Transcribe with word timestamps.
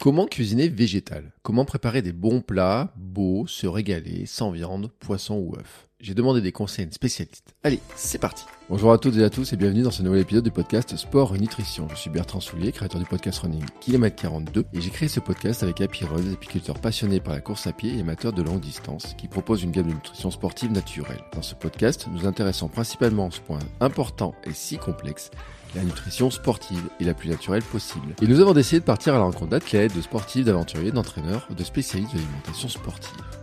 Comment 0.00 0.24
cuisiner 0.24 0.68
végétal? 0.68 1.30
Comment 1.42 1.66
préparer 1.66 2.00
des 2.00 2.14
bons 2.14 2.40
plats, 2.40 2.90
beaux, 2.96 3.46
se 3.46 3.66
régaler, 3.66 4.24
sans 4.24 4.50
viande, 4.50 4.90
poisson 4.98 5.34
ou 5.34 5.54
œuf 5.58 5.89
J'ai 6.02 6.14
demandé 6.14 6.40
des 6.40 6.50
conseils 6.50 6.84
à 6.84 6.86
une 6.86 6.92
spécialiste. 6.92 7.54
Allez, 7.62 7.78
c'est 7.94 8.18
parti 8.18 8.46
Bonjour 8.70 8.90
à 8.90 8.96
toutes 8.96 9.16
et 9.16 9.24
à 9.24 9.28
tous 9.28 9.52
et 9.52 9.56
bienvenue 9.56 9.82
dans 9.82 9.90
ce 9.90 10.02
nouvel 10.02 10.22
épisode 10.22 10.44
du 10.44 10.50
podcast 10.50 10.96
Sport 10.96 11.36
et 11.36 11.38
Nutrition. 11.38 11.88
Je 11.90 11.96
suis 11.96 12.08
Bertrand 12.08 12.40
Soulier, 12.40 12.72
créateur 12.72 12.98
du 12.98 13.06
podcast 13.06 13.40
Running 13.40 13.64
Kilomètre 13.80 14.16
42 14.16 14.64
et 14.72 14.80
j'ai 14.80 14.88
créé 14.88 15.10
ce 15.10 15.20
podcast 15.20 15.62
avec 15.62 15.82
Happy 15.82 16.06
Run, 16.06 16.32
apiculteur 16.32 16.78
passionné 16.78 17.20
par 17.20 17.34
la 17.34 17.42
course 17.42 17.66
à 17.66 17.74
pied 17.74 17.94
et 17.94 18.00
amateur 18.00 18.32
de 18.32 18.40
longue 18.40 18.60
distance 18.60 19.14
qui 19.18 19.28
propose 19.28 19.62
une 19.62 19.72
gamme 19.72 19.88
de 19.88 19.92
nutrition 19.92 20.30
sportive 20.30 20.72
naturelle. 20.72 21.22
Dans 21.34 21.42
ce 21.42 21.54
podcast, 21.54 22.06
nous 22.10 22.26
intéressons 22.26 22.68
principalement 22.68 23.30
ce 23.30 23.40
point 23.40 23.58
important 23.80 24.34
et 24.44 24.54
si 24.54 24.78
complexe 24.78 25.30
la 25.74 25.84
nutrition 25.84 26.30
sportive 26.30 26.88
et 26.98 27.04
la 27.04 27.12
plus 27.12 27.28
naturelle 27.28 27.62
possible. 27.62 28.14
Et 28.22 28.26
nous 28.26 28.40
avons 28.40 28.54
décidé 28.54 28.80
de 28.80 28.86
partir 28.86 29.14
à 29.14 29.18
la 29.18 29.24
rencontre 29.24 29.50
d'athlètes, 29.50 29.94
de 29.94 30.00
sportifs, 30.00 30.46
d'aventuriers, 30.46 30.92
d'entraîneurs, 30.92 31.46
de 31.54 31.62
spécialistes 31.62 32.12
de 32.14 32.18
l'alimentation 32.18 32.68
sportive. 32.68 33.39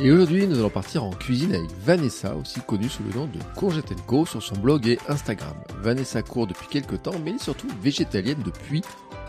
Et 0.00 0.12
aujourd'hui, 0.12 0.46
nous 0.46 0.60
allons 0.60 0.70
partir 0.70 1.02
en 1.02 1.10
cuisine 1.10 1.52
avec 1.52 1.70
Vanessa, 1.84 2.36
aussi 2.36 2.60
connue 2.60 2.88
sous 2.88 3.02
le 3.02 3.18
nom 3.18 3.26
de 3.26 3.40
Courgette 3.56 3.92
Co 4.06 4.24
sur 4.24 4.40
son 4.40 4.54
blog 4.56 4.86
et 4.86 4.96
Instagram. 5.08 5.56
Vanessa 5.80 6.22
court 6.22 6.46
depuis 6.46 6.68
quelques 6.68 7.02
temps, 7.02 7.18
mais 7.24 7.36
surtout 7.38 7.66
végétalienne 7.82 8.40
depuis 8.44 8.82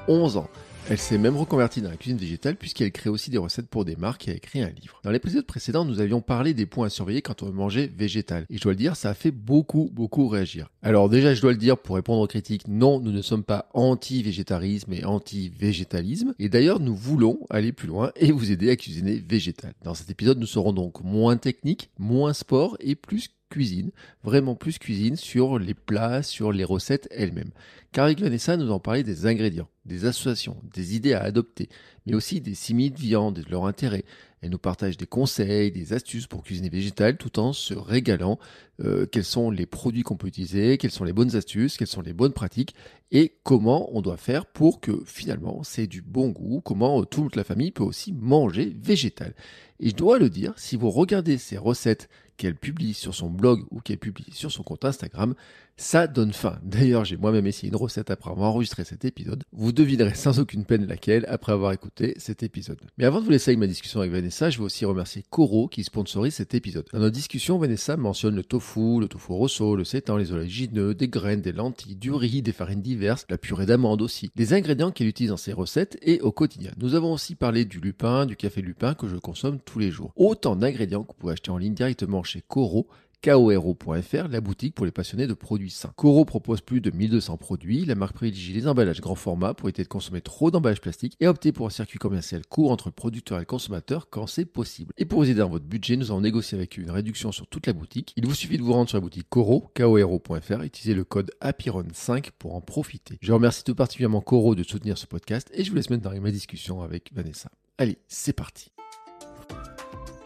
11 0.07 0.37
ans. 0.37 0.47
Elle 0.91 0.97
s'est 0.97 1.19
même 1.19 1.37
reconvertie 1.37 1.83
dans 1.83 1.91
la 1.91 1.97
cuisine 1.97 2.17
végétale 2.17 2.55
puisqu'elle 2.55 2.91
crée 2.91 3.11
aussi 3.11 3.29
des 3.29 3.37
recettes 3.37 3.67
pour 3.67 3.85
des 3.85 3.95
marques 3.95 4.27
et 4.27 4.31
a 4.31 4.33
écrit 4.33 4.63
un 4.63 4.71
livre. 4.71 4.99
Dans 5.03 5.11
l'épisode 5.11 5.45
précédent, 5.45 5.85
nous 5.85 6.01
avions 6.01 6.19
parlé 6.19 6.55
des 6.55 6.65
points 6.65 6.87
à 6.87 6.89
surveiller 6.89 7.21
quand 7.21 7.43
on 7.43 7.51
manger 7.51 7.85
végétal. 7.95 8.47
Et 8.49 8.57
je 8.57 8.63
dois 8.63 8.71
le 8.71 8.77
dire, 8.77 8.95
ça 8.95 9.11
a 9.11 9.13
fait 9.13 9.29
beaucoup, 9.29 9.91
beaucoup 9.93 10.27
réagir. 10.27 10.71
Alors 10.81 11.07
déjà, 11.07 11.35
je 11.35 11.41
dois 11.41 11.51
le 11.51 11.59
dire 11.59 11.77
pour 11.77 11.95
répondre 11.95 12.21
aux 12.21 12.27
critiques, 12.27 12.67
non, 12.67 12.99
nous 12.99 13.11
ne 13.11 13.21
sommes 13.21 13.43
pas 13.43 13.69
anti-végétarisme 13.75 14.91
et 14.93 15.05
anti-végétalisme. 15.05 16.33
Et 16.39 16.49
d'ailleurs, 16.49 16.79
nous 16.79 16.95
voulons 16.95 17.39
aller 17.51 17.71
plus 17.71 17.87
loin 17.87 18.11
et 18.15 18.31
vous 18.31 18.51
aider 18.51 18.71
à 18.71 18.75
cuisiner 18.75 19.19
végétal. 19.19 19.73
Dans 19.83 19.93
cet 19.93 20.09
épisode, 20.09 20.39
nous 20.39 20.47
serons 20.47 20.73
donc 20.73 21.03
moins 21.03 21.37
techniques, 21.37 21.91
moins 21.99 22.33
sport 22.33 22.77
et 22.79 22.95
plus 22.95 23.29
cuisine, 23.49 23.91
vraiment 24.23 24.55
plus 24.55 24.77
cuisine 24.77 25.15
sur 25.15 25.59
les 25.59 25.73
plats, 25.73 26.23
sur 26.23 26.51
les 26.51 26.63
recettes 26.63 27.07
elles-mêmes. 27.11 27.51
Car 27.91 28.05
avec 28.05 28.19
Vanessa, 28.19 28.55
nous 28.55 28.71
en 28.71 28.79
parler 28.79 29.03
des 29.03 29.25
ingrédients, 29.25 29.67
des 29.85 30.05
associations, 30.05 30.57
des 30.73 30.95
idées 30.95 31.13
à 31.13 31.23
adopter, 31.23 31.69
mais 32.05 32.13
aussi 32.13 32.39
des 32.39 32.53
similes 32.53 32.93
de 32.93 32.99
viande 32.99 33.39
et 33.39 33.43
de 33.43 33.49
leur 33.49 33.65
intérêt. 33.65 34.05
Elle 34.41 34.51
nous 34.51 34.57
partage 34.57 34.95
des 34.95 35.07
conseils, 35.07 35.71
des 35.71 35.91
astuces 35.91 36.27
pour 36.27 36.43
cuisiner 36.43 36.69
végétal 36.69 37.17
tout 37.17 37.39
en 37.39 37.51
se 37.51 37.73
régalant. 37.73 38.39
Euh, 38.79 39.05
quels 39.05 39.25
sont 39.25 39.51
les 39.51 39.65
produits 39.65 40.03
qu'on 40.03 40.15
peut 40.15 40.27
utiliser, 40.27 40.77
quelles 40.77 40.91
sont 40.91 41.03
les 41.03 41.13
bonnes 41.13 41.35
astuces, 41.35 41.75
quelles 41.75 41.87
sont 41.87 42.01
les 42.01 42.13
bonnes 42.13 42.31
pratiques 42.31 42.75
et 43.11 43.33
comment 43.43 43.89
on 43.95 44.01
doit 44.01 44.17
faire 44.17 44.45
pour 44.45 44.79
que 44.79 45.03
finalement 45.05 45.63
c'est 45.63 45.87
du 45.87 46.01
bon 46.01 46.29
goût, 46.29 46.61
comment 46.61 47.03
toute 47.03 47.35
la 47.35 47.43
famille 47.43 47.71
peut 47.71 47.83
aussi 47.83 48.13
manger 48.13 48.73
végétal. 48.79 49.33
Et 49.79 49.89
je 49.89 49.95
dois 49.95 50.19
le 50.19 50.29
dire, 50.29 50.53
si 50.57 50.75
vous 50.75 50.91
regardez 50.91 51.37
ces 51.37 51.57
recettes 51.57 52.09
qu'elle 52.39 52.55
publie 52.55 52.93
sur 52.93 53.13
son 53.13 53.29
blog 53.29 53.65
ou 53.69 53.81
qu'elle 53.81 53.97
publie 53.97 54.31
sur 54.31 54.49
son 54.49 54.63
compte 54.63 54.85
Instagram, 54.85 55.35
ça 55.79 56.07
donne 56.07 56.33
faim. 56.33 56.59
D'ailleurs, 56.61 57.05
j'ai 57.05 57.15
moi-même 57.15 57.47
essayé 57.47 57.69
une 57.69 57.75
recette 57.77 58.11
après 58.11 58.31
avoir 58.31 58.51
enregistré 58.51 58.83
cet 58.83 59.05
épisode. 59.05 59.43
Vous 59.53 59.71
devinerez 59.71 60.13
sans 60.13 60.39
aucune 60.39 60.65
peine 60.65 60.85
laquelle 60.85 61.25
après 61.29 61.53
avoir 61.53 61.71
écouté 61.71 62.13
cet 62.17 62.43
épisode. 62.43 62.79
Mais 62.97 63.05
avant 63.05 63.21
de 63.21 63.25
vous 63.25 63.31
laisser 63.31 63.51
avec 63.51 63.59
ma 63.59 63.67
discussion 63.67 64.01
avec 64.01 64.11
Vanessa, 64.11 64.49
je 64.49 64.59
veux 64.59 64.65
aussi 64.65 64.83
remercier 64.83 65.23
Koro 65.29 65.69
qui 65.69 65.85
sponsorise 65.85 66.33
cet 66.33 66.53
épisode. 66.53 66.85
Dans 66.91 66.99
notre 66.99 67.15
discussion, 67.15 67.57
Vanessa 67.57 67.95
mentionne 67.95 68.35
le 68.35 68.43
tofu, 68.43 68.99
le 68.99 69.07
tofu 69.07 69.31
rosso, 69.31 69.77
le 69.77 69.85
sétan, 69.85 70.17
les 70.17 70.33
oléagineux, 70.33 70.93
des 70.93 71.07
graines, 71.07 71.41
des 71.41 71.53
lentilles, 71.53 71.95
du 71.95 72.11
riz, 72.11 72.41
des 72.41 72.51
farines 72.51 72.81
diverses, 72.81 73.25
la 73.29 73.37
purée 73.37 73.65
d'amande 73.65 74.01
aussi, 74.01 74.31
les 74.35 74.53
ingrédients 74.53 74.91
qu'elle 74.91 75.07
utilise 75.07 75.31
dans 75.31 75.37
ses 75.37 75.53
recettes 75.53 75.97
et 76.01 76.19
au 76.19 76.33
quotidien. 76.33 76.71
Nous 76.77 76.93
avons 76.93 77.13
aussi 77.13 77.35
parlé 77.35 77.63
du 77.63 77.79
lupin, 77.79 78.25
du 78.25 78.35
café 78.35 78.61
lupin 78.61 78.95
que 78.95 79.07
je 79.07 79.15
consomme 79.15 79.59
tous 79.59 79.79
les 79.79 79.91
jours. 79.91 80.11
Autant 80.17 80.57
d'ingrédients 80.57 81.03
que 81.03 81.13
vous 81.13 81.19
pouvez 81.19 81.33
acheter 81.33 81.51
en 81.51 81.57
ligne 81.57 81.73
directement 81.73 82.21
chez 82.21 82.43
Coro 82.45 82.87
koro.fr, 83.21 84.27
la 84.29 84.41
boutique 84.41 84.75
pour 84.75 84.85
les 84.85 84.91
passionnés 84.91 85.27
de 85.27 85.33
produits 85.33 85.69
sains. 85.69 85.91
Coro 85.95 86.25
propose 86.25 86.61
plus 86.61 86.81
de 86.81 86.91
1200 86.91 87.37
produits. 87.37 87.85
La 87.85 87.95
marque 87.95 88.15
privilégie 88.15 88.53
les 88.53 88.67
emballages 88.67 89.01
grand 89.01 89.15
format 89.15 89.53
pour 89.53 89.67
éviter 89.67 89.83
de 89.83 89.87
consommer 89.87 90.21
trop 90.21 90.51
d'emballages 90.51 90.81
plastiques 90.81 91.15
et 91.19 91.27
opter 91.27 91.51
pour 91.51 91.67
un 91.67 91.69
circuit 91.69 91.99
commercial 91.99 92.45
court 92.47 92.71
entre 92.71 92.87
le 92.87 92.93
producteur 92.93 93.37
et 93.37 93.41
le 93.41 93.45
consommateur 93.45 94.09
quand 94.09 94.27
c'est 94.27 94.45
possible. 94.45 94.93
Et 94.97 95.05
pour 95.05 95.19
vous 95.19 95.29
aider 95.29 95.39
dans 95.39 95.49
votre 95.49 95.65
budget, 95.65 95.97
nous 95.97 96.11
avons 96.11 96.21
négocié 96.21 96.57
avec 96.57 96.77
une 96.77 96.91
réduction 96.91 97.31
sur 97.31 97.47
toute 97.47 97.67
la 97.67 97.73
boutique. 97.73 98.13
Il 98.15 98.25
vous 98.25 98.35
suffit 98.35 98.57
de 98.57 98.63
vous 98.63 98.73
rendre 98.73 98.89
sur 98.89 98.97
la 98.97 99.01
boutique 99.01 99.27
Coro, 99.29 99.71
koro.fr, 99.75 100.63
et 100.63 100.65
utiliser 100.65 100.93
le 100.93 101.03
code 101.03 101.31
APIRON5 101.41 102.29
pour 102.37 102.55
en 102.55 102.61
profiter. 102.61 103.17
Je 103.21 103.33
remercie 103.33 103.63
tout 103.63 103.75
particulièrement 103.75 104.21
Coro 104.21 104.55
de 104.55 104.63
soutenir 104.63 104.97
ce 104.97 105.05
podcast 105.05 105.49
et 105.53 105.63
je 105.63 105.69
vous 105.69 105.75
laisse 105.75 105.89
maintenant 105.89 106.11
dans 106.11 106.21
ma 106.21 106.31
discussion 106.31 106.81
avec 106.81 107.11
Vanessa. 107.13 107.49
Allez, 107.77 107.97
c'est 108.07 108.33
parti. 108.33 108.71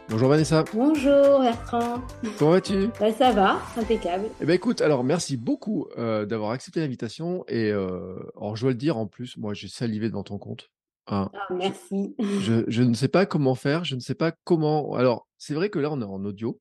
Bonjour 0.09 0.29
Vanessa. 0.29 0.63
Bonjour 0.73 1.39
Bertrand. 1.39 2.01
Comment 2.37 2.51
vas-tu? 2.51 2.87
Bah, 2.99 3.11
Ça 3.13 3.31
va, 3.31 3.61
impeccable. 3.77 4.25
Eh 4.41 4.45
ben 4.45 4.53
écoute, 4.53 4.81
alors 4.81 5.03
merci 5.03 5.37
beaucoup 5.37 5.87
euh, 5.97 6.25
d'avoir 6.25 6.51
accepté 6.51 6.81
l'invitation 6.81 7.45
et 7.47 7.71
euh, 7.71 8.19
alors 8.35 8.55
je 8.55 8.61
dois 8.61 8.71
le 8.71 8.77
dire 8.77 8.97
en 8.97 9.07
plus, 9.07 9.37
moi 9.37 9.53
j'ai 9.53 9.69
salivé 9.69 10.09
devant 10.09 10.23
ton 10.23 10.37
compte. 10.37 10.69
Hein. 11.07 11.31
Ah, 11.33 11.53
merci. 11.53 12.15
Je, 12.19 12.63
je, 12.67 12.83
ne 12.83 12.93
sais 12.93 13.07
pas 13.07 13.25
comment 13.25 13.55
faire, 13.55 13.85
je 13.85 13.95
ne 13.95 14.01
sais 14.01 14.13
pas 14.13 14.33
comment. 14.43 14.93
Alors 14.93 15.27
c'est 15.37 15.53
vrai 15.53 15.69
que 15.69 15.79
là 15.79 15.89
on 15.91 16.01
est 16.01 16.05
en 16.05 16.23
audio, 16.25 16.59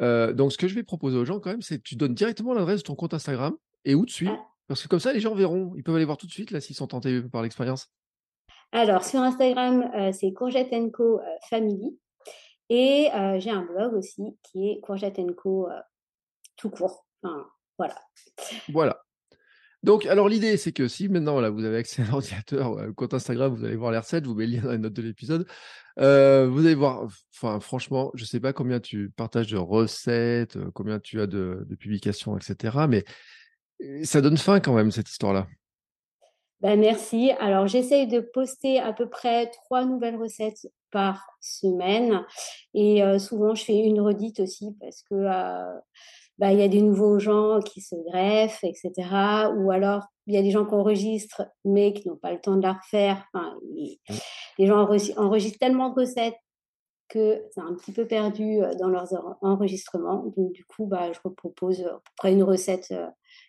euh, 0.00 0.32
donc 0.32 0.52
ce 0.52 0.58
que 0.58 0.68
je 0.68 0.74
vais 0.74 0.84
proposer 0.84 1.18
aux 1.18 1.24
gens 1.24 1.40
quand 1.40 1.50
même, 1.50 1.62
c'est 1.62 1.78
que 1.78 1.82
tu 1.82 1.96
donnes 1.96 2.14
directement 2.14 2.54
l'adresse 2.54 2.80
de 2.80 2.86
ton 2.86 2.94
compte 2.94 3.14
Instagram 3.14 3.56
et 3.84 3.94
où 3.94 4.06
tu 4.06 4.14
suis, 4.14 4.28
ah. 4.28 4.38
parce 4.68 4.82
que 4.82 4.88
comme 4.88 5.00
ça 5.00 5.12
les 5.12 5.20
gens 5.20 5.34
verront, 5.34 5.72
ils 5.76 5.82
peuvent 5.82 5.96
aller 5.96 6.04
voir 6.04 6.18
tout 6.18 6.26
de 6.26 6.32
suite 6.32 6.52
là 6.52 6.60
s'ils 6.60 6.76
sont 6.76 6.86
tentés 6.86 7.20
par 7.20 7.42
l'expérience. 7.42 7.90
Alors 8.72 9.04
sur 9.04 9.20
Instagram, 9.20 9.90
c'est 10.12 10.32
Courgette 10.32 10.72
Co 10.92 11.20
Family. 11.48 11.98
Et 12.70 13.08
j'ai 13.38 13.50
un 13.50 13.62
blog 13.62 13.94
aussi 13.94 14.22
qui 14.42 14.70
est 14.70 14.80
Courgette 14.80 15.20
Co 15.36 15.68
tout 16.56 16.70
court. 16.70 17.04
Enfin, 17.22 17.46
voilà. 17.76 17.96
Voilà. 18.68 19.02
Donc, 19.82 20.06
alors 20.06 20.28
l'idée, 20.28 20.56
c'est 20.56 20.72
que 20.72 20.88
si 20.88 21.08
maintenant 21.08 21.40
là, 21.40 21.50
vous 21.50 21.64
avez 21.64 21.78
accès 21.78 22.02
à 22.02 22.06
l'ordinateur, 22.06 22.72
au 22.88 22.92
compte 22.92 23.14
Instagram, 23.14 23.54
vous 23.54 23.64
allez 23.64 23.76
voir 23.76 23.90
les 23.90 23.98
recettes, 23.98 24.26
vous 24.26 24.34
mettez 24.34 24.52
le 24.52 24.56
lien 24.58 24.62
dans 24.64 24.72
les 24.72 24.78
notes 24.78 24.92
de 24.92 25.02
l'épisode. 25.02 25.46
vous 25.96 26.04
allez 26.04 26.74
voir, 26.74 27.08
enfin, 27.34 27.60
franchement, 27.60 28.10
je 28.14 28.22
ne 28.22 28.26
sais 28.26 28.40
pas 28.40 28.52
combien 28.52 28.78
tu 28.78 29.10
partages 29.10 29.48
de 29.48 29.56
recettes, 29.56 30.58
combien 30.74 31.00
tu 31.00 31.20
as 31.20 31.26
de, 31.26 31.66
de 31.66 31.74
publications, 31.74 32.36
etc. 32.36 32.86
Mais 32.88 33.04
ça 34.04 34.20
donne 34.20 34.36
faim 34.36 34.60
quand 34.60 34.74
même, 34.74 34.90
cette 34.90 35.08
histoire-là. 35.08 35.48
Ben, 36.60 36.78
merci. 36.78 37.32
Alors, 37.40 37.66
j'essaye 37.66 38.06
de 38.06 38.20
poster 38.20 38.78
à 38.78 38.92
peu 38.92 39.08
près 39.08 39.50
trois 39.50 39.86
nouvelles 39.86 40.16
recettes 40.16 40.66
par 40.90 41.26
semaine. 41.40 42.24
Et 42.74 43.02
euh, 43.02 43.18
souvent, 43.18 43.54
je 43.54 43.64
fais 43.64 43.78
une 43.78 44.00
redite 44.00 44.40
aussi 44.40 44.76
parce 44.80 45.02
que 45.02 45.14
euh, 45.14 45.78
bah, 46.38 46.52
il 46.52 46.58
y 46.58 46.62
a 46.62 46.68
des 46.68 46.82
nouveaux 46.82 47.18
gens 47.18 47.60
qui 47.60 47.80
se 47.80 47.94
greffent, 48.08 48.64
etc. 48.64 48.92
Ou 49.56 49.70
alors, 49.70 50.04
il 50.26 50.34
y 50.34 50.38
a 50.38 50.42
des 50.42 50.50
gens 50.50 50.66
qui 50.66 50.74
enregistrent, 50.74 51.46
mais 51.64 51.92
qui 51.92 52.08
n'ont 52.08 52.16
pas 52.16 52.32
le 52.32 52.40
temps 52.40 52.56
de 52.56 52.62
la 52.62 52.74
refaire. 52.74 53.24
Enfin, 53.34 53.54
les 54.58 54.66
gens 54.66 54.88
enregistrent 55.16 55.58
tellement 55.58 55.90
de 55.90 56.00
recettes 56.00 56.38
que 57.08 57.42
c'est 57.52 57.60
un 57.60 57.74
petit 57.74 57.92
peu 57.92 58.06
perdu 58.06 58.62
euh, 58.62 58.74
dans 58.74 58.88
leurs 58.88 59.12
enregistrements. 59.42 60.24
Donc, 60.36 60.52
du 60.52 60.64
coup, 60.64 60.86
bah, 60.86 61.12
je 61.12 61.18
propose 61.20 61.80
à 61.82 61.94
peu 61.94 62.12
près 62.16 62.32
une 62.32 62.44
recette, 62.44 62.94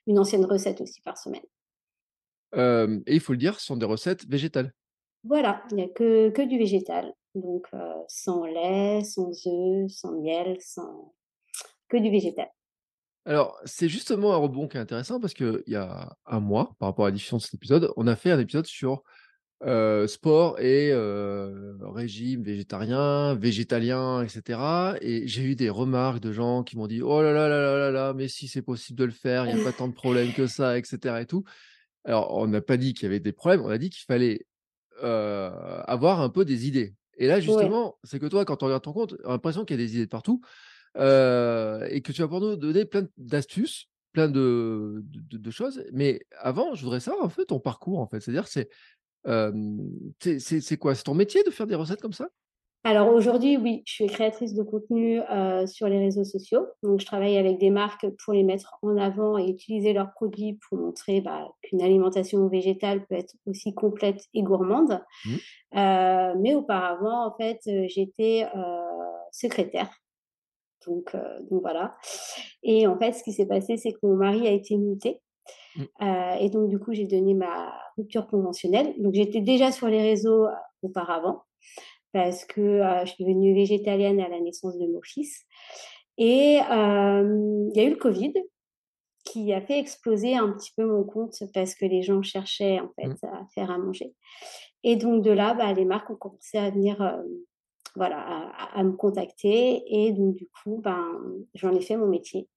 une 0.07 0.17
ancienne 0.19 0.45
recette 0.45 0.81
aussi 0.81 1.01
par 1.01 1.17
semaine 1.17 1.43
et 2.53 3.15
il 3.15 3.19
faut 3.19 3.33
le 3.33 3.37
dire, 3.37 3.59
ce 3.59 3.65
sont 3.65 3.77
des 3.77 3.85
recettes 3.85 4.27
végétales. 4.27 4.73
Voilà, 5.23 5.63
il 5.71 5.77
n'y 5.77 5.83
a 5.83 5.87
que, 5.87 6.29
que 6.29 6.41
du 6.41 6.57
végétal. 6.57 7.13
Donc, 7.35 7.67
sans 8.07 8.45
lait, 8.45 9.03
sans 9.03 9.31
œufs, 9.47 9.89
sans 9.89 10.19
miel, 10.19 10.57
sans... 10.59 11.13
que 11.89 11.97
du 11.97 12.09
végétal. 12.09 12.49
Alors, 13.25 13.59
c'est 13.65 13.87
justement 13.87 14.33
un 14.33 14.37
rebond 14.37 14.67
qui 14.67 14.77
est 14.77 14.79
intéressant 14.79 15.19
parce 15.19 15.33
qu'il 15.33 15.63
y 15.67 15.75
a 15.75 16.17
un 16.25 16.39
mois, 16.39 16.75
par 16.79 16.89
rapport 16.89 17.05
à 17.05 17.09
la 17.09 17.13
diffusion 17.13 17.37
de 17.37 17.41
cet 17.41 17.53
épisode, 17.53 17.93
on 17.95 18.07
a 18.07 18.15
fait 18.15 18.31
un 18.31 18.39
épisode 18.39 18.65
sur 18.65 19.03
sport 20.07 20.59
et 20.59 20.91
régime 21.81 22.41
végétarien, 22.41 23.35
végétalien, 23.35 24.23
etc. 24.23 24.97
Et 25.01 25.27
j'ai 25.27 25.43
eu 25.43 25.55
des 25.55 25.69
remarques 25.69 26.19
de 26.19 26.31
gens 26.31 26.63
qui 26.63 26.77
m'ont 26.77 26.87
dit 26.87 27.03
Oh 27.03 27.21
là 27.21 27.31
là 27.31 27.47
là 27.47 27.61
là 27.61 27.77
là 27.77 27.91
là, 27.91 28.13
mais 28.13 28.27
si 28.27 28.47
c'est 28.47 28.63
possible 28.63 28.97
de 28.97 29.05
le 29.05 29.11
faire, 29.11 29.45
il 29.45 29.53
n'y 29.53 29.61
a 29.61 29.63
pas 29.63 29.71
tant 29.71 29.87
de 29.87 29.93
problèmes 29.93 30.33
que 30.33 30.47
ça, 30.47 30.79
etc. 30.79 31.21
Et 31.21 31.25
tout. 31.27 31.43
Alors, 32.05 32.35
on 32.35 32.47
n'a 32.47 32.61
pas 32.61 32.77
dit 32.77 32.95
qu'il 32.95 33.03
y 33.03 33.05
avait 33.05 33.19
des 33.19 33.33
problèmes, 33.33 33.61
on 33.61 33.69
a 33.69 33.77
dit 33.77 33.91
qu'il 33.91 34.03
fallait 34.03 34.47
avoir 34.99 36.21
un 36.21 36.29
peu 36.29 36.43
des 36.43 36.67
idées. 36.67 36.95
Et 37.21 37.27
là, 37.27 37.39
justement, 37.39 37.99
c'est 38.03 38.19
que 38.19 38.25
toi, 38.25 38.45
quand 38.45 38.63
on 38.63 38.65
regarde 38.65 38.83
ton 38.83 38.93
compte, 38.93 39.15
on 39.23 39.29
a 39.29 39.31
l'impression 39.33 39.63
qu'il 39.63 39.79
y 39.79 39.83
a 39.83 39.85
des 39.85 39.93
idées 39.93 40.05
de 40.05 40.09
partout 40.09 40.41
et 40.95 42.01
que 42.03 42.11
tu 42.11 42.21
vas 42.21 42.27
pour 42.27 42.41
nous 42.41 42.55
donner 42.55 42.83
plein 42.85 43.07
d'astuces, 43.17 43.89
plein 44.11 44.27
de, 44.27 45.03
de, 45.05 45.51
choses. 45.51 45.85
Mais 45.93 46.21
avant, 46.39 46.73
je 46.73 46.83
voudrais 46.83 46.99
savoir 46.99 47.25
un 47.25 47.29
peu 47.29 47.45
ton 47.45 47.59
parcours, 47.59 47.99
en 47.99 48.07
fait. 48.07 48.21
C'est-à-dire, 48.21 48.47
c'est 48.47 48.69
c'est 50.19 50.77
quoi? 50.77 50.95
C'est 50.95 51.03
ton 51.03 51.13
métier 51.13 51.43
de 51.43 51.51
faire 51.51 51.67
des 51.67 51.75
recettes 51.75 52.01
comme 52.01 52.11
ça? 52.11 52.27
Alors 52.83 53.13
aujourd'hui, 53.13 53.57
oui, 53.57 53.83
je 53.85 53.93
suis 53.93 54.07
créatrice 54.07 54.55
de 54.55 54.63
contenu 54.63 55.21
euh, 55.21 55.67
sur 55.67 55.87
les 55.87 55.99
réseaux 55.99 56.23
sociaux. 56.23 56.65
Donc, 56.81 56.99
je 56.99 57.05
travaille 57.05 57.37
avec 57.37 57.59
des 57.59 57.69
marques 57.69 58.07
pour 58.23 58.33
les 58.33 58.41
mettre 58.41 58.79
en 58.81 58.97
avant 58.97 59.37
et 59.37 59.47
utiliser 59.49 59.93
leurs 59.93 60.11
produits 60.13 60.57
pour 60.67 60.79
montrer 60.79 61.21
bah, 61.21 61.47
qu'une 61.61 61.83
alimentation 61.83 62.47
végétale 62.47 63.05
peut 63.05 63.15
être 63.15 63.35
aussi 63.45 63.75
complète 63.75 64.25
et 64.33 64.41
gourmande. 64.41 64.99
Mmh. 65.25 65.29
Euh, 65.77 66.33
mais 66.39 66.55
auparavant, 66.55 67.27
en 67.27 67.35
fait, 67.37 67.59
euh, 67.67 67.85
j'étais 67.87 68.47
secrétaire. 69.31 69.89
Donc, 70.87 71.15
donc 71.51 71.61
voilà. 71.61 71.95
Et 72.63 72.87
en 72.87 72.97
fait, 72.97 73.13
ce 73.13 73.23
qui 73.23 73.31
s'est 73.31 73.45
passé, 73.45 73.77
c'est 73.77 73.91
que 73.91 73.99
mon 74.01 74.15
mari 74.15 74.47
a 74.47 74.51
été 74.51 74.75
muté. 74.75 75.21
Mmh. 75.75 75.83
et 76.39 76.49
donc, 76.49 76.67
du 76.67 76.79
coup, 76.79 76.93
j'ai 76.93 77.05
donné 77.05 77.35
ma 77.35 77.71
rupture 77.95 78.25
conventionnelle. 78.25 78.95
Donc, 78.97 79.13
j'étais 79.13 79.41
déjà 79.41 79.71
sur 79.71 79.87
les 79.87 80.01
réseaux 80.01 80.47
auparavant 80.81 81.43
parce 82.13 82.45
que 82.45 82.61
euh, 82.61 83.05
je 83.05 83.13
suis 83.13 83.23
devenue 83.23 83.53
végétalienne 83.53 84.19
à 84.19 84.29
la 84.29 84.39
naissance 84.39 84.77
de 84.77 84.87
mon 84.87 85.01
fils. 85.01 85.45
Et 86.17 86.59
euh, 86.71 87.67
il 87.69 87.77
y 87.77 87.79
a 87.79 87.83
eu 87.83 87.91
le 87.91 87.95
Covid 87.95 88.33
qui 89.23 89.53
a 89.53 89.61
fait 89.61 89.79
exploser 89.79 90.35
un 90.35 90.51
petit 90.51 90.71
peu 90.75 90.85
mon 90.85 91.03
compte 91.03 91.43
parce 91.53 91.75
que 91.75 91.85
les 91.85 92.01
gens 92.01 92.21
cherchaient 92.21 92.79
en 92.79 92.89
fait 92.95 93.07
mmh. 93.07 93.27
à 93.27 93.47
faire 93.53 93.71
à 93.71 93.77
manger. 93.77 94.13
Et 94.83 94.95
donc 94.95 95.23
de 95.23 95.31
là, 95.31 95.53
bah, 95.53 95.71
les 95.73 95.85
marques 95.85 96.09
ont 96.09 96.15
commencé 96.15 96.57
à 96.57 96.69
venir, 96.69 97.01
euh, 97.01 97.21
voilà, 97.95 98.51
à, 98.73 98.83
me 98.83 98.93
contacter. 98.93 99.83
Et 99.87 100.11
donc 100.11 100.35
du 100.35 100.47
coup, 100.47 100.81
ben, 100.83 101.05
j'en 101.53 101.73
ai 101.73 101.81
fait 101.81 101.97
mon 101.97 102.07
métier. 102.07 102.49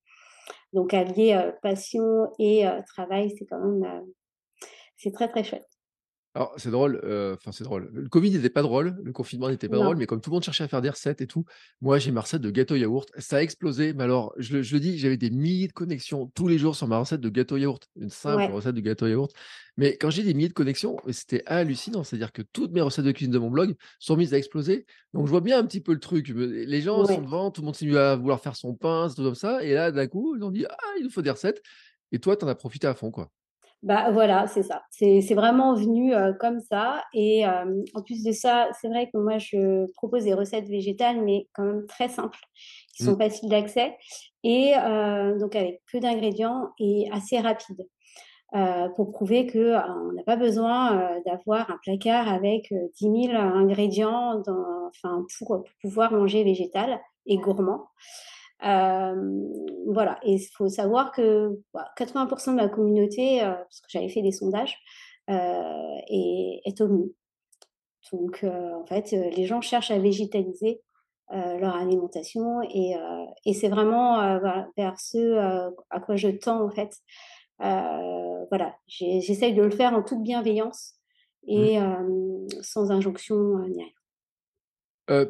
Donc 0.72 0.92
allier 0.92 1.52
passion 1.62 2.32
et 2.38 2.64
travail, 2.88 3.32
c'est 3.38 3.46
quand 3.46 3.60
même, 3.60 4.04
c'est 4.96 5.12
très 5.12 5.28
très 5.28 5.44
chouette. 5.44 5.73
Alors, 6.36 6.52
c'est 6.56 6.70
drôle, 6.70 7.00
enfin, 7.34 7.52
c'est 7.52 7.62
drôle. 7.62 7.90
Le 7.92 8.08
Covid 8.08 8.32
n'était 8.32 8.50
pas 8.50 8.62
drôle, 8.62 8.96
le 9.04 9.12
confinement 9.12 9.48
n'était 9.48 9.69
pas 9.69 9.76
drôle, 9.76 9.96
mais 9.96 10.06
comme 10.06 10.20
tout 10.20 10.31
le 10.31 10.34
monde 10.34 10.42
cherchait 10.42 10.64
à 10.64 10.69
faire 10.69 10.82
des 10.82 10.90
recettes 10.90 11.20
et 11.20 11.28
tout, 11.28 11.44
moi, 11.81 12.00
j'ai 12.00 12.10
ma 12.10 12.22
recette 12.22 12.42
de 12.42 12.50
gâteau 12.50 12.75
yaourt. 12.75 13.08
Ça 13.19 13.36
a 13.36 13.40
explosé, 13.40 13.92
mais 13.92 14.02
alors, 14.02 14.34
je 14.38 14.56
le, 14.56 14.81
dis, 14.81 14.98
j'avais 14.98 15.16
des 15.16 15.31
milliers 15.31 15.69
de 15.69 15.72
connexions 15.72 16.26
tous 16.34 16.48
les 16.48 16.58
jours 16.58 16.75
sur 16.75 16.88
ma 16.88 16.98
recette 16.98 17.20
de 17.20 17.28
gâteau 17.28 17.56
yaourt, 17.56 17.88
une 17.94 18.10
simple 18.10 18.52
recette 18.52 18.75
de 18.75 18.81
gâteau 18.81 19.06
yaourt. 19.06 19.32
Mais 19.76 19.96
quand 19.96 20.10
j'ai 20.10 20.25
des 20.25 20.34
milliers 20.34 20.48
de 20.48 20.54
connexions, 20.54 20.96
c'était 21.10 21.44
hallucinant. 21.46 22.02
C'est-à-dire 22.02 22.32
que 22.32 22.42
toutes 22.42 22.72
mes 22.72 22.81
recettes 22.81 23.04
de 23.04 23.12
cuisine 23.12 23.32
de 23.32 23.38
mon 23.38 23.50
blog 23.50 23.76
sont 24.00 24.16
mises 24.16 24.34
à 24.34 24.38
exploser. 24.38 24.86
Donc, 25.12 25.26
je 25.26 25.31
vois 25.31 25.40
bien 25.40 25.58
un 25.58 25.64
petit 25.64 25.81
peu 25.81 25.92
le 25.92 26.00
truc. 26.00 26.32
Les 26.34 26.81
gens 26.81 27.04
sont 27.06 27.22
devant, 27.22 27.52
tout 27.52 27.60
le 27.60 27.66
monde 27.66 27.76
s'est 27.76 27.86
mis 27.86 27.96
à 27.96 28.16
vouloir 28.16 28.40
faire 28.40 28.56
son 28.56 28.75
pain, 28.75 29.08
tout 29.08 29.22
comme 29.22 29.36
ça. 29.36 29.62
Et 29.62 29.72
là, 29.72 29.92
d'un 29.92 30.08
coup, 30.08 30.34
ils 30.36 30.42
ont 30.42 30.50
dit, 30.50 30.66
ah, 30.69 30.76
il 30.98 31.04
nous 31.04 31.10
faut 31.10 31.22
des 31.22 31.31
recettes. 31.31 31.62
Et 32.10 32.19
toi, 32.19 32.36
tu 32.36 32.44
en 32.44 32.48
as 32.48 32.56
profité 32.56 32.88
à 32.88 32.94
fond, 32.94 33.12
quoi. 33.12 33.31
Bah 33.84 34.10
voilà, 34.10 34.46
c'est 34.46 34.62
ça. 34.62 34.82
C'est 34.90 35.34
vraiment 35.34 35.75
venu 35.75 36.14
euh, 36.14 36.32
comme 36.32 36.58
ça. 36.58 37.04
Et 37.12 37.46
euh, 37.46 37.82
en 37.92 38.00
plus 38.00 38.25
de 38.25 38.32
ça, 38.32 38.69
c'est 38.81 38.88
vrai 38.88 39.10
que 39.12 39.19
moi, 39.19 39.36
je 39.36 39.84
propose 39.92 40.25
des 40.25 40.32
recettes 40.32 40.66
végétales, 40.69 41.22
mais 41.22 41.48
quand 41.52 41.64
même 41.64 41.86
très 41.86 42.08
simples, 42.08 42.38
qui 42.96 43.04
sont 43.04 43.12
mmh. 43.12 43.19
faciles 43.19 43.50
d'accès, 43.50 43.94
et 44.42 44.72
euh, 44.78 45.38
donc 45.38 45.54
avec 45.54 45.82
peu 45.92 46.00
d'ingrédients 46.00 46.70
et 46.78 47.10
assez 47.12 47.38
rapides. 47.38 47.86
pour 48.96 49.12
prouver 49.12 49.46
qu'on 49.46 50.12
n'a 50.12 50.22
pas 50.25 50.36
besoin 50.36 51.20
d'avoir 51.26 51.70
un 51.70 51.78
placard 51.82 52.28
avec 52.28 52.72
10 53.00 53.28
000 53.28 53.36
ingrédients 53.36 54.40
dans, 54.46 54.88
enfin, 54.88 55.26
pour, 55.38 55.48
pour, 55.48 55.64
pouvoir 55.82 56.12
manger 56.12 56.42
végétal 56.42 57.00
et 57.26 57.36
gourmand. 57.36 57.88
Euh, 58.64 59.14
voilà, 59.87 60.19
et 60.22 60.34
il 60.34 60.49
faut 60.56 60.69
savoir 60.69 61.12
que 61.12 61.61
80% 61.75 62.28
bah, 62.28 62.37
de 62.37 62.56
ma 62.56 62.69
communauté, 62.69 63.43
euh, 63.43 63.52
parce 63.52 63.81
que 63.81 63.88
j'avais 63.88 64.08
fait 64.08 64.22
des 64.22 64.32
sondages, 64.32 64.78
euh, 65.31 65.96
est, 66.08 66.61
est 66.64 66.81
omni. 66.81 67.14
Donc, 68.12 68.44
en 68.44 68.84
fait, 68.87 69.12
les 69.12 69.46
gens 69.46 69.61
cherchent 69.61 69.90
à 69.90 69.99
végétaliser 69.99 70.82
leur 71.31 71.75
alimentation 71.75 72.61
et, 72.62 72.94
et 73.46 73.55
c'est 73.55 73.70
vraiment 73.70 74.38
vers 74.76 75.00
ce 75.00 75.70
à 75.88 76.00
quoi 76.00 76.14
je 76.14 76.28
tends, 76.28 76.62
en 76.62 76.70
fait. 76.70 76.93
voilà, 77.58 78.76
j'essaye 78.87 79.55
de 79.55 79.62
le 79.62 79.70
faire 79.70 79.94
en 79.94 80.02
toute 80.02 80.22
bienveillance 80.22 80.96
et 81.46 81.81
mmh. 81.81 82.46
sans 82.60 82.90
injonction 82.90 83.58
ni 83.69 83.82
rien 83.82 84.03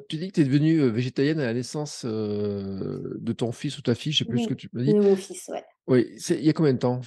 tu 0.08 0.16
dis 0.16 0.28
que 0.28 0.34
tu 0.34 0.40
es 0.40 0.44
devenue, 0.44 0.88
végétalienne 0.88 1.40
à 1.40 1.46
la 1.46 1.54
naissance, 1.54 2.04
de 2.04 3.32
ton 3.32 3.52
fils 3.52 3.78
ou 3.78 3.82
ta 3.82 3.94
fille, 3.94 4.12
je 4.12 4.18
sais 4.18 4.24
plus 4.24 4.44
ce 4.44 4.48
que 4.48 4.54
tu 4.54 4.68
m'as 4.72 4.82
dit. 4.82 4.94
de 4.94 5.00
mon 5.00 5.16
fils, 5.16 5.48
ouais. 5.48 5.64
Oui, 5.86 6.14
c'est 6.18 6.36
il 6.38 6.44
y 6.44 6.48
a 6.48 6.52
combien 6.52 6.72
de 6.72 6.78
temps? 6.78 7.00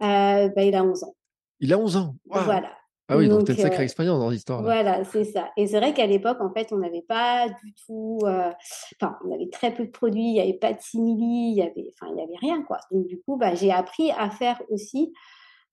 bah, 0.00 0.48
il 0.58 0.74
a 0.74 0.82
11 0.84 1.04
ans. 1.04 1.14
Il 1.60 1.72
a 1.72 1.78
11 1.78 1.96
ans? 1.96 2.16
Voilà. 2.26 2.72
Ah 3.08 3.16
oui, 3.16 3.28
donc 3.28 3.44
tu 3.44 3.52
as 3.52 3.54
une 3.54 3.60
sacrée 3.60 3.84
expérience 3.84 4.18
dans 4.18 4.30
l'histoire 4.30 4.62
voilà, 4.62 5.04
c'est 5.04 5.22
ça 5.22 5.50
et 5.56 5.68
c'est 5.68 5.78
vrai 5.78 5.94
qu'à 5.94 6.06
l'époque, 6.06 6.38
en 6.40 6.52
fait, 6.52 6.72
on 6.72 6.78
n'avait 6.78 7.04
pas 7.06 7.48
du 7.48 7.72
tout, 7.86 8.18
enfin, 8.22 9.16
on 9.24 9.32
avait 9.32 9.48
très 9.48 9.72
peu 9.72 9.86
de 9.86 9.90
produits, 9.92 10.22
il 10.22 10.32
n'y 10.32 10.40
avait 10.40 10.58
pas 10.58 10.72
de 10.72 10.80
simili, 10.80 11.52
il 11.52 11.56
y 11.56 11.62
avait 11.62 11.88
enfin, 11.94 12.12
il 12.12 12.18
y 12.18 12.22
avait 12.22 12.36
rien, 12.40 12.62
quoi. 12.64 12.78
Donc 12.90 13.06
du 13.06 13.20
coup, 13.20 13.36
bah, 13.36 13.54
j'ai 13.54 13.70
appris 13.70 14.10
à 14.10 14.28
faire 14.30 14.60
aussi, 14.70 15.12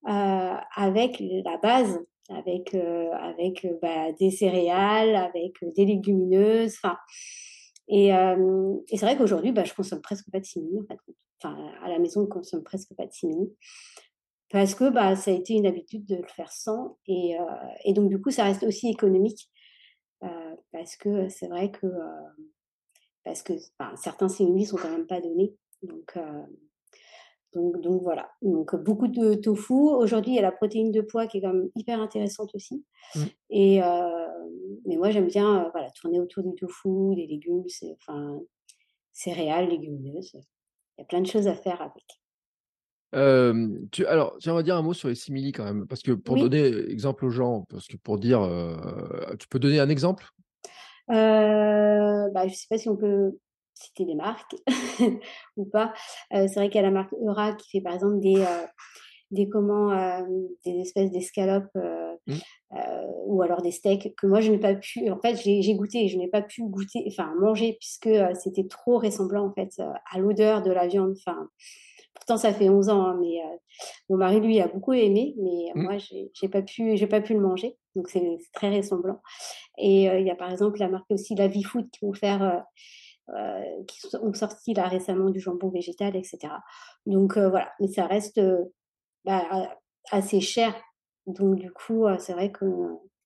avec 0.06 1.20
la 1.20 1.58
base 1.58 2.00
avec, 2.30 2.74
euh, 2.74 3.12
avec 3.14 3.66
euh, 3.66 3.78
bah, 3.82 4.12
des 4.14 4.32
céréales, 4.32 5.16
avec 5.16 5.62
euh, 5.64 5.72
des 5.76 5.86
légumineuses. 5.86 6.76
Enfin, 6.84 6.98
et, 7.90 8.08
et 8.08 8.98
c'est 8.98 9.06
vrai 9.06 9.18
qu'aujourd'hui, 9.18 9.52
bah, 9.52 9.66
je 9.66 9.74
consomme 9.74 10.02
presque 10.02 10.32
pas 10.32 10.40
de 10.40 10.46
simili. 10.46 10.80
En 10.80 10.86
fait. 10.86 11.00
Enfin, 11.42 11.72
à 11.84 11.90
la 11.90 12.00
maison, 12.00 12.22
on 12.22 12.28
consomme 12.28 12.64
presque 12.64 12.96
pas 12.96 13.06
de 13.06 13.12
simili. 13.12 13.54
Parce 14.50 14.74
que 14.74 14.90
bah, 14.90 15.18
ça 15.18 15.32
a 15.32 15.34
été 15.34 15.54
une 15.54 15.66
habitude 15.66 16.06
de 16.06 16.16
le 16.16 16.28
faire 16.28 16.52
sans. 16.52 16.98
Et, 17.08 17.36
et 17.84 17.94
donc, 17.94 18.10
du 18.10 18.22
coup, 18.22 18.32
ça 18.32 18.46
reste 18.46 18.64
aussi 18.64 18.88
économique. 18.90 19.50
parce 20.72 20.96
que 20.96 21.28
c'est 21.28 21.48
vrai 21.48 21.72
que, 21.72 21.88
parce 23.26 23.44
que 23.44 23.54
certains 23.96 24.30
simili 24.30 24.66
sont 24.66 24.78
quand 24.78 24.92
même 24.92 25.08
pas 25.08 25.20
donnés. 25.20 25.54
Donc, 25.82 26.18
donc, 27.54 28.02
voilà. 28.02 28.30
Donc 28.42 28.76
beaucoup 28.76 29.08
de 29.08 29.36
tofu. 29.36 29.74
Aujourd'hui, 29.74 30.34
il 30.34 30.36
y 30.36 30.40
a 30.40 30.44
la 30.44 30.52
protéine 30.52 30.92
de 30.92 31.02
poids 31.02 31.28
qui 31.28 31.38
est 31.38 31.42
quand 31.42 31.54
même 31.54 31.70
hyper 31.76 32.02
intéressante 32.02 32.54
aussi. 32.56 32.84
Mmh. 33.16 33.20
Et 33.50 33.84
euh, 33.84 34.28
mais 34.86 34.98
moi, 34.98 35.10
j'aime 35.12 35.28
bien 35.28 35.66
euh, 35.66 35.70
voilà, 35.72 35.90
tourner 35.92 36.20
autour 36.20 36.44
du 36.44 36.56
tofu, 36.56 37.16
des 37.16 37.28
légumes, 37.28 37.66
enfin 37.94 38.40
céréales, 39.12 39.70
légumineuses. 39.70 40.34
Il 40.34 41.02
y 41.02 41.02
a 41.02 41.06
plein 41.06 41.22
de 41.22 41.28
choses 41.28 41.48
à 41.48 41.56
faire 41.56 41.82
avec. 41.82 42.04
tu, 43.92 44.06
alors, 44.06 44.38
vas 44.44 44.64
dire 44.64 44.76
un 44.76 44.82
mot 44.82 44.94
sur 44.94 45.10
les 45.10 45.16
simili 45.16 45.52
quand 45.52 45.64
même, 45.64 45.88
parce 45.88 46.02
que 46.02 46.12
pour 46.12 46.36
donner 46.36 46.66
exemple 46.90 47.26
aux 47.26 47.30
gens, 47.30 47.66
parce 47.70 47.88
que 47.88 47.98
pour 47.98 48.18
dire, 48.18 48.42
euh, 48.42 49.36
tu 49.40 49.48
peux 49.48 49.60
donner 49.60 49.80
un 49.80 49.90
exemple? 49.90 50.26
Euh, 51.10 52.30
bah, 52.30 52.48
Je 52.48 52.52
ne 52.52 52.56
sais 52.56 52.68
pas 52.70 52.78
si 52.78 52.90
on 52.90 52.96
peut 52.96 53.38
citer 53.84 54.06
des 54.06 54.16
marques 54.16 54.56
ou 55.58 55.66
pas. 55.66 55.94
Euh, 56.34 56.48
c'est 56.48 56.56
vrai 56.56 56.70
qu'il 56.70 56.76
y 56.76 56.84
a 56.84 56.88
la 56.88 56.92
marque 56.92 57.14
Eura 57.14 57.54
qui 57.54 57.70
fait 57.70 57.82
par 57.82 57.94
exemple 57.94 58.20
des, 58.20 58.38
euh, 58.38 58.66
des, 59.32 59.50
comment, 59.50 59.92
euh, 59.92 60.22
des 60.66 60.80
espèces 60.80 61.12
d'escalopes 61.12 61.76
mmh. 61.76 62.34
ou 63.26 63.42
alors 63.42 63.62
des 63.62 63.72
steaks 63.72 64.16
que 64.16 64.28
moi 64.28 64.42
je 64.42 64.52
n'ai 64.52 64.60
pas 64.60 64.76
pu. 64.76 65.10
En 65.10 65.20
fait, 65.20 65.36
j'ai 65.36 65.76
goûté 65.76 66.08
je 66.08 66.18
n'ai 66.18 66.28
pas 66.28 66.42
pu 66.42 66.64
goûter, 66.64 67.04
enfin 67.08 67.34
manger 67.40 67.78
puisque 67.80 68.10
c'était 68.40 68.68
trop 68.68 69.00
ressemblant 69.00 69.46
en 69.46 69.54
fait 69.54 69.82
à 70.12 70.20
l'odeur 70.20 70.62
de 70.62 70.72
la 70.72 70.88
viande. 70.88 71.16
Enfin, 71.18 71.50
pourtant 72.14 72.38
ça 72.38 72.54
fait 72.54 72.70
11 72.70 72.90
ans, 72.90 73.06
hein, 73.06 73.18
mais 73.20 73.40
mon 74.10 74.18
mari 74.18 74.40
lui 74.40 74.60
a 74.60 74.68
beaucoup 74.68 74.94
aimé, 74.94 75.36
mais 75.38 75.72
mmh. 75.76 75.84
moi 75.84 75.98
j'ai 75.98 76.50
pas 76.50 76.62
pu, 76.62 76.96
j'ai 76.96 77.08
pas 77.08 77.22
pu 77.22 77.34
le 77.34 77.42
manger. 77.42 77.76
Donc 77.96 78.10
c'est 78.10 78.38
très 78.54 78.76
ressemblant. 78.76 79.22
Et 79.78 80.04
il 80.06 80.26
y 80.26 80.32
a 80.32 80.36
par 80.36 80.52
exemple 80.52 80.80
la 80.80 80.90
marque 80.90 81.10
aussi 81.10 81.36
La 81.36 81.48
Vie 81.48 81.64
Food 81.64 81.90
qui 81.92 82.06
vont 82.06 82.14
faire 82.14 82.64
euh, 83.30 83.84
qui 83.88 84.02
ont 84.18 84.34
sorti 84.34 84.74
là 84.74 84.88
récemment 84.88 85.30
du 85.30 85.40
jambon 85.40 85.70
végétal, 85.70 86.16
etc. 86.16 86.54
Donc 87.06 87.38
euh, 87.38 87.50
voilà, 87.50 87.72
mais 87.80 87.88
ça 87.88 88.06
reste 88.06 88.38
euh, 88.38 88.66
bah, 89.26 89.76
assez 90.12 90.42
cher. 90.42 90.76
Donc 91.26 91.56
du 91.56 91.72
coup, 91.72 92.06
c'est 92.20 92.34
vrai 92.34 92.52
que 92.52 92.66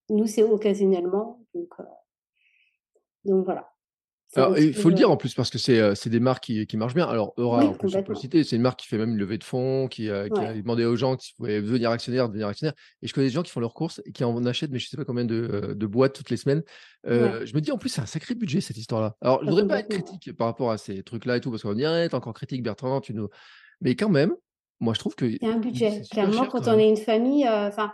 nous, 0.10 0.28
c'est 0.28 0.44
occasionnellement. 0.44 1.42
Donc, 1.56 1.74
donc 3.26 3.46
voilà 3.46 3.72
il 4.36 4.74
faut 4.74 4.90
le 4.90 4.96
dire 4.96 5.10
en 5.10 5.18
plus 5.18 5.34
parce 5.34 5.50
que 5.50 5.58
c'est, 5.58 6.10
des 6.10 6.20
marques 6.20 6.44
qui, 6.44 6.78
marchent 6.78 6.94
bien. 6.94 7.08
Alors, 7.08 7.34
Eura, 7.38 7.64
on 7.64 7.74
peut, 7.74 7.88
le 8.08 8.16
citer, 8.16 8.44
c'est 8.44 8.56
une 8.56 8.62
marque 8.62 8.80
qui 8.82 8.88
fait 8.88 8.98
même 8.98 9.12
une 9.12 9.18
levée 9.18 9.38
de 9.38 9.44
fonds, 9.44 9.88
qui, 9.88 10.10
a 10.10 10.28
demandé 10.30 10.86
aux 10.86 10.96
gens 10.96 11.16
qui 11.16 11.34
pouvaient 11.34 11.62
devenir 11.62 11.92
actionnaires, 11.92 12.28
devenir 12.28 12.48
actionnaires. 12.48 12.76
Et 13.02 13.08
je 13.08 13.14
connais 13.14 13.28
des 13.28 13.34
gens 13.34 13.44
qui 13.44 13.52
font 13.52 13.60
leurs 13.60 13.74
courses 13.74 14.02
et 14.06 14.12
qui 14.12 14.24
en 14.24 14.46
achètent, 14.46 14.72
mais 14.72 14.80
je 14.80 14.86
ne 14.86 14.90
sais 14.90 14.98
pas 14.98 15.06
combien 15.06 15.26
de, 15.26 15.86
boîtes 15.86 16.14
toutes 16.14 16.30
les 16.30 16.38
semaines. 16.38 16.64
Je 17.06 17.54
me 17.54 17.60
dis, 17.60 17.72
en 17.72 17.78
plus, 17.78 17.90
c'est 17.90 18.02
un 18.02 18.06
sacré 18.06 18.36
budget 18.36 18.62
cette 18.62 18.78
histoire-là. 18.78 19.16
Alors, 19.22 19.40
je 19.42 19.46
ne 19.46 19.52
voudrais 19.52 19.68
pas 19.68 19.80
être 19.80 19.90
critique 19.90 20.34
par 20.34 20.48
rapport 20.48 20.72
à 20.72 20.78
ces 20.78 21.04
trucs-là 21.04 21.38
et 21.38 21.42
tout, 21.42 21.50
parce 21.50 21.64
qu'on 21.64 21.70
va 21.70 21.76
me 21.76 21.80
dire, 21.80 21.96
«Eh, 21.96 22.10
t'es 22.10 22.16
encore 22.16 22.34
critique, 22.34 22.64
Bertrand, 22.64 23.02
tu 23.02 23.14
nous. 23.14 23.30
Mais 23.82 23.96
quand 23.96 24.10
même, 24.10 24.34
moi, 24.80 24.94
je 24.94 25.00
trouve 25.00 25.16
que. 25.16 25.30
C'est 25.30 25.46
un 25.48 25.58
budget. 25.58 26.02
Clairement, 26.12 26.46
quand, 26.46 26.68
on 26.68 26.78
est 26.78 26.90
une 26.90 26.98
famille, 26.98 27.48
enfin, 27.48 27.92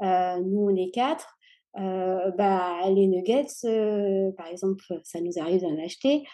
nous, 0.00 0.68
on 0.70 0.76
est 0.76 0.90
quatre. 0.92 1.35
Euh, 1.78 2.30
bah, 2.32 2.88
les 2.90 3.06
nuggets, 3.06 3.46
euh, 3.64 4.30
par 4.32 4.46
exemple, 4.46 4.82
ça 5.04 5.20
nous 5.20 5.38
arrive 5.38 5.62
d'en 5.62 5.78
acheter. 5.84 6.24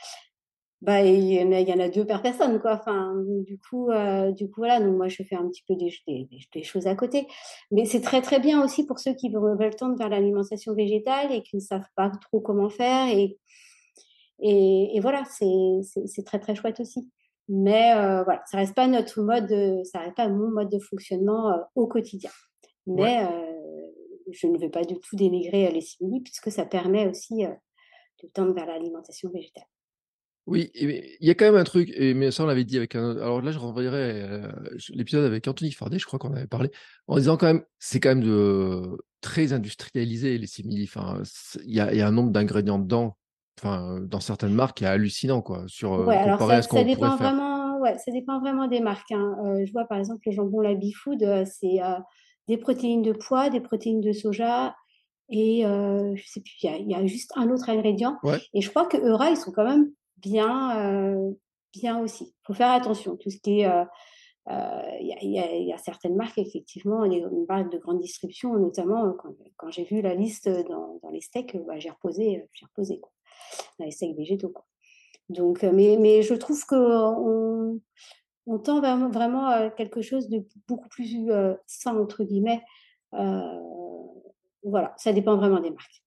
bah, 0.83 1.03
il 1.03 1.33
y 1.33 1.41
en 1.43 1.53
a, 1.53 1.61
il 1.61 1.69
y 1.69 1.73
en 1.73 1.79
a 1.79 1.89
deux 1.89 2.05
par 2.05 2.23
personne, 2.23 2.61
quoi. 2.61 2.73
Enfin, 2.81 3.15
du 3.47 3.59
coup, 3.59 3.89
euh, 3.91 4.33
du 4.33 4.47
coup, 4.51 4.61
voilà. 4.63 4.81
Donc 4.81 4.97
moi, 4.97 5.09
je 5.09 5.23
fais 5.23 5.37
un 5.37 5.49
petit 5.49 5.63
peu 5.67 5.77
des, 5.77 5.93
des, 6.09 6.29
des 6.53 6.63
choses 6.65 6.87
à 6.89 6.97
côté. 6.97 7.29
Mais 7.71 7.85
c'est 7.85 8.01
très 8.01 8.21
très 8.21 8.41
bien 8.41 8.65
aussi 8.65 8.85
pour 8.85 8.99
ceux 8.99 9.15
qui 9.15 9.31
veulent 9.31 9.77
tendre 9.77 9.97
vers 9.97 10.09
l'alimentation 10.09 10.75
végétale 10.75 11.33
et 11.33 11.43
qui 11.43 11.57
ne 11.57 11.61
savent 11.61 11.89
pas 11.95 12.11
trop 12.11 12.41
comment 12.41 12.69
faire. 12.69 13.09
Et, 13.17 13.39
et, 14.41 14.97
et 14.97 15.01
voilà, 15.01 15.23
c'est 15.25 16.25
très 16.25 16.41
très 16.41 16.55
chouette 16.57 16.81
aussi. 16.81 17.11
Mais 17.49 17.93
voilà, 18.25 18.43
ça 18.51 18.57
reste 18.59 18.75
pas 18.75 18.89
notre 18.89 19.21
mode, 19.23 19.85
ça 19.85 20.01
reste 20.01 20.17
pas 20.17 20.29
mon 20.29 20.51
mode 20.51 20.71
de 20.71 20.79
fonctionnement 20.81 21.61
au 21.77 21.87
quotidien. 21.87 22.31
Mais 22.87 23.25
je 24.33 24.47
ne 24.47 24.59
veux 24.59 24.71
pas 24.71 24.85
du 24.85 24.95
tout 24.99 25.17
dénigrer 25.17 25.71
les 25.71 25.81
simili 25.81 26.21
puisque 26.21 26.51
ça 26.51 26.65
permet 26.65 27.07
aussi 27.07 27.45
de 28.23 28.29
tendre 28.33 28.55
vers 28.55 28.67
l'alimentation 28.67 29.31
végétale. 29.31 29.65
Oui, 30.47 30.73
il 30.75 31.15
y 31.21 31.31
a 31.31 31.35
quand 31.35 31.45
même 31.45 31.55
un 31.55 31.63
truc, 31.63 31.93
et 31.95 32.15
mais 32.15 32.33
ça 32.33 32.43
on 32.43 32.47
l'avait 32.47 32.65
dit 32.65 32.77
avec 32.77 32.97
un 32.97 33.13
alors 33.13 33.41
là 33.41 33.53
je 33.53 33.61
renvoyerai 33.61 34.43
l'épisode 34.89 35.25
avec 35.25 35.47
Anthony 35.47 35.71
Fardet, 35.71 36.01
je 36.01 36.07
crois 36.07 36.19
qu'on 36.19 36.35
avait 36.35 36.49
parlé, 36.49 36.71
en 37.07 37.17
disant 37.17 37.37
quand 37.37 37.47
même, 37.47 37.63
c'est 37.79 38.01
quand 38.01 38.09
même 38.09 38.25
de 38.25 38.99
très 39.21 39.53
industrialisé 39.53 40.37
les 40.39 40.49
simili. 40.49 40.83
Enfin, 40.83 41.23
il 41.65 41.73
y 41.73 41.79
a, 41.79 41.95
y 41.95 42.01
a 42.01 42.09
un 42.09 42.11
nombre 42.11 42.33
d'ingrédients 42.33 42.81
dedans, 42.81 43.17
enfin 43.61 44.01
dans 44.01 44.19
certaines 44.19 44.53
marques, 44.53 44.79
qui 44.79 44.85
est 44.85 44.89
hallucinant 44.89 45.43
quoi, 45.43 45.63
sur 45.69 45.93
ouais, 46.09 46.17
alors 46.17 46.41
ça, 46.41 46.55
à 46.55 46.63
ce 46.63 46.67
qu'on 46.67 46.85
dépend 46.85 47.17
vraiment, 47.17 47.79
ouais, 47.79 47.97
ça 47.99 48.11
dépend 48.11 48.41
vraiment 48.41 48.67
des 48.67 48.81
marques. 48.81 49.13
Hein. 49.13 49.63
je 49.65 49.71
vois 49.71 49.85
par 49.85 49.99
exemple 49.99 50.23
le 50.27 50.33
jambon 50.33 50.61
La 50.61 50.75
Bifood, 50.75 51.45
c'est 51.47 51.79
des 52.49 52.57
protéines 52.57 53.03
de 53.03 53.13
pois, 53.13 53.51
des 53.51 53.61
protéines 53.61 54.01
de 54.01 54.13
soja, 54.13 54.75
et 55.29 55.65
euh, 55.65 56.15
je 56.15 56.27
sais 56.27 56.41
plus, 56.41 56.55
il 56.63 56.91
y, 56.91 56.95
a 56.95 57.07
juste 57.07 57.33
un 57.37 57.49
autre 57.51 57.71
ingrédient. 57.71 58.19
Et 58.53 58.61
je 58.61 58.69
crois 58.69 58.85
que 58.85 58.99
Eura, 58.99 59.31
ils 59.31 59.37
sont 59.37 59.51
quand 59.51 59.65
même 59.65 59.91
bien, 60.19 60.79
euh, 60.79 61.33
bien 61.73 61.99
aussi. 62.01 62.25
Il 62.25 62.47
faut 62.47 62.55
faire 62.55 62.71
attention. 62.71 63.17
Tout 63.17 63.31
ce 63.31 63.39
qui 63.39 63.61
est, 63.61 63.67
euh, 63.67 63.85
il 65.01 65.17
y, 65.23 65.67
y, 65.67 65.73
a 65.73 65.79
certaines 65.79 66.17
marques 66.17 66.37
effectivement, 66.37 67.05
les 67.05 67.25
marques 67.49 67.73
de 67.73 67.79
grande 67.79 68.01
distribution, 68.01 68.55
notamment 68.59 69.15
quand, 69.15 69.35
quand 69.57 69.71
j'ai 69.71 69.85
vu 69.85 70.03
la 70.03 70.15
liste 70.15 70.51
dans, 70.69 70.99
dans 71.03 71.11
les 71.11 71.23
steaks, 71.23 71.57
bah, 71.67 71.79
j'ai 71.79 71.91
reposé, 71.91 72.47
j'ai 72.53 72.67
reposé 72.67 73.01
quoi, 73.01 73.13
dans 73.79 73.87
les 73.87 73.91
steaks 73.91 74.15
végétaux. 74.15 74.51
Quoi. 74.51 74.67
Donc, 75.31 75.63
mais, 75.63 75.97
mais 75.99 76.23
je 76.23 76.35
trouve 76.35 76.63
que 76.67 76.77
on, 76.77 77.81
on 78.47 78.59
tend 78.59 78.81
vraiment, 79.09 79.47
à 79.47 79.71
quelque 79.71 80.03
chose 80.03 80.29
de 80.29 80.45
beaucoup 80.67 80.89
plus 80.89 81.31
sain 81.67 81.97
entre 81.97 82.25
guillemets. 82.25 82.63
voilà, 84.63 84.95
ça 84.97 85.13
dépend 85.13 85.37
vraiment 85.37 85.61
des 85.61 85.71
marques. 85.71 86.03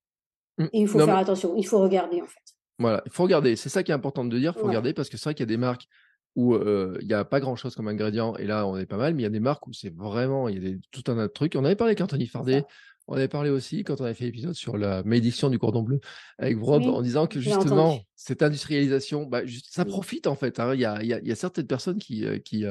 Mmh. 0.58 0.66
Et 0.74 0.82
il 0.82 0.88
faut 0.88 1.00
faire 1.00 1.18
attention, 1.18 1.56
il 1.56 1.66
faut 1.66 1.80
regarder 1.80 2.22
en 2.22 2.26
fait. 2.26 2.56
Voilà, 2.80 3.02
il 3.06 3.12
faut 3.12 3.24
regarder. 3.24 3.56
C'est 3.56 3.70
ça 3.70 3.84
qui 3.84 3.92
est 3.92 3.96
important 3.96 4.26
de 4.26 4.38
dire. 4.38 4.54
Il 4.56 4.60
faut 4.60 4.68
regarder 4.68 4.94
parce 4.94 5.10
que 5.10 5.18
c'est 5.18 5.26
vrai 5.26 5.34
qu'il 5.34 5.44
y 5.44 5.50
a 5.50 5.54
des 5.54 5.58
marques 5.58 5.88
où 6.36 6.56
il 6.56 7.08
n'y 7.08 7.14
a 7.14 7.24
pas 7.24 7.40
grand 7.40 7.56
chose 7.56 7.76
comme 7.76 7.88
ingrédient 7.88 8.36
et 8.36 8.46
là 8.46 8.68
on 8.68 8.78
est 8.78 8.86
pas 8.86 8.98
mal, 8.98 9.14
mais 9.14 9.22
il 9.22 9.24
y 9.24 9.28
a 9.28 9.32
des 9.32 9.40
marques 9.40 9.66
où 9.68 9.74
c'est 9.74 9.94
vraiment, 9.96 10.50
il 10.50 10.68
y 10.68 10.74
a 10.74 10.78
tout 10.92 11.04
un 11.12 11.16
tas 11.16 11.28
de 11.28 11.28
trucs. 11.28 11.56
On 11.56 11.64
avait 11.64 11.76
parlé 11.76 11.92
avec 11.92 12.02
Anthony 12.02 12.28
Fardet, 12.28 12.66
on 13.08 13.16
avait 13.16 13.28
parlé 13.28 13.50
aussi 13.50 13.84
quand 13.84 14.02
on 14.02 14.06
avait 14.06 14.14
fait 14.14 14.26
l'épisode 14.26 14.54
sur 14.54 14.78
la 14.78 15.04
médition 15.04 15.50
du 15.50 15.60
cordon 15.60 15.84
bleu 15.84 16.00
avec 16.38 16.58
Vrob 16.58 16.84
en 16.84 17.02
disant 17.02 17.28
que 17.28 17.40
justement 17.40 18.00
cette 18.16 18.42
industrialisation, 18.42 19.26
bah, 19.26 19.42
ça 19.70 19.86
profite 19.86 20.28
en 20.28 20.36
fait. 20.36 20.60
Hein. 20.60 20.74
Il, 20.74 20.80
y 20.80 20.86
a, 20.86 21.02
il, 21.04 21.10
y 21.10 21.32
a, 21.32 21.36
certaines 21.36 21.68
personnes 21.68 22.00
qui, 22.00 22.26
qui, 22.44 22.66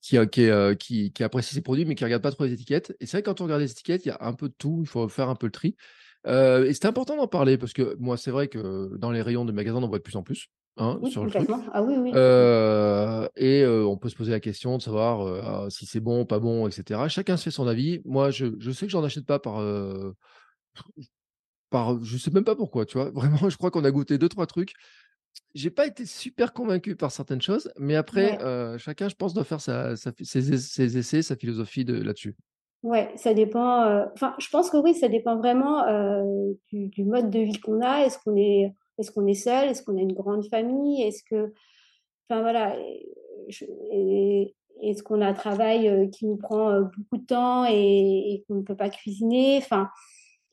qui, 0.00 0.18
qui, 0.78 1.12
qui, 1.12 1.24
apprécient 1.24 1.54
ces 1.54 1.60
produits 1.60 1.84
mais 1.84 1.94
qui 1.94 2.04
regardent 2.04 2.22
pas 2.22 2.32
trop 2.32 2.44
les 2.44 2.52
étiquettes. 2.52 2.96
Et 3.00 3.06
c'est 3.06 3.18
vrai 3.18 3.22
que 3.22 3.26
quand 3.26 3.40
on 3.40 3.44
regarde 3.44 3.60
les 3.60 3.70
étiquettes, 3.70 4.06
il 4.06 4.08
y 4.08 4.12
a 4.12 4.18
un 4.20 4.32
peu 4.32 4.48
de 4.48 4.54
tout, 4.56 4.78
il 4.82 4.88
faut 4.88 5.08
faire 5.08 5.28
un 5.28 5.36
peu 5.36 5.46
le 5.46 5.52
tri. 5.52 5.76
Euh, 6.26 6.66
et 6.66 6.74
c'est 6.74 6.86
important 6.86 7.16
d'en 7.16 7.28
parler 7.28 7.58
parce 7.58 7.72
que 7.72 7.96
moi, 7.98 8.16
c'est 8.16 8.30
vrai 8.30 8.48
que 8.48 8.96
dans 8.96 9.10
les 9.10 9.22
rayons 9.22 9.44
de 9.44 9.52
magasins, 9.52 9.78
on 9.78 9.82
en 9.82 9.88
voit 9.88 9.98
de 9.98 10.02
plus 10.02 10.16
en 10.16 10.22
plus. 10.22 10.48
Hein, 10.78 10.98
sur 11.10 11.24
le 11.24 11.30
truc. 11.30 11.48
Ah 11.72 11.82
oui, 11.82 11.94
oui. 11.98 12.12
Euh, 12.14 13.28
et 13.36 13.62
euh, 13.62 13.84
on 13.84 13.98
peut 13.98 14.08
se 14.08 14.16
poser 14.16 14.32
la 14.32 14.40
question 14.40 14.78
de 14.78 14.82
savoir 14.82 15.26
ah, 15.44 15.70
si 15.70 15.84
c'est 15.84 16.00
bon, 16.00 16.24
pas 16.24 16.38
bon, 16.38 16.66
etc. 16.66 17.00
Chacun 17.08 17.36
se 17.36 17.44
fait 17.44 17.50
son 17.50 17.66
avis. 17.66 18.00
Moi, 18.04 18.30
je, 18.30 18.46
je 18.58 18.70
sais 18.70 18.86
que 18.86 18.92
j'en 18.92 19.04
achète 19.04 19.26
pas 19.26 19.38
par, 19.38 19.62
par. 21.68 22.02
Je 22.02 22.16
sais 22.16 22.30
même 22.30 22.44
pas 22.44 22.56
pourquoi, 22.56 22.86
tu 22.86 22.96
vois. 22.96 23.10
Vraiment, 23.14 23.50
je 23.50 23.56
crois 23.56 23.70
qu'on 23.70 23.84
a 23.84 23.90
goûté 23.90 24.16
deux, 24.16 24.28
trois 24.28 24.46
trucs. 24.46 24.72
J'ai 25.54 25.70
pas 25.70 25.86
été 25.86 26.06
super 26.06 26.52
convaincu 26.52 26.96
par 26.96 27.10
certaines 27.10 27.42
choses, 27.42 27.70
mais 27.78 27.96
après, 27.96 28.38
chacun, 28.78 29.08
je 29.08 29.14
pense, 29.14 29.34
doit 29.34 29.44
faire 29.44 29.60
sa, 29.60 29.96
ses, 29.96 30.12
ses, 30.22 30.98
essais, 30.98 31.22
sa 31.22 31.36
philosophie 31.36 31.84
de, 31.84 32.02
là-dessus. 32.02 32.34
Ouais, 32.82 33.12
ça 33.14 33.32
dépend. 33.32 33.82
Euh, 33.82 34.06
enfin, 34.14 34.34
je 34.38 34.48
pense 34.48 34.68
que 34.68 34.76
oui, 34.76 34.94
ça 34.94 35.08
dépend 35.08 35.36
vraiment 35.36 35.86
euh, 35.86 36.52
du, 36.72 36.88
du, 36.88 37.04
mode 37.04 37.30
de 37.30 37.38
vie 37.38 37.60
qu'on 37.60 37.80
a. 37.80 38.00
Est-ce 38.00 38.18
qu'on 38.18 38.36
est, 38.36 38.74
est-ce 38.98 39.10
qu'on 39.10 39.26
est 39.26 39.34
seul? 39.34 39.68
Est-ce 39.68 39.82
qu'on 39.82 39.96
a 39.96 40.00
une 40.00 40.12
grande 40.12 40.46
famille? 40.46 41.02
Est-ce 41.02 41.22
que, 41.22 41.52
enfin 42.28 42.42
voilà, 42.42 42.76
est-ce 43.48 45.02
qu'on 45.02 45.20
a 45.20 45.26
un 45.28 45.34
travail 45.34 45.88
euh, 45.88 46.06
qui 46.08 46.26
nous 46.26 46.36
prend 46.36 46.80
beaucoup 46.80 47.18
de 47.18 47.26
temps 47.26 47.64
et, 47.66 48.44
qu'on 48.46 48.56
ne 48.56 48.62
peut 48.62 48.76
pas 48.76 48.90
cuisiner? 48.90 49.58
Enfin, 49.58 49.88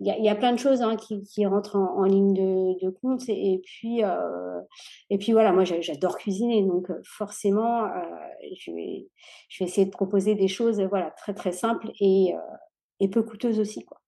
il 0.02 0.08
y, 0.08 0.30
a, 0.30 0.36
plein 0.36 0.54
de 0.54 0.60
choses 0.60 0.82
hein, 0.82 0.96
qui, 0.96 1.46
rentrent 1.46 1.76
en, 1.76 2.04
ligne 2.04 2.34
de, 2.34 2.90
compte. 2.90 3.28
Et, 3.28 3.62
puis, 3.66 4.02
euh, 4.02 4.62
et 5.10 5.18
puis 5.18 5.34
voilà, 5.34 5.52
moi 5.52 5.66
j'adore 5.66 6.18
cuisiner, 6.18 6.64
donc 6.64 6.90
euh, 6.90 7.02
forcément, 7.04 7.84
euh, 7.84 7.90
je, 8.58 8.72
vais, 8.72 9.10
je 9.50 9.62
vais 9.62 9.70
essayer 9.70 9.86
de 9.86 9.92
proposer 9.92 10.36
des 10.36 10.48
choses 10.48 10.82
voilà, 10.84 11.12
très 11.12 11.34
très 11.34 11.52
simples 11.52 11.92
et, 12.00 12.34
euh, 12.34 12.40
et 13.02 13.10
peu 13.10 13.24
coûteuses 13.24 13.60
aussi. 13.60 13.84
Quoi. 13.84 14.00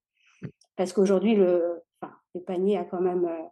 Parce 0.78 0.94
qu'aujourd'hui, 0.94 1.36
le, 1.36 1.82
enfin, 2.02 2.14
le 2.36 2.42
panier 2.42 2.78
a 2.78 2.86
quand 2.86 3.02
même, 3.02 3.26
euh, 3.26 3.44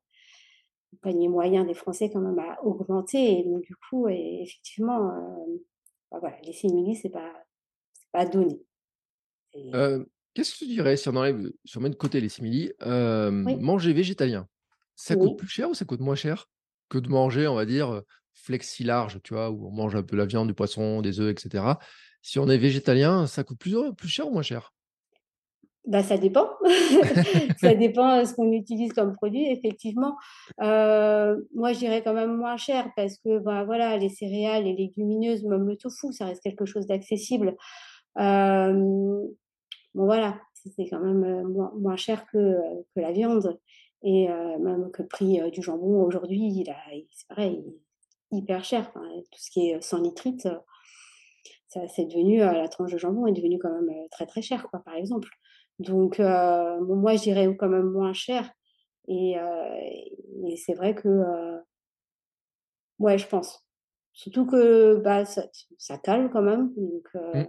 le 0.91 0.97
panier 0.99 1.27
moyen 1.27 1.63
des 1.65 1.73
Français 1.73 2.09
quand 2.11 2.21
même 2.21 2.39
a 2.39 2.63
augmenté. 2.63 3.39
Et 3.39 3.43
donc 3.43 3.61
du 3.61 3.75
coup, 3.75 4.07
et, 4.07 4.41
effectivement, 4.41 5.11
bah, 6.11 6.19
voilà, 6.19 6.37
les 6.43 6.53
simili, 6.53 6.95
c'est 6.95 7.09
pas, 7.09 7.33
pas 8.11 8.25
donné. 8.25 8.61
Qu'est-ce 10.33 10.53
que 10.53 10.59
tu 10.59 10.67
dirais 10.67 10.95
si 10.95 11.09
on 11.09 11.15
enlève, 11.15 11.51
si 11.65 11.77
on 11.77 11.81
met 11.81 11.89
de 11.89 11.95
côté 11.95 12.21
les 12.21 12.29
simili, 12.29 12.71
manger 12.81 13.93
végétalien, 13.93 14.47
ça 14.95 15.15
coûte 15.15 15.37
plus 15.37 15.47
cher 15.47 15.69
ou 15.69 15.73
ça 15.73 15.85
coûte 15.85 16.01
moins 16.01 16.15
cher 16.15 16.47
que 16.89 16.97
de 16.97 17.09
manger, 17.09 17.47
on 17.47 17.55
va 17.55 17.65
dire, 17.65 18.01
flexi 18.33 18.83
large, 18.83 19.19
tu 19.23 19.33
vois, 19.33 19.51
où 19.51 19.67
on 19.67 19.71
mange 19.71 19.95
un 19.95 20.03
peu 20.03 20.15
la 20.15 20.25
viande, 20.25 20.47
du 20.47 20.53
poisson, 20.53 21.01
des 21.01 21.19
œufs, 21.19 21.31
etc. 21.31 21.63
Si 22.21 22.39
on 22.39 22.49
est 22.49 22.57
végétalien, 22.57 23.27
ça 23.27 23.43
coûte 23.43 23.59
plus, 23.59 23.75
plus 23.95 24.07
cher 24.09 24.27
ou 24.27 24.31
moins 24.31 24.41
cher? 24.41 24.73
Bah, 25.89 26.03
ça 26.03 26.17
dépend. 26.17 26.47
ça 27.57 27.75
dépend 27.75 28.21
de 28.21 28.25
ce 28.25 28.33
qu'on 28.33 28.51
utilise 28.51 28.93
comme 28.93 29.13
produit. 29.15 29.45
Effectivement, 29.51 30.15
moi, 30.59 31.73
je 31.73 31.79
dirais 31.79 32.01
quand 32.03 32.13
même 32.13 32.35
moins 32.35 32.57
cher 32.57 32.89
parce 32.95 33.17
que 33.17 33.39
bah, 33.39 33.63
voilà, 33.65 33.97
les 33.97 34.09
céréales, 34.09 34.63
les 34.63 34.75
légumineuses, 34.75 35.43
même 35.43 35.67
le 35.67 35.75
tofu, 35.75 36.13
ça 36.13 36.25
reste 36.25 36.43
quelque 36.43 36.65
chose 36.65 36.87
d'accessible. 36.87 37.55
Bon, 39.95 40.05
voilà, 40.05 40.39
c'est 40.53 40.87
quand 40.87 40.99
même 40.99 41.23
euh, 41.23 41.69
moins, 41.77 41.95
cher 41.95 42.25
que, 42.27 42.37
euh, 42.37 42.81
que 42.95 43.01
la 43.01 43.11
viande. 43.11 43.59
Et 44.03 44.29
euh, 44.29 44.57
même 44.59 44.91
que 44.91 45.01
le 45.01 45.07
prix 45.07 45.39
du 45.51 45.61
jambon 45.61 46.03
aujourd'hui, 46.03 46.63
c'est 47.11 47.27
pareil, 47.27 47.65
hyper 48.31 48.63
cher. 48.63 48.93
tout 48.93 49.39
ce 49.39 49.51
qui 49.51 49.69
est 49.69 49.81
sans 49.81 49.99
nitrite, 49.99 50.47
ça, 51.67 51.87
c'est 51.89 52.05
devenu, 52.05 52.37
la 52.37 52.69
tranche 52.69 52.93
de 52.93 52.97
jambon 52.97 53.27
est 53.27 53.33
devenue 53.33 53.59
quand 53.59 53.73
même 53.73 53.93
très 54.09 54.25
très 54.25 54.41
quoi, 54.41 54.79
par 54.79 54.95
exemple. 54.95 55.27
Donc, 55.79 56.19
moi, 56.19 57.15
je 57.15 57.23
dirais 57.23 57.55
quand 57.57 57.69
même 57.69 57.89
moins 57.89 58.13
cher. 58.13 58.51
Et, 59.07 59.35
et 59.35 60.57
c'est 60.57 60.73
vrai 60.73 60.93
que, 60.93 61.59
ouais, 62.99 63.17
je 63.17 63.27
pense. 63.27 63.65
Surtout 64.13 64.45
que 64.45 64.95
bah, 65.03 65.25
ça, 65.25 65.43
ça 65.77 65.97
calme 65.97 66.29
quand 66.29 66.41
même. 66.41 66.73
Donc, 66.75 67.07
mmh. 67.13 67.47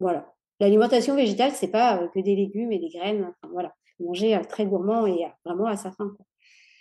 Voilà. 0.00 0.34
L'alimentation 0.60 1.16
végétale, 1.16 1.52
c'est 1.52 1.70
pas 1.70 2.00
euh, 2.00 2.08
que 2.08 2.20
des 2.20 2.36
légumes 2.36 2.72
et 2.72 2.78
des 2.78 2.88
graines. 2.88 3.24
Enfin, 3.24 3.52
voilà, 3.52 3.74
manger 3.98 4.36
euh, 4.36 4.42
très 4.44 4.66
gourmand 4.66 5.06
et 5.06 5.24
euh, 5.24 5.28
vraiment 5.44 5.66
à 5.66 5.76
sa 5.76 5.92
faim. 5.92 6.16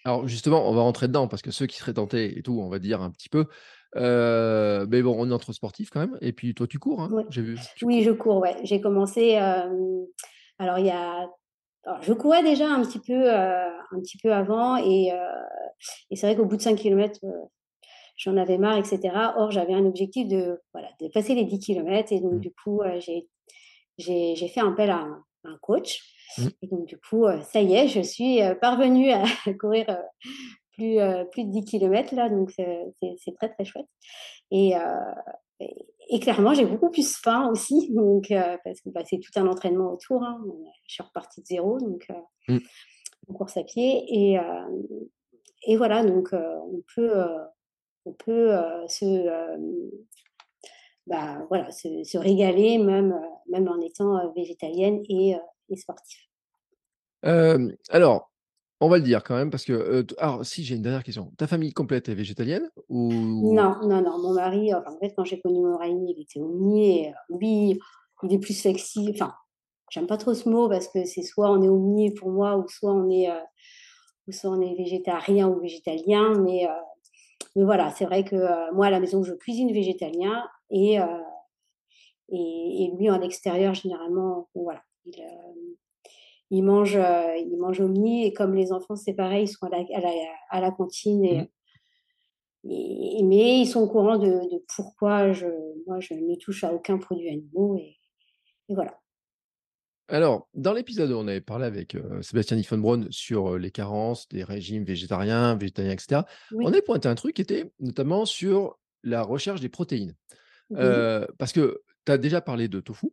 Alors 0.05 0.27
justement, 0.27 0.69
on 0.69 0.73
va 0.73 0.81
rentrer 0.81 1.07
dedans 1.07 1.27
parce 1.27 1.41
que 1.41 1.51
ceux 1.51 1.65
qui 1.65 1.77
seraient 1.77 1.93
tentés 1.93 2.37
et 2.37 2.43
tout, 2.43 2.59
on 2.59 2.69
va 2.69 2.79
dire 2.79 3.01
un 3.01 3.09
petit 3.09 3.29
peu. 3.29 3.47
Mais 3.95 5.01
bon, 5.01 5.15
on 5.17 5.29
est 5.29 5.33
entre 5.33 5.53
sportifs 5.53 5.89
quand 5.89 6.00
même. 6.00 6.17
Et 6.21 6.33
puis 6.33 6.53
toi, 6.53 6.67
tu 6.67 6.79
cours, 6.79 7.01
hein, 7.01 7.09
j'ai 7.29 7.41
vu. 7.41 7.57
oui, 7.81 8.03
je 8.03 8.12
cours. 8.12 8.38
Ouais, 8.38 8.55
j'ai 8.63 8.81
commencé. 8.81 9.35
alors 9.35 10.79
il 10.79 10.85
y 10.85 10.91
a. 10.91 11.29
je 12.01 12.13
courais 12.13 12.43
déjà 12.43 12.67
un 12.67 12.81
petit 12.83 13.00
peu, 13.00 13.29
un 13.29 14.00
petit 14.00 14.17
peu 14.17 14.33
avant 14.33 14.77
et, 14.77 15.12
et 16.09 16.15
c'est 16.15 16.27
vrai 16.27 16.35
qu'au 16.35 16.45
bout 16.45 16.57
de 16.57 16.62
5 16.62 16.75
km, 16.75 17.19
j'en 18.15 18.38
avais 18.38 18.57
marre, 18.57 18.77
etc. 18.77 19.12
Or, 19.35 19.51
j'avais 19.51 19.73
un 19.73 19.85
objectif 19.85 20.27
de, 20.27 20.62
voilà, 20.73 20.89
de 21.01 21.07
passer 21.07 21.35
les 21.35 21.45
10 21.45 21.59
km. 21.59 22.12
Et 22.12 22.19
donc, 22.19 22.33
mmh. 22.33 22.39
du 22.39 22.51
coup, 22.51 22.81
euh, 22.81 23.00
j'ai, 23.00 23.27
j'ai, 23.97 24.47
fait 24.47 24.62
appel 24.62 24.89
à 24.89 24.97
un, 24.97 25.23
un 25.45 25.57
coach. 25.62 26.01
Mmh. 26.38 26.47
Et 26.62 26.67
donc, 26.67 26.85
du 26.85 26.97
coup, 26.97 27.25
euh, 27.25 27.41
ça 27.41 27.62
y 27.62 27.73
est, 27.73 27.88
je 27.88 28.01
suis 28.01 28.41
euh, 28.41 28.55
parvenue 28.55 29.12
à 29.12 29.23
courir 29.59 29.97
plus, 30.73 30.97
plus 31.31 31.45
de 31.45 31.51
10 31.51 31.65
km. 31.65 32.15
Là, 32.15 32.29
donc, 32.29 32.51
c'est, 32.51 33.35
très, 33.35 33.49
très 33.49 33.65
chouette. 33.65 33.87
Et, 34.51 34.73
et, 36.09 36.19
clairement, 36.19 36.53
j'ai 36.53 36.65
beaucoup 36.65 36.89
plus 36.89 37.15
faim 37.15 37.49
aussi. 37.51 37.91
Donc, 37.95 38.27
parce 38.63 38.81
que 38.81 38.89
bah, 38.89 39.01
c'est 39.05 39.19
tout 39.19 39.31
un 39.39 39.47
entraînement 39.47 39.91
autour. 39.91 40.23
Hein. 40.23 40.41
Je 40.87 40.93
suis 40.93 41.03
repartie 41.03 41.41
de 41.41 41.45
zéro. 41.45 41.79
Donc, 41.79 42.07
mmh. 42.47 42.57
course 43.33 43.57
à 43.57 43.63
pied. 43.63 44.05
Et, 44.09 44.37
et 45.65 45.77
voilà, 45.77 46.03
donc 46.03 46.29
on 46.33 46.81
peut, 46.93 47.13
on 48.05 48.13
peut 48.13 48.51
se, 48.87 49.27
bah, 51.07 51.45
voilà, 51.49 51.71
se, 51.71 52.03
se, 52.03 52.17
régaler 52.17 52.77
même, 52.77 53.17
même 53.49 53.67
en 53.67 53.79
étant 53.79 54.31
végétalienne 54.33 55.01
et, 55.07 55.35
et 55.69 55.75
sportive. 55.77 56.19
alors, 57.89 58.32
on 58.83 58.89
va 58.89 58.97
le 58.97 59.03
dire 59.03 59.23
quand 59.23 59.35
même, 59.35 59.49
parce 59.49 59.65
que. 59.65 60.05
alors, 60.17 60.45
si 60.45 60.63
j'ai 60.63 60.75
une 60.75 60.81
dernière 60.81 61.03
question. 61.03 61.31
Ta 61.37 61.47
famille 61.47 61.73
complète 61.73 62.09
est 62.09 62.15
végétalienne 62.15 62.69
ou... 62.89 63.11
Non, 63.53 63.77
non, 63.83 64.01
non. 64.01 64.21
Mon 64.21 64.33
mari, 64.33 64.73
en 64.73 64.81
fait, 64.99 65.13
quand 65.15 65.23
j'ai 65.23 65.39
connu 65.39 65.61
mon 65.61 65.77
mari, 65.77 65.91
il 65.91 66.21
était 66.21 66.39
omni. 66.39 67.07
Lui, 67.29 67.79
il 68.23 68.33
est 68.33 68.39
plus 68.39 68.59
flexible. 68.59 69.11
Enfin, 69.13 69.33
j'aime 69.89 70.07
pas 70.07 70.17
trop 70.17 70.33
ce 70.33 70.49
mot 70.49 70.67
parce 70.67 70.87
que 70.89 71.05
c'est 71.05 71.21
soit 71.21 71.49
on 71.49 71.61
est 71.61 71.69
omni 71.69 72.11
pour 72.11 72.31
moi, 72.31 72.57
ou 72.57 72.67
soit 72.67 72.91
on 72.91 73.09
est, 73.09 73.29
soit 74.29 74.51
on 74.51 74.61
est 74.61 74.75
végétarien 74.75 75.47
ou 75.47 75.59
végétalien. 75.61 76.33
Mais, 76.41 76.67
mais 77.55 77.63
voilà, 77.63 77.91
c'est 77.91 78.05
vrai 78.05 78.25
que 78.25 78.73
moi, 78.73 78.87
à 78.87 78.89
la 78.89 78.99
maison, 78.99 79.23
je 79.23 79.33
cuisine 79.33 79.71
végétalien 79.71 80.43
et, 80.69 80.97
et, 82.29 82.83
et, 82.83 82.91
lui, 82.97 83.09
en 83.09 83.21
extérieur, 83.21 83.73
généralement, 83.73 84.49
voilà. 84.53 84.81
Il, 85.05 85.15
ils 86.53 86.62
mangent, 86.62 86.98
euh, 86.98 87.36
ils 87.36 87.57
mangent 87.57 87.81
omni 87.81 88.27
et 88.27 88.33
comme 88.33 88.53
les 88.53 88.72
enfants, 88.72 88.95
c'est 88.95 89.15
pareil, 89.15 89.45
ils 89.45 89.48
sont 89.48 89.65
à 89.65 89.69
la, 89.69 89.77
à 89.77 90.01
la, 90.01 90.12
à 90.51 90.62
la 90.62 90.69
cantine 90.69 91.25
et, 91.25 91.50
mmh. 92.63 93.27
mais 93.27 93.60
ils 93.62 93.65
sont 93.65 93.81
au 93.81 93.88
courant 93.88 94.19
de, 94.19 94.27
de, 94.27 94.63
pourquoi 94.75 95.31
je, 95.31 95.48
moi, 95.88 96.00
je 96.00 96.13
ne 96.13 96.36
touche 96.36 96.63
à 96.63 96.72
aucun 96.72 97.00
produit 97.00 97.29
animaux 97.29 97.77
et, 97.77 97.98
voilà. 98.69 99.00
Alors, 100.10 100.48
dans 100.53 100.74
l'épisode 100.74 101.12
où 101.12 101.15
on 101.15 101.27
avait 101.27 101.41
parlé 101.41 101.65
avec 101.65 101.95
euh, 101.95 102.22
Sébastien 102.22 102.55
Diffenbronn 102.57 103.07
sur 103.10 103.53
euh, 103.53 103.57
les 103.57 103.72
carences 103.72 104.27
des 104.29 104.43
régimes 104.43 104.83
végétariens, 104.83 105.55
végétaliens, 105.55 105.91
etc., 105.91 106.22
on 106.53 106.67
avait 106.67 106.81
pointé 106.83 107.07
un 107.07 107.15
truc 107.15 107.36
qui 107.36 107.41
était 107.41 107.72
notamment 107.79 108.25
sur 108.25 108.77
la 109.03 109.24
recherche 109.24 109.60
des 109.60 109.69
protéines. 109.69 110.15
Euh, 110.74 111.25
parce 111.39 111.51
que 111.51 111.81
tu 112.05 112.12
as 112.12 112.17
déjà 112.17 112.41
parlé 112.41 112.67
de 112.67 112.79
tofu, 112.79 113.07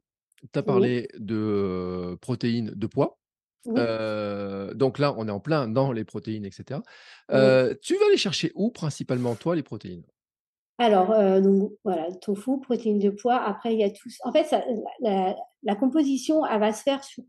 tu 0.53 0.59
as 0.59 0.63
parlé 0.63 1.09
de 1.19 2.19
protéines 2.21 2.73
de 2.75 2.87
poids, 2.87 3.19
donc 3.67 4.99
là, 4.99 5.15
on 5.17 5.29
est 5.29 5.33
en 5.33 5.41
plein 5.41 5.69
dans 5.69 5.93
les 5.93 6.05
protéines, 6.05 6.45
etc. 6.45 6.81
tu 7.29 7.35
vas 7.97 8.07
aller 8.07 8.17
chercher 8.17 8.53
où 8.55 8.71
principalement, 8.71 9.35
toi, 9.35 9.55
les 9.55 9.63
protéines? 9.63 10.05
Alors, 10.79 11.09
donc 11.43 11.73
voilà, 11.85 12.11
tofu, 12.23 12.59
protéines 12.59 12.99
de 12.99 13.11
poids. 13.11 13.37
Après, 13.37 13.75
il 13.75 13.81
y 13.81 13.85
a 13.85 13.91
tout. 13.91 14.09
En 14.25 14.33
fait, 14.33 14.47
la, 15.03 15.77
composition, 15.77 16.47
elle 16.47 16.59
va 16.59 16.73
se 16.73 16.83
faire 16.83 17.05
sur, 17.05 17.25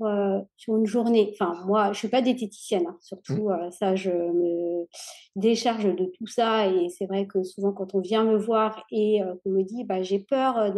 sur 0.56 0.78
une 0.78 0.86
journée. 0.86 1.34
Enfin, 1.34 1.62
moi, 1.66 1.86
je 1.88 1.90
ne 1.90 1.96
suis 1.96 2.08
pas 2.08 2.22
diététicienne, 2.22 2.86
hein, 2.88 2.96
mmh. 2.96 3.02
surtout. 3.02 3.50
ça, 3.72 3.98
je 3.98 4.10
me 4.10 4.88
décharge 5.36 5.84
de 5.84 6.06
tout 6.06 6.28
ça. 6.28 6.68
Et 6.68 6.88
c'est 6.88 7.08
vrai 7.08 7.28
que 7.28 7.44
souvent, 7.44 7.74
quand 7.74 7.94
on 7.94 8.00
vient 8.00 8.24
me 8.24 8.38
voir 8.38 8.86
et 8.90 9.20
qu'on 9.44 9.50
me 9.52 9.64
dit, 9.64 9.84
bah, 9.84 10.02
j'ai 10.02 10.20
peur 10.20 10.74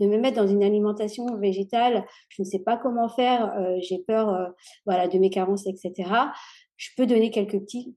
de 0.00 0.06
me 0.06 0.18
mettre 0.18 0.36
dans 0.36 0.46
une 0.46 0.62
alimentation 0.62 1.26
végétale, 1.38 2.04
je 2.28 2.42
ne 2.42 2.46
sais 2.46 2.60
pas 2.60 2.76
comment 2.76 3.08
faire, 3.08 3.54
j'ai 3.80 3.98
peur 4.06 4.52
voilà, 4.84 5.08
de 5.08 5.18
mes 5.18 5.30
carences, 5.30 5.66
etc 5.66 6.04
je 6.76 6.90
peux 6.96 7.06
donner 7.06 7.30
quelques 7.30 7.58
petits, 7.60 7.96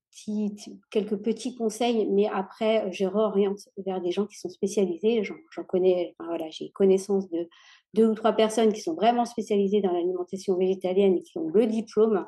quelques 0.89 1.17
petits 1.17 1.55
conseils, 1.55 2.07
mais 2.09 2.27
après, 2.27 2.89
je 2.91 3.05
réoriente 3.05 3.59
vers 3.85 4.01
des 4.01 4.11
gens 4.11 4.25
qui 4.25 4.37
sont 4.37 4.49
spécialisés. 4.49 5.23
J'en 5.23 5.63
connais, 5.65 6.15
voilà, 6.19 6.49
j'ai 6.49 6.69
connaissance 6.71 7.29
de 7.29 7.49
deux 7.93 8.07
ou 8.07 8.15
trois 8.15 8.33
personnes 8.33 8.71
qui 8.71 8.81
sont 8.81 8.95
vraiment 8.95 9.25
spécialisées 9.25 9.81
dans 9.81 9.91
l'alimentation 9.91 10.55
végétalienne 10.57 11.17
et 11.17 11.23
qui 11.23 11.37
ont 11.37 11.49
le 11.49 11.67
diplôme. 11.67 12.25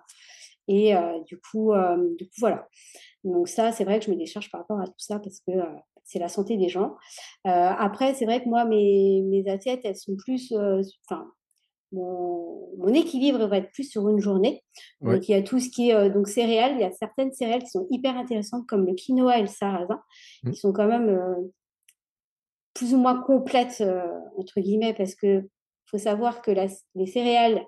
Et 0.68 0.96
euh, 0.96 1.20
du, 1.22 1.40
coup, 1.40 1.74
euh, 1.74 1.98
voilà. 2.40 2.68
Donc 3.24 3.48
ça, 3.48 3.72
c'est 3.72 3.86
vrai 3.86 4.00
que 4.00 4.06
je 4.06 4.12
me 4.12 4.18
décharge 4.18 4.52
par 4.52 4.62
rapport 4.62 4.80
à 4.80 4.88
tout 4.88 4.94
ça 4.98 5.20
parce 5.20 5.40
que 5.40 5.52
euh, 5.52 5.66
c'est 6.04 6.20
la 6.20 6.30
santé 6.30 6.58
des 6.58 6.70
gens. 6.70 6.96
après, 7.46 8.14
c'est 8.14 8.26
vrai 8.26 8.44
que 8.44 8.50
moi, 8.50 8.66
mes, 8.66 9.22
mes 9.24 9.48
assiettes, 9.50 9.82
elles 9.84 9.96
sont 9.96 10.16
plus, 10.18 10.54
enfin, 11.06 11.28
mon, 11.92 12.94
équilibre 12.94 13.46
va 13.48 13.58
être 13.58 13.72
plus 13.72 13.90
sur 13.90 14.08
une 14.10 14.20
journée. 14.20 14.64
Donc, 15.02 15.28
il 15.28 15.32
y 15.32 15.36
a 15.36 15.42
tout 15.42 15.60
ce 15.60 15.70
qui 15.70 15.92
est 15.92 16.10
donc 16.10 16.28
céréales. 16.28 16.74
Il 16.74 16.82
y 16.82 16.84
a 16.84 16.92
certaines 16.92 17.32
céréales 17.32 17.64
qui 17.64 17.70
sont 17.70 17.88
hyper 17.90 18.18
intéressantes, 18.18 18.68
comme 18.68 18.86
le 18.86 18.94
quinoa 18.94 19.38
et 19.38 19.42
le 19.42 19.48
sarrasin, 19.48 20.02
mmh. 20.44 20.52
qui 20.52 20.60
sont 20.60 20.74
quand 20.74 20.88
même 20.88 21.20
plus 22.74 22.94
ou 22.94 22.98
moins 22.98 23.22
complètes, 23.22 23.84
entre 24.38 24.60
guillemets, 24.60 24.94
parce 24.94 25.16
que 25.16 25.48
faut 25.86 25.98
savoir 25.98 26.42
que 26.42 26.52
les 26.96 27.06
céréales, 27.06 27.66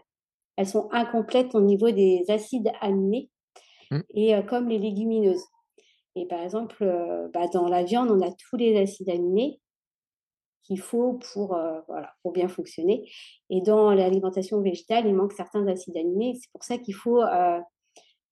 elles 0.56 0.68
sont 0.68 0.88
incomplètes 0.92 1.56
au 1.56 1.62
niveau 1.62 1.92
des 1.92 2.24
acides 2.30 2.72
aminés, 2.82 3.29
mmh. 3.92 4.00
et 4.16 4.46
comme 4.48 4.70
les 4.70 4.79
légumineuses. 4.79 5.44
Et 6.16 6.28
par 6.28 6.42
exemple, 6.42 6.86
bah, 7.34 7.48
dans 7.52 7.68
la 7.68 7.84
viande, 7.84 8.12
on 8.12 8.22
a 8.22 8.32
tous 8.32 8.56
les 8.56 8.78
acides 8.80 9.10
aminés, 9.10 9.60
qu'il 10.64 10.80
faut 10.80 11.20
pour, 11.34 11.56
euh, 11.56 11.80
voilà, 11.88 12.14
pour 12.22 12.32
bien 12.32 12.48
fonctionner. 12.48 13.10
Et 13.50 13.62
dans 13.62 13.92
l'alimentation 13.92 14.62
végétale, 14.62 15.06
il 15.06 15.14
manque 15.14 15.34
certains 15.34 15.68
acides 15.68 15.98
aminés. 15.98 16.38
C'est 16.42 16.52
pour 16.52 16.64
ça 16.64 16.78
qu'il 16.78 16.96
faut 16.96 17.22
euh, 17.22 17.60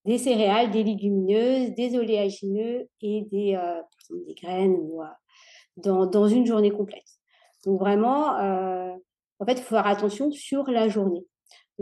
des 0.05 0.17
céréales, 0.17 0.71
des 0.71 0.83
légumineuses, 0.83 1.71
des 1.75 1.97
oléagineux 1.97 2.87
et 3.01 3.23
des, 3.31 3.55
euh, 3.55 3.81
des 4.25 4.33
graines 4.33 4.75
ou, 4.75 5.01
dans, 5.77 6.05
dans, 6.05 6.27
une 6.27 6.45
journée 6.45 6.71
complète. 6.71 7.07
Donc 7.65 7.79
vraiment, 7.79 8.29
en 9.39 9.45
fait, 9.45 9.53
il 9.53 9.61
faut 9.61 9.75
faire 9.75 9.87
attention 9.87 10.31
sur 10.31 10.69
la 10.69 10.89
journée. 10.89 11.25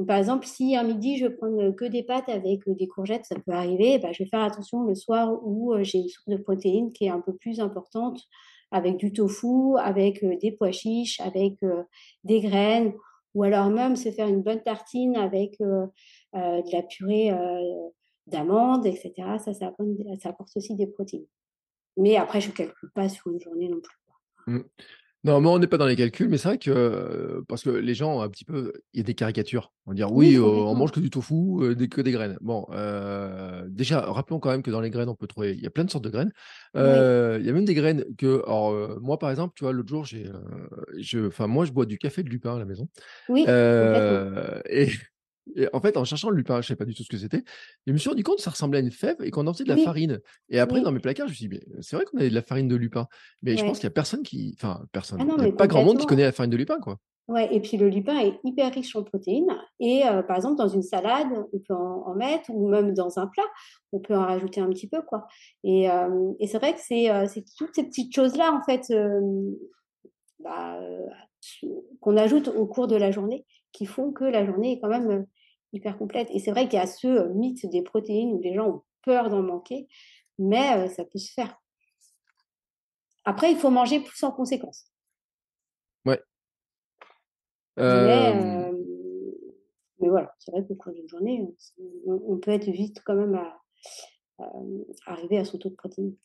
Par 0.08 0.17
exemple, 0.17 0.45
si 0.45 0.75
un 0.75 0.84
midi, 0.84 1.17
je 1.17 1.28
prends 1.28 1.73
que 1.73 1.86
des 1.86 2.04
pâtes 2.04 2.30
avec 2.30 2.62
des 2.69 2.88
courgettes, 2.88 3.25
ça 3.25 3.36
peut 3.36 3.52
arriver, 3.52 3.99
bah, 3.99 4.12
je 4.12 4.23
vais 4.23 4.30
faire 4.30 4.41
attention 4.41 4.84
le 4.84 4.95
soir 4.95 5.38
où 5.43 5.73
j'ai 5.82 5.97
une 5.97 6.08
source 6.08 6.30
de 6.30 6.38
protéines 6.38 6.93
qui 6.93 7.06
est 7.06 7.10
un 7.10 7.19
peu 7.19 7.36
plus 7.36 7.60
importante 7.60 8.19
avec 8.71 8.97
du 8.97 9.12
tofu, 9.12 9.78
avec 9.78 10.23
des 10.39 10.52
pois 10.52 10.71
chiches, 10.71 11.19
avec 11.19 11.56
des 12.23 12.39
graines, 12.39 12.93
ou 13.34 13.43
alors 13.43 13.69
même 13.69 13.95
se 13.95 14.12
faire 14.12 14.28
une 14.28 14.41
bonne 14.41 14.62
tartine 14.62 15.17
avec 15.17 15.60
de 15.60 16.71
la 16.71 16.84
purée 16.84 17.32
d'amandes, 18.28 18.86
etc. 18.86 19.13
Ça 19.39 19.52
apporte, 20.30 20.56
aussi 20.56 20.75
des 20.75 20.88
protéines. 20.88 21.25
Mais 21.97 22.15
après, 22.15 22.39
je 22.39 22.52
ne 22.52 22.54
calcule 22.54 22.91
pas 22.95 23.10
sur 23.10 23.32
une 23.32 23.41
journée 23.41 23.67
non 23.67 23.82
plus. 23.82 24.63
Non, 25.25 25.41
moi, 25.41 25.51
on 25.51 25.60
n'est 25.60 25.67
pas 25.67 25.77
dans 25.77 25.86
les 25.86 25.97
calculs, 25.97 26.29
mais 26.29 26.38
c'est 26.38 26.47
vrai 26.47 26.58
que 26.58 27.43
parce 27.49 27.63
que 27.63 27.69
les 27.69 27.93
gens, 27.93 28.21
un 28.21 28.29
petit 28.29 28.45
peu, 28.45 28.71
il 28.93 28.99
y 28.99 29.01
a 29.01 29.03
des 29.03 29.15
caricatures. 29.15 29.73
On 29.86 29.91
va 29.91 29.95
dire 29.95 30.13
oui, 30.13 30.39
on 30.39 30.73
mange 30.75 30.91
que 30.91 30.99
du 30.99 31.10
tofu, 31.10 31.75
que 31.89 32.01
des 32.01 32.12
graines. 32.12 32.38
Bon, 32.41 32.65
déjà, 33.67 34.01
rappelons 34.01 34.39
quand 34.39 34.51
même 34.51 34.63
que 34.63 34.71
dans 34.71 34.82
les 34.82 34.89
graines, 34.89 35.10
on 35.10 35.15
peut 35.15 35.27
trouver, 35.27 35.53
il 35.53 35.62
y 35.62 35.67
a 35.67 35.69
plein 35.69 35.84
de 35.84 35.91
sortes 35.91 36.05
de 36.05 36.10
graines. 36.10 36.32
il 36.75 37.45
y 37.45 37.49
a 37.49 37.53
même 37.53 37.65
des 37.65 37.73
graines 37.73 38.05
que, 38.17 38.41
alors, 38.45 38.99
moi, 39.01 39.19
par 39.19 39.29
exemple, 39.29 39.53
tu 39.58 39.65
vois, 39.65 39.73
l'autre 39.73 39.89
jour, 39.89 40.05
j'ai, 40.05 40.29
enfin, 41.25 41.47
moi, 41.47 41.65
je 41.65 41.71
bois 41.71 41.86
du 41.86 41.97
café 41.97 42.23
de 42.23 42.29
lupin 42.29 42.55
à 42.55 42.60
la 42.60 42.65
maison. 42.65 42.88
Oui. 43.27 43.45
et 43.47 44.89
et 45.56 45.68
en 45.74 45.82
fait, 45.82 45.98
en 45.98 46.04
cherchant 46.04 46.30
le 46.30 46.38
lupin, 46.38 46.56
je 46.56 46.60
ne 46.60 46.64
savais 46.64 46.78
pas 46.78 46.86
du 46.86 46.94
tout 46.94 47.04
ce 47.04 47.10
que 47.10 47.18
c'était. 47.18 47.44
Je 47.86 47.94
me 47.94 47.98
suis 47.98 48.10
rendu 48.10 48.24
compte 48.24 48.38
que 48.38 48.44
ça 48.44 48.52
ressemblait 48.52 48.80
à 48.80 48.82
une 48.82 48.92
fève 48.92 49.18
et 49.22 49.32
qu'on 49.32 49.48
en 49.48 49.54
faisait 49.54 49.64
de 49.64 49.70
la 49.70 49.78
farine. 49.78 50.20
Et 50.50 50.60
après, 50.60 50.82
dans 50.82 50.92
mes 50.92 51.00
placards, 51.00 51.28
je 51.28 51.32
me 51.32 51.36
suis 51.36 51.48
dit, 51.48 51.60
c'est 51.82 51.96
vrai 51.96 52.06
qu'on 52.06 52.18
avait 52.18 52.30
de 52.30 52.36
la 52.36 52.42
farine 52.42 52.68
de 52.68 52.76
lupin. 52.76 53.08
Mais 53.42 53.58
je 53.58 53.64
pense 53.64 53.80
qu'il 53.80 53.88
n'y 53.88 53.92
a 53.92 53.96
personne 53.96 54.24
qui. 54.24 54.56
Enfin, 54.58 54.86
personne. 54.92 55.20
Ah 55.22 55.36
il 55.38 55.44
n'y 55.44 55.50
a 55.50 55.54
pas 55.54 55.68
grand 55.68 55.84
monde 55.84 55.98
qui 55.98 56.06
connaît 56.06 56.24
la 56.24 56.32
farine 56.32 56.52
de 56.52 56.58
lupin, 56.58 56.80
quoi. 56.80 56.98
Ouais, 57.30 57.48
et 57.54 57.60
puis 57.60 57.78
le 57.78 57.90
lupin 57.90 58.18
est 58.18 58.40
hyper 58.44 58.74
riche 58.74 58.96
en 58.96 59.04
protéines. 59.04 59.56
Et 59.80 60.04
euh, 60.04 60.24
par 60.24 60.36
exemple, 60.36 60.56
dans 60.56 60.68
une 60.68 60.82
salade, 60.82 61.28
on 61.54 61.60
peut 61.60 61.76
en, 61.76 62.16
mettre, 62.16 62.50
ou 62.50 62.68
même 62.68 62.96
dans 62.96 63.20
un 63.20 63.28
plat, 63.28 63.44
on 63.92 64.00
peut 64.00 64.16
en 64.16 64.26
rajouter 64.26 64.62
un 64.62 64.70
petit 64.70 64.90
peu, 64.90 65.04
quoi. 65.04 65.28
Et, 65.64 65.92
euh, 65.92 66.34
et 66.40 66.48
c'est 66.48 66.58
vrai 66.58 66.74
que 66.74 66.80
c'est 66.82 67.12
euh, 67.12 67.28
toutes 67.56 67.76
ces 67.76 67.84
petites 67.84 68.16
choses-là, 68.16 68.52
en 68.52 68.64
fait, 68.64 68.92
bah, 70.40 70.80
qu'on 72.00 72.18
ajoute 72.18 72.48
au 72.48 72.66
cours 72.66 72.88
de 72.88 72.96
la 72.96 73.12
journée, 73.12 73.46
qui 73.74 73.86
font 73.86 74.12
que 74.12 74.24
la 74.24 74.44
journée 74.44 74.74
est 74.74 74.80
quand 74.80 74.90
même 74.90 75.28
hyper 75.73 75.97
complète. 75.97 76.29
Et 76.32 76.39
c'est 76.39 76.51
vrai 76.51 76.67
qu'il 76.67 76.79
y 76.79 76.82
a 76.82 76.88
ce 76.88 77.08
euh, 77.08 77.34
mythe 77.34 77.65
des 77.65 77.82
protéines 77.82 78.34
où 78.34 78.41
les 78.41 78.53
gens 78.53 78.67
ont 78.67 78.84
peur 79.03 79.29
d'en 79.29 79.41
manquer, 79.41 79.88
mais 80.38 80.77
euh, 80.77 80.88
ça 80.89 81.05
peut 81.05 81.19
se 81.19 81.32
faire. 81.32 81.60
Après, 83.25 83.51
il 83.51 83.58
faut 83.58 83.69
manger 83.69 83.99
plus 83.99 84.23
en 84.23 84.32
conséquence. 84.32 84.91
Ouais. 86.05 86.21
Mais, 87.77 88.36
euh, 88.36 88.71
voilà, 89.99 90.34
c'est 90.39 90.51
vrai 90.51 90.65
qu'au 90.65 90.75
cours 90.75 90.93
d'une 90.93 91.08
journée, 91.08 91.45
on, 92.05 92.38
peut 92.38 92.51
être 92.51 92.69
vite 92.69 93.01
quand 93.05 93.15
même 93.15 93.36
à, 93.36 93.62
arriver 95.05 95.38
à 95.38 95.45
son 95.45 95.58
taux 95.58 95.69
de 95.69 95.75
protéines. 95.75 96.15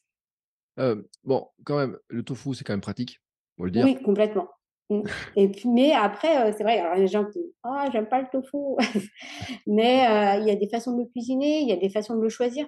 bon, 1.24 1.48
quand 1.64 1.76
même, 1.76 1.98
le 2.09 2.22
tofu, 2.22 2.54
c'est 2.54 2.64
quand 2.64 2.72
même 2.72 2.80
pratique, 2.80 3.20
on 3.59 3.64
le 3.64 3.70
dire. 3.70 3.85
Oui, 3.85 4.00
complètement. 4.02 4.48
Mmh. 4.90 5.03
Et 5.37 5.49
puis, 5.49 5.68
mais 5.68 5.92
après, 5.92 6.53
c'est 6.53 6.62
vrai, 6.62 6.79
alors 6.79 6.94
les 6.94 7.07
gens 7.07 7.25
disent 7.25 7.55
Ah, 7.62 7.88
j'aime 7.92 8.09
pas 8.09 8.20
le 8.20 8.29
tofu. 8.31 8.57
mais 9.66 10.05
il 10.40 10.47
y 10.47 10.51
a 10.51 10.57
des 10.57 10.68
façons 10.68 10.92
de 10.92 11.03
le 11.03 11.09
cuisiner, 11.09 11.61
il 11.61 11.68
y 11.68 11.73
a 11.73 11.77
des 11.77 11.88
façons 11.88 12.16
de 12.16 12.23
le 12.23 12.29
choisir. 12.29 12.66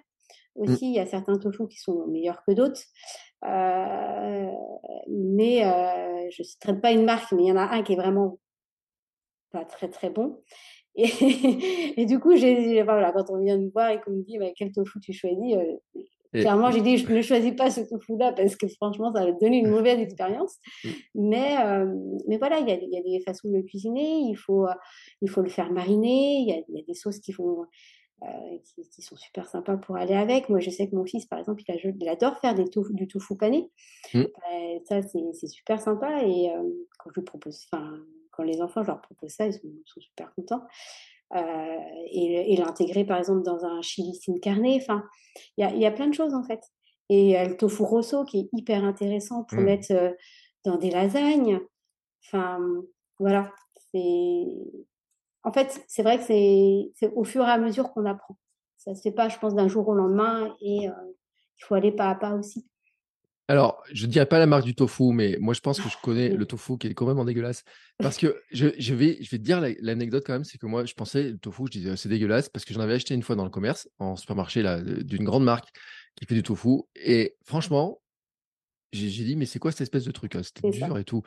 Mmh. 0.57 0.63
Aussi, 0.63 0.87
il 0.89 0.95
y 0.95 1.01
a 1.01 1.07
certains 1.07 1.39
tofu 1.39 1.69
qui 1.69 1.79
sont 1.79 2.07
meilleurs 2.07 2.43
que 2.47 2.53
d'autres. 2.53 2.83
mais 5.09 5.63
je 6.31 6.43
ne 6.43 6.45
citerai 6.45 6.81
pas 6.81 6.93
une 6.93 7.05
marque, 7.05 7.33
mais 7.33 7.45
il 7.45 7.49
y 7.49 7.53
en 7.53 7.57
a 7.57 7.75
un 7.75 7.83
qui 7.83 7.93
est 7.93 7.97
vraiment 7.97 8.39
pas 9.53 9.65
très 9.65 9.89
très 9.89 10.11
bon. 10.11 10.43
Et, 10.95 11.05
et 12.01 12.07
du 12.07 12.19
coup, 12.19 12.37
j'ai, 12.37 12.83
voilà, 12.83 13.13
quand 13.13 13.31
on 13.31 13.43
vient 13.43 13.59
me 13.59 13.71
voir 13.71 13.91
et 13.91 14.01
qu'on 14.01 14.13
me 14.13 14.23
dit 14.23 14.39
quel 14.57 14.73
tofu 14.73 15.01
tu 15.01 15.13
choisis, 15.13 15.57
Clairement, 16.41 16.71
j'ai 16.71 16.81
dit, 16.81 16.99
je 16.99 17.13
ne 17.13 17.23
choisis 17.23 17.55
pas 17.55 17.71
ce 17.71 17.81
tofu-là 17.81 18.33
parce 18.33 18.57
que 18.57 18.67
franchement, 18.69 19.13
ça 19.13 19.25
va 19.25 19.33
te 19.33 19.41
donner 19.41 19.59
une 19.59 19.71
mauvaise 19.71 19.99
expérience. 19.99 20.57
Mm. 20.85 20.89
Mais, 21.15 21.57
euh, 21.65 21.87
mais 22.29 22.39
voilà, 22.39 22.59
il 22.59 22.69
y 22.69 22.73
a, 22.73 22.75
y 22.75 22.99
a, 22.99 23.03
des 23.03 23.21
façons 23.21 23.49
de 23.49 23.55
le 23.55 23.63
cuisiner. 23.63 24.21
Il 24.29 24.37
faut, 24.37 24.67
il 25.23 25.31
faut 25.31 25.43
le 25.43 25.49
faire 25.49 25.73
mariner. 25.73 26.39
Il 26.41 26.49
y 26.49 26.53
a, 26.53 26.57
y 26.69 26.81
a, 26.81 26.85
des 26.87 26.95
sauces 26.95 27.19
qui, 27.21 27.33
font, 27.33 27.65
euh, 28.23 28.27
qui, 28.93 29.03
sont 29.03 29.17
super 29.17 29.49
sympas 29.49 29.77
pour 29.77 29.97
aller 29.97 30.15
avec. 30.15 30.49
Moi, 30.49 30.61
je 30.61 30.71
sais 30.71 30.89
que 30.89 30.95
mon 30.95 31.05
fils, 31.05 31.27
par 31.27 31.39
exemple, 31.39 31.63
il, 31.67 32.09
adore 32.09 32.39
faire 32.39 32.55
des 32.55 32.65
du 32.65 33.09
tofu 33.09 33.37
pané. 33.37 33.71
Mm. 34.15 34.21
Euh, 34.21 34.79
ça, 34.85 35.03
c'est 35.03 35.49
super 35.49 35.81
sympa. 35.81 36.23
Et 36.25 36.51
quand 36.99 37.11
je 37.11 37.21
lui 37.21 37.25
propose, 37.25 37.67
quand 38.31 38.43
les 38.43 38.61
enfants, 38.61 38.83
je 38.83 38.89
leur 38.89 39.01
propose 39.01 39.31
ça, 39.31 39.47
ils 39.47 39.53
sont, 39.53 39.69
sont 39.85 40.01
super 40.01 40.35
contents. 40.35 40.63
Euh, 41.35 41.77
et, 42.13 42.57
l'intégrer 42.57 43.05
par 43.05 43.19
exemple 43.19 43.43
dans 43.43 43.65
un 43.65 43.83
chili 43.83 44.15
sin 44.15 44.39
carne. 44.41 44.67
Enfin, 44.77 45.03
il 45.57 45.79
y 45.79 45.87
a, 45.87 45.91
plein 45.91 46.07
de 46.07 46.15
choses 46.15 46.35
en 46.35 46.43
fait. 46.43 46.61
Et 47.09 47.37
le 47.47 47.57
tofu 47.57 47.83
rosso 47.83 48.25
qui 48.25 48.41
est 48.41 48.49
hyper 48.53 48.85
intéressant 48.85 49.45
pour 49.45 49.59
mmh. 49.59 49.65
mettre 49.65 49.93
euh, 49.93 50.13
dans 50.65 50.77
des 50.77 50.91
lasagnes. 50.91 51.61
Enfin, 52.25 52.59
voilà. 53.19 53.53
En 55.43 55.53
fait, 55.53 55.81
c'est 55.89 56.03
vrai 56.03 56.19
que 56.19 56.25
c'est 56.25 57.13
au 57.15 57.25
fur 57.25 57.43
et 57.45 57.51
à 57.51 57.59
mesure 57.59 57.93
qu'on 57.93 58.05
apprend. 58.05 58.37
Ça 58.77 58.95
se 58.95 59.03
fait 59.03 59.13
pas, 59.13 59.29
je 59.29 59.39
pense, 59.39 59.55
d'un 59.55 59.69
jour 59.69 59.89
au 59.89 59.95
lendemain 59.95 60.55
et 60.61 60.89
euh, 60.89 60.93
il 61.59 61.65
faut 61.65 61.75
aller 61.75 61.93
pas 61.93 62.11
à 62.11 62.15
pas 62.15 62.35
aussi. 62.35 62.69
Alors, 63.49 63.83
je 63.93 64.07
ne 64.07 64.11
dirais 64.11 64.27
pas 64.27 64.39
la 64.39 64.47
marque 64.47 64.65
du 64.65 64.75
tofu, 64.75 65.13
mais 65.13 65.37
moi, 65.41 65.55
je 65.55 65.61
pense 65.61 65.81
que 65.81 65.89
je 65.89 65.97
connais 66.03 66.31
le 66.31 66.47
tofu 66.47 66.79
qui 66.79 66.89
est 66.89 66.95
quand 66.95 67.07
même 67.07 67.19
en 67.19 67.25
dégueulasse. 67.25 67.63
Parce 67.99 68.17
que 68.17 68.43
je, 68.51 68.67
vais, 68.67 69.19
je 69.21 69.31
vais 69.31 69.39
te 69.39 69.43
dire 69.45 69.61
l'anecdote 69.81 70.25
quand 70.27 70.33
même, 70.33 70.45
c'est 70.45 70.59
que 70.59 70.67
moi, 70.67 70.85
je 70.85 70.95
pensais 70.95 71.31
le 71.31 71.39
tofu, 71.39 71.65
je 71.67 71.79
disais 71.79 71.97
c'est 71.97 72.09
dégueulasse 72.09 72.49
parce 72.49 72.65
que 72.65 72.75
j'en 72.75 72.81
avais 72.81 72.95
acheté 72.95 73.15
une 73.15 73.23
fois 73.23 73.37
dans 73.37 73.45
le 73.45 73.51
commerce, 73.51 73.89
en 73.99 74.17
supermarché 74.17 74.65
d'une 75.05 75.25
grande 75.25 75.45
marque 75.45 75.69
qui 76.17 76.27
fait 76.27 76.35
du 76.35 76.43
tofu. 76.43 76.83
Et 76.97 77.37
franchement, 77.45 78.01
j'ai 78.93 79.25
dit, 79.25 79.37
mais 79.37 79.47
c'est 79.47 79.59
quoi 79.59 79.71
cette 79.71 79.83
espèce 79.83 80.05
de 80.05 80.11
truc 80.11 80.37
C'était 80.43 80.71
dur 80.71 80.99
et 80.99 81.05
tout. 81.05 81.23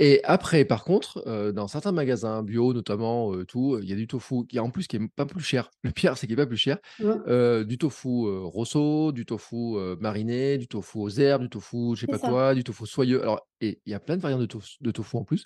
Et 0.00 0.20
après, 0.22 0.64
par 0.64 0.84
contre, 0.84 1.24
euh, 1.26 1.50
dans 1.50 1.66
certains 1.66 1.90
magasins 1.90 2.44
bio, 2.44 2.72
notamment, 2.72 3.34
euh, 3.34 3.44
tout, 3.44 3.80
il 3.82 3.90
y 3.90 3.92
a 3.92 3.96
du 3.96 4.06
tofu 4.06 4.46
qui, 4.46 4.60
en 4.60 4.70
plus, 4.70 4.86
qui 4.86 4.94
est 4.94 5.08
pas 5.08 5.26
plus 5.26 5.42
cher. 5.42 5.70
Le 5.82 5.90
pire, 5.90 6.16
c'est 6.16 6.28
qu'il 6.28 6.34
est 6.34 6.42
pas 6.42 6.46
plus 6.46 6.56
cher. 6.56 6.78
Euh, 7.00 7.64
du 7.64 7.78
tofu 7.78 8.08
rosso, 8.08 9.10
du 9.10 9.26
tofu 9.26 9.76
mariné, 10.00 10.56
du 10.56 10.68
tofu 10.68 10.98
aux 10.98 11.08
herbes, 11.08 11.42
du 11.42 11.48
tofu, 11.48 11.96
je 11.96 12.02
sais 12.02 12.06
pas 12.06 12.18
quoi, 12.18 12.54
du 12.54 12.62
tofu 12.62 12.86
soyeux. 12.86 13.20
Alors, 13.20 13.48
et 13.60 13.80
il 13.86 13.90
y 13.90 13.94
a 13.94 13.98
plein 13.98 14.16
de 14.16 14.22
variantes 14.22 14.40
de, 14.40 14.46
tofu, 14.46 14.76
de 14.80 14.90
tofu 14.92 15.16
en 15.16 15.24
plus. 15.24 15.44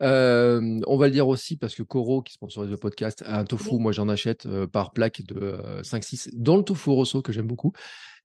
on 0.00 0.96
va 0.98 1.06
le 1.06 1.10
dire 1.10 1.26
aussi 1.26 1.56
parce 1.56 1.74
que 1.74 1.82
Coro, 1.82 2.20
qui 2.20 2.34
sponsorise 2.34 2.70
le 2.70 2.76
podcast, 2.76 3.22
a 3.26 3.38
un 3.38 3.44
tofu. 3.44 3.78
Moi, 3.78 3.92
j'en 3.92 4.10
achète 4.10 4.46
par 4.66 4.92
plaque 4.92 5.22
de 5.22 5.56
5-6, 5.82 6.28
dans 6.34 6.58
le 6.58 6.62
tofu 6.62 6.90
rosso 6.90 7.22
que 7.22 7.32
j'aime 7.32 7.46
beaucoup. 7.46 7.72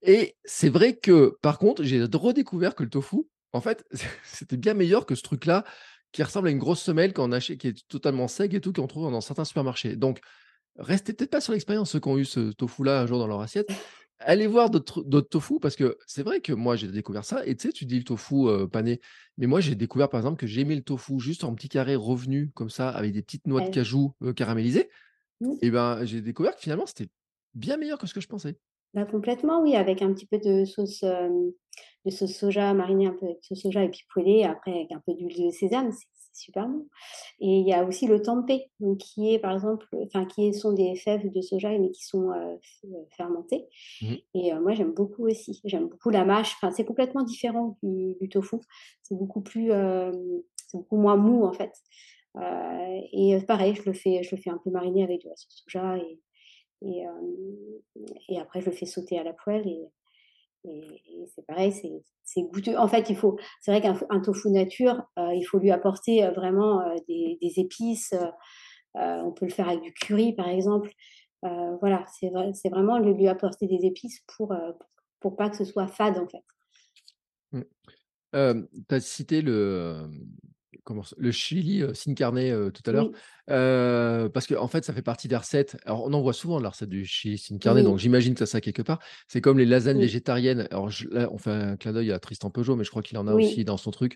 Et 0.01 0.35
c'est 0.43 0.69
vrai 0.69 0.97
que, 0.97 1.37
par 1.41 1.57
contre, 1.57 1.83
j'ai 1.83 2.03
redécouvert 2.03 2.75
que 2.75 2.83
le 2.83 2.89
tofu, 2.89 3.27
en 3.53 3.61
fait, 3.61 3.85
c'était 4.23 4.57
bien 4.57 4.73
meilleur 4.73 5.05
que 5.05 5.15
ce 5.15 5.23
truc-là 5.23 5.63
qui 6.11 6.23
ressemble 6.23 6.47
à 6.47 6.51
une 6.51 6.57
grosse 6.57 6.81
semelle 6.81 7.13
qu'on 7.13 7.31
achète, 7.31 7.59
qui 7.59 7.67
est 7.67 7.87
totalement 7.87 8.27
sec 8.27 8.53
et 8.53 8.61
tout, 8.61 8.73
qu'on 8.73 8.87
trouve 8.87 9.11
dans 9.11 9.21
certains 9.21 9.45
supermarchés. 9.45 9.95
Donc, 9.95 10.19
restez 10.77 11.13
peut-être 11.13 11.29
pas 11.29 11.41
sur 11.41 11.53
l'expérience, 11.53 11.91
ceux 11.91 11.99
qui 11.99 12.07
ont 12.07 12.17
eu 12.17 12.25
ce 12.25 12.51
tofu-là 12.51 13.01
un 13.01 13.05
jour 13.05 13.19
dans 13.19 13.27
leur 13.27 13.41
assiette. 13.41 13.69
Allez 14.21 14.47
voir 14.47 14.69
d'autres 14.69 15.01
tofu 15.21 15.59
parce 15.61 15.77
que 15.77 15.97
c'est 16.05 16.23
vrai 16.23 16.41
que 16.41 16.51
moi 16.51 16.75
j'ai 16.75 16.89
découvert 16.89 17.23
ça 17.23 17.45
et 17.45 17.55
tu 17.55 17.67
sais 17.67 17.71
tu 17.71 17.85
dis 17.85 17.97
le 17.99 18.03
tofu 18.03 18.47
pané 18.69 18.99
mais 19.37 19.47
moi 19.47 19.61
j'ai 19.61 19.75
découvert 19.75 20.09
par 20.09 20.19
exemple 20.19 20.35
que 20.35 20.45
j'aimais 20.45 20.75
le 20.75 20.81
tofu 20.81 21.21
juste 21.21 21.45
en 21.45 21.55
petit 21.55 21.69
carré 21.69 21.95
revenu 21.95 22.51
comme 22.53 22.69
ça 22.69 22.89
avec 22.89 23.13
des 23.13 23.21
petites 23.21 23.47
noix 23.47 23.61
de 23.61 23.69
cajou 23.69 24.13
caramélisées 24.35 24.89
mmh. 25.39 25.53
et 25.61 25.71
ben 25.71 26.03
j'ai 26.03 26.19
découvert 26.19 26.53
que 26.53 26.59
finalement 26.59 26.85
c'était 26.85 27.07
bien 27.53 27.77
meilleur 27.77 27.97
que 27.97 28.07
ce 28.07 28.13
que 28.13 28.19
je 28.19 28.27
pensais. 28.27 28.57
Bah, 28.93 29.05
complètement, 29.05 29.61
oui, 29.61 29.75
avec 29.75 30.01
un 30.01 30.13
petit 30.13 30.25
peu 30.25 30.39
de 30.39 30.65
sauce, 30.65 31.03
de 31.03 32.11
sauce 32.11 32.35
soja, 32.35 32.73
marinée 32.73 33.07
un 33.07 33.13
peu 33.13 33.25
avec 33.25 33.43
sauce 33.43 33.61
soja 33.61 33.83
et 33.83 33.89
puis 33.89 34.01
poêlée, 34.13 34.43
après 34.43 34.71
avec 34.71 34.91
un 34.91 35.01
peu 35.05 35.13
d'huile 35.13 35.45
de 35.45 35.51
sésame, 35.51 35.91
c'est 35.91 36.07
super 36.33 36.67
bon. 36.67 36.87
Et 37.39 37.59
il 37.59 37.67
y 37.67 37.73
a 37.73 37.83
aussi 37.83 38.07
le 38.07 38.21
tempeh, 38.21 38.71
donc 38.79 38.97
qui 38.97 39.33
est 39.33 39.39
par 39.39 39.53
exemple, 39.53 39.85
enfin 40.05 40.25
qui 40.25 40.53
sont 40.53 40.73
des 40.73 40.95
fèves 40.95 41.29
de 41.31 41.41
soja 41.41 41.77
mais 41.77 41.91
qui 41.91 42.03
sont 42.03 42.31
fermentées. 43.15 43.67
Mmh. 44.01 44.13
Et 44.35 44.53
moi 44.55 44.73
j'aime 44.73 44.93
beaucoup 44.93 45.27
aussi. 45.27 45.59
J'aime 45.65 45.87
beaucoup 45.87 46.09
la 46.09 46.25
mâche. 46.25 46.53
Enfin 46.55 46.71
c'est 46.71 46.85
complètement 46.85 47.23
différent 47.23 47.77
du, 47.83 48.29
tofu. 48.29 48.57
C'est 49.03 49.15
beaucoup 49.15 49.41
plus, 49.41 49.71
c'est 50.67 50.77
beaucoup 50.77 50.97
moins 50.97 51.17
mou 51.17 51.45
en 51.45 51.53
fait. 51.53 51.73
et 53.13 53.37
pareil, 53.47 53.75
je 53.75 53.83
le 53.83 53.93
fais, 53.93 54.23
je 54.23 54.35
le 54.35 54.41
fais 54.41 54.49
un 54.49 54.59
peu 54.63 54.71
mariner 54.71 55.03
avec 55.03 55.23
de 55.23 55.29
la 55.29 55.35
sauce 55.35 55.63
soja 55.63 55.97
et 55.97 56.19
et, 56.81 58.39
après, 58.39 58.61
je 58.61 58.67
le 58.67 58.71
fais 58.71 58.85
sauter 58.85 59.19
à 59.19 59.23
la 59.23 59.33
poêle 59.33 59.67
et, 59.67 59.89
c'est 61.33 61.45
pareil, 61.45 61.71
c'est 62.23 62.41
goûteux. 62.41 62.77
En 62.77 62.87
fait, 62.87 63.09
il 63.09 63.15
faut, 63.15 63.37
c'est 63.61 63.71
vrai 63.71 63.81
qu'un 63.81 64.19
tofu 64.19 64.49
nature, 64.49 65.01
il 65.17 65.43
faut 65.43 65.57
lui 65.57 65.71
apporter 65.71 66.27
vraiment 66.31 66.83
des, 67.07 67.53
épices. 67.57 68.13
on 68.95 69.31
peut 69.31 69.45
le 69.45 69.51
faire 69.51 69.69
avec 69.69 69.81
du 69.81 69.93
curry, 69.93 70.33
par 70.33 70.49
exemple. 70.49 70.91
voilà, 71.41 72.05
c'est 72.19 72.29
vrai, 72.29 72.51
vraiment 72.69 72.99
lui 72.99 73.27
apporter 73.27 73.67
des 73.67 73.85
épices 73.85 74.21
pour, 74.35 74.53
pour 75.21 75.37
pas 75.37 75.49
que 75.49 75.55
ce 75.55 75.65
soit 75.65 75.87
fade, 75.87 76.17
en 76.17 76.27
fait. 76.27 76.43
Mmh. 78.33 78.65
tu 78.89 78.95
as 78.95 78.99
cité 78.99 79.41
le, 79.41 80.09
le 81.17 81.31
chili 81.31 81.83
sin 81.93 82.13
carne 82.13 82.71
tout 82.71 82.83
à 82.85 82.91
l'heure. 82.91 83.09
parce 84.31 84.47
que 84.47 84.55
en 84.55 84.67
fait, 84.67 84.85
ça 84.85 84.93
fait 84.93 85.01
partie 85.01 85.27
des 85.27 85.35
recettes. 85.35 85.77
Alors, 85.85 86.05
on 86.05 86.13
en 86.13 86.21
voit 86.21 86.33
souvent 86.33 86.59
la 86.59 86.69
recette 86.69 86.89
du 86.89 87.05
chili 87.05 87.37
sin 87.37 87.57
carne, 87.57 87.81
donc 87.83 87.99
j'imagine 87.99 88.35
que 88.35 88.43
as 88.43 88.47
ça 88.47 88.61
quelque 88.61 88.81
part. 88.81 88.99
C'est 89.27 89.41
comme 89.41 89.57
les 89.57 89.65
lasagnes 89.65 89.99
végétariennes. 89.99 90.67
Alors 90.71 90.89
là, 91.11 91.29
on 91.31 91.37
fait 91.37 91.51
un 91.51 91.77
clin 91.77 91.93
d'œil 91.93 92.11
à 92.11 92.19
Tristan 92.19 92.49
Peugeot, 92.49 92.75
mais 92.75 92.83
je 92.83 92.89
crois 92.89 93.01
qu'il 93.01 93.17
en 93.17 93.27
a 93.27 93.33
aussi 93.33 93.63
dans 93.63 93.77
son 93.77 93.91
truc. 93.91 94.15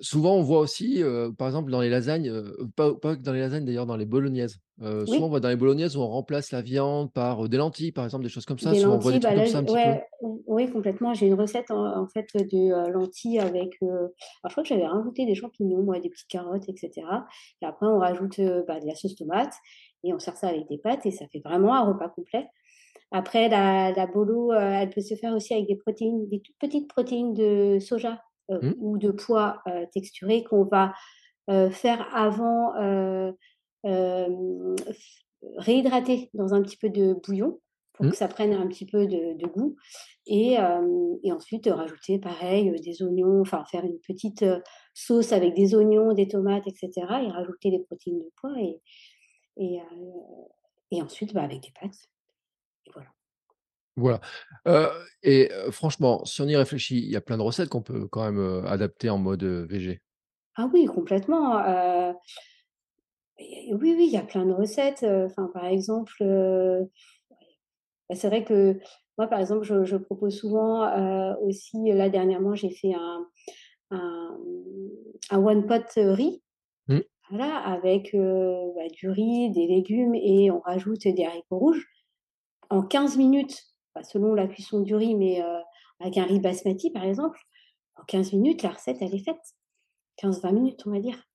souvent, 0.00 0.36
on 0.36 0.42
voit 0.42 0.60
aussi, 0.60 1.02
par 1.38 1.48
exemple, 1.48 1.70
dans 1.70 1.80
les 1.80 1.90
lasagnes, 1.90 2.32
pas, 2.76 2.94
pas 2.94 3.16
dans 3.16 3.32
les 3.32 3.40
lasagnes 3.40 3.64
d'ailleurs, 3.64 3.86
dans 3.86 3.96
les 3.96 4.06
bolognaises. 4.06 4.58
Souvent, 4.80 5.26
on 5.26 5.28
voit 5.28 5.40
dans 5.40 5.50
les 5.50 5.56
bolognaises 5.56 5.96
où 5.96 6.00
on 6.00 6.08
remplace 6.08 6.52
la 6.52 6.62
viande 6.62 7.12
par 7.12 7.48
des 7.48 7.58
lentilles, 7.58 7.92
par 7.92 8.04
exemple, 8.04 8.24
des 8.24 8.30
choses 8.30 8.46
comme 8.46 8.58
ça. 8.58 8.70
Des 8.70 8.80
lentilles, 8.80 9.20
bah 9.20 9.34
comme 9.34 9.46
ça 9.46 9.58
un 9.58 9.64
petit 9.64 9.74
peu. 9.74 10.26
Oui, 10.46 10.70
complètement. 10.70 11.12
J'ai 11.12 11.26
une 11.26 11.34
recette 11.34 11.70
en, 11.70 12.06
fait 12.08 12.26
de 12.34 12.90
lentilles 12.90 13.40
avec. 13.40 13.76
alors, 13.82 14.08
je 14.46 14.50
crois 14.50 14.62
que 14.62 14.68
j'avais 14.68 14.86
rajouté 14.86 15.26
des 15.26 15.34
champignons, 15.34 15.82
moi, 15.82 16.00
des 16.00 16.08
petites 16.08 16.28
carottes, 16.28 16.68
etc. 16.68 17.06
Et 17.60 17.66
après, 17.66 17.86
on 17.86 17.98
rajoute 17.98 18.40
bah, 18.66 18.80
de 18.80 18.86
la 18.86 18.94
sauce 18.94 19.16
tomate 19.16 19.52
et 20.02 20.14
on 20.14 20.18
sert 20.18 20.36
ça 20.36 20.48
avec 20.48 20.66
des 20.68 20.78
pâtes 20.78 21.04
et 21.04 21.10
ça 21.10 21.26
fait 21.28 21.42
vraiment 21.44 21.74
un 21.74 21.84
repas 21.84 22.08
complet. 22.08 22.46
Après, 23.12 23.50
la, 23.50 23.92
la 23.92 24.06
bolo, 24.06 24.52
elle 24.54 24.88
peut 24.88 25.02
se 25.02 25.14
faire 25.14 25.34
aussi 25.34 25.52
avec 25.52 25.66
des 25.66 25.76
protéines, 25.76 26.26
des 26.28 26.40
toutes 26.40 26.56
petites 26.58 26.88
protéines 26.88 27.34
de 27.34 27.78
soja 27.80 28.22
mmh. 28.48 28.70
ou 28.78 28.96
de 28.96 29.10
pois 29.10 29.62
texturés 29.92 30.42
qu'on 30.42 30.64
va 30.64 30.94
faire 31.70 32.08
avant 32.14 32.72
réhydrater 35.56 36.30
dans 36.34 36.54
un 36.54 36.62
petit 36.62 36.76
peu 36.76 36.90
de 36.90 37.14
bouillon 37.14 37.60
pour 37.92 38.06
mmh. 38.06 38.10
que 38.10 38.16
ça 38.16 38.28
prenne 38.28 38.52
un 38.52 38.66
petit 38.66 38.86
peu 38.86 39.06
de, 39.06 39.46
goût. 39.46 39.76
Et, 40.26 40.56
et, 41.22 41.32
ensuite, 41.32 41.66
rajouter 41.66 42.18
pareil 42.18 42.72
des 42.80 43.02
oignons, 43.02 43.40
enfin 43.40 43.64
faire 43.70 43.84
une 43.84 43.98
petite 44.06 44.44
sauce 44.94 45.32
avec 45.32 45.54
des 45.54 45.74
oignons, 45.74 46.12
des 46.12 46.28
tomates, 46.28 46.66
etc. 46.66 46.90
Et 47.22 47.30
rajouter 47.30 47.70
des 47.70 47.80
protéines 47.80 48.20
de 48.20 48.30
pois. 48.40 48.54
Et, 48.58 48.80
et, 49.56 49.80
et 50.92 51.02
ensuite, 51.02 51.34
bah, 51.34 51.42
avec 51.42 51.60
des 51.62 51.72
pâtes. 51.78 52.08
Et 52.86 52.90
voilà. 52.92 53.08
Voilà. 53.96 54.20
et 55.22 55.50
franchement, 55.70 56.24
si 56.24 56.40
on 56.40 56.46
y 56.46 56.56
réfléchit, 56.56 56.98
il 56.98 57.10
y 57.10 57.16
a 57.16 57.20
plein 57.20 57.36
de 57.36 57.42
recettes 57.42 57.68
qu'on 57.68 57.82
peut 57.82 58.08
quand 58.08 58.30
même 58.30 58.64
adapter 58.66 59.10
en 59.10 59.18
mode 59.18 59.44
végé. 59.44 60.00
Ah 60.56 60.70
oui, 60.72 60.86
complètement 60.86 61.58
oui, 63.40 63.94
oui, 63.96 64.06
il 64.06 64.12
y 64.12 64.16
a 64.16 64.22
plein 64.22 64.46
de 64.46 64.52
recettes. 64.52 65.04
Enfin, 65.04 65.50
par 65.52 65.66
exemple, 65.66 66.14
bah, 68.08 68.14
c'est 68.14 68.28
vrai 68.28 68.44
que 68.44 68.78
moi, 69.18 69.26
par 69.26 69.40
exemple, 69.40 69.64
je, 69.64 69.96
propose 69.96 70.38
souvent 70.38 71.36
aussi, 71.42 71.78
là 71.92 72.08
dernièrement, 72.08 72.54
j'ai 72.54 72.70
fait 72.70 72.94
un, 72.94 73.26
un, 73.90 75.38
one 75.38 75.66
pot 75.66 75.84
riz. 75.96 76.42
Mmh. 76.88 77.00
Voilà, 77.30 77.56
avec 77.58 78.10
bah, 78.14 78.88
du 78.92 79.08
riz, 79.08 79.50
des 79.50 79.66
légumes 79.66 80.14
et 80.14 80.50
on 80.50 80.60
rajoute 80.60 81.06
des 81.06 81.24
haricots 81.24 81.58
rouges. 81.58 81.86
En 82.70 82.82
15 82.82 83.16
minutes, 83.16 83.62
bah, 83.94 84.02
selon 84.02 84.34
la 84.34 84.46
cuisson 84.46 84.80
du 84.80 84.94
riz, 84.94 85.14
mais 85.14 85.42
avec 86.00 86.16
un 86.18 86.24
riz 86.24 86.40
basmati 86.40 86.90
par 86.90 87.04
exemple, 87.04 87.38
en 87.96 88.04
15 88.04 88.32
minutes, 88.32 88.62
la 88.62 88.70
recette, 88.70 88.98
elle 89.00 89.14
est 89.14 89.24
faite. 89.24 89.54
15-20 90.22 90.52
minutes, 90.52 90.82
on 90.86 90.90
va 90.90 91.00
dire. 91.00 91.29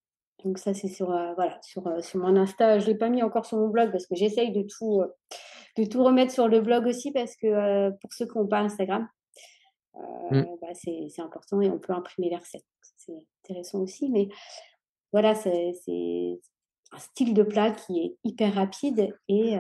Donc 0.46 0.60
ça, 0.60 0.76
c'est 0.76 0.88
sur, 0.88 1.12
euh, 1.12 1.34
voilà, 1.34 1.60
sur, 1.64 1.88
euh, 1.88 2.02
sur 2.02 2.20
mon 2.20 2.36
Insta. 2.36 2.78
Je 2.78 2.86
ne 2.86 2.92
l'ai 2.92 2.98
pas 2.98 3.10
mis 3.10 3.24
encore 3.24 3.48
sur 3.48 3.58
mon 3.58 3.68
blog 3.68 3.92
parce 3.92 4.06
que 4.06 4.16
j'essaye 4.16 4.52
de 4.52 4.62
tout, 4.62 5.02
euh, 5.02 5.08
de 5.76 5.86
tout 5.86 6.04
remettre 6.04 6.32
sur 6.32 6.48
le 6.48 6.62
blog 6.62 6.86
aussi 6.86 7.12
parce 7.12 7.36
que 7.36 7.90
pour 8.00 8.14
ceux 8.14 8.28
qui 8.28 8.38
n'ont 8.38 8.48
pas 8.48 8.60
Instagram, 8.60 9.10
mmh. 10.30 10.44
bah, 10.62 10.68
c'est 10.74 11.20
important 11.20 11.60
et 11.62 11.70
on 11.70 11.80
peut 11.80 11.94
imprimer 11.94 12.30
les 12.30 12.38
recettes. 12.38 12.64
C'est 12.96 13.18
intéressant 13.44 13.80
aussi. 13.80 14.08
Mais 14.10 14.30
voilà, 15.12 15.34
c'est 15.34 15.74
un 16.92 17.00
style 17.00 17.34
de 17.34 17.44
plat 17.44 17.72
qui 17.72 18.00
est 18.02 18.16
hyper 18.24 18.54
rapide 18.54 19.14
et, 19.28 19.58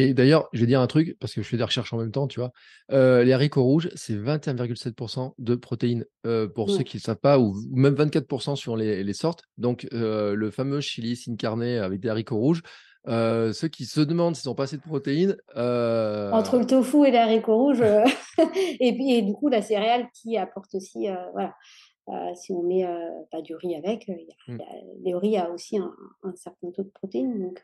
Et 0.00 0.14
d'ailleurs, 0.14 0.48
je 0.52 0.60
vais 0.60 0.66
dire 0.66 0.80
un 0.80 0.86
truc, 0.86 1.16
parce 1.18 1.34
que 1.34 1.42
je 1.42 1.48
fais 1.48 1.56
des 1.56 1.64
recherches 1.64 1.92
en 1.92 1.98
même 1.98 2.12
temps, 2.12 2.28
tu 2.28 2.38
vois. 2.38 2.52
Euh, 2.92 3.24
les 3.24 3.32
haricots 3.32 3.64
rouges, 3.64 3.88
c'est 3.96 4.14
21,7% 4.14 5.32
de 5.38 5.54
protéines 5.56 6.04
euh, 6.24 6.46
pour 6.46 6.70
ceux 6.70 6.78
Ouais. 6.78 6.84
qui 6.84 6.98
ne 6.98 7.00
savent 7.02 7.16
pas, 7.16 7.38
ou, 7.40 7.54
même 7.72 7.94
24% 7.94 8.54
sur 8.56 8.76
les, 8.76 9.02
les 9.02 9.12
sortes. 9.12 9.42
Donc, 9.56 9.88
euh, 9.92 10.34
le 10.34 10.50
fameux 10.52 10.80
chili 10.80 11.16
sin 11.16 11.34
carne 11.36 11.62
avec 11.62 11.98
des 12.00 12.08
haricots 12.08 12.36
rouges, 12.38 12.62
euh, 13.08 13.52
ceux 13.52 13.68
qui 13.68 13.86
se 13.86 14.00
demandent 14.00 14.36
s'ils 14.36 14.48
n'ont 14.48 14.54
pas 14.54 14.64
assez 14.64 14.76
de 14.76 14.82
protéines, 14.82 15.36
Entre 15.56 16.58
le 16.58 16.66
tofu 16.66 17.06
et 17.06 17.10
les 17.10 17.18
haricots 17.18 17.56
rouges, 17.56 17.80
euh, 17.82 18.04
et 18.80 18.92
puis 18.94 19.12
et 19.14 19.22
du 19.22 19.32
coup 19.32 19.48
la 19.48 19.62
céréale 19.62 20.06
qui 20.14 20.36
apporte 20.36 20.74
aussi, 20.74 21.06
voilà, 21.32 21.54
si 22.34 22.52
on 22.52 22.62
met 22.62 22.86
pas 23.30 23.42
du 23.42 23.54
riz 23.54 23.74
avec, 23.76 24.08
euh, 24.08 24.14
il 24.48 24.56
y 24.56 24.60
a- 24.62 25.12
le 25.12 25.16
riz 25.16 25.36
a 25.38 25.50
aussi 25.50 25.78
un, 25.78 25.92
un 26.22 26.34
certain 26.36 26.70
taux 26.70 26.82
de 26.82 26.90
protéines. 26.90 27.38
Donc, 27.40 27.62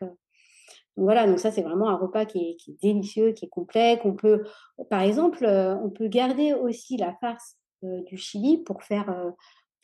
donc 0.97 1.05
voilà, 1.05 1.27
donc 1.27 1.39
ça 1.39 1.51
c'est 1.51 1.61
vraiment 1.61 1.89
un 1.89 1.97
repas 1.97 2.25
qui 2.25 2.39
est, 2.39 2.55
qui 2.55 2.71
est 2.71 2.81
délicieux, 2.81 3.33
qui 3.33 3.45
est 3.45 3.49
complet, 3.49 3.99
qu'on 4.01 4.13
peut, 4.13 4.43
par 4.89 5.01
exemple, 5.01 5.43
euh, 5.43 5.75
on 5.75 5.89
peut 5.89 6.07
garder 6.07 6.53
aussi 6.53 6.97
la 6.97 7.13
farce 7.15 7.57
euh, 7.83 8.01
du 8.03 8.17
chili 8.17 8.63
pour 8.63 8.83
faire, 8.83 9.09
euh, 9.09 9.31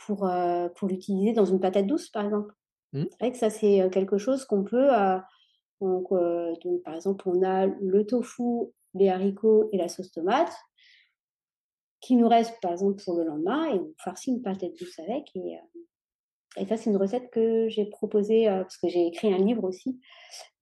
pour, 0.05 0.25
euh, 0.25 0.69
pour 0.69 0.87
l'utiliser 0.87 1.33
dans 1.33 1.45
une 1.45 1.59
patate 1.59 1.85
douce, 1.85 2.09
par 2.09 2.25
exemple. 2.25 2.53
Hmm. 2.93 3.03
C'est 3.09 3.19
vrai 3.19 3.31
que 3.31 3.37
ça 3.37 3.49
c'est 3.49 3.89
quelque 3.91 4.17
chose 4.17 4.45
qu'on 4.45 4.63
peut, 4.63 4.89
donc, 5.79 6.09
donc, 6.63 6.83
par 6.83 6.93
exemple, 6.93 7.27
on 7.27 7.41
a 7.43 7.67
le 7.67 8.05
tofu, 8.05 8.71
les 8.93 9.09
haricots 9.09 9.69
et 9.71 9.77
la 9.77 9.87
sauce 9.87 10.11
tomate 10.11 10.53
qui 12.01 12.15
nous 12.15 12.27
reste, 12.27 12.59
par 12.61 12.71
exemple, 12.71 13.01
pour 13.03 13.15
le 13.15 13.23
lendemain 13.23 13.65
et 13.67 13.79
on 13.79 13.93
farcit 13.97 14.31
une 14.31 14.41
patate 14.41 14.73
douce 14.77 14.99
avec. 14.99 15.33
Et, 15.35 15.57
et 16.57 16.65
ça, 16.65 16.75
c'est 16.77 16.89
une 16.89 16.97
recette 16.97 17.31
que 17.31 17.69
j'ai 17.69 17.85
proposée 17.85 18.49
euh, 18.49 18.61
parce 18.61 18.77
que 18.77 18.89
j'ai 18.89 19.07
écrit 19.07 19.33
un 19.33 19.37
livre 19.37 19.63
aussi, 19.63 20.01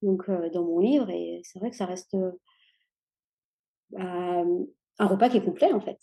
donc 0.02 0.28
euh, 0.28 0.48
dans 0.50 0.64
mon 0.64 0.78
livre. 0.78 1.10
Et 1.10 1.40
c'est 1.44 1.58
vrai 1.58 1.70
que 1.70 1.76
ça 1.76 1.86
reste 1.86 2.14
euh, 2.14 2.30
bah, 3.90 4.44
un 4.98 5.06
repas 5.06 5.28
qui 5.28 5.38
est 5.38 5.44
complet, 5.44 5.72
en 5.72 5.80
fait. 5.80 5.98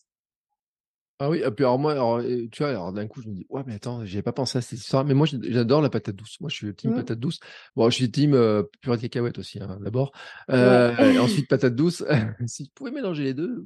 Ah 1.19 1.29
oui, 1.31 1.41
et 1.43 1.49
puis 1.49 1.65
alors 1.65 1.79
moi, 1.79 1.93
alors, 1.93 2.21
tu 2.21 2.61
vois, 2.63 2.69
alors 2.69 2.93
d'un 2.93 3.07
coup, 3.07 3.21
je 3.23 3.27
me 3.29 3.33
dis, 3.33 3.47
ouais, 3.49 3.63
mais 3.65 3.73
attends, 3.73 4.05
j'avais 4.05 4.21
pas 4.21 4.33
pensé 4.33 4.59
à 4.59 4.61
cette 4.61 4.77
histoire. 4.79 5.03
Mais 5.03 5.15
moi, 5.15 5.25
j'adore 5.25 5.81
la 5.81 5.89
patate 5.89 6.15
douce. 6.15 6.37
Moi, 6.41 6.49
je 6.49 6.55
suis 6.55 6.75
team 6.75 6.91
Mm. 6.91 6.95
patate 6.95 7.19
douce. 7.19 7.39
Bon, 7.75 7.89
je 7.89 7.95
suis 7.95 8.11
team 8.11 8.35
euh, 8.35 8.63
purée 8.81 8.97
de 8.97 9.01
cacahuètes 9.01 9.39
aussi, 9.39 9.59
hein, 9.59 9.79
d'abord. 9.81 10.11
Ouais. 10.47 10.55
Euh, 10.55 11.19
ensuite, 11.19 11.47
patate 11.47 11.75
douce. 11.75 12.03
si 12.45 12.65
je 12.65 12.69
pouvais 12.75 12.91
mélanger 12.91 13.23
les 13.23 13.33
deux, 13.33 13.65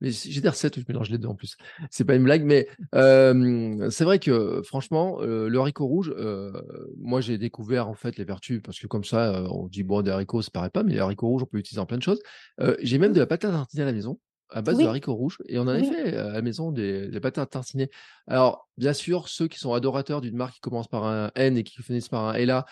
mais 0.00 0.10
j'ai 0.10 0.40
des 0.40 0.48
recettes 0.48 0.76
où 0.76 0.80
je 0.80 0.84
mélange 0.88 1.10
les 1.10 1.18
deux 1.18 1.28
en 1.28 1.34
plus. 1.36 1.56
C'est 1.90 2.04
pas 2.04 2.16
une 2.16 2.24
blague, 2.24 2.44
mais 2.44 2.66
euh, 2.94 3.88
c'est 3.90 4.04
vrai 4.04 4.18
que 4.18 4.60
franchement, 4.62 5.18
euh, 5.20 5.48
le 5.48 5.58
haricot 5.60 5.86
rouge, 5.86 6.12
euh, 6.16 6.52
moi, 6.98 7.20
j'ai 7.20 7.38
découvert 7.38 7.88
en 7.88 7.94
fait 7.94 8.16
les 8.16 8.24
vertus 8.24 8.60
parce 8.64 8.78
que 8.80 8.86
comme 8.88 9.04
ça, 9.04 9.44
on 9.50 9.68
dit 9.68 9.84
bon, 9.84 10.02
des 10.02 10.10
haricots, 10.10 10.42
ça 10.42 10.50
paraît 10.50 10.70
pas, 10.70 10.82
mais 10.82 10.94
les 10.94 10.98
haricots 11.00 11.28
rouges, 11.28 11.42
on 11.44 11.46
peut 11.46 11.58
l'utiliser 11.58 11.80
en 11.80 11.86
plein 11.86 11.98
de 11.98 12.02
choses. 12.02 12.20
Euh, 12.60 12.76
j'ai 12.82 12.98
même 12.98 13.12
de 13.12 13.20
la 13.20 13.28
à 13.28 13.36
tartiner 13.38 13.82
à 13.82 13.86
la 13.86 13.92
maison 13.92 14.18
à 14.50 14.62
base 14.62 14.78
de 14.78 14.84
haricots 14.84 15.14
rouges 15.14 15.38
et 15.46 15.58
on 15.58 15.62
en 15.62 15.74
oui, 15.74 15.86
fait 15.86 16.16
à 16.16 16.32
la 16.32 16.42
maison 16.42 16.72
des, 16.72 17.08
des 17.08 17.20
pâtes 17.20 17.38
à 17.38 17.46
tartiner. 17.46 17.90
Alors, 18.26 18.68
bien 18.76 18.92
sûr, 18.92 19.28
ceux 19.28 19.48
qui 19.48 19.58
sont 19.58 19.72
adorateurs 19.72 20.20
d'une 20.20 20.36
marque 20.36 20.54
qui 20.54 20.60
commence 20.60 20.88
par 20.88 21.04
un 21.04 21.30
N 21.34 21.56
et 21.56 21.64
qui 21.64 21.82
finissent 21.82 22.08
par 22.08 22.26
un 22.26 22.34
L 22.34 22.50
A 22.50 22.64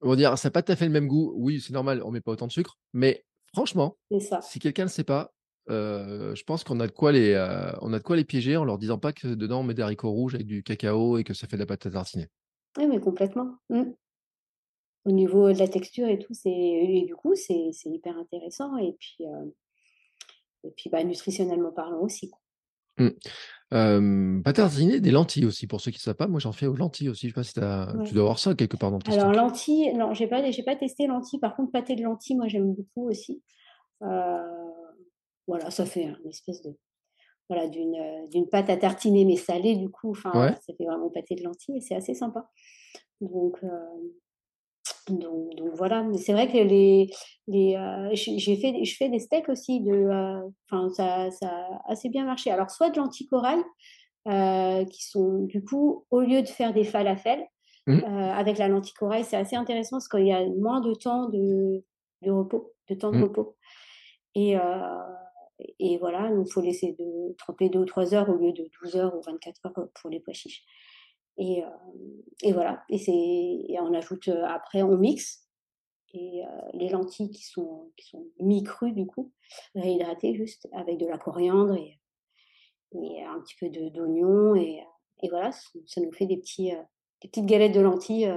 vont 0.00 0.14
dire 0.14 0.36
ça 0.38 0.48
n'a 0.48 0.52
pas 0.52 0.62
tout 0.62 0.72
à 0.72 0.76
fait 0.76 0.86
le 0.86 0.92
même 0.92 1.06
goût. 1.06 1.32
Oui, 1.36 1.60
c'est 1.60 1.72
normal, 1.72 2.02
on 2.04 2.10
met 2.10 2.20
pas 2.20 2.32
autant 2.32 2.46
de 2.46 2.52
sucre. 2.52 2.78
Mais 2.92 3.24
franchement, 3.54 3.96
ça. 4.20 4.40
si 4.42 4.58
quelqu'un 4.58 4.84
ne 4.84 4.88
sait 4.88 5.04
pas, 5.04 5.32
euh, 5.68 6.34
je 6.34 6.42
pense 6.44 6.64
qu'on 6.64 6.80
a 6.80 6.86
de 6.86 6.92
quoi 6.92 7.12
les, 7.12 7.32
euh, 7.32 7.72
on 7.80 7.92
a 7.92 7.98
de 7.98 8.02
quoi 8.02 8.16
les 8.16 8.24
piéger 8.24 8.56
en 8.56 8.64
leur 8.64 8.78
disant 8.78 8.98
pas 8.98 9.12
que 9.12 9.28
dedans 9.28 9.60
on 9.60 9.62
met 9.62 9.74
des 9.74 9.82
haricots 9.82 10.10
rouges 10.10 10.34
avec 10.34 10.46
du 10.46 10.62
cacao 10.62 11.18
et 11.18 11.24
que 11.24 11.34
ça 11.34 11.46
fait 11.46 11.56
de 11.56 11.62
la 11.62 11.66
pâte 11.66 11.86
à 11.86 11.90
tartiner. 11.90 12.28
Oui, 12.78 12.86
mais 12.86 13.00
complètement. 13.00 13.56
Mm. 13.68 13.92
Au 15.06 15.12
niveau 15.12 15.50
de 15.50 15.58
la 15.58 15.66
texture 15.66 16.08
et 16.08 16.18
tout, 16.18 16.34
c'est 16.34 16.50
et 16.50 17.04
du 17.06 17.14
coup, 17.14 17.34
c'est 17.34 17.70
c'est 17.72 17.88
hyper 17.88 18.18
intéressant. 18.18 18.76
Et 18.76 18.94
puis, 18.98 19.26
euh, 19.26 19.46
et 20.64 20.70
puis 20.76 20.90
bah, 20.90 21.02
nutritionnellement 21.04 21.72
parlant 21.72 22.00
aussi. 22.00 22.30
quoi. 22.30 22.40
Mm. 22.98 23.10
Euh, 23.72 24.42
à 24.44 24.52
tartiner, 24.52 25.00
des 25.00 25.10
lentilles 25.12 25.46
aussi, 25.46 25.66
pour 25.66 25.80
ceux 25.80 25.90
qui 25.90 25.98
ne 25.98 26.02
savent 26.02 26.16
pas. 26.16 26.26
Moi, 26.26 26.40
j'en 26.40 26.52
fais 26.52 26.66
aux 26.66 26.74
lentilles 26.76 27.08
aussi. 27.08 27.28
Je 27.28 27.32
sais 27.32 27.34
pas 27.34 27.44
si 27.44 27.58
Ouais. 27.58 28.04
tu 28.06 28.14
dois 28.14 28.22
avoir 28.24 28.38
ça 28.38 28.54
quelque 28.54 28.76
part 28.76 28.90
dans 28.90 28.98
tes 28.98 29.12
Alors 29.12 29.32
lentilles, 29.32 29.92
non, 29.94 30.12
j'ai 30.12 30.26
pas, 30.26 30.50
j'ai 30.50 30.62
pas 30.64 30.76
testé 30.76 31.06
lentilles. 31.06 31.38
Par 31.40 31.54
contre, 31.56 31.70
pâté 31.72 31.94
de 31.94 32.02
lentilles, 32.02 32.36
moi 32.36 32.48
j'aime 32.48 32.72
beaucoup 32.74 33.08
aussi. 33.08 33.42
Euh, 34.02 34.38
voilà, 35.46 35.70
ça 35.70 35.86
fait 35.86 36.02
une 36.04 36.28
espèce 36.28 36.62
de, 36.62 36.76
voilà, 37.48 37.68
d'une, 37.68 38.28
d'une 38.30 38.48
pâte 38.48 38.70
à 38.70 38.76
tartiner 38.76 39.24
mais 39.24 39.36
salée 39.36 39.76
du 39.76 39.88
coup. 39.88 40.10
Enfin, 40.10 40.32
Ouais. 40.34 40.52
ça 40.66 40.74
fait 40.76 40.84
vraiment 40.84 41.08
pâté 41.10 41.34
de 41.36 41.44
lentilles 41.44 41.76
et 41.76 41.80
c'est 41.80 41.94
assez 41.94 42.14
sympa. 42.14 42.50
Donc, 43.20 43.56
euh, 43.62 43.68
donc, 45.08 45.54
donc 45.56 45.70
voilà. 45.74 46.02
Mais 46.02 46.18
c'est 46.18 46.32
vrai 46.32 46.48
que 46.48 46.58
les, 46.58 47.10
les, 47.46 47.76
euh, 47.76 48.10
j'ai 48.14 48.56
fait, 48.56 48.84
je 48.84 48.96
fais 48.96 49.08
des 49.08 49.18
steaks 49.18 49.48
aussi 49.48 49.80
de, 49.80 49.92
euh, 49.92 50.90
ça, 50.94 51.30
ça 51.30 51.48
a 51.48 51.92
assez 51.92 52.08
bien 52.08 52.24
marché. 52.24 52.50
Alors 52.50 52.70
soit 52.70 52.90
de 52.90 52.98
lentilles 52.98 53.26
corail, 53.28 53.60
euh, 54.28 54.84
qui 54.84 55.04
sont 55.04 55.44
du 55.44 55.64
coup, 55.64 56.06
au 56.10 56.20
lieu 56.20 56.42
de 56.42 56.48
faire 56.48 56.72
des 56.72 56.84
falafels, 56.84 57.46
Mm. 57.86 57.92
euh, 58.04 58.32
avec 58.34 58.58
la 58.58 58.68
lentille 58.68 58.92
corail, 58.92 59.24
c'est 59.24 59.38
assez 59.38 59.56
intéressant 59.56 59.96
parce 59.96 60.08
qu'il 60.08 60.26
y 60.26 60.32
a 60.32 60.44
moins 60.58 60.82
de 60.82 60.92
temps 60.92 61.30
de, 61.30 61.82
de 62.20 62.30
repos, 62.30 62.74
de 62.90 62.94
temps 62.94 63.10
de 63.10 63.16
Mm. 63.16 63.22
repos. 63.22 63.56
Et, 64.34 64.54
et 65.78 65.98
voilà, 65.98 66.30
il 66.30 66.52
faut 66.52 66.60
laisser 66.60 66.94
de, 66.98 67.34
tremper 67.38 67.68
2 67.68 67.80
ou 67.80 67.84
3 67.84 68.14
heures 68.14 68.28
au 68.28 68.36
lieu 68.36 68.52
de 68.52 68.68
12 68.82 68.96
heures 68.96 69.14
ou 69.16 69.22
24 69.22 69.60
heures 69.66 69.88
pour 69.94 70.10
les 70.10 70.20
pois 70.20 70.34
chiches. 70.34 70.64
Et, 71.40 71.64
euh, 71.64 71.68
et 72.42 72.52
voilà, 72.52 72.84
et, 72.90 72.98
c'est, 72.98 73.12
et 73.12 73.78
on 73.80 73.94
ajoute 73.94 74.28
euh, 74.28 74.44
après, 74.44 74.82
on 74.82 74.96
mixe. 74.96 75.48
Et 76.12 76.44
euh, 76.44 76.48
les 76.74 76.90
lentilles 76.90 77.30
qui 77.30 77.44
sont, 77.44 77.92
qui 77.96 78.08
sont 78.08 78.26
mi-crues 78.40 78.92
du 78.92 79.06
coup, 79.06 79.32
réhydratées 79.74 80.34
juste 80.34 80.68
avec 80.72 80.98
de 80.98 81.06
la 81.06 81.18
coriandre 81.18 81.74
et, 81.74 81.98
et 82.92 83.24
un 83.24 83.40
petit 83.40 83.54
peu 83.58 83.70
de, 83.70 83.88
d'oignon. 83.88 84.54
Et, 84.54 84.84
et 85.22 85.28
voilà, 85.30 85.50
ça, 85.52 86.00
nous 86.00 86.12
fait 86.12 86.26
des, 86.26 86.36
petits, 86.36 86.72
des 87.22 87.28
petites 87.28 87.46
galettes 87.46 87.74
de 87.74 87.80
lentilles 87.80 88.34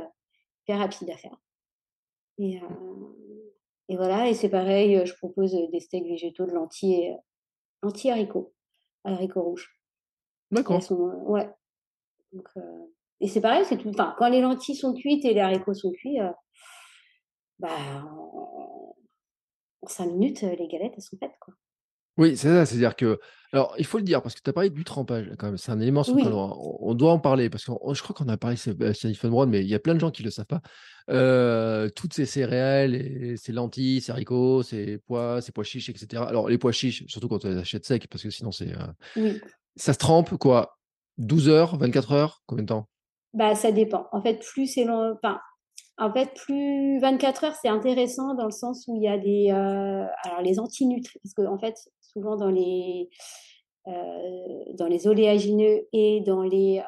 hyper 0.61 0.79
rapides 0.79 1.09
à 1.09 1.17
faire. 1.17 1.35
Et, 2.37 2.61
euh, 2.61 2.67
et 3.89 3.97
voilà, 3.97 4.29
et 4.29 4.33
c'est 4.33 4.49
pareil, 4.49 5.05
je 5.05 5.13
propose 5.15 5.51
des 5.51 5.79
steaks 5.81 6.07
végétaux 6.07 6.45
de 6.45 6.51
lentilles, 6.51 6.93
et, 6.93 7.15
lentilles 7.81 8.11
haricots, 8.11 8.53
haricots 9.03 9.41
rouges. 9.41 9.77
D'accord. 10.51 10.79
ouais. 11.27 11.49
Donc, 12.33 12.47
euh, 12.57 12.61
et 13.19 13.27
c'est 13.27 13.41
pareil, 13.41 13.63
c'est 13.65 13.77
tout. 13.77 13.89
Enfin, 13.89 14.15
quand 14.17 14.29
les 14.29 14.41
lentilles 14.41 14.75
sont 14.75 14.93
cuites 14.93 15.25
et 15.25 15.33
les 15.33 15.39
haricots 15.39 15.73
sont 15.73 15.91
cuits, 15.91 16.19
euh, 16.19 16.31
bah, 17.59 17.69
en, 18.03 18.95
en 19.81 19.87
5 19.87 20.07
minutes, 20.07 20.43
euh, 20.43 20.55
les 20.57 20.67
galettes, 20.67 20.93
elles 20.95 21.03
sont 21.03 21.17
faites, 21.19 21.37
quoi. 21.39 21.53
Oui, 22.17 22.37
c'est 22.37 22.49
ça, 22.49 22.63
c'est-à-dire 22.67 22.95
que 22.95 23.19
alors 23.53 23.73
il 23.79 23.85
faut 23.85 23.97
le 23.97 24.03
dire 24.03 24.21
parce 24.21 24.35
que 24.35 24.41
tu 24.43 24.47
as 24.47 24.53
parlé 24.53 24.69
du 24.69 24.83
trempage 24.83 25.31
quand 25.39 25.47
même, 25.47 25.57
c'est 25.57 25.71
un 25.71 25.79
élément 25.79 26.03
sur 26.03 26.15
lequel 26.15 26.31
on 26.31 26.77
on 26.79 26.93
doit 26.93 27.11
en 27.11 27.17
parler 27.17 27.49
parce 27.49 27.65
que 27.65 27.71
je 27.71 28.03
crois 28.03 28.15
qu'on 28.15 28.29
a 28.29 28.37
parlé 28.37 28.55
c'est 28.55 28.93
Stéphane 28.93 29.31
Brown, 29.31 29.49
mais 29.49 29.61
il 29.61 29.67
y 29.67 29.73
a 29.73 29.79
plein 29.79 29.95
de 29.95 29.99
gens 29.99 30.11
qui 30.11 30.21
le 30.21 30.29
savent 30.29 30.45
pas. 30.45 30.61
Toutes 31.95 32.13
ces 32.13 32.27
céréales 32.27 32.93
et 32.93 33.35
ces 33.35 33.51
lentilles, 33.51 33.99
ces 34.01 34.11
haricots, 34.11 34.61
ces 34.61 34.99
pois, 34.99 35.41
ces 35.41 35.51
pois 35.51 35.63
chiches 35.63 35.89
et 35.89 35.97
cetera. 35.97 36.27
Alors 36.27 36.49
les 36.49 36.59
pois 36.59 36.71
chiches, 36.71 37.03
surtout 37.07 37.27
quand 37.27 37.43
on 37.45 37.49
les 37.49 37.57
achète 37.57 37.83
secs 37.83 38.07
parce 38.07 38.21
que 38.21 38.29
sinon 38.29 38.51
c'est, 38.51 38.73
oui. 39.15 39.41
ça 39.75 39.93
se 39.93 39.97
trempe 39.97 40.37
quoi? 40.37 40.77
12 41.17 41.49
heures, 41.49 41.77
24 41.77 42.11
heures? 42.13 42.43
Combien 42.45 42.63
de 42.63 42.67
temps? 42.69 42.87
Bah, 43.33 43.55
ça 43.55 43.71
dépend. 43.71 44.07
En 44.11 44.21
fait, 44.21 44.39
plus 44.39 44.67
c'est 44.67 44.83
long, 44.85 45.13
enfin, 45.15 45.39
en 45.97 46.11
fait, 46.11 46.33
plus 46.35 46.99
24 46.99 47.43
heures, 47.45 47.55
c'est 47.61 47.69
intéressant 47.69 48.35
dans 48.35 48.45
le 48.45 48.51
sens 48.51 48.85
où 48.87 48.95
il 48.95 49.03
y 49.03 49.07
a 49.07 49.17
des, 49.17 49.49
euh, 49.51 50.05
alors 50.23 50.41
les 50.41 50.59
antinutriments, 50.59 51.21
parce 51.23 51.33
que 51.33 51.47
en 51.47 51.59
fait, 51.59 51.75
souvent 52.01 52.35
dans 52.35 52.49
les, 52.49 53.09
euh, 53.87 54.63
dans 54.75 54.87
les 54.87 55.07
oléagineux 55.07 55.87
et 55.93 56.21
dans 56.21 56.43
les 56.43 56.81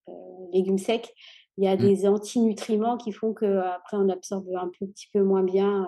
euh, 0.00 0.06
légumes 0.52 0.78
secs, 0.78 1.12
il 1.58 1.64
y 1.64 1.68
a 1.68 1.76
Mmh. 1.76 1.78
des 1.78 2.06
antinutriments 2.06 2.96
qui 2.98 3.12
font 3.12 3.32
que 3.32 3.58
après 3.60 3.96
on 3.96 4.08
absorbe 4.08 4.48
un 4.56 4.70
peu, 4.78 4.86
petit 4.86 5.08
peu 5.12 5.22
moins 5.22 5.42
bien, 5.42 5.86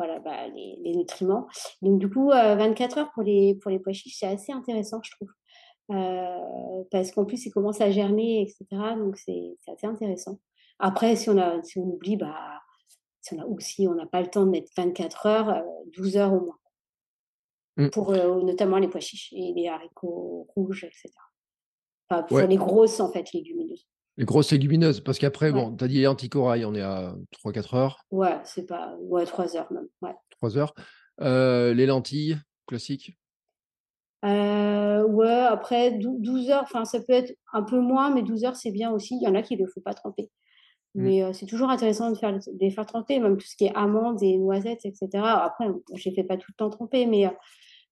voilà, 0.00 0.18
bah, 0.18 0.48
les, 0.48 0.78
les 0.82 0.96
nutriments. 0.96 1.46
Donc 1.82 1.98
du 1.98 2.08
coup, 2.08 2.30
euh, 2.30 2.54
24 2.56 2.98
heures 2.98 3.12
pour 3.12 3.22
les 3.22 3.54
pour 3.56 3.70
les 3.70 3.78
pois 3.78 3.92
chiches, 3.92 4.16
c'est 4.18 4.26
assez 4.26 4.52
intéressant, 4.52 5.00
je 5.02 5.10
trouve. 5.12 5.28
Euh, 5.92 6.84
parce 6.90 7.10
qu'en 7.10 7.24
plus, 7.24 7.44
ils 7.46 7.50
commencent 7.50 7.80
à 7.80 7.90
germer, 7.90 8.42
etc. 8.42 8.64
Donc, 8.96 9.16
c'est 9.16 9.56
assez 9.66 9.86
intéressant. 9.86 10.38
Après, 10.78 11.16
si 11.16 11.28
on, 11.28 11.36
a, 11.36 11.62
si 11.62 11.78
on 11.78 11.82
oublie, 11.82 12.16
bah, 12.16 12.60
si 13.20 13.34
on 13.34 13.40
a, 13.42 13.44
ou 13.46 13.58
si 13.60 13.88
on 13.88 13.94
n'a 13.94 14.06
pas 14.06 14.20
le 14.22 14.28
temps 14.28 14.46
de 14.46 14.50
mettre 14.50 14.70
24 14.76 15.26
heures, 15.26 15.48
euh, 15.50 15.62
12 15.96 16.16
heures 16.16 16.32
au 16.32 16.40
moins, 16.40 16.56
Mmh. 17.76 17.90
pour 17.90 18.10
euh, 18.10 18.42
notamment 18.42 18.78
les 18.78 18.88
pois 18.88 19.00
chiches 19.00 19.32
et 19.32 19.52
les 19.54 19.68
haricots 19.68 20.46
rouges, 20.54 20.84
etc. 20.84 21.08
Enfin, 22.08 22.22
pour 22.24 22.36
Ouais, 22.38 22.46
les 22.46 22.56
grosses, 22.56 23.00
en 23.00 23.10
fait, 23.10 23.32
légumineuses. 23.32 23.86
Les 24.20 24.26
grosses 24.26 24.52
légumineuses 24.52 25.00
parce 25.00 25.18
qu'après 25.18 25.46
Ouais, 25.46 25.52
bon, 25.52 25.74
tu 25.74 25.82
as 25.82 25.88
dit 25.88 25.98
les 25.98 26.06
anticorail, 26.06 26.66
on 26.66 26.74
est 26.74 26.82
à 26.82 27.14
3-4 27.32 27.74
heures, 27.74 28.04
ouais, 28.10 28.38
c'est 28.44 28.66
pas. 28.66 28.94
Ouais, 29.00 29.24
3 29.24 29.56
heures 29.56 29.72
même. 29.72 29.88
Ouais. 30.02 30.14
3 30.32 30.58
heures. 30.58 30.74
Heu, 31.22 31.72
les 31.72 31.86
lentilles 31.86 32.36
classiques? 32.66 33.16
Euh, 34.26 35.02
ouais, 35.04 35.30
après 35.30 35.92
dou- 35.92 36.18
12 36.18 36.50
heures, 36.50 36.64
enfin, 36.64 36.84
ça 36.84 37.00
peut 37.00 37.14
être 37.14 37.34
un 37.54 37.62
peu 37.62 37.80
moins, 37.80 38.14
mais 38.14 38.20
12 38.20 38.44
heures, 38.44 38.56
c'est 38.56 38.70
bien 38.70 38.90
aussi. 38.90 39.16
Il 39.16 39.22
y 39.22 39.26
en 39.26 39.34
a 39.34 39.40
qui 39.40 39.56
ne 39.56 39.62
le 39.64 39.70
font 39.70 39.80
pas 39.80 39.94
tremper. 39.94 40.30
Mmh. 40.94 41.02
Mais 41.02 41.32
c'est 41.32 41.46
toujours 41.46 41.70
intéressant 41.70 42.10
de, 42.10 42.16
faire, 42.16 42.34
de 42.34 42.42
les 42.60 42.70
faire 42.70 42.84
tremper, 42.84 43.20
même 43.20 43.38
tout 43.38 43.46
ce 43.46 43.56
qui 43.56 43.64
est 43.64 43.74
amandes 43.74 44.22
et 44.22 44.36
noisettes, 44.36 44.84
etc. 44.84 45.08
Après, 45.24 45.64
je 45.64 45.70
ne 45.70 46.04
les 46.04 46.14
fais 46.14 46.24
pas 46.24 46.36
tout 46.36 46.50
le 46.50 46.56
temps 46.56 46.68
tremper, 46.68 47.06
mais, 47.06 47.26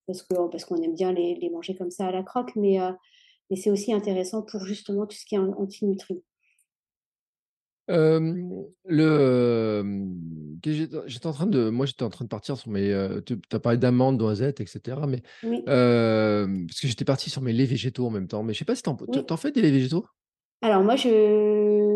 parce 0.07 0.23
qu'on 0.23 0.51
parce 0.51 0.67
qu'on 0.67 0.77
aime 0.77 0.95
bien 0.95 1.11
les, 1.11 1.37
les, 1.37 1.49
manger 1.49 1.75
comme 1.75 1.91
ça 1.91 2.09
à 2.09 2.13
la 2.13 2.23
croque, 2.23 2.55
mais, 2.55 2.79
mais 3.51 3.57
c'est 3.57 3.71
aussi 3.71 3.93
intéressant 3.93 4.43
pour 4.43 4.65
justement 4.65 5.07
tout 5.07 5.17
ce 5.17 5.25
qui 5.25 5.35
est 5.35 5.39
anti-nutriments. 5.39 6.21
le, 7.89 8.77
j'étais 10.65 11.27
en 11.27 11.33
train 11.33 11.47
de, 11.47 11.71
moi 11.71 11.87
j'étais 11.87 12.03
en 12.03 12.11
train 12.11 12.25
de 12.25 12.31
partir 12.31 12.57
sur 12.57 12.71
mes, 12.71 13.21
tu 13.25 13.39
as 13.53 13.61
parlé 13.61 13.79
d'amandes, 13.79 14.19
noisettes, 14.19 14.61
etc. 14.61 14.99
Mais 15.09 15.23
parce 15.65 16.81
que 16.81 16.89
j'étais 16.89 17.05
parti 17.05 17.31
sur 17.31 17.43
mes 17.43 17.53
laits 17.53 17.69
végétaux 17.69 18.07
en 18.07 18.11
même 18.11 18.29
temps. 18.29 18.43
Mais 18.43 18.53
je 18.53 18.59
sais 18.59 18.65
pas 18.65 18.75
si 18.75 18.83
tu 18.83 18.91
en, 18.91 19.37
fais 19.37 19.53
des 19.53 19.63
laits 19.63 19.73
végétaux? 19.73 20.07
Alors 20.61 20.83
moi 20.83 20.97
je, 20.97 21.89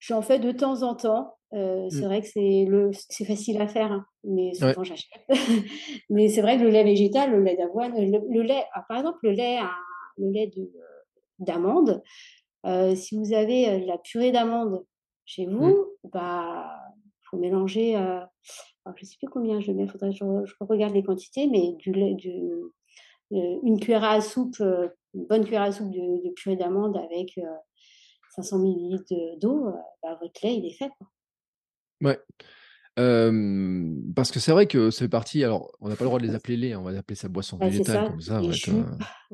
J'en 0.00 0.22
fais 0.22 0.38
de 0.38 0.50
temps 0.50 0.82
en 0.82 0.94
temps. 0.94 1.36
Euh, 1.52 1.88
c'est 1.90 2.02
mmh. 2.02 2.04
vrai 2.04 2.20
que 2.20 2.28
c'est 2.28 2.64
le 2.68 2.90
c'est 2.92 3.24
facile 3.24 3.60
à 3.60 3.66
faire, 3.66 3.90
hein, 3.90 4.06
mais 4.22 4.54
souvent 4.54 4.84
j'achète. 4.84 5.10
mais 6.10 6.28
c'est 6.28 6.42
vrai 6.42 6.56
que 6.56 6.62
le 6.62 6.70
lait 6.70 6.84
végétal, 6.84 7.32
le 7.32 7.42
lait 7.42 7.56
d'avoine, 7.56 7.92
le, 7.96 8.42
lait, 8.42 8.64
ah, 8.72 8.84
par 8.88 8.98
exemple 8.98 9.18
le 9.24 9.32
lait, 9.32 9.58
le 10.16 10.30
lait 10.30 10.46
de 10.46 10.70
d'amande. 11.40 12.02
Euh, 12.66 12.94
si 12.94 13.16
vous 13.16 13.32
avez 13.32 13.68
euh, 13.68 13.78
la 13.86 13.98
purée 13.98 14.30
d'amande 14.30 14.84
chez 15.24 15.46
mmh. 15.46 15.56
vous, 15.56 15.86
bah 16.12 16.70
faut 17.30 17.38
mélanger. 17.38 17.96
Euh, 17.96 18.20
je 18.96 19.04
sais 19.04 19.16
plus 19.18 19.28
combien 19.28 19.60
je 19.60 19.72
mets, 19.72 19.88
faudrait 19.88 20.10
que 20.10 20.16
je, 20.16 20.54
regarde 20.60 20.94
les 20.94 21.02
quantités, 21.02 21.46
mais 21.48 21.72
du 21.78 21.92
lait, 21.92 22.14
du, 22.14 22.32
une 23.30 23.78
cuillère 23.80 24.04
à 24.04 24.20
soupe, 24.20 24.60
une 25.14 25.26
bonne 25.26 25.44
cuillère 25.44 25.62
à 25.62 25.72
soupe 25.72 25.90
de, 25.90 26.24
de 26.24 26.30
purée 26.30 26.56
d'amande 26.56 26.96
avec 26.96 27.38
500 28.34 28.64
ml 28.64 29.38
d'eau, 29.38 29.66
bah, 30.02 30.18
votre 30.20 30.40
lait, 30.42 30.56
il 30.56 30.66
est 30.66 30.76
fait. 30.76 30.88
Quoi. 30.98 31.06
Ouais. 32.02 32.18
parce 34.14 34.30
que 34.30 34.40
c'est 34.40 34.52
vrai 34.52 34.66
que 34.66 34.90
c'est 34.90 35.08
parti. 35.08 35.44
Alors, 35.44 35.72
on 35.80 35.88
n'a 35.88 35.96
pas 35.96 36.04
le 36.04 36.08
droit 36.08 36.20
de 36.20 36.26
les 36.26 36.34
appeler 36.34 36.56
lait, 36.56 36.74
on 36.74 36.82
va 36.82 36.96
appeler 36.96 37.16
ça 37.16 37.28
boisson 37.28 37.56
bah, 37.56 37.68
végétale 37.68 38.10
comme 38.10 38.20
ça. 38.20 38.42
jus. 38.50 38.72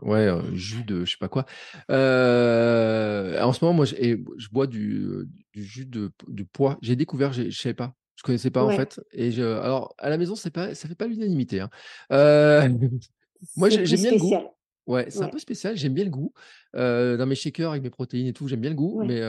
ouais, 0.02 0.29
jus 0.52 0.85
de 0.85 1.05
je 1.05 1.12
sais 1.12 1.16
pas 1.18 1.29
quoi. 1.29 1.44
en 1.88 3.52
ce 3.52 3.64
moment, 3.64 3.74
moi, 3.74 3.85
je, 3.85 3.94
je 4.37 4.48
bois 4.50 4.66
du, 4.66 5.09
du 5.52 5.64
jus 5.64 5.87
de, 5.87 6.11
de 6.29 6.42
pois. 6.44 6.79
J'ai 6.83 6.96
découvert, 6.96 7.33
je 7.33 7.50
savais 7.50 7.74
pas. 7.74 7.94
Je 8.16 8.22
connaissais 8.22 8.50
pas 8.50 8.64
en 8.64 8.70
fait. 8.70 9.00
Et 9.12 9.31
je, 9.31 9.42
alors 9.42 9.94
à 9.98 10.09
la 10.09 10.16
maison, 10.16 10.35
pas, 10.52 10.74
ça 10.74 10.88
fait 10.88 10.94
pas 10.94 11.07
l'unanimité. 11.07 11.61
Hein. 11.61 11.70
moi, 13.57 13.68
j'aime 13.68 13.85
bien 13.85 14.12
le 14.12 14.18
goût. 14.18 14.35
Ouais, 14.87 15.07
c'est 15.09 15.22
un 15.22 15.29
peu 15.29 15.38
spécial, 15.40 15.76
j'aime 15.76 15.94
bien 15.94 16.05
le 16.05 16.11
goût. 16.11 16.33
Dans 16.77 17.27
mes 17.27 17.35
shakers 17.35 17.71
avec 17.71 17.83
mes 17.83 17.91
protéines 17.91 18.27
et 18.27 18.33
tout, 18.33 18.49
j'aime 18.49 18.61
bien 18.61 18.71
le 18.71 18.77
goût. 18.77 19.03
Mais 19.05 19.21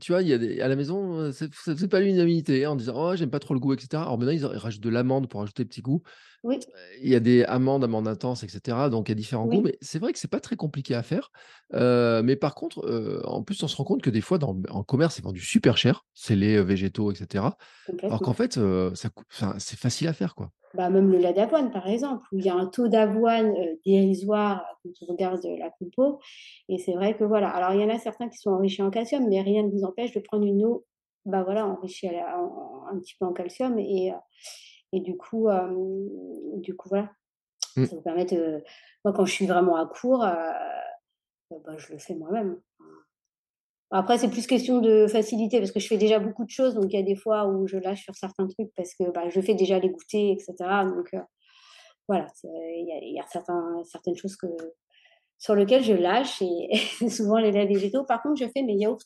tu 0.00 0.12
vois, 0.12 0.22
il 0.22 0.28
y 0.28 0.32
a 0.32 0.38
des, 0.38 0.60
à 0.60 0.68
la 0.68 0.76
maison, 0.76 1.32
c'est 1.32 1.50
c'est 1.54 1.88
pas 1.88 2.00
l'unanimité 2.00 2.64
hein, 2.64 2.72
en 2.72 2.76
disant 2.76 2.94
oh 2.96 3.16
j'aime 3.16 3.30
pas 3.30 3.38
trop 3.38 3.54
le 3.54 3.60
goût, 3.60 3.72
etc. 3.72 3.88
Alors 3.94 4.18
maintenant 4.18 4.32
ils, 4.32 4.44
rajoutent 4.44 4.82
de 4.82 4.88
l'amande 4.88 5.28
pour 5.28 5.42
ajouter 5.42 5.62
le 5.62 5.68
petit 5.68 5.82
goût. 5.82 6.02
Oui, 6.44 6.60
Il 7.02 7.08
y 7.08 7.16
a 7.16 7.20
des 7.20 7.42
amandes, 7.44 7.82
amandes 7.82 8.06
intenses, 8.06 8.44
etc. 8.44 8.76
Donc 8.90 9.08
il 9.08 9.12
y 9.12 9.12
a 9.12 9.16
différents 9.16 9.46
goûts, 9.46 9.62
mais 9.62 9.76
c'est 9.80 9.98
vrai 9.98 10.12
que 10.12 10.18
c'est 10.18 10.30
pas 10.30 10.40
très 10.40 10.56
compliqué 10.56 10.94
à 10.94 11.02
faire. 11.02 11.30
mais 11.72 12.36
par 12.36 12.54
contre, 12.54 13.22
en 13.24 13.42
plus 13.42 13.62
on 13.62 13.68
se 13.68 13.76
rend 13.76 13.84
compte 13.84 14.02
que 14.02 14.10
des 14.10 14.20
fois 14.20 14.38
dans, 14.38 14.56
en 14.70 14.82
commerce 14.82 15.16
c'est 15.16 15.24
vendu 15.24 15.40
super 15.40 15.76
cher, 15.76 16.04
c'est 16.14 16.36
les 16.36 16.62
végétaux, 16.62 17.10
etc. 17.12 17.44
Alors 18.02 18.20
qu'en 18.20 18.34
fait, 18.34 18.58
ça, 18.94 19.54
c'est 19.58 19.78
facile 19.78 20.08
à 20.08 20.12
faire 20.12 20.34
quoi. 20.34 20.50
Bah, 20.74 20.90
même 20.90 21.10
le 21.10 21.18
lait 21.18 21.32
d'avoine, 21.32 21.70
par 21.70 21.88
exemple, 21.88 22.26
où 22.32 22.38
il 22.38 22.44
y 22.44 22.50
a 22.50 22.54
un 22.54 22.66
taux 22.66 22.88
d'avoine 22.88 23.52
euh, 23.56 23.76
dérisoire 23.86 24.64
quand 24.82 24.90
on 25.02 25.06
regarde 25.06 25.40
la 25.58 25.70
compo. 25.70 26.20
Et 26.68 26.78
c'est 26.78 26.92
vrai 26.92 27.16
que 27.16 27.24
voilà. 27.24 27.50
Alors, 27.50 27.72
il 27.72 27.80
y 27.80 27.84
en 27.84 27.94
a 27.94 27.98
certains 27.98 28.28
qui 28.28 28.38
sont 28.38 28.50
enrichis 28.50 28.82
en 28.82 28.90
calcium, 28.90 29.26
mais 29.28 29.40
rien 29.40 29.62
ne 29.62 29.70
vous 29.70 29.84
empêche 29.84 30.12
de 30.12 30.20
prendre 30.20 30.44
une 30.46 30.64
eau 30.64 30.84
bah, 31.24 31.42
voilà, 31.42 31.66
enrichie 31.66 32.08
un 32.08 32.98
petit 33.00 33.14
peu 33.18 33.26
en 33.26 33.32
calcium. 33.32 33.78
Et, 33.78 34.12
euh, 34.12 34.16
et 34.92 35.00
du, 35.00 35.16
coup, 35.16 35.48
euh, 35.48 35.68
du 36.56 36.74
coup, 36.76 36.88
voilà. 36.88 37.10
Mmh. 37.76 37.84
Ça 37.84 37.96
vous 37.96 38.02
permet 38.02 38.24
de. 38.24 38.62
Moi, 39.04 39.14
quand 39.14 39.24
je 39.24 39.32
suis 39.32 39.46
vraiment 39.46 39.76
à 39.76 39.86
court, 39.86 40.20
bah, 40.20 41.76
je 41.76 41.92
le 41.92 41.98
fais 41.98 42.14
moi-même. 42.14 42.60
Après, 43.90 44.18
c'est 44.18 44.28
plus 44.28 44.46
question 44.46 44.80
de 44.80 45.06
facilité 45.06 45.58
parce 45.58 45.72
que 45.72 45.80
je 45.80 45.86
fais 45.86 45.96
déjà 45.96 46.18
beaucoup 46.18 46.44
de 46.44 46.50
choses. 46.50 46.74
Donc, 46.74 46.92
il 46.92 46.96
y 46.96 46.98
a 46.98 47.02
des 47.02 47.16
fois 47.16 47.46
où 47.46 47.66
je 47.66 47.78
lâche 47.78 48.02
sur 48.02 48.14
certains 48.14 48.46
trucs 48.46 48.70
parce 48.76 48.94
que 48.94 49.10
bah, 49.10 49.28
je 49.30 49.40
fais 49.40 49.54
déjà 49.54 49.78
les 49.78 49.88
goûter, 49.88 50.32
etc. 50.32 50.54
Donc, 50.94 51.08
euh, 51.14 51.20
voilà, 52.06 52.26
il 52.44 53.14
y 53.14 53.20
a, 53.20 53.26
certains, 53.28 53.82
certaines 53.84 54.16
choses 54.16 54.36
que, 54.36 54.46
sur 55.38 55.54
lesquelles 55.54 55.84
je 55.84 55.94
lâche 55.94 56.42
et, 56.42 56.76
souvent 57.08 57.38
les 57.38 57.52
laits 57.52 57.68
végétaux. 57.68 58.04
Par 58.04 58.22
contre, 58.22 58.40
je 58.40 58.48
fais 58.48 58.62
mes 58.62 58.74
yaourts 58.74 58.98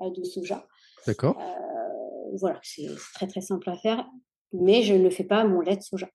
euh, 0.00 0.10
de 0.10 0.24
soja. 0.24 0.66
D'accord. 1.06 1.38
Euh, 1.40 2.36
voilà, 2.38 2.58
c'est 2.62 2.88
très 3.14 3.26
très 3.26 3.40
simple 3.40 3.68
à 3.70 3.76
faire, 3.76 4.06
mais 4.52 4.82
je 4.82 4.94
ne 4.94 5.10
fais 5.10 5.24
pas 5.24 5.44
mon 5.44 5.60
lait 5.60 5.76
de 5.76 5.82
soja. 5.82 6.08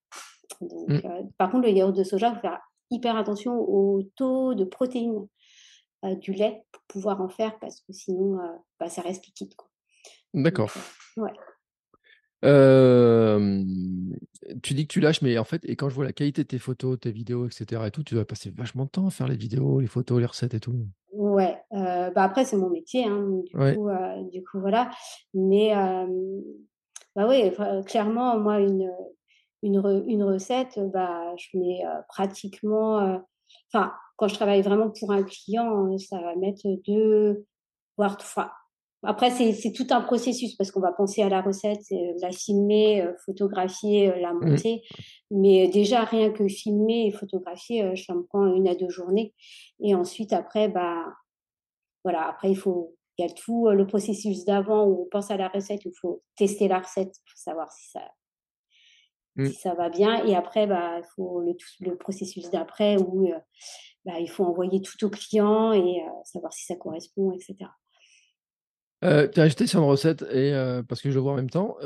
Donc, 0.61 0.89
mmh. 0.89 1.29
par 1.37 1.51
contre, 1.51 1.67
le 1.67 1.73
yaourt 1.73 1.95
de 1.95 2.03
soja, 2.03 2.29
il 2.29 2.35
faut 2.35 2.41
faire 2.41 2.59
hyper 2.91 3.17
attention 3.17 3.55
au 3.57 4.03
taux 4.15 4.53
de 4.53 4.63
protéines 4.63 5.27
euh, 6.05 6.15
du 6.15 6.33
lait 6.33 6.63
pour 6.71 6.83
pouvoir 6.83 7.21
en 7.21 7.29
faire 7.29 7.57
parce 7.59 7.79
que 7.81 7.93
sinon, 7.93 8.39
euh, 8.39 8.47
bah, 8.79 8.89
ça 8.89 9.01
reste 9.01 9.25
liquide. 9.25 9.53
D'accord. 10.33 10.71
Euh, 12.43 13.63
tu 14.61 14.73
dis 14.73 14.87
que 14.87 14.93
tu 14.93 14.99
lâches, 14.99 15.21
mais 15.21 15.37
en 15.37 15.43
fait, 15.43 15.63
et 15.65 15.75
quand 15.75 15.89
je 15.89 15.95
vois 15.95 16.05
la 16.05 16.13
qualité 16.13 16.43
de 16.43 16.47
tes 16.47 16.59
photos, 16.59 16.99
tes 16.99 17.11
vidéos, 17.11 17.45
etc., 17.45 17.81
et 17.85 17.91
tout, 17.91 18.03
tu 18.03 18.15
vas 18.15 18.25
passer 18.25 18.51
vachement 18.51 18.85
de 18.85 18.89
temps 18.89 19.07
à 19.07 19.11
faire 19.11 19.27
les 19.27 19.37
vidéos, 19.37 19.79
les 19.79 19.87
photos, 19.87 20.19
les 20.19 20.25
recettes 20.25 20.53
et 20.53 20.59
tout. 20.59 20.75
Ouais, 21.13 21.57
bah 21.71 22.23
après, 22.23 22.43
c'est 22.43 22.57
mon 22.57 22.69
métier, 22.69 23.05
hein, 23.05 23.29
du, 23.45 23.53
coup, 23.53 23.89
du, 24.31 24.43
coup, 24.43 24.59
voilà. 24.59 24.89
Mais, 25.33 25.73
bah 27.15 27.27
oui, 27.27 27.51
clairement, 27.85 28.37
moi, 28.39 28.59
une, 28.59 28.91
une, 29.61 30.03
une 30.07 30.23
recette, 30.23 30.79
bah, 30.91 31.33
je 31.37 31.57
mets 31.57 31.81
pratiquement, 32.09 33.21
enfin, 33.71 33.93
quand 34.15 34.27
je 34.27 34.35
travaille 34.35 34.61
vraiment 34.61 34.89
pour 34.89 35.11
un 35.11 35.23
client, 35.23 35.91
euh, 35.91 35.97
ça 35.97 36.19
va 36.21 36.35
mettre 36.35 36.67
deux, 36.87 37.45
voire 37.97 38.17
trois. 38.17 38.53
Après, 39.05 39.31
c'est 39.31 39.73
tout 39.73 39.87
un 39.89 39.99
processus 40.01 40.55
parce 40.55 40.71
qu'on 40.71 40.79
va 40.79 40.93
penser 40.93 41.21
à 41.21 41.29
la 41.29 41.41
recette, 41.41 41.81
euh, 41.91 42.13
la 42.21 42.31
filmer, 42.31 43.01
euh, 43.01 43.13
photographier, 43.25 44.07
la 44.21 44.33
mmh. 44.33 44.45
monter. 44.45 44.81
Mais 45.29 45.67
déjà, 45.67 46.05
rien 46.05 46.31
que 46.31 46.47
filmer 46.47 47.07
et 47.07 47.11
photographier, 47.11 47.95
ça 47.97 48.13
me 48.13 48.23
prend 48.23 48.45
une 48.45 48.67
à 48.67 48.75
deux 48.75 48.89
journées. 48.89 49.33
Et 49.81 49.93
ensuite, 49.93 50.31
après, 50.31 50.69
bah, 50.69 51.03
voilà, 52.03 52.27
après, 52.27 52.51
il 52.51 52.55
faut, 52.55 52.95
il 53.17 53.25
y 53.25 53.29
a 53.29 53.33
tout 53.33 53.67
le 53.69 53.85
processus 53.85 54.45
d'avant 54.45 54.85
où 54.85 55.03
on 55.03 55.09
pense 55.11 55.31
à 55.31 55.37
la 55.37 55.49
recette, 55.49 55.83
où 55.85 55.89
il 55.89 55.99
faut 55.99 56.23
tester 56.37 56.69
la 56.69 56.79
recette 56.79 57.13
pour 57.27 57.37
savoir 57.37 57.71
si 57.73 57.89
ça, 57.89 58.01
mmh. 59.35 59.45
si 59.47 59.53
ça 59.55 59.73
va 59.73 59.89
bien. 59.89 60.23
Et 60.25 60.33
après, 60.33 60.65
bah, 60.65 60.99
il 60.99 61.05
faut 61.15 61.41
le, 61.41 61.55
le 61.81 61.97
processus 61.97 62.49
d'après 62.51 62.95
où 62.97 63.27
bah, 64.05 64.19
il 64.19 64.29
faut 64.29 64.45
envoyer 64.45 64.81
tout 64.81 65.03
au 65.05 65.09
client 65.09 65.73
et 65.73 66.01
savoir 66.23 66.53
si 66.53 66.65
ça 66.65 66.77
correspond, 66.77 67.33
etc. 67.33 67.69
Euh, 69.03 69.27
tu 69.27 69.39
as 69.39 69.43
ajouté 69.43 69.67
sur 69.67 69.79
une 69.79 69.87
recette, 69.87 70.23
et, 70.31 70.53
parce 70.87 71.01
que 71.01 71.09
je 71.09 71.15
le 71.15 71.21
vois 71.21 71.33
en 71.33 71.35
même 71.35 71.49
temps, 71.49 71.77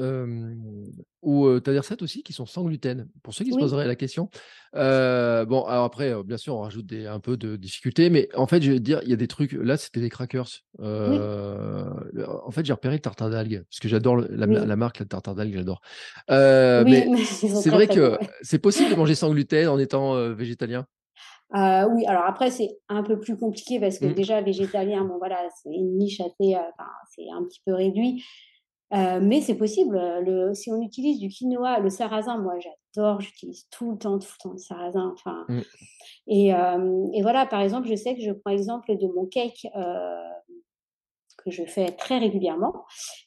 où 1.21 1.59
tu 1.59 1.69
as 1.69 1.73
des 1.73 1.79
recettes 1.79 2.01
aussi 2.01 2.23
qui 2.23 2.33
sont 2.33 2.45
sans 2.45 2.63
gluten? 2.63 3.07
Pour 3.23 3.33
ceux 3.33 3.43
qui 3.43 3.51
se 3.51 3.57
poseraient 3.57 3.87
la 3.87 3.95
question. 3.95 4.29
bon, 4.73 5.63
alors 5.65 5.83
après, 5.85 6.13
bien 6.23 6.37
sûr, 6.37 6.55
on 6.55 6.61
rajoute 6.61 6.85
des, 6.85 7.07
un 7.07 7.19
peu 7.19 7.37
de 7.37 7.55
difficulté, 7.55 8.09
mais 8.09 8.29
en 8.35 8.47
fait, 8.47 8.61
je 8.61 8.71
vais 8.71 8.77
te 8.77 8.83
dire, 8.83 9.01
il 9.03 9.09
y 9.09 9.13
a 9.13 9.17
des 9.17 9.27
trucs. 9.27 9.53
Là, 9.53 9.77
c'était 9.77 10.01
des 10.01 10.09
crackers. 10.09 10.49
En 10.79 12.51
fait, 12.51 12.65
j'ai 12.65 12.73
repéré 12.73 12.95
le 12.95 13.01
tartare 13.01 13.29
d'algues, 13.29 13.63
parce 13.69 13.79
que 13.79 13.87
j'adore 13.87 14.17
la, 14.17 14.75
marque, 14.75 14.99
la 14.99 15.05
tartare 15.05 15.35
d'algues, 15.35 15.55
j'adore. 15.55 15.81
mais 16.29 17.07
c'est 17.25 17.69
vrai 17.69 17.87
que 17.87 18.17
c'est 18.41 18.59
possible 18.59 18.91
de 18.91 18.95
manger 18.95 19.15
sans 19.15 19.31
gluten 19.31 19.67
en 19.67 19.79
étant 19.79 20.33
végétalien? 20.33 20.85
Euh, 21.55 21.87
oui, 21.89 22.05
alors 22.05 22.23
après, 22.25 22.51
c'est 22.51 22.77
un 22.89 23.03
peu 23.03 23.19
plus 23.19 23.37
compliqué 23.37 23.79
parce 23.79 23.99
que 23.99 24.05
mmh. 24.05 24.13
déjà, 24.13 24.41
végétalien, 24.41 25.05
bon 25.05 25.17
voilà, 25.17 25.47
c'est 25.55 25.69
une 25.69 25.97
niche 25.97 26.19
assez, 26.19 26.55
euh, 26.55 26.83
c'est 27.15 27.29
un 27.33 27.43
petit 27.43 27.61
peu 27.65 27.73
réduit. 27.73 28.23
Euh, 28.93 29.19
mais 29.21 29.41
c'est 29.41 29.55
possible. 29.55 29.99
Le, 30.25 30.53
si 30.53 30.71
on 30.71 30.81
utilise 30.81 31.19
du 31.19 31.29
quinoa, 31.29 31.79
le 31.79 31.89
sarrasin, 31.89 32.37
moi 32.37 32.53
j'adore, 32.59 33.19
j'utilise 33.21 33.67
tout 33.69 33.91
le 33.91 33.97
temps, 33.97 34.17
tout 34.17 34.27
le 34.39 34.43
temps 34.43 34.53
le 34.53 34.57
sarrasin. 34.57 35.13
Enfin, 35.13 35.45
mmh. 35.49 35.61
et, 36.27 36.47
et, 37.13 37.21
voilà, 37.21 37.45
par 37.45 37.61
exemple, 37.61 37.87
je 37.87 37.95
sais 37.95 38.15
que 38.15 38.21
je 38.21 38.31
prends 38.31 38.51
exemple 38.51 38.97
de 38.97 39.07
mon 39.07 39.25
cake 39.25 39.67
que 41.47 41.55
je 41.55 41.63
fais 41.63 41.91
très 41.91 42.17
régulièrement. 42.17 42.73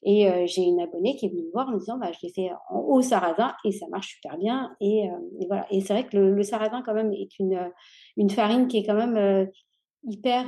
Et 0.03 0.29
euh, 0.29 0.47
j'ai 0.47 0.63
une 0.63 0.81
abonnée 0.81 1.17
qui 1.17 1.27
est 1.27 1.29
venue 1.31 1.45
me 1.45 1.53
voir 1.53 1.69
en 1.69 1.73
me 1.73 1.79
disant 1.79 1.99
bah, 1.99 2.11
Je 2.13 2.27
l'ai 2.27 2.33
fait 2.33 2.51
en 2.69 2.81
haut 2.81 3.03
sarrasin 3.03 3.55
et 3.65 3.73
ça 3.73 3.87
marche 3.89 4.15
super 4.15 4.37
bien. 4.37 4.77
Et, 4.81 5.09
euh, 5.09 5.47
voilà. 5.47 5.67
Et 5.71 5.81
c'est 5.81 5.95
vrai 5.95 6.07
que 6.07 6.17
le, 6.17 6.43
sarrasin, 6.43 6.83
quand 6.83 6.95
même, 6.95 7.13
est 7.13 7.39
une, 7.39 7.71
une 8.17 8.31
farine 8.31 8.69
qui 8.69 8.79
est 8.79 8.85
quand 8.85 8.95
même 8.95 9.17
euh, 9.17 9.47
hyper. 10.05 10.47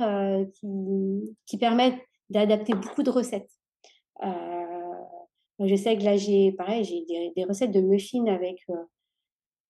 qui, 0.53 1.35
qui 1.45 1.57
permet 1.57 2.01
d'adapter 2.29 2.73
beaucoup 2.73 3.03
de 3.03 3.11
recettes. 3.11 3.51
je 5.59 5.75
sais 5.75 5.97
que 5.97 6.03
là, 6.03 6.17
j'ai 6.17 6.51
pareil, 6.51 6.83
j'ai 6.83 7.03
des, 7.05 7.33
des, 7.35 7.43
recettes 7.43 7.71
de 7.71 7.81
muffins 7.81 8.25
avec 8.27 8.65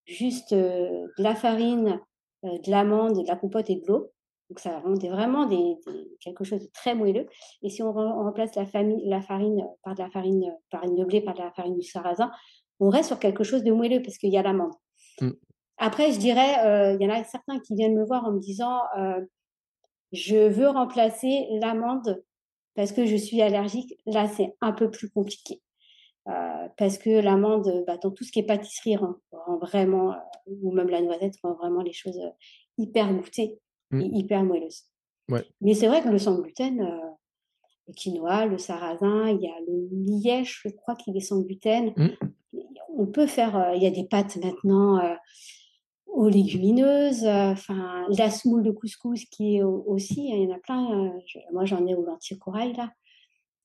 juste 0.05 0.53
de 0.53 1.09
la 1.17 1.35
farine, 1.35 1.99
de 2.43 2.71
l'amande, 2.71 3.23
de 3.23 3.27
la 3.27 3.35
compote 3.35 3.69
et 3.69 3.75
de 3.75 3.85
l'eau. 3.87 4.12
Donc 4.53 4.59
ça 4.59 4.77
rendait 4.81 5.09
vraiment 5.09 5.47
des, 5.47 5.79
quelque 6.19 6.43
chose 6.43 6.59
de 6.59 6.69
très 6.71 6.93
moelleux. 6.93 7.25
Et 7.63 7.69
si 7.69 7.81
on, 7.81 7.91
remplace 7.91 8.53
la, 8.53 8.67
famille, 8.67 9.03
la 9.09 9.19
farine 9.19 9.67
par 9.81 9.95
de 9.95 10.03
la 10.03 10.11
farine, 10.11 10.55
farine 10.69 10.93
de 10.93 11.03
blé, 11.03 11.21
par 11.21 11.33
de 11.33 11.39
la 11.39 11.51
farine 11.53 11.73
du 11.73 11.81
sarrasin, 11.81 12.29
on 12.79 12.89
reste 12.89 13.07
sur 13.07 13.17
quelque 13.17 13.43
chose 13.43 13.63
de 13.63 13.71
moelleux 13.71 14.03
parce 14.03 14.19
qu'il 14.19 14.29
y 14.29 14.37
a 14.37 14.43
l'amande. 14.43 14.73
Mmh. 15.21 15.31
Après, 15.77 16.11
je 16.11 16.19
dirais, 16.19 16.93
il 16.93 17.01
y 17.01 17.07
en 17.07 17.09
a 17.09 17.23
certains 17.23 17.59
qui 17.61 17.73
viennent 17.73 17.95
me 17.95 18.05
voir 18.05 18.25
en 18.25 18.31
me 18.33 18.39
disant, 18.39 18.79
je 20.11 20.47
veux 20.47 20.67
remplacer 20.67 21.47
l'amande 21.59 22.23
parce 22.75 22.91
que 22.91 23.07
je 23.07 23.15
suis 23.15 23.41
allergique. 23.41 23.95
Là, 24.05 24.27
c'est 24.27 24.55
un 24.61 24.73
peu 24.73 24.91
plus 24.91 25.09
compliqué. 25.09 25.63
parce 26.77 26.99
que 26.99 27.09
l'amande, 27.09 27.85
bah, 27.87 27.97
dans 27.97 28.11
tout 28.11 28.23
ce 28.23 28.31
qui 28.31 28.37
est 28.37 28.45
pâtisserie, 28.45 28.97
rend, 28.97 29.15
vraiment, 29.61 30.13
ou 30.45 30.71
même 30.71 30.89
la 30.89 31.01
noisette, 31.01 31.33
rend 31.41 31.55
vraiment 31.55 31.81
les 31.81 31.93
choses 31.93 32.21
hyper 32.77 33.11
goûtées 33.11 33.59
et 33.93 34.09
mmh. 34.09 34.15
hyper 34.15 34.43
moelleuses. 34.43 34.83
Mais 35.61 35.73
c'est 35.73 35.87
vrai 35.87 36.01
que 36.01 36.09
le 36.09 36.17
sans 36.17 36.39
gluten, 36.39 36.79
le 37.87 37.93
quinoa, 37.93 38.45
le 38.45 38.57
sarrasin, 38.57 39.29
il 39.29 39.41
y 39.41 39.47
a 39.47 39.59
le 39.67 39.87
liège, 39.91 40.61
je 40.63 40.69
crois 40.69 40.95
qu'il 40.95 41.15
est 41.15 41.21
sans 41.21 41.41
gluten. 41.41 41.93
Mmh. 41.95 42.09
On 42.95 43.05
peut 43.07 43.27
faire, 43.27 43.73
il 43.75 43.81
y 43.81 43.87
a 43.87 43.91
des 43.91 44.03
pâtes 44.03 44.37
maintenant 44.37 45.01
aux 46.07 46.29
légumineuses, 46.29 47.25
enfin 47.25 48.05
la 48.09 48.29
semoule 48.29 48.63
de 48.63 48.71
couscous 48.71 49.25
qui 49.25 49.57
est 49.57 49.63
aussi, 49.63 50.27
il 50.29 50.43
y 50.43 50.47
en 50.47 50.55
a 50.55 50.59
plein. 50.59 51.13
moi 51.51 51.65
j'en 51.65 51.87
ai 51.87 51.95
au 51.95 52.05
lentilles 52.05 52.37
corail 52.37 52.73
là, 52.73 52.91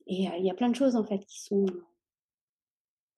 et 0.06 0.28
il 0.38 0.44
y 0.44 0.50
a 0.50 0.54
plein 0.54 0.70
de 0.70 0.76
choses 0.76 0.96
en 0.96 1.04
fait 1.04 1.18
qui 1.26 1.42
sont 1.42 1.66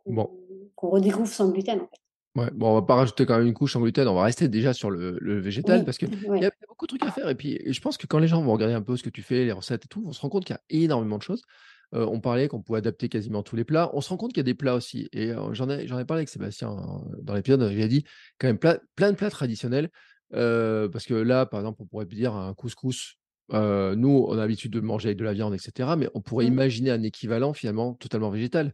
bon. 0.06 0.28
qu'on 0.74 0.90
redécouvre 0.90 1.28
sans 1.28 1.50
gluten 1.52 1.80
en 1.80 1.86
fait. 1.86 2.00
Ouais, 2.36 2.48
bon, 2.54 2.70
on 2.70 2.74
va 2.74 2.82
pas 2.82 2.94
rajouter 2.94 3.26
quand 3.26 3.36
même 3.38 3.46
une 3.48 3.54
couche 3.54 3.72
sans 3.72 3.80
gluten, 3.80 4.06
on 4.06 4.14
va 4.14 4.22
rester 4.22 4.46
déjà 4.46 4.72
sur 4.72 4.90
le, 4.90 5.40
végétal 5.40 5.84
parce 5.84 5.98
qu'il 5.98 6.08
y, 6.10 6.44
a 6.44 6.50
beaucoup 6.68 6.86
de 6.86 6.90
trucs 6.90 7.02
à 7.02 7.10
faire. 7.10 7.28
Et 7.28 7.34
puis, 7.34 7.60
je 7.66 7.80
pense 7.80 7.96
que 7.96 8.06
quand 8.06 8.20
les 8.20 8.28
gens 8.28 8.40
vont 8.40 8.52
regarder 8.52 8.74
un 8.74 8.82
peu 8.82 8.96
ce 8.96 9.02
que 9.02 9.10
tu 9.10 9.22
fais, 9.22 9.44
les 9.44 9.52
recettes 9.52 9.86
et 9.86 9.88
tout, 9.88 10.04
on 10.06 10.12
se 10.12 10.20
rend 10.20 10.28
compte 10.28 10.44
qu'il 10.44 10.54
y 10.54 10.56
a 10.56 10.84
énormément 10.84 11.18
de 11.18 11.22
choses. 11.22 11.42
Euh, 11.94 12.06
on 12.06 12.20
parlait 12.20 12.48
qu'on 12.48 12.62
pouvait 12.62 12.78
adapter 12.78 13.08
quasiment 13.08 13.42
tous 13.42 13.56
les 13.56 13.64
plats. 13.64 13.90
On 13.94 14.00
se 14.00 14.10
rend 14.10 14.16
compte 14.16 14.32
qu'il 14.32 14.38
y 14.38 14.40
a 14.40 14.44
des 14.44 14.54
plats 14.54 14.74
aussi. 14.74 15.08
Et 15.12 15.32
euh, 15.32 15.52
j'en 15.54 15.68
ai, 15.68 15.86
parlé 15.86 16.20
avec 16.20 16.28
Sébastien 16.28 16.70
euh, 16.70 17.16
dans 17.22 17.34
l'épisode. 17.34 17.68
J'ai 17.72 17.88
dit 17.88 18.04
quand 18.38 18.46
même 18.46 18.58
plein, 18.58 19.10
de 19.10 19.16
plats 19.16 19.30
traditionnels. 19.30 19.90
parce 20.30 21.06
que 21.06 21.14
là, 21.14 21.46
par 21.46 21.60
exemple, 21.60 21.82
on 21.82 21.86
pourrait 21.86 22.06
dire 22.06 22.34
un 22.34 22.54
couscous. 22.54 23.16
nous, 23.52 24.24
on 24.28 24.32
a 24.32 24.36
l'habitude 24.36 24.72
de 24.72 24.80
manger 24.80 25.08
avec 25.08 25.18
de 25.18 25.24
la 25.24 25.32
viande, 25.32 25.54
etc. 25.54 25.90
Mais 25.98 26.08
on 26.14 26.20
pourrait 26.20 26.44
mmh. 26.44 26.52
imaginer 26.52 26.90
un 26.90 27.02
équivalent 27.02 27.52
finalement 27.52 27.94
totalement 27.94 28.30
végétal. 28.30 28.72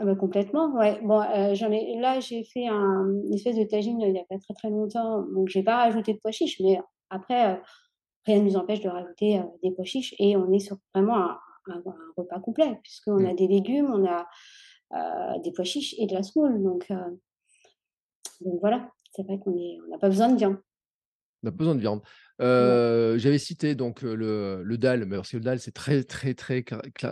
Ah 0.00 0.04
bah 0.04 0.14
complètement, 0.14 0.72
ouais. 0.76 1.00
Bon, 1.02 1.20
j'en 1.54 1.72
ai, 1.72 1.98
là, 1.98 2.20
j'ai 2.20 2.44
fait 2.44 2.68
un, 2.68 3.04
une 3.24 3.34
espèce 3.34 3.56
de 3.56 3.64
tagine 3.64 4.00
il 4.00 4.12
n'y 4.12 4.20
a 4.20 4.24
pas 4.24 4.38
très 4.38 4.54
très 4.54 4.70
longtemps, 4.70 5.22
donc 5.22 5.48
j'ai 5.48 5.64
pas 5.64 5.76
rajouté 5.76 6.14
de 6.14 6.18
pois 6.18 6.30
chiches, 6.30 6.60
mais 6.60 6.78
après, 7.10 7.60
rien 8.24 8.38
ne 8.38 8.44
nous 8.44 8.56
empêche 8.56 8.80
de 8.80 8.88
rajouter 8.88 9.42
des 9.62 9.72
pois 9.72 9.84
chiches 9.84 10.14
et 10.18 10.36
on 10.36 10.52
est 10.52 10.60
sur 10.60 10.76
vraiment 10.94 11.16
un, 11.16 11.38
un, 11.66 11.82
repas 12.16 12.40
complet, 12.40 12.78
puisqu'on 12.82 13.24
a 13.24 13.32
mmh. 13.32 13.36
des 13.36 13.48
légumes, 13.48 13.90
on 13.92 14.06
a 14.06 14.26
euh, 14.94 15.38
des 15.40 15.52
pois 15.52 15.64
chiches 15.64 15.94
et 15.98 16.06
de 16.06 16.14
la 16.14 16.22
semoule. 16.22 16.62
Donc, 16.62 16.90
euh, 16.90 17.10
donc 18.40 18.60
voilà, 18.60 18.90
c'est 19.12 19.22
vrai 19.22 19.38
qu'on 19.38 19.54
n'a 19.88 19.98
pas 19.98 20.08
besoin 20.08 20.30
de 20.30 20.36
viande. 20.36 20.58
On 21.42 21.46
n'a 21.46 21.52
pas 21.52 21.58
besoin 21.58 21.74
de 21.74 21.80
viande. 21.80 22.02
Euh, 22.40 23.18
j'avais 23.18 23.38
cité 23.38 23.74
donc 23.74 24.02
le, 24.02 24.62
le 24.62 24.78
dalle, 24.78 25.04
mais 25.06 25.16
parce 25.16 25.30
que 25.30 25.36
le 25.36 25.42
dalle 25.42 25.58
c'est 25.58 25.72
très 25.72 26.04
très 26.04 26.34
très 26.34 26.64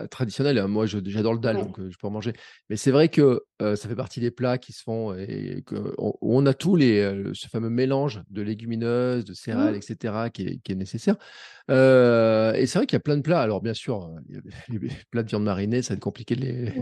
traditionnel. 0.09 0.65
Moi 0.67 0.85
j'adore 0.85 1.33
le 1.33 1.39
dalle, 1.39 1.57
donc 1.57 1.79
je 1.79 1.97
peux 1.97 2.07
en 2.07 2.11
manger. 2.11 2.33
Mais 2.69 2.75
c'est 2.75 2.91
vrai 2.91 3.09
que 3.09 3.43
ça 3.59 3.89
fait 3.89 3.95
partie 3.95 4.19
des 4.19 4.31
plats 4.31 4.57
qui 4.57 4.73
se 4.73 4.83
font 4.83 5.13
et 5.13 5.63
qu'on 5.65 6.13
on 6.21 6.45
a 6.45 6.53
tous 6.53 6.75
les 6.75 7.23
ce 7.33 7.47
fameux 7.47 7.69
mélange 7.69 8.21
de 8.29 8.41
légumineuses, 8.41 9.25
de 9.25 9.33
céréales, 9.33 9.73
mmh. 9.73 9.77
etc. 9.77 10.13
qui 10.33 10.41
est, 10.43 10.57
qui 10.63 10.71
est 10.71 10.75
nécessaire. 10.75 11.15
et 11.69 12.65
c'est 12.65 12.79
vrai 12.79 12.85
qu'il 12.85 12.95
y 12.95 13.01
a 13.01 13.01
plein 13.01 13.17
de 13.17 13.21
plats. 13.21 13.41
Alors 13.41 13.61
bien 13.61 13.73
sûr, 13.73 14.09
les 14.69 14.79
plats 15.11 15.23
de 15.23 15.29
viande 15.29 15.43
marinée, 15.43 15.81
ça 15.81 15.93
va 15.93 15.97
être 15.97 16.03
compliqué 16.03 16.35
de 16.35 16.41
les. 16.41 16.73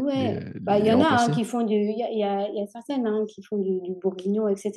Bah, 0.62 0.78
il 0.78 0.86
y 0.86 0.91
en 0.91 1.02
a 1.02 1.24
hein, 1.24 1.32
qui 1.32 1.43
font 1.43 1.64
du, 1.64 1.76
il 1.76 1.98
y, 1.98 2.24
a, 2.24 2.50
y 2.50 2.62
a 2.62 2.68
certaines 2.68 3.08
hein, 3.08 3.26
qui 3.28 3.41
font 3.41 3.58
du, 3.58 3.93
bourguignon, 4.02 4.48
etc. 4.48 4.72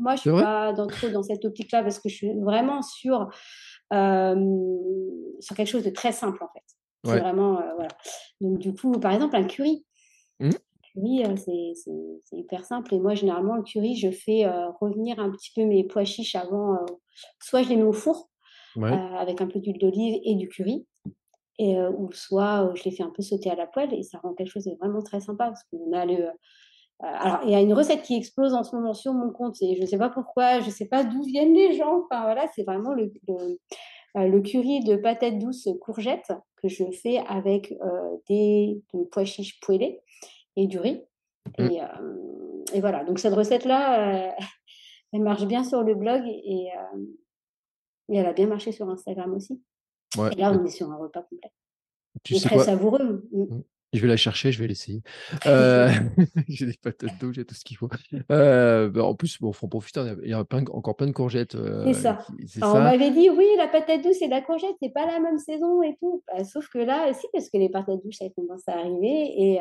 Moi 0.00 0.14
je 0.16 0.20
suis 0.20 0.30
pas 0.30 0.72
dans, 0.72 0.86
trop 0.86 1.08
dans 1.08 1.22
cette 1.22 1.44
optique-là 1.44 1.82
parce 1.82 1.98
que 1.98 2.08
je 2.08 2.14
suis 2.14 2.32
vraiment 2.40 2.82
sûre 2.82 3.07
sur, 3.08 3.30
sur 5.40 5.56
quelque 5.56 5.68
chose 5.68 5.84
de 5.84 5.90
très 5.90 6.12
simple 6.12 6.42
en 6.42 6.48
fait. 6.48 6.64
C'est 7.04 7.20
vraiment, 7.20 7.54
voilà. 7.76 7.88
Donc 8.40 8.58
du 8.58 8.74
coup, 8.74 8.92
par 8.92 9.12
exemple, 9.12 9.36
un 9.36 9.44
curry. 9.44 9.84
Mmh. 10.40 10.50
curry, 10.94 11.24
c'est 11.36 12.36
hyper 12.36 12.64
simple. 12.64 12.94
Et 12.94 12.98
moi, 12.98 13.14
généralement, 13.14 13.56
le 13.56 13.62
curry, 13.62 13.96
je 13.96 14.10
fais 14.10 14.46
revenir 14.80 15.18
un 15.20 15.30
petit 15.30 15.52
peu 15.54 15.64
mes 15.64 15.84
pois 15.84 16.04
chiches 16.04 16.34
avant. 16.34 16.76
soit 17.40 17.62
je 17.62 17.70
les 17.70 17.76
mets 17.76 17.82
au 17.82 17.92
four 17.92 18.28
avec 18.82 19.40
un 19.40 19.46
peu 19.46 19.60
d'huile 19.60 19.78
d'olive 19.78 20.20
et 20.24 20.34
du 20.34 20.48
curry. 20.48 20.86
Et, 21.58 21.76
ou 21.80 22.12
soit 22.12 22.72
je 22.76 22.84
les 22.84 22.92
fais 22.92 23.02
un 23.02 23.10
peu 23.10 23.22
sauter 23.22 23.50
à 23.50 23.56
la 23.56 23.66
poêle 23.66 23.92
et 23.92 24.04
ça 24.04 24.18
rend 24.18 24.32
quelque 24.34 24.50
chose 24.50 24.64
de 24.64 24.76
vraiment 24.78 25.02
très 25.02 25.20
sympa 25.20 25.46
parce 25.46 25.64
qu'on 25.64 25.92
a 25.92 26.06
le, 26.06 26.28
euh, 26.28 26.32
alors, 27.00 27.40
il 27.44 27.50
y 27.50 27.54
a 27.54 27.60
une 27.60 27.72
recette 27.72 28.02
qui 28.02 28.16
explose 28.16 28.54
en 28.54 28.64
ce 28.64 28.74
moment 28.74 28.92
sur 28.92 29.12
mon 29.12 29.30
compte 29.30 29.62
et 29.62 29.76
je 29.76 29.82
ne 29.82 29.86
sais 29.86 29.98
pas 29.98 30.08
pourquoi, 30.08 30.60
je 30.60 30.66
ne 30.66 30.70
sais 30.70 30.86
pas 30.86 31.04
d'où 31.04 31.22
viennent 31.22 31.54
les 31.54 31.74
gens. 31.74 32.02
Enfin, 32.04 32.22
voilà, 32.22 32.46
c'est 32.54 32.64
vraiment 32.64 32.92
le, 32.92 33.12
le, 33.28 33.58
euh, 34.16 34.42
curry 34.42 34.82
de 34.82 34.96
patates 34.96 35.38
douces 35.38 35.68
courgettes 35.80 36.32
que 36.56 36.66
je 36.66 36.84
fais 36.90 37.18
avec 37.18 37.72
euh, 37.72 38.16
des, 38.28 38.82
pois 39.12 39.24
chiches 39.24 39.60
poêlés 39.60 40.00
et 40.56 40.66
du 40.66 40.80
riz. 40.80 41.00
Mmh. 41.56 41.68
Et, 42.74 42.80
voilà, 42.80 43.04
donc 43.04 43.20
cette 43.20 43.34
recette-là, 43.34 44.34
elle 45.12 45.22
marche 45.22 45.46
bien 45.46 45.62
sur 45.62 45.84
le 45.84 45.94
blog 45.94 46.22
et, 46.26 46.68
elle 48.08 48.26
a 48.26 48.32
bien 48.32 48.46
marché 48.46 48.72
sur 48.72 48.88
Instagram 48.88 49.34
aussi. 49.34 49.62
Et 50.16 50.40
là, 50.40 50.52
on 50.52 50.64
est 50.64 50.70
sur 50.70 50.90
un 50.90 50.96
repas 50.96 51.22
complet. 51.22 51.52
Tu 52.24 52.40
très 52.40 52.58
savoureux. 52.58 53.28
Mmh. 53.30 53.60
Je 53.94 54.00
vais 54.02 54.08
la 54.08 54.18
chercher, 54.18 54.52
je 54.52 54.60
vais 54.60 54.68
l'essayer. 54.68 55.02
Euh, 55.46 55.88
j'ai 56.48 56.66
des 56.66 56.74
patates 56.74 57.18
d'eau, 57.18 57.32
j'ai 57.32 57.46
tout 57.46 57.54
ce 57.54 57.64
qu'il 57.64 57.78
faut. 57.78 57.88
Euh, 58.30 58.90
bah, 58.90 59.04
en 59.04 59.14
plus, 59.14 59.40
bon, 59.40 59.52
faut 59.52 59.66
en 59.66 59.70
profiter, 59.70 60.00
il 60.22 60.28
y 60.28 60.34
a 60.34 60.40
encore 60.40 60.96
plein 60.96 61.06
de 61.06 61.12
courgettes. 61.12 61.54
Euh, 61.54 61.86
c'est 61.86 61.94
ça. 61.94 62.18
On 62.62 62.80
m'avait 62.80 63.10
dit, 63.10 63.30
oui, 63.30 63.46
la 63.56 63.66
patate 63.66 64.02
douce 64.02 64.20
et 64.20 64.28
la 64.28 64.42
courgette, 64.42 64.76
c'est 64.82 64.92
pas 64.92 65.06
la 65.06 65.20
même 65.20 65.38
saison 65.38 65.82
et 65.82 65.96
tout. 66.00 66.22
Bah, 66.26 66.44
sauf 66.44 66.68
que 66.68 66.78
là, 66.78 67.12
si, 67.14 67.26
parce 67.32 67.48
que 67.48 67.56
les 67.56 67.70
patates 67.70 68.02
douces, 68.04 68.20
elles 68.20 68.32
commencent 68.34 68.68
à 68.68 68.72
arriver 68.72 69.32
et, 69.38 69.60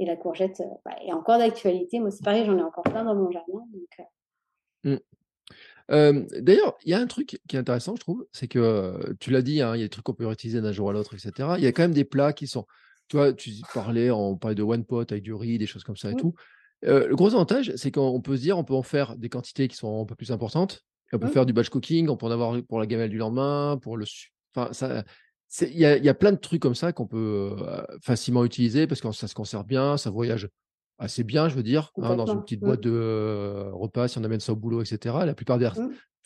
et 0.00 0.06
la 0.06 0.16
courgette 0.16 0.60
bah, 0.84 0.96
est 1.06 1.12
encore 1.12 1.38
d'actualité. 1.38 2.00
Moi, 2.00 2.10
c'est 2.10 2.24
pareil, 2.24 2.44
j'en 2.46 2.58
ai 2.58 2.62
encore 2.62 2.84
plein 2.84 3.04
dans 3.04 3.14
mon 3.14 3.30
jardin. 3.30 3.64
Mmh. 4.82 4.96
D'ailleurs, 6.40 6.76
il 6.84 6.90
y 6.90 6.94
a 6.94 6.98
un 6.98 7.06
truc 7.06 7.40
qui 7.46 7.54
est 7.54 7.60
intéressant, 7.60 7.94
je 7.94 8.00
trouve, 8.00 8.26
c'est 8.32 8.48
que 8.48 9.14
tu 9.20 9.30
l'as 9.30 9.42
dit, 9.42 9.62
hein, 9.62 9.76
il 9.76 9.78
y 9.78 9.82
a 9.82 9.86
des 9.86 9.90
trucs 9.90 10.04
qu'on 10.04 10.14
peut 10.14 10.26
réutiliser 10.26 10.60
d'un 10.60 10.72
jour 10.72 10.90
à 10.90 10.92
l'autre, 10.92 11.14
etc. 11.14 11.50
Il 11.58 11.62
y 11.62 11.68
a 11.68 11.72
quand 11.72 11.82
même 11.82 11.92
des 11.92 12.04
plats 12.04 12.32
qui 12.32 12.48
sont 12.48 12.66
tu 13.08 13.16
vois, 13.16 13.32
tu 13.32 13.52
parlais, 13.74 14.10
on 14.10 14.36
parlait 14.36 14.54
de 14.54 14.62
one 14.62 14.84
pot 14.84 15.10
avec 15.10 15.22
du 15.22 15.34
riz, 15.34 15.58
des 15.58 15.66
choses 15.66 15.84
comme 15.84 15.96
ça 15.96 16.10
et 16.10 16.16
tout. 16.16 16.34
le 16.82 17.14
gros 17.14 17.34
avantage, 17.34 17.72
c'est 17.76 17.90
qu'on 17.90 18.20
peut 18.20 18.36
se 18.36 18.42
dire, 18.42 18.58
on 18.58 18.64
peut 18.64 18.74
en 18.74 18.82
faire 18.82 19.16
des 19.16 19.28
quantités 19.28 19.68
qui 19.68 19.76
sont 19.76 20.02
un 20.02 20.04
peu 20.04 20.14
plus 20.14 20.32
importantes. 20.32 20.84
on 21.12 21.18
peut 21.18 21.28
faire 21.28 21.46
du 21.46 21.52
batch 21.52 21.68
cooking, 21.68 22.08
on 22.08 22.16
peut 22.16 22.26
en 22.26 22.30
avoir 22.30 22.60
pour 22.64 22.80
la 22.80 22.86
gamelle 22.86 23.10
du 23.10 23.18
lendemain, 23.18 23.78
pour 23.80 23.96
le. 23.96 24.06
Enfin, 24.54 24.72
ça. 24.72 25.04
Il 25.60 25.78
y 25.78 25.86
a, 25.86 25.96
y 25.96 26.08
a, 26.08 26.14
plein 26.14 26.32
de 26.32 26.38
trucs 26.38 26.60
comme 26.60 26.74
ça 26.74 26.92
qu'on 26.92 27.06
peut 27.06 27.54
facilement 28.02 28.44
utiliser 28.44 28.88
parce 28.88 29.00
que 29.00 29.12
ça 29.12 29.28
se 29.28 29.34
conserve 29.34 29.64
bien, 29.64 29.96
ça 29.96 30.10
voyage 30.10 30.48
assez 30.98 31.22
bien, 31.22 31.48
je 31.48 31.54
veux 31.54 31.62
dire, 31.62 31.92
hein, 32.02 32.16
dans 32.16 32.26
une 32.26 32.42
petite 32.42 32.60
boîte 32.60 32.80
de 32.80 33.70
repas, 33.72 34.08
si 34.08 34.18
on 34.18 34.24
amène 34.24 34.40
ça 34.40 34.52
au 34.52 34.56
boulot, 34.56 34.82
etc. 34.82 35.14
La 35.24 35.34
plupart 35.34 35.58
des, 35.58 35.68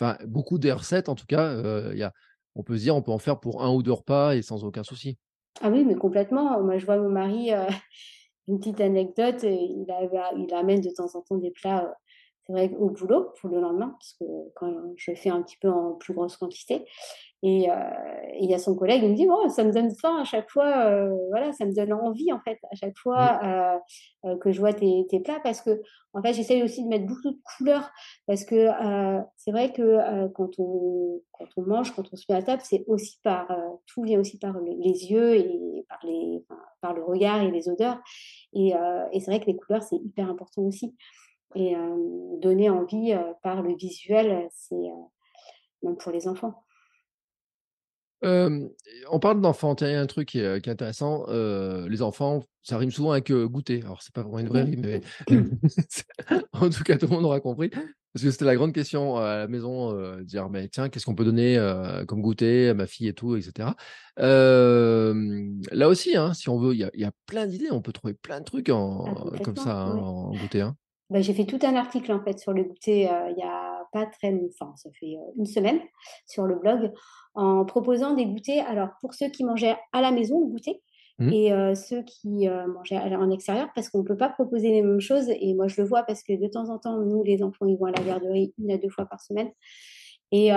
enfin, 0.00 0.16
beaucoup 0.26 0.58
des 0.58 0.72
recettes, 0.72 1.10
en 1.10 1.14
tout 1.14 1.26
cas, 1.26 1.92
y 1.92 2.02
a, 2.02 2.12
on 2.54 2.62
peut 2.62 2.76
se 2.76 2.82
dire, 2.82 2.96
on 2.96 3.02
peut 3.02 3.12
en 3.12 3.18
faire 3.18 3.40
pour 3.40 3.62
un 3.62 3.70
ou 3.70 3.82
deux 3.82 3.92
repas 3.92 4.34
et 4.34 4.42
sans 4.42 4.64
aucun 4.64 4.82
souci. 4.82 5.18
Ah 5.61 5.70
oui, 5.70 5.84
mais 5.84 5.94
complètement. 5.94 6.61
Moi, 6.62 6.78
je 6.78 6.86
vois 6.86 6.96
mon 6.96 7.11
mari, 7.11 7.53
euh, 7.53 7.66
une 8.48 8.59
petite 8.59 8.80
anecdote, 8.80 9.44
euh, 9.44 9.51
il, 9.51 9.86
il 10.38 10.55
amène 10.55 10.80
de 10.80 10.90
temps 10.90 11.14
en 11.14 11.22
temps 11.22 11.36
des 11.36 11.51
plats, 11.51 11.94
euh, 12.51 12.68
au 12.78 12.90
boulot 12.90 13.32
pour 13.40 13.51
le 13.51 13.61
lendemain, 13.61 13.90
parce 13.98 14.14
que 14.14 14.24
quand 14.57 14.72
je 14.96 15.14
fais 15.14 15.30
un 15.30 15.42
petit 15.42 15.59
peu 15.61 15.68
en 15.68 15.92
plus 15.94 16.14
grosse 16.14 16.36
quantité. 16.36 16.84
Et 17.43 17.68
il 18.38 18.51
y 18.51 18.55
a 18.55 18.59
son 18.59 18.74
collègue, 18.74 19.03
il 19.03 19.11
me 19.11 19.14
dit 19.14 19.26
oh, 19.30 19.49
ça 19.49 19.64
me 19.64 19.72
donne 19.72 19.91
faim 19.95 20.18
à 20.20 20.24
chaque 20.24 20.51
fois, 20.51 21.09
voilà, 21.30 21.53
ça 21.53 21.64
me 21.64 21.74
donne 21.74 21.93
envie 21.93 22.32
en 22.32 22.41
fait 22.41 22.59
à 22.70 22.74
chaque 22.74 22.99
fois 22.99 23.80
mmh. 24.24 24.38
que 24.41 24.53
je 24.53 24.61
vois 24.61 24.74
tes, 24.74 25.07
tes, 25.09 25.20
plats 25.20 25.41
parce 25.43 25.62
que 25.62 25.80
en 26.12 26.20
fait 26.20 26.34
j'essaye 26.34 26.62
aussi 26.62 26.84
de 26.84 26.88
mettre 26.88 27.07
beaucoup 27.07 27.30
de 27.30 27.41
couleurs 27.57 27.91
parce 28.26 28.45
que 28.45 28.68
c'est 29.36 29.53
vrai 29.53 29.72
que 29.72 30.28
quand 30.34 30.59
on 30.59 31.22
quand 31.32 31.47
on 31.57 31.62
mange, 31.62 31.95
quand 31.95 32.05
on 32.12 32.16
se 32.16 32.26
met 32.28 32.36
à 32.36 32.43
table, 32.43 32.61
c'est 32.62 32.84
aussi 32.86 33.18
par 33.24 33.49
tout 33.86 34.03
vient 34.03 34.20
aussi 34.20 34.38
par 34.38 34.59
les 34.61 35.11
yeux 35.11 35.36
et 35.36 35.86
par 35.88 36.01
les 36.05 36.45
par 36.82 36.93
le 36.93 37.03
regard 37.03 37.41
et 37.41 37.51
les 37.51 37.70
odeurs 37.70 38.01
et, 38.53 38.74
et 39.12 39.20
c'est 39.20 39.30
vrai 39.30 39.41
que 39.41 39.47
les 39.47 39.57
couleurs 39.57 39.82
c'est 39.82 39.97
hyper 39.97 40.28
important 40.28 40.62
aussi 40.62 40.95
et 41.55 41.74
donner 42.38 42.68
envie 42.68 43.14
par 43.43 43.62
le 43.62 43.74
visuel 43.74 44.47
c'est 44.53 44.91
même 45.82 45.97
pour 45.97 46.12
les 46.12 46.28
enfants. 46.28 46.55
On 48.22 49.18
parle 49.20 49.40
d'enfants. 49.40 49.74
Tiens, 49.74 49.88
il 49.88 49.92
y 49.92 49.96
a 49.96 50.00
un 50.00 50.06
truc 50.06 50.28
qui 50.28 50.40
est, 50.40 50.60
qui 50.62 50.68
est 50.68 50.72
intéressant. 50.72 51.26
les 51.28 52.02
enfants, 52.02 52.42
ça 52.62 52.78
rime 52.78 52.90
souvent 52.90 53.12
avec 53.12 53.32
goûter. 53.32 53.82
Alors, 53.84 54.02
c'est 54.02 54.14
pas 54.14 54.22
vraiment 54.22 54.38
une 54.38 54.48
vraie 54.48 54.64
rime, 54.64 54.82
mais 54.84 55.00
en 56.52 56.70
tout 56.70 56.84
cas, 56.84 56.96
tout 56.96 57.06
le 57.06 57.12
monde 57.12 57.24
aura 57.24 57.40
compris. 57.40 57.70
Parce 58.12 58.24
que 58.24 58.30
c'était 58.32 58.44
la 58.44 58.56
grande 58.56 58.72
question 58.72 59.18
à 59.18 59.38
la 59.38 59.48
maison, 59.48 59.94
dire, 60.22 60.50
mais 60.50 60.68
tiens, 60.68 60.88
qu'est-ce 60.88 61.06
qu'on 61.06 61.14
peut 61.14 61.24
donner 61.24 61.56
comme 62.08 62.22
goûter 62.22 62.70
à 62.70 62.74
ma 62.74 62.86
fille 62.86 63.08
et 63.08 63.14
tout, 63.14 63.36
etc. 63.36 63.70
là 64.16 65.88
aussi, 65.88 66.16
hein, 66.16 66.34
si 66.34 66.48
on 66.48 66.58
veut, 66.58 66.74
il 66.74 66.90
y 66.94 67.04
a, 67.04 67.12
plein 67.26 67.46
d'idées. 67.46 67.70
On 67.70 67.82
peut 67.82 67.92
trouver 67.92 68.14
plein 68.14 68.40
de 68.40 68.44
trucs 68.44 68.68
en, 68.68 69.04
ah, 69.06 69.38
comme 69.44 69.56
ça 69.56 69.76
hein, 69.76 69.96
en 69.96 70.32
goûter. 70.32 70.62
Hein. 70.62 70.76
Bah, 71.10 71.20
j'ai 71.20 71.34
fait 71.34 71.44
tout 71.44 71.58
un 71.62 71.74
article 71.74 72.12
en 72.12 72.22
fait 72.22 72.38
sur 72.38 72.52
le 72.52 72.62
goûter 72.62 73.02
il 73.02 73.36
y 73.36 73.42
a 73.42 73.80
pas 73.92 74.06
très 74.06 74.30
longtemps, 74.30 74.76
ça 74.76 74.90
fait 74.98 75.16
une 75.36 75.46
semaine 75.46 75.80
sur 76.26 76.44
le 76.44 76.56
blog, 76.56 76.92
en 77.34 77.64
proposant 77.64 78.14
des 78.14 78.26
goûters. 78.26 78.66
Alors 78.68 78.90
pour 79.00 79.14
ceux 79.14 79.28
qui 79.28 79.44
mangeaient 79.44 79.76
à 79.92 80.00
la 80.00 80.10
maison, 80.10 80.40
goûter, 80.40 80.82
mmh. 81.18 81.32
et 81.32 81.74
ceux 81.74 82.02
qui 82.02 82.48
mangeaient 82.48 82.98
en 82.98 83.30
extérieur, 83.30 83.68
parce 83.74 83.88
qu'on 83.88 83.98
ne 83.98 84.04
peut 84.06 84.16
pas 84.16 84.28
proposer 84.28 84.70
les 84.70 84.82
mêmes 84.82 85.00
choses. 85.00 85.28
Et 85.28 85.54
moi, 85.54 85.68
je 85.68 85.80
le 85.80 85.86
vois 85.86 86.02
parce 86.02 86.22
que 86.22 86.32
de 86.32 86.48
temps 86.48 86.68
en 86.68 86.78
temps, 86.78 86.98
nous, 86.98 87.22
les 87.22 87.42
enfants, 87.42 87.66
ils 87.66 87.76
vont 87.76 87.86
à 87.86 87.92
la 87.92 88.02
garderie 88.02 88.54
une 88.58 88.70
à 88.70 88.78
deux 88.78 88.90
fois 88.90 89.06
par 89.06 89.20
semaine. 89.20 89.50
Et, 90.32 90.50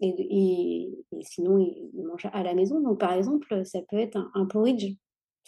et, 0.00 0.90
sinon, 1.22 1.58
ils, 1.58 1.90
mangent 2.04 2.28
à 2.32 2.42
la 2.42 2.54
maison. 2.54 2.80
Donc, 2.80 3.00
par 3.00 3.12
exemple, 3.12 3.64
ça 3.64 3.80
peut 3.88 3.98
être 3.98 4.18
un 4.34 4.46
porridge 4.46 4.96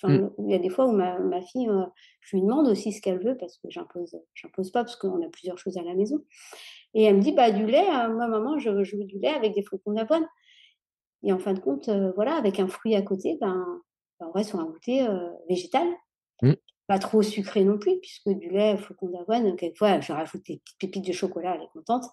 Mmh. 0.05 0.29
Il 0.39 0.51
y 0.51 0.55
a 0.55 0.59
des 0.59 0.69
fois 0.69 0.87
où 0.87 0.93
ma, 0.93 1.19
ma 1.19 1.43
fille, 1.43 1.69
euh, 1.69 1.85
je 2.21 2.37
lui 2.37 2.43
demande 2.43 2.69
aussi 2.69 2.93
ce 2.93 3.01
qu'elle 3.01 3.19
veut 3.19 3.37
parce 3.37 3.59
que 3.59 3.69
j'impose, 3.69 4.17
j'impose 4.35 4.71
pas 4.71 4.85
parce 4.85 4.97
qu'on 4.97 5.25
a 5.25 5.29
plusieurs 5.29 5.59
choses 5.59 5.77
à 5.77 5.83
la 5.83 5.95
maison. 5.95 6.25
Et 6.95 7.05
elle 7.05 7.17
me 7.17 7.21
dit, 7.21 7.33
bah, 7.33 7.51
du 7.51 7.67
lait, 7.67 7.89
euh, 7.89 8.15
moi, 8.15 8.29
maman, 8.29 8.59
je, 8.59 8.71
veux 8.71 9.05
du 9.05 9.19
lait 9.19 9.29
avec 9.29 9.55
des 9.55 9.63
flocons 9.63 9.93
d'avoine. 9.93 10.27
Et 11.23 11.33
en 11.33 11.39
fin 11.39 11.53
de 11.53 11.61
compte, 11.61 11.89
euh, 11.89 12.13
voilà, 12.15 12.35
avec 12.37 12.61
un 12.61 12.69
fruit 12.69 12.95
à 12.95 13.03
côté, 13.03 13.37
ben, 13.41 13.65
ben 14.21 14.27
on 14.29 14.33
reste 14.33 14.51
sur 14.51 14.61
un 14.61 14.67
goûter 14.67 15.07
végétal. 15.49 15.87
Mmh. 16.43 16.53
Pas 16.87 16.99
trop 16.99 17.23
sucré 17.23 17.65
non 17.65 17.79
plus, 17.79 17.99
puisque 18.01 18.31
du 18.31 18.49
lait, 18.49 18.77
flocons 18.79 19.09
d'avoine, 19.09 19.57
quelquefois, 19.57 20.01
je 20.01 20.13
rajoute 20.13 20.47
des 20.47 20.59
petites 20.59 20.79
pépites 20.79 21.07
de 21.07 21.13
chocolat, 21.13 21.57
elle 21.57 21.63
est 21.63 21.73
contente. 21.73 22.05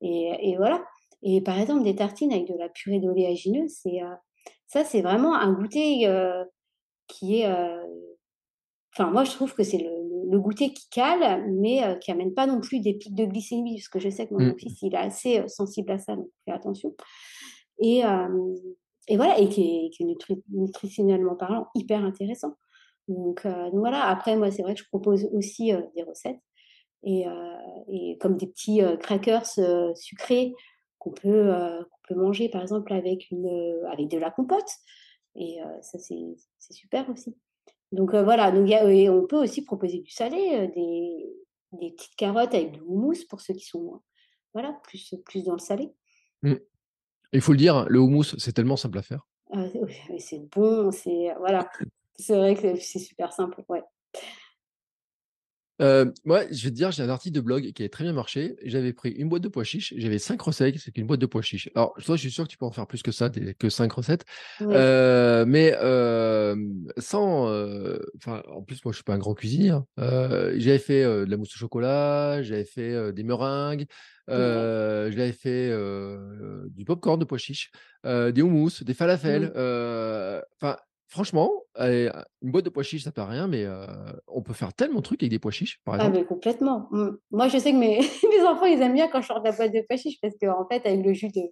Et, 0.00 0.32
et 0.40 0.56
voilà. 0.56 0.82
Et 1.22 1.42
par 1.42 1.58
exemple, 1.58 1.82
des 1.82 1.96
tartines 1.96 2.32
avec 2.32 2.46
de 2.46 2.56
la 2.56 2.68
purée 2.68 3.00
d'oléagineux, 3.00 3.66
c'est 3.68 4.00
ça, 4.66 4.84
c'est 4.84 5.02
vraiment 5.02 5.34
un 5.34 5.52
goûter 5.52 6.08
qui 7.06 7.40
est. 7.40 7.52
Enfin, 8.94 9.10
moi, 9.10 9.24
je 9.24 9.32
trouve 9.32 9.54
que 9.54 9.62
c'est 9.62 9.78
le, 9.78 10.38
goûter 10.38 10.72
qui 10.72 10.88
cale, 10.88 11.44
mais 11.50 11.98
qui 12.00 12.10
amène 12.10 12.32
pas 12.32 12.46
non 12.46 12.60
plus 12.60 12.80
des 12.80 12.94
pics 12.94 13.14
de 13.14 13.24
glycémie, 13.24 13.76
parce 13.76 13.88
que 13.88 13.98
je 13.98 14.08
sais 14.08 14.26
que 14.26 14.34
mon 14.34 14.52
mmh. 14.52 14.58
fils, 14.58 14.82
il 14.82 14.94
est 14.94 14.98
assez 14.98 15.46
sensible 15.48 15.90
à 15.90 15.98
ça, 15.98 16.16
donc 16.16 16.28
fais 16.46 16.52
attention. 16.52 16.94
Et, 17.80 18.02
et 19.08 19.16
voilà, 19.16 19.38
et 19.38 19.48
qui 19.48 19.90
est, 20.00 20.04
nutritionnellement 20.50 21.36
parlant 21.36 21.68
hyper 21.74 22.04
intéressant. 22.04 22.56
Donc, 23.08 23.46
voilà, 23.72 24.04
après, 24.04 24.36
moi, 24.36 24.50
c'est 24.50 24.62
vrai 24.62 24.74
que 24.74 24.80
je 24.80 24.88
propose 24.88 25.28
aussi 25.32 25.72
des 25.94 26.02
recettes. 26.02 26.40
Et, 27.04 27.24
et, 27.88 28.18
comme 28.18 28.36
des 28.36 28.46
petits 28.46 28.80
crackers 29.00 29.46
sucrés 29.94 30.52
qu'on 30.98 31.12
peut, 31.12 31.52
peut 32.08 32.14
manger, 32.14 32.48
par 32.48 32.62
exemple, 32.62 32.92
avec, 32.92 33.30
une, 33.30 33.48
avec 33.90 34.08
de 34.08 34.18
la 34.18 34.30
compote. 34.30 34.68
Et 35.36 35.58
ça, 35.80 35.98
c'est 35.98 36.36
super 36.72 37.08
aussi. 37.08 37.36
Donc 37.92 38.14
voilà, 38.14 38.50
donc, 38.50 38.68
et 38.70 39.08
on 39.08 39.26
peut 39.26 39.42
aussi 39.42 39.64
proposer 39.64 40.00
du 40.00 40.10
salé, 40.10 40.68
des, 40.74 41.26
des, 41.72 41.92
petites 41.92 42.16
carottes 42.16 42.54
avec 42.54 42.72
du 42.72 42.80
houmous 42.80 43.24
pour 43.30 43.40
ceux 43.40 43.54
qui 43.54 43.64
sont 43.64 44.02
voilà, 44.52 44.78
plus, 44.82 45.14
plus 45.24 45.44
dans 45.44 45.54
le 45.54 45.58
salé. 45.58 45.90
Mmh. 46.42 46.54
Il 47.32 47.40
faut 47.40 47.52
le 47.52 47.58
dire, 47.58 47.86
le 47.88 48.00
houmous, 48.00 48.24
c'est 48.38 48.52
tellement 48.52 48.76
simple 48.76 48.98
à 48.98 49.02
faire. 49.02 49.26
Ah, 49.52 49.64
c'est 50.18 50.48
bon, 50.50 50.90
c'est 50.90 51.34
voilà, 51.38 51.70
c'est 52.16 52.36
vrai 52.36 52.54
que 52.54 52.76
c'est 52.76 52.98
super 52.98 53.32
simple, 53.32 53.62
ouais. 53.68 53.82
Euh, 55.80 56.06
moi, 56.24 56.42
je 56.50 56.64
vais 56.64 56.70
te 56.70 56.74
dire, 56.74 56.90
j'ai 56.90 57.02
un 57.02 57.08
article 57.08 57.34
de 57.34 57.40
blog 57.40 57.72
qui 57.72 57.82
avait 57.82 57.88
très 57.88 58.04
bien 58.04 58.12
marché. 58.12 58.56
J'avais 58.64 58.92
pris 58.92 59.10
une 59.10 59.28
boîte 59.28 59.42
de 59.42 59.48
pois 59.48 59.64
chiches, 59.64 59.94
j'avais 59.96 60.18
cinq 60.18 60.40
recettes, 60.40 60.76
c'est 60.78 60.96
une 60.98 61.06
boîte 61.06 61.20
de 61.20 61.26
pois 61.26 61.42
chiches. 61.42 61.70
Alors, 61.74 61.94
toi, 62.04 62.16
je 62.16 62.20
suis 62.22 62.30
sûr 62.30 62.44
que 62.44 62.48
tu 62.48 62.58
peux 62.58 62.66
en 62.66 62.72
faire 62.72 62.86
plus 62.86 63.02
que 63.02 63.12
ça, 63.12 63.30
que 63.30 63.68
cinq 63.68 63.92
recettes. 63.92 64.24
Euh, 64.60 65.44
mais 65.46 65.76
euh, 65.80 66.56
sans, 66.98 67.46
enfin, 68.16 68.42
en 68.48 68.62
plus, 68.62 68.84
moi, 68.84 68.92
je 68.92 68.96
suis 68.96 69.04
pas 69.04 69.14
un 69.14 69.18
grand 69.18 69.34
cuisinier. 69.34 69.70
Hein. 69.70 69.86
j'avais 69.96 70.78
fait 70.78 71.04
de 71.04 71.30
la 71.30 71.36
mousse 71.36 71.54
au 71.54 71.58
chocolat, 71.58 72.42
j'avais 72.42 72.64
fait 72.64 73.12
des 73.12 73.22
meringues, 73.22 73.86
j'avais 74.28 75.32
fait 75.32 75.70
du 76.70 76.84
popcorn 76.84 77.18
de 77.18 77.24
pois 77.24 77.38
chiches, 77.38 77.70
des 78.04 78.42
houmous, 78.42 78.82
des 78.82 78.94
falafels. 78.94 79.52
Enfin, 80.60 80.76
franchement, 81.08 81.50
une 81.76 82.12
boîte 82.42 82.64
de 82.64 82.70
pois 82.70 82.82
chiches, 82.82 83.04
ça 83.04 83.12
paraît 83.12 83.32
rien, 83.32 83.48
mais 83.48 83.66
on 84.28 84.42
peut 84.42 84.52
faire 84.52 84.72
tellement 84.72 84.98
de 84.98 85.02
trucs 85.02 85.22
avec 85.22 85.30
des 85.30 85.38
pois 85.38 85.50
chiches, 85.50 85.80
par 85.84 85.94
ah, 85.94 85.96
exemple. 85.98 86.16
Ah, 86.16 86.20
mais 86.20 86.26
complètement. 86.26 86.88
Mmh. 86.90 87.10
Moi, 87.30 87.48
je 87.48 87.58
sais 87.58 87.72
que 87.72 87.76
mes, 87.76 87.98
mes, 88.30 88.46
enfants, 88.46 88.66
ils 88.66 88.80
aiment 88.80 88.94
bien 88.94 89.08
quand 89.08 89.20
je 89.20 89.26
sors 89.26 89.40
de 89.40 89.44
la 89.44 89.52
boîte 89.52 89.72
de 89.72 89.84
pois 89.88 89.96
chiches 89.96 90.20
parce 90.20 90.34
qu'en 90.40 90.66
fait, 90.68 90.86
avec 90.86 91.04
le 91.04 91.12
jus 91.12 91.28
de, 91.28 91.42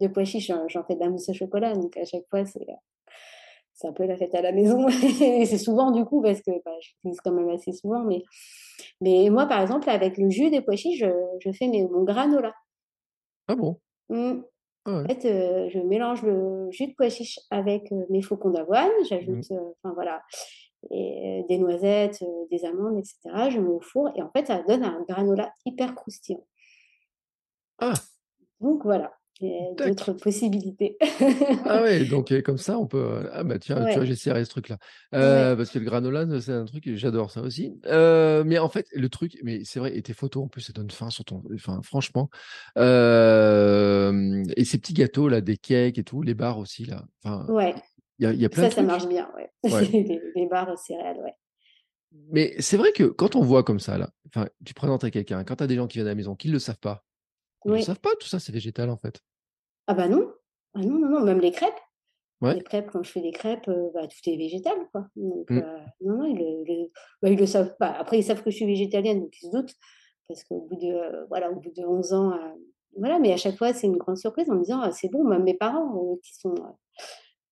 de 0.00 0.08
pois 0.08 0.24
chiches, 0.24 0.52
j'en 0.68 0.84
fais 0.84 0.94
de 0.94 1.00
la 1.00 1.08
mousse 1.08 1.28
au 1.28 1.34
chocolat. 1.34 1.74
Donc, 1.74 1.96
à 1.96 2.04
chaque 2.04 2.24
fois, 2.30 2.44
c'est 2.44 2.66
c'est 3.78 3.86
un 3.86 3.92
peu 3.92 4.06
la 4.06 4.16
fête 4.16 4.34
à 4.34 4.42
la 4.42 4.50
maison. 4.50 4.88
et 5.20 5.46
c'est 5.46 5.58
souvent 5.58 5.92
du 5.92 6.04
coup, 6.04 6.20
parce 6.20 6.40
que 6.42 6.50
bah, 6.64 6.72
j'utilise 6.80 7.20
quand 7.20 7.32
même 7.32 7.48
assez 7.50 7.72
souvent. 7.72 8.02
Mais, 8.04 8.22
mais 9.00 9.30
moi, 9.30 9.46
par 9.46 9.60
exemple, 9.62 9.88
avec 9.88 10.18
le 10.18 10.28
jus 10.30 10.50
des 10.50 10.60
pois 10.60 10.76
chiches, 10.76 10.98
je, 10.98 11.10
je 11.40 11.52
fais 11.52 11.68
mes, 11.68 11.86
mon 11.86 12.02
granola. 12.02 12.52
Ah 13.46 13.54
bon? 13.54 13.78
Mmh. 14.08 14.40
En 14.88 15.04
fait, 15.04 15.22
je 15.22 15.78
mélange 15.80 16.22
le 16.22 16.70
jus 16.70 16.86
de 16.86 16.94
pois 16.94 17.10
chiche 17.10 17.38
avec 17.50 17.90
mes 18.10 18.22
flocons 18.22 18.50
d'avoine, 18.50 18.88
mmh 18.88 19.04
j'ajoute, 19.08 19.52
enfin 19.82 19.92
voilà, 19.94 20.22
des 20.90 21.58
noisettes, 21.58 22.24
des 22.50 22.64
amandes, 22.64 22.98
etc. 22.98 23.18
Je 23.50 23.60
mets 23.60 23.68
au 23.68 23.80
four 23.80 24.10
et 24.16 24.22
en 24.22 24.30
fait, 24.30 24.46
ça 24.46 24.62
donne 24.62 24.84
un 24.84 25.04
granola 25.08 25.52
hyper 25.66 25.94
croustillant. 25.94 26.46
Ah. 27.80 27.92
Donc 28.60 28.84
voilà 28.84 29.17
d'autres 29.40 30.12
possibilités. 30.12 30.96
ah 31.66 31.82
ouais, 31.82 32.04
donc 32.04 32.32
comme 32.42 32.58
ça, 32.58 32.78
on 32.78 32.86
peut. 32.86 33.28
Ah 33.32 33.44
bah 33.44 33.58
tiens, 33.58 33.84
tu 33.86 33.94
vois, 33.94 34.04
j'essaierai 34.04 34.44
ce 34.44 34.50
truc-là. 34.50 34.78
Parce 35.10 35.70
que 35.70 35.78
le 35.78 35.84
granola, 35.84 36.26
c'est 36.40 36.52
un 36.52 36.64
truc, 36.64 36.84
j'adore 36.94 37.30
ça 37.30 37.42
aussi. 37.42 37.78
mais 37.84 38.58
en 38.58 38.68
fait, 38.68 38.86
le 38.92 39.08
truc, 39.08 39.38
mais 39.42 39.62
c'est 39.64 39.80
vrai, 39.80 39.96
et 39.96 40.02
tes 40.02 40.14
photos, 40.14 40.44
en 40.44 40.48
plus, 40.48 40.62
ça 40.62 40.72
donne 40.72 40.90
faim 40.90 41.10
sur 41.10 41.24
ton. 41.24 41.42
Enfin, 41.54 41.80
franchement. 41.82 42.30
et 42.76 42.84
ces 44.64 44.78
petits 44.78 44.94
gâteaux, 44.94 45.28
là, 45.28 45.40
des 45.40 45.56
cakes 45.56 45.98
et 45.98 46.04
tout, 46.04 46.22
les 46.22 46.34
bars 46.34 46.58
aussi, 46.58 46.84
là. 46.84 47.04
Enfin, 47.22 47.46
ouais. 47.52 47.74
Il 48.18 48.34
y 48.34 48.44
a, 48.44 48.48
plein 48.48 48.64
ça, 48.64 48.68
de 48.68 48.74
ça 48.74 48.82
marche 48.82 49.06
bien, 49.06 49.30
ouais. 49.36 49.48
les, 49.92 50.20
les, 50.34 50.46
bars 50.48 50.68
aux 50.68 50.76
céréales, 50.76 51.18
ouais. 51.18 51.34
Mais 52.30 52.54
c'est 52.58 52.76
vrai 52.76 52.90
que 52.92 53.04
quand 53.04 53.36
on 53.36 53.42
voit 53.42 53.62
comme 53.62 53.78
ça, 53.78 53.96
là, 53.96 54.10
enfin, 54.26 54.48
tu 54.64 54.74
présentes 54.74 55.04
à 55.04 55.10
quelqu'un, 55.10 55.44
quand 55.44 55.56
tu 55.56 55.64
as 55.64 55.66
des 55.68 55.76
gens 55.76 55.86
qui 55.86 55.98
viennent 55.98 56.08
à 56.08 56.10
la 56.10 56.16
maison, 56.16 56.34
qui 56.34 56.48
ne 56.48 56.54
le 56.54 56.58
savent 56.58 56.78
pas, 56.78 57.04
ils 57.64 57.72
ne 57.72 57.80
savent 57.80 58.00
pas, 58.00 58.10
tout 58.18 58.26
ça, 58.26 58.40
c'est 58.40 58.52
végétal, 58.52 58.90
en 58.90 58.96
fait. 58.96 59.22
Ah 59.88 59.94
bah 59.94 60.06
non. 60.06 60.32
Ah 60.74 60.80
non, 60.80 60.98
non, 60.98 61.08
non, 61.08 61.24
même 61.24 61.40
les 61.40 61.50
crêpes. 61.50 61.80
Les 62.42 62.62
crêpes, 62.62 62.90
quand 62.92 63.02
je 63.02 63.10
fais 63.10 63.20
des 63.20 63.32
crêpes, 63.32 63.68
bah, 63.94 64.06
tout 64.06 64.30
est 64.30 64.36
végétal, 64.36 64.76
quoi. 64.92 65.08
Donc, 65.16 65.50
mmh. 65.50 65.62
non, 66.02 66.18
non, 66.18 66.24
ils 66.24 66.64
le, 66.68 66.90
bah, 67.20 67.46
savent 67.46 67.74
pas. 67.78 67.90
Après, 67.90 68.18
ils 68.18 68.22
savent 68.22 68.44
que 68.44 68.50
je 68.50 68.56
suis 68.56 68.66
végétalienne, 68.66 69.22
donc 69.22 69.34
ils 69.42 69.46
se 69.46 69.50
doutent. 69.50 69.74
Parce 70.28 70.44
qu'au 70.44 70.60
bout 70.60 70.76
de, 70.76 71.26
voilà, 71.28 71.50
au 71.50 71.56
bout 71.56 71.72
de 71.74 71.82
11 71.82 72.12
ans, 72.12 72.38
voilà, 72.96 73.18
mais 73.18 73.32
à 73.32 73.36
chaque 73.36 73.56
fois, 73.56 73.72
c'est 73.72 73.86
une 73.86 73.96
grande 73.96 74.18
surprise 74.18 74.48
en 74.50 74.54
me 74.54 74.62
disant, 74.62 74.80
«Ah, 74.82 74.92
c'est 74.92 75.08
bon, 75.08 75.24
même 75.24 75.42
mes 75.42 75.54
parents, 75.54 76.16
qui 76.22 76.34
sont 76.34 76.54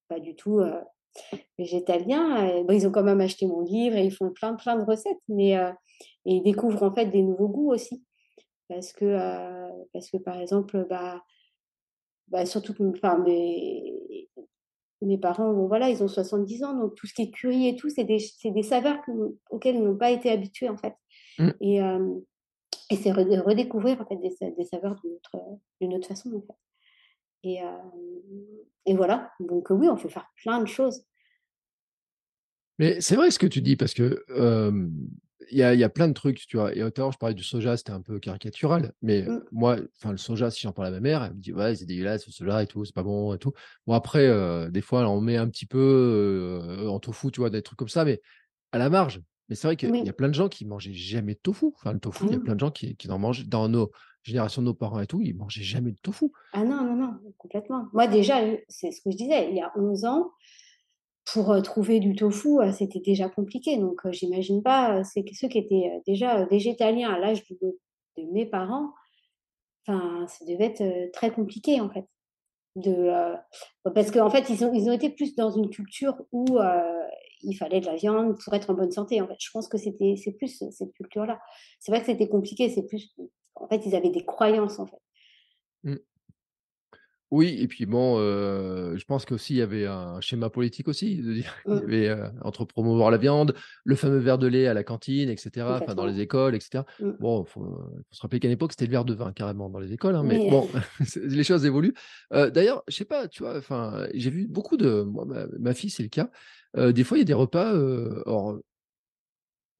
pas 0.08 0.20
du 0.20 0.36
tout 0.36 0.60
végétaliens, 1.58 2.62
bah, 2.64 2.74
ils 2.74 2.86
ont 2.86 2.92
quand 2.92 3.02
même 3.02 3.20
acheté 3.20 3.46
mon 3.46 3.62
livre 3.62 3.96
et 3.96 4.04
ils 4.04 4.14
font 4.14 4.30
plein, 4.30 4.54
plein 4.54 4.76
de 4.76 4.84
recettes, 4.84 5.18
mais 5.28 5.52
et 5.52 6.34
ils 6.34 6.42
découvrent 6.42 6.82
en 6.82 6.94
fait 6.94 7.06
des 7.06 7.22
nouveaux 7.22 7.48
goûts 7.48 7.72
aussi. 7.72 8.04
Parce 8.68 8.92
que, 8.92 9.16
parce 9.92 10.10
que 10.10 10.18
par 10.18 10.38
exemple, 10.38 10.86
bah, 10.88 11.22
bah, 12.28 12.46
surtout 12.46 12.74
que 12.74 12.82
enfin, 12.82 13.18
mes, 13.18 14.28
mes 15.02 15.18
parents, 15.18 15.52
voilà, 15.66 15.88
ils 15.88 16.02
ont 16.02 16.08
70 16.08 16.64
ans, 16.64 16.74
donc 16.78 16.94
tout 16.94 17.06
ce 17.06 17.14
qui 17.14 17.22
est 17.22 17.30
curry 17.30 17.68
et 17.68 17.76
tout, 17.76 17.88
c'est 17.88 18.04
des, 18.04 18.18
des, 18.44 18.62
saveurs 18.62 18.98
auxquelles 19.50 19.76
ils 19.76 19.82
n'ont 19.84 19.96
pas 19.96 20.10
été 20.10 20.30
habitués, 20.30 20.68
en 20.68 20.76
fait. 20.76 20.94
Mmh. 21.38 21.50
Et, 21.60 21.78
et 22.90 22.96
c'est 22.96 23.12
redécouvrir, 23.12 24.00
en 24.00 24.06
fait, 24.06 24.16
des, 24.16 24.54
des 24.56 24.64
saveurs 24.64 24.96
d'une 24.96 25.12
autre, 25.12 25.96
autre 25.96 26.08
façon, 26.08 26.34
en 26.34 26.40
fait. 26.40 26.58
Et, 27.44 27.60
et 28.86 28.94
voilà, 28.94 29.30
donc 29.38 29.68
oui, 29.70 29.88
on 29.88 29.96
peut 29.96 30.08
faire 30.08 30.28
plein 30.42 30.60
de 30.60 30.66
choses. 30.66 31.04
Mais 32.78 33.00
c'est 33.00 33.16
vrai 33.16 33.30
ce 33.30 33.38
que 33.38 33.46
tu 33.46 33.62
dis, 33.62 33.76
parce 33.76 33.94
que 33.94 34.24
il 35.50 35.58
y 35.58 35.62
a, 35.62 35.74
y 35.74 35.84
a, 35.84 35.88
plein 35.88 36.08
de 36.08 36.12
trucs, 36.12 36.46
tu 36.46 36.56
vois. 36.56 36.74
Et 36.74 36.78
l'heure, 36.80 37.12
je 37.12 37.18
parlais 37.18 37.34
du 37.34 37.42
soja, 37.42 37.76
c'était 37.76 37.92
un 37.92 38.00
peu 38.00 38.18
caricatural. 38.18 38.92
Mais 39.02 39.22
mmh. 39.22 39.44
moi, 39.52 39.76
enfin, 39.98 40.10
le 40.10 40.16
soja, 40.16 40.50
si 40.50 40.62
j'en 40.62 40.72
parle 40.72 40.88
à 40.88 40.90
ma 40.90 41.00
mère, 41.00 41.22
elle 41.24 41.34
me 41.34 41.40
dit, 41.40 41.52
ouais, 41.52 41.74
c'est 41.74 41.86
dégueulasse, 41.86 42.26
le 42.26 42.32
soja 42.32 42.62
et 42.62 42.66
tout, 42.66 42.84
c'est 42.84 42.94
pas 42.94 43.02
bon 43.02 43.34
et 43.34 43.38
tout. 43.38 43.52
Bon, 43.86 43.94
après, 43.94 44.28
des 44.70 44.80
fois, 44.80 45.08
on 45.08 45.20
met 45.20 45.36
un 45.36 45.48
petit 45.48 45.66
peu 45.66 46.86
en 46.88 46.98
tofu, 46.98 47.30
tu 47.30 47.40
vois, 47.40 47.50
des 47.50 47.62
trucs 47.62 47.78
comme 47.78 47.88
ça, 47.88 48.04
mais 48.04 48.20
à 48.72 48.78
la 48.78 48.90
marge. 48.90 49.20
Mais 49.48 49.54
c'est 49.54 49.68
vrai 49.68 49.76
qu'il 49.76 49.94
y 49.94 50.08
a 50.08 50.12
plein 50.12 50.28
de 50.28 50.34
gens 50.34 50.48
qui 50.48 50.64
mangeaient 50.64 50.92
jamais 50.92 51.34
de 51.34 51.40
tofu. 51.40 51.66
Enfin, 51.76 51.92
le 51.92 52.00
tofu, 52.00 52.24
il 52.26 52.32
y 52.32 52.34
a 52.34 52.38
mmh. 52.38 52.42
plein 52.42 52.54
de 52.54 52.60
gens 52.60 52.70
qui, 52.70 52.96
qui 52.96 53.08
en 53.10 53.18
mangent 53.18 53.46
dans 53.46 53.68
nos, 53.68 53.92
génération 54.26 54.62
de 54.62 54.66
nos 54.66 54.74
parents 54.74 55.00
et 55.00 55.06
tout, 55.06 55.20
ils 55.22 55.36
mangeaient 55.36 55.62
jamais 55.62 55.92
de 55.92 55.98
tofu. 56.02 56.26
Ah 56.52 56.64
non, 56.64 56.82
non, 56.82 56.96
non, 56.96 57.18
complètement. 57.38 57.88
Moi 57.92 58.06
déjà, 58.06 58.40
c'est 58.68 58.90
ce 58.90 59.00
que 59.00 59.10
je 59.10 59.16
disais, 59.16 59.50
il 59.50 59.56
y 59.56 59.60
a 59.60 59.72
11 59.76 60.04
ans, 60.04 60.32
pour, 61.32 61.52
heu, 61.54 61.62
trouver 61.62 62.00
du 62.00 62.14
tofu, 62.16 62.60
heu, 62.62 62.72
c'était 62.72 63.00
déjà 63.00 63.28
compliqué 63.28 63.78
donc 63.78 64.06
heu, 64.06 64.12
j'imagine 64.12 64.62
pas, 64.62 65.04
c'est 65.04 65.24
ceux 65.34 65.48
qui 65.48 65.58
étaient, 65.58 66.02
déjà, 66.06 66.44
végétaliens 66.46 67.10
à 67.12 67.18
l'âge 67.18 67.44
de 67.62 67.78
mes 68.32 68.46
parents, 68.46 68.92
enfin, 69.88 70.26
ça 70.28 70.44
devait 70.46 70.66
être, 70.66 71.12
très 71.12 71.30
compliqué, 71.32 71.80
en 71.80 71.90
fait. 71.90 72.06
De, 72.76 73.12
parce 73.94 74.10
qu'en 74.12 74.30
fait, 74.30 74.50
ils 74.50 74.64
ont 74.64 74.72
ils 74.74 74.88
ont 74.90 74.92
été 74.92 75.10
plus 75.10 75.34
dans 75.36 75.50
une 75.50 75.70
culture 75.70 76.16
où, 76.32 76.58
il 77.42 77.54
fallait 77.54 77.80
de 77.80 77.86
la 77.86 77.96
viande 77.96 78.38
pour 78.44 78.54
être 78.54 78.70
en 78.70 78.74
bonne 78.74 78.92
santé, 78.92 79.20
en 79.22 79.28
fait. 79.28 79.36
Je 79.40 79.50
pense 79.52 79.68
que 79.68 79.78
c'était 79.78 80.16
c'est 80.16 80.32
plus 80.32 80.62
cette 80.72 80.92
culture-là. 80.94 81.40
C'est 81.80 81.92
vrai 81.92 82.00
que 82.00 82.06
c'était 82.06 82.28
compliqué, 82.28 82.70
c'est 82.70 82.84
plus 82.86 83.14
en 83.56 83.68
fait, 83.68 83.82
ils 83.86 83.96
avaient 83.96 84.10
des 84.10 84.24
croyances, 84.26 84.78
en 84.80 84.86
fait. 84.86 84.98
Mmh. 85.84 85.96
Oui 87.32 87.56
et 87.60 87.66
puis 87.66 87.86
bon, 87.86 88.18
heu, 88.20 88.96
je 88.96 89.04
pense 89.04 89.24
qu'aussi 89.24 89.54
il 89.54 89.56
y 89.58 89.62
avait 89.62 89.84
un 89.86 90.20
schéma 90.20 90.48
politique 90.48 90.86
aussi, 90.86 91.16
de 91.20 91.32
dire 91.32 91.54
qu'il 91.68 91.78
y 91.78 91.80
Mmh, 91.80 91.82
avait, 91.82 92.08
heu, 92.08 92.30
entre 92.42 92.64
promouvoir 92.64 93.10
la 93.10 93.16
viande, 93.18 93.54
le 93.84 93.96
fameux 93.96 94.18
verre 94.18 94.38
de 94.38 94.46
lait 94.46 94.68
à 94.68 94.74
la 94.74 94.84
cantine 94.84 95.28
et 95.28 95.36
cetera, 95.36 95.76
enfin 95.78 95.96
dans 95.96 96.06
les 96.06 96.20
écoles 96.20 96.54
et 96.54 96.60
cetera. 96.60 96.86
Mmh. 96.98 97.16
Bon, 97.18 97.44
faut, 97.44 97.64
faut 97.64 98.02
se 98.12 98.20
rappeler 98.22 98.38
qu'à 98.38 98.46
l'époque, 98.48 98.72
c'était 98.72 98.84
le 98.86 98.92
verre 98.92 99.04
de 99.04 99.14
vin 99.14 99.32
carrément 99.32 99.68
dans 99.70 99.80
les 99.80 99.92
écoles, 99.92 100.14
hein, 100.14 100.22
mais 100.22 100.40
bon, 100.46 100.70
les 101.16 101.42
choses 101.44 101.66
évoluent. 101.66 101.94
Heu, 102.32 102.50
d'ailleurs, 102.52 102.84
je 102.88 102.94
sais 102.94 103.04
pas, 103.04 103.26
tu 103.26 103.42
vois, 103.42 103.56
enfin, 103.58 104.06
j'ai 104.14 104.30
vu 104.30 104.46
beaucoup 104.46 104.76
de 104.76 105.02
moi, 105.02 105.24
ma 105.26 105.46
ma 105.58 105.74
fille, 105.74 105.90
c'est 105.90 106.04
le 106.04 106.08
cas, 106.08 106.30
des 106.76 107.04
fois, 107.04 107.16
il 107.18 107.20
y 107.20 107.22
a 107.22 107.24
des 107.24 107.32
repas, 107.34 107.70
alors, 107.70 108.60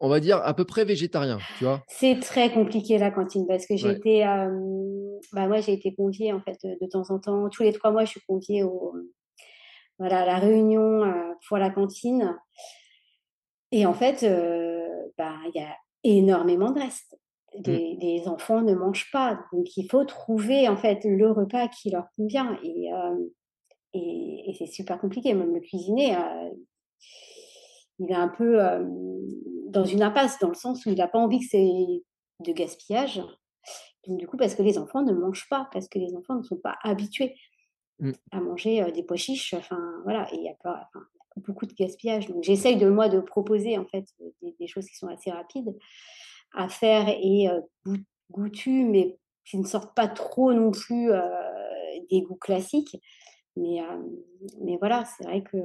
on 0.00 0.08
va 0.08 0.20
dire 0.20 0.38
à 0.38 0.54
peu 0.54 0.64
près 0.64 0.84
végétariens, 0.84 1.46
tu 1.54 1.64
vois? 1.64 1.86
C'est 1.88 2.18
très 2.20 2.52
compliqué 2.52 2.98
la 2.98 3.10
cantine 3.10 3.46
parce 3.46 3.66
que 3.66 3.76
j'ai 3.76 3.90
Ouais. 3.90 3.96
été, 3.96 4.18
hem, 4.18 5.18
bah, 5.32 5.46
moi 5.48 5.60
j'ai 5.60 5.72
été 5.72 5.94
conviée 5.94 6.32
en 6.32 6.40
fait, 6.40 6.58
de 6.64 6.86
temps 6.90 7.10
en 7.10 7.18
temps, 7.20 7.48
tous 7.48 7.62
les 7.62 7.72
3 7.72 7.90
mois 7.92 8.04
je 8.04 8.10
suis 8.10 8.20
conviée 8.28 8.62
au 8.64 8.94
voilà, 9.98 10.22
à 10.22 10.26
la 10.26 10.38
réunion, 10.38 11.04
heu, 11.04 11.34
pour 11.48 11.58
la 11.58 11.70
cantine 11.70 12.36
et 13.72 13.86
en 13.86 13.94
fait, 13.94 14.22
heu, 14.22 15.12
bah, 15.18 15.36
il 15.54 15.60
y 15.60 15.64
a 15.64 15.74
énormément 16.04 16.70
de 16.70 16.80
restes. 16.80 17.18
Mmh, 17.66 17.78
Les 17.78 17.96
les 18.00 18.28
enfants 18.28 18.60
ne 18.60 18.74
mangent 18.74 19.10
pas, 19.12 19.40
donc 19.52 19.76
il 19.78 19.88
faut 19.88 20.04
trouver 20.04 20.68
en 20.68 20.76
fait 20.76 21.04
le 21.04 21.30
repas 21.30 21.68
qui 21.68 21.90
leur 21.90 22.04
convient 22.16 22.58
et 22.62 22.90
et 23.94 24.50
et 24.50 24.54
c'est 24.54 24.66
super 24.66 24.98
compliqué. 25.00 25.34
Même 25.34 25.54
le 25.54 25.60
cuisinier, 25.60 26.14
heu, 26.14 26.66
il 27.98 28.10
est 28.10 28.14
un 28.14 28.28
peu, 28.28 28.58
dans 29.68 29.84
une 29.84 30.02
impasse, 30.02 30.38
dans 30.38 30.48
le 30.48 30.54
sens 30.54 30.84
où 30.86 30.90
il 30.90 31.00
a 31.00 31.08
pas 31.08 31.18
envie 31.18 31.40
que 31.40 31.46
c'est 31.50 32.02
de 32.44 32.52
gaspillage. 32.52 33.22
Donc 34.06 34.18
du 34.18 34.26
coup, 34.26 34.36
parce 34.36 34.54
que 34.54 34.62
les 34.62 34.78
enfants 34.78 35.02
ne 35.02 35.12
mangent 35.12 35.48
pas, 35.48 35.68
parce 35.72 35.88
que 35.88 35.98
les 35.98 36.14
enfants 36.14 36.36
ne 36.36 36.42
sont 36.42 36.56
pas 36.56 36.76
habitués 36.82 37.34
mmh. 37.98 38.12
à 38.30 38.40
manger, 38.40 38.92
des 38.92 39.02
pois 39.02 39.16
chiches, 39.16 39.54
enfin 39.54 39.80
voilà 40.04 40.32
et 40.32 40.36
il 40.36 40.42
y 40.42 40.48
a 40.48 40.54
pas 40.62 40.88
enfin, 40.94 41.04
beaucoup 41.36 41.66
de 41.66 41.74
gaspillage. 41.74 42.28
Donc 42.28 42.44
j'essaye 42.44 42.76
de 42.76 42.88
moi 42.88 43.08
de 43.08 43.20
proposer 43.20 43.76
en 43.78 43.84
fait, 43.86 44.04
heu, 44.20 44.32
des 44.42 44.54
des 44.60 44.66
choses 44.68 44.86
qui 44.86 44.96
sont 44.96 45.08
assez 45.08 45.30
rapides 45.30 45.76
à 46.54 46.68
faire 46.68 47.08
et 47.08 47.48
goût 47.84 47.96
goûtues, 48.30 48.84
mais 48.84 49.18
qui 49.44 49.58
ne 49.58 49.64
sortent 49.64 49.94
pas 49.94 50.08
trop 50.08 50.52
non 50.52 50.70
plus, 50.70 51.10
des 52.10 52.22
goûts 52.22 52.36
classiques. 52.36 52.96
Mais 53.56 53.80
mais 54.60 54.76
voilà, 54.78 55.04
c'est 55.04 55.24
vrai 55.24 55.42
que, 55.42 55.56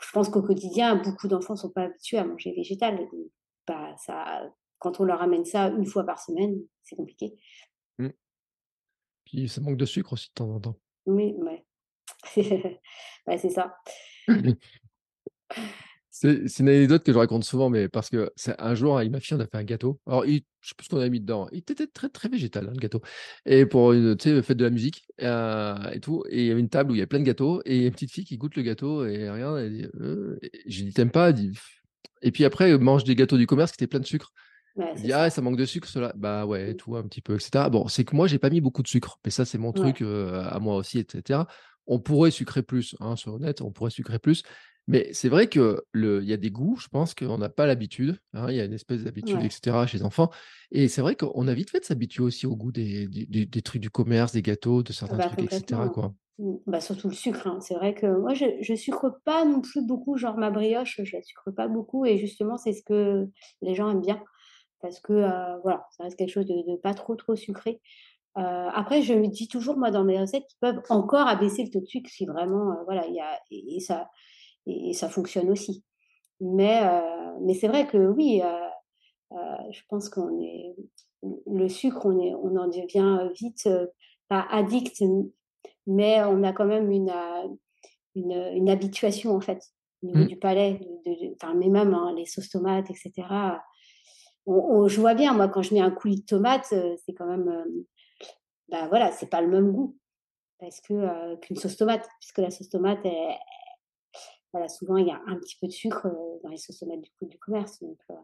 je 0.00 0.10
pense 0.12 0.28
qu'au 0.28 0.42
quotidien, 0.42 0.96
beaucoup 0.96 1.28
d'enfants 1.28 1.54
ne 1.54 1.58
sont 1.58 1.70
pas 1.70 1.82
habitués 1.82 2.18
à 2.18 2.24
manger 2.24 2.52
végétal. 2.52 2.98
Bah, 3.66 3.94
ça 3.98 4.50
quand 4.78 5.00
on 5.00 5.04
leur 5.04 5.22
amène 5.22 5.44
ça 5.44 5.68
une 5.68 5.86
fois 5.86 6.04
par 6.04 6.20
semaine, 6.20 6.60
c'est 6.82 6.96
compliqué. 6.96 7.36
Mmh. 7.98 8.08
Puis 9.24 9.48
ça 9.48 9.60
manque 9.60 9.76
de 9.76 9.84
sucre 9.84 10.12
aussi 10.12 10.28
de 10.28 10.34
temps 10.34 10.50
en 10.50 10.60
temps. 10.60 10.78
Oui, 11.06 11.34
ouais. 11.38 11.64
Ouais, 13.26 13.36
c'est 13.36 13.50
ça. 13.50 13.76
C'est 16.20 16.58
une 16.60 16.68
anecdote 16.68 17.04
que 17.04 17.12
je 17.12 17.18
raconte 17.18 17.44
souvent, 17.44 17.70
mais 17.70 17.88
parce 17.88 18.10
que 18.10 18.30
c'est 18.34 18.60
un 18.60 18.74
jour, 18.74 18.98
avec 18.98 19.10
ma 19.12 19.20
fille, 19.20 19.36
on 19.36 19.40
a 19.40 19.46
fait 19.46 19.56
un 19.58 19.62
gâteau. 19.64 20.00
Alors, 20.06 20.26
il 20.26 20.42
je 20.60 20.70
sais 20.70 20.74
plus 20.76 20.86
ce 20.86 20.90
qu'on 20.90 20.98
a 21.00 21.08
mis 21.08 21.20
dedans. 21.20 21.46
Il 21.52 21.58
était 21.58 21.86
très, 21.86 22.08
très 22.08 22.28
végétal, 22.28 22.66
hein, 22.68 22.72
le 22.74 22.80
gâteau 22.80 23.00
et 23.46 23.64
pour 23.66 23.92
une, 23.92 24.16
tu 24.16 24.28
sais, 24.30 24.42
fête 24.42 24.56
de 24.56 24.64
la 24.64 24.70
musique, 24.70 25.06
heu 25.22 25.74
et 25.92 26.00
tout 26.00 26.24
et 26.28 26.40
il 26.42 26.46
y 26.46 26.50
avait 26.50 26.60
une 26.60 26.68
table 26.68 26.90
où 26.90 26.94
il 26.94 26.98
y 26.98 27.00
avait 27.00 27.06
plein 27.06 27.20
de 27.20 27.24
gâteaux 27.24 27.62
et 27.64 27.76
il 27.76 27.82
y 27.82 27.84
a 27.84 27.86
une 27.86 27.92
petite 27.92 28.10
fille 28.10 28.24
qui 28.24 28.36
goûte 28.38 28.56
le 28.56 28.62
gâteau 28.62 29.06
et 29.06 29.14
elle 29.14 29.30
regarde, 29.32 29.58
elle 29.58 29.72
dit: 29.72 29.86
et 30.42 30.50
j'ai 30.66 30.84
dit: 30.84 30.92
«Tu 30.92 31.06
pas?» 31.08 31.28
Elle 31.30 31.34
dit: 31.36 31.52
et 32.22 32.32
puis 32.32 32.44
après, 32.44 32.70
elle 32.70 32.80
mange 32.80 33.04
des 33.04 33.14
gâteaux 33.14 33.38
du 33.38 33.46
commerce 33.46 33.72
qui 33.72 33.76
étaient 33.76 33.86
pleins 33.88 34.00
de 34.00 34.06
sucre. 34.06 34.32
Ouais, 34.74 34.94
Elle 34.94 35.02
c'est 35.02 35.08
dit: 35.08 35.12
«Ah, 35.12 35.30
ça. 35.30 35.42
manque 35.42 35.56
de 35.58 35.64
sucre 35.66 35.88
cela 35.88 36.12
Bah 36.16 36.46
ouais, 36.46 36.74
Mmh. 36.74 36.76
tout 36.76 36.96
un 36.96 37.02
petit 37.04 37.20
peu 37.22 37.36
et 37.36 37.40
cetera. 37.40 37.70
Bon, 37.70 37.88
c'est 37.88 38.04
que 38.04 38.16
moi, 38.16 38.26
j'ai 38.26 38.38
pas 38.38 38.50
mis 38.50 38.60
beaucoup 38.60 38.82
de 38.82 38.88
sucre, 38.88 39.18
mais 39.24 39.30
ça, 39.30 39.44
c'est 39.44 39.58
mon 39.58 39.72
Ouais. 39.74 39.92
truc, 39.92 40.02
heu, 40.02 40.34
à 40.34 40.58
moi 40.60 40.76
aussi 40.76 40.98
et 41.00 41.06
cetera. 41.10 41.46
On 41.86 42.00
pourrait 42.00 42.30
sucrer 42.30 42.62
plus, 42.62 42.96
hein, 43.00 43.16
soyons 43.16 43.36
honnêtes, 43.38 43.62
on 43.62 43.72
pourrait 43.72 43.90
sucrer 43.90 44.18
plus, 44.18 44.42
mais 44.88 45.12
c'est 45.14 45.28
vrai 45.30 45.48
que 45.48 45.82
le 45.92 46.22
il 46.22 46.28
y 46.28 46.32
a 46.34 46.38
des 46.38 46.50
goûts, 46.50 46.76
je 46.78 46.88
pense 46.88 47.14
qu'on 47.14 47.38
n'a 47.38 47.48
pas 47.50 47.66
l'habitude, 47.66 48.18
hein, 48.34 48.48
il 48.50 48.56
y 48.56 48.60
a 48.60 48.64
une 48.66 48.72
espèce 48.74 49.04
d'habitude 49.04 49.44
et 49.44 49.50
Ouais. 49.50 49.52
cetera 49.52 49.86
chez 49.86 49.98
les 49.98 50.04
enfants 50.04 50.30
et 50.72 50.88
c'est 50.88 51.02
vrai 51.02 51.16
qu'on 51.16 51.48
a 51.48 51.54
vite 51.54 51.70
fait 51.70 51.80
de 51.80 51.84
s'habituer 51.86 52.24
aussi 52.24 52.46
au 52.46 52.56
goût 52.56 52.72
des 52.72 53.08
des 53.08 53.62
trucs 53.62 53.82
du 53.82 53.90
commerce, 53.90 54.32
des 54.32 54.42
gâteaux, 54.42 54.82
de 54.82 54.92
certains 54.92 55.18
bah, 55.18 55.28
trucs 55.28 55.42
et 55.42 55.48
cetera, 55.50 55.90
complètement. 55.90 55.90
quoi. 55.90 56.14
Mmh. 56.38 56.56
Bah, 56.66 56.80
surtout 56.80 57.08
le 57.08 57.14
sucre, 57.14 57.46
hein. 57.46 57.60
C'est 57.60 57.74
vrai 57.74 57.94
que 57.94 58.06
moi, 58.06 58.34
je 58.34 58.46
je 58.60 58.74
sucre 58.74 59.20
pas 59.24 59.44
non 59.44 59.60
plus 59.60 59.84
beaucoup, 59.86 60.16
genre 60.16 60.36
ma 60.36 60.50
brioche, 60.50 61.00
je 61.02 61.16
la 61.16 61.22
sucre 61.22 61.50
pas 61.50 61.68
beaucoup 61.68 62.04
et 62.06 62.18
justement, 62.18 62.56
c'est 62.56 62.72
ce 62.72 62.82
que 62.82 63.26
les 63.62 63.74
gens 63.74 63.90
aiment 63.90 64.00
bien 64.02 64.22
parce 64.82 65.00
que, 65.00 65.14
voilà, 65.62 65.86
ça 65.92 66.04
reste 66.04 66.18
quelque 66.18 66.30
chose 66.32 66.46
de 66.46 66.54
de 66.72 66.76
pas 66.78 66.94
trop, 66.94 67.16
trop 67.16 67.36
sucré. 67.36 67.80
Après, 68.36 69.02
je 69.02 69.14
me 69.14 69.28
dis 69.28 69.48
toujours, 69.48 69.78
moi, 69.78 69.90
dans 69.92 70.04
mes 70.04 70.20
recettes, 70.20 70.46
qu'ils 70.48 70.58
peuvent 70.60 70.82
encore 70.90 71.28
abaisser 71.28 71.64
le 71.64 71.70
taux 71.70 71.80
de 71.80 71.86
sucre 71.86 72.10
si 72.10 72.26
vraiment, 72.26 72.76
voilà, 72.86 73.06
il 73.08 73.14
y 73.14 73.20
a 73.20 73.40
et 73.50 73.76
et 73.76 73.80
ça 73.80 74.08
et 74.68 74.90
et 74.90 74.92
ça 74.94 75.08
fonctionne 75.10 75.50
aussi. 75.50 75.84
Mais 76.40 76.82
heu, 76.84 77.38
mais 77.42 77.54
c'est 77.54 77.68
vrai 77.68 77.86
que 77.88 77.98
oui, 77.98 78.42
heu 78.44 78.46
heu, 79.36 79.72
je 79.72 79.82
pense 79.88 80.08
qu'on 80.10 80.40
est 80.42 80.76
le 81.46 81.68
sucre, 81.68 82.06
on 82.06 82.20
est 82.20 82.34
on 82.34 82.56
en 82.56 82.68
devient, 82.68 83.30
vite, 83.40 83.68
pas 84.28 84.46
addict, 84.50 85.02
mais 85.86 86.22
on 86.24 86.42
a 86.44 86.52
quand 86.52 86.66
même 86.66 86.90
une, 86.92 87.12
une, 88.14 88.32
une 88.54 88.70
habituation, 88.70 89.34
en 89.34 89.40
fait, 89.40 89.62
au 90.02 90.06
niveau 90.06 90.24
Mmh. 90.24 90.28
du 90.28 90.38
palais, 90.38 90.80
de 91.06 91.10
de 91.28 91.34
enfin, 91.34 91.54
mais 91.54 91.68
même, 91.68 91.94
hein, 91.94 92.14
les 92.16 92.26
sauces 92.26 92.50
tomates 92.50 92.90
et 92.90 92.94
cetera, 92.94 93.62
on 94.46 94.54
on 94.54 94.88
je 94.88 95.00
vois 95.00 95.14
bien, 95.14 95.34
moi, 95.34 95.48
quand 95.48 95.62
je 95.62 95.74
mets 95.74 95.80
un 95.80 95.90
coulis 95.90 96.20
de 96.22 96.26
tomates, 96.26 96.72
heu, 96.72 96.96
c'est 97.04 97.14
quand 97.14 97.26
même, 97.26 97.48
hem, 97.48 97.84
bah, 98.70 98.88
voilà, 98.88 99.12
c'est 99.12 99.28
pas 99.30 99.40
le 99.42 99.48
même 99.48 99.72
goût 99.72 99.96
parce 100.60 100.80
que, 100.80 101.36
qu'une 101.36 101.56
sauce 101.56 101.76
tomate, 101.76 102.08
puisque 102.20 102.38
la 102.38 102.50
sauce 102.50 102.70
tomate, 102.70 103.00
elle 103.04 103.36
voilà, 104.52 104.68
souvent, 104.68 104.96
il 104.96 105.06
y 105.06 105.10
a 105.10 105.20
un 105.26 105.36
petit 105.36 105.56
peu 105.60 105.66
de 105.66 105.72
sucre, 105.72 106.06
heu, 106.08 106.40
dans 106.42 106.48
les 106.50 106.58
tomates 106.58 107.00
du 107.02 107.10
coup 107.18 107.26
du 107.26 107.38
commerce, 107.38 107.80
donc 107.82 107.98
heu, 108.10 108.14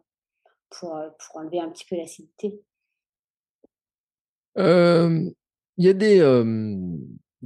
pour, 0.70 0.97
heu, 0.97 1.11
pour 1.18 1.39
enlever 1.39 1.61
un 1.61 1.70
petit 1.70 1.87
peu 1.89 1.97
l'acidité. 1.97 2.62
Il 5.77 5.85
y 5.85 5.89
a 5.89 5.93
des, 5.93 6.20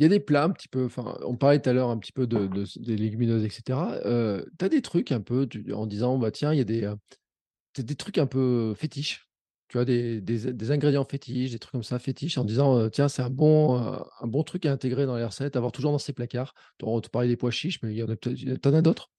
y 0.02 0.04
a 0.04 0.08
des 0.08 0.20
plats 0.20 0.44
un 0.44 0.50
petit 0.50 0.68
peu 0.68 0.88
on 1.24 1.36
parlait 1.36 1.60
tout 1.60 1.70
à 1.70 1.72
l'heure 1.72 1.88
un 1.90 1.98
petit 1.98 2.12
peu 2.12 2.26
de 2.26 2.46
des 2.76 2.96
légumineuses 2.96 3.44
et 3.44 3.50
cetera, 3.50 3.96
heu, 4.04 4.46
tu 4.58 4.64
as 4.64 4.68
des 4.68 4.82
trucs 4.82 5.12
un 5.12 5.20
peu 5.20 5.48
en 5.74 5.86
disant: 5.86 6.18
«Bah, 6.18 6.30
tiens, 6.30 6.52
il 6.52 6.58
y 6.58 6.60
a 6.60 6.64
des, 6.64 6.84
heu» 6.84 6.96
Tu 7.74 7.84
des 7.84 7.96
trucs 7.96 8.18
un 8.18 8.26
peu 8.26 8.74
fétiches, 8.76 9.27
tu 9.68 9.76
vois? 9.78 9.84
Des 9.84 10.20
des 10.20 10.52
des 10.52 10.70
ingrédients 10.70 11.04
fétiches, 11.04 11.52
des 11.52 11.58
trucs 11.58 11.72
comme 11.72 11.82
ça 11.82 11.98
fétiches 11.98 12.38
en 12.38 12.44
disant, 12.44 12.88
«Tiens, 12.90 13.08
c'est 13.08 13.22
un 13.22 13.30
bon, 13.30 13.76
un 13.76 14.26
bon 14.26 14.42
truc 14.42 14.66
à 14.66 14.72
intégrer 14.72 15.06
dans 15.06 15.16
les 15.16 15.24
recettes, 15.24 15.56
à 15.56 15.58
avoir 15.58 15.72
toujours 15.72 15.92
dans 15.92 15.98
ses 15.98 16.12
placards». 16.12 16.54
Tu 16.78 16.84
on 16.86 17.00
te 17.00 17.08
parlait 17.08 17.28
des 17.28 17.36
pois 17.36 17.50
chiches, 17.50 17.80
mais 17.82 17.92
il 17.92 17.98
y 17.98 18.02
en 18.02 18.08
a 18.08 18.14
en 18.68 18.74
as 18.74 18.82
d'autres? 18.82 19.10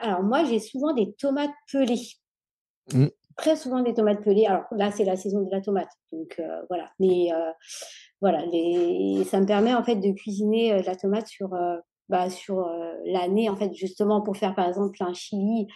Alors 0.00 0.22
moi, 0.22 0.44
j'ai 0.44 0.60
souvent 0.60 0.92
des 0.94 1.12
tomates 1.14 1.50
pelées, 1.72 2.16
Mmh, 2.92 3.10
très 3.36 3.56
souvent 3.56 3.80
des 3.80 3.94
tomates 3.94 4.22
pelées. 4.22 4.46
Alors 4.46 4.64
là, 4.72 4.90
c'est 4.90 5.04
la 5.04 5.16
saison 5.16 5.42
de 5.42 5.50
la 5.50 5.60
tomate, 5.60 5.90
donc 6.12 6.40
voilà, 6.68 6.90
mais 7.00 7.30
voilà, 8.20 8.44
les 8.46 9.24
ça 9.24 9.40
me 9.40 9.46
permet 9.46 9.74
en 9.74 9.84
fait 9.84 9.96
de 9.96 10.12
cuisiner, 10.12 10.74
heu, 10.74 10.82
la 10.86 10.96
tomate 10.96 11.26
sur, 11.26 11.50
bah, 12.08 12.30
sur, 12.30 12.66
l'année 13.04 13.48
en 13.50 13.56
fait, 13.56 13.72
justement 13.74 14.22
pour 14.22 14.36
faire 14.36 14.54
par 14.54 14.68
exemple 14.68 15.02
un 15.02 15.14
chili, 15.14 15.68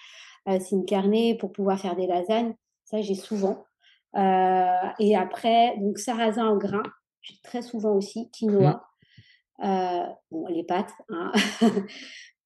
heu, 0.48 0.60
sin 0.60 0.82
carne, 0.86 1.36
pour 1.38 1.52
pouvoir 1.52 1.78
faire 1.78 1.96
des 1.96 2.06
lasagnes. 2.06 2.54
Ça, 2.84 3.00
j'ai 3.02 3.14
souvent. 3.14 3.64
Heu 4.16 4.90
et 4.98 5.16
après 5.16 5.76
donc 5.78 5.98
sarrasin 5.98 6.46
en 6.48 6.56
grains, 6.56 6.82
j'ai 7.22 7.34
très 7.44 7.62
souvent 7.62 7.92
aussi, 7.94 8.22
mmh. 8.22 8.30
quinoa, 8.32 8.82
heu, 9.64 10.02
bon 10.30 10.46
les 10.48 10.64
pâtes, 10.64 10.92
hein. 11.10 11.32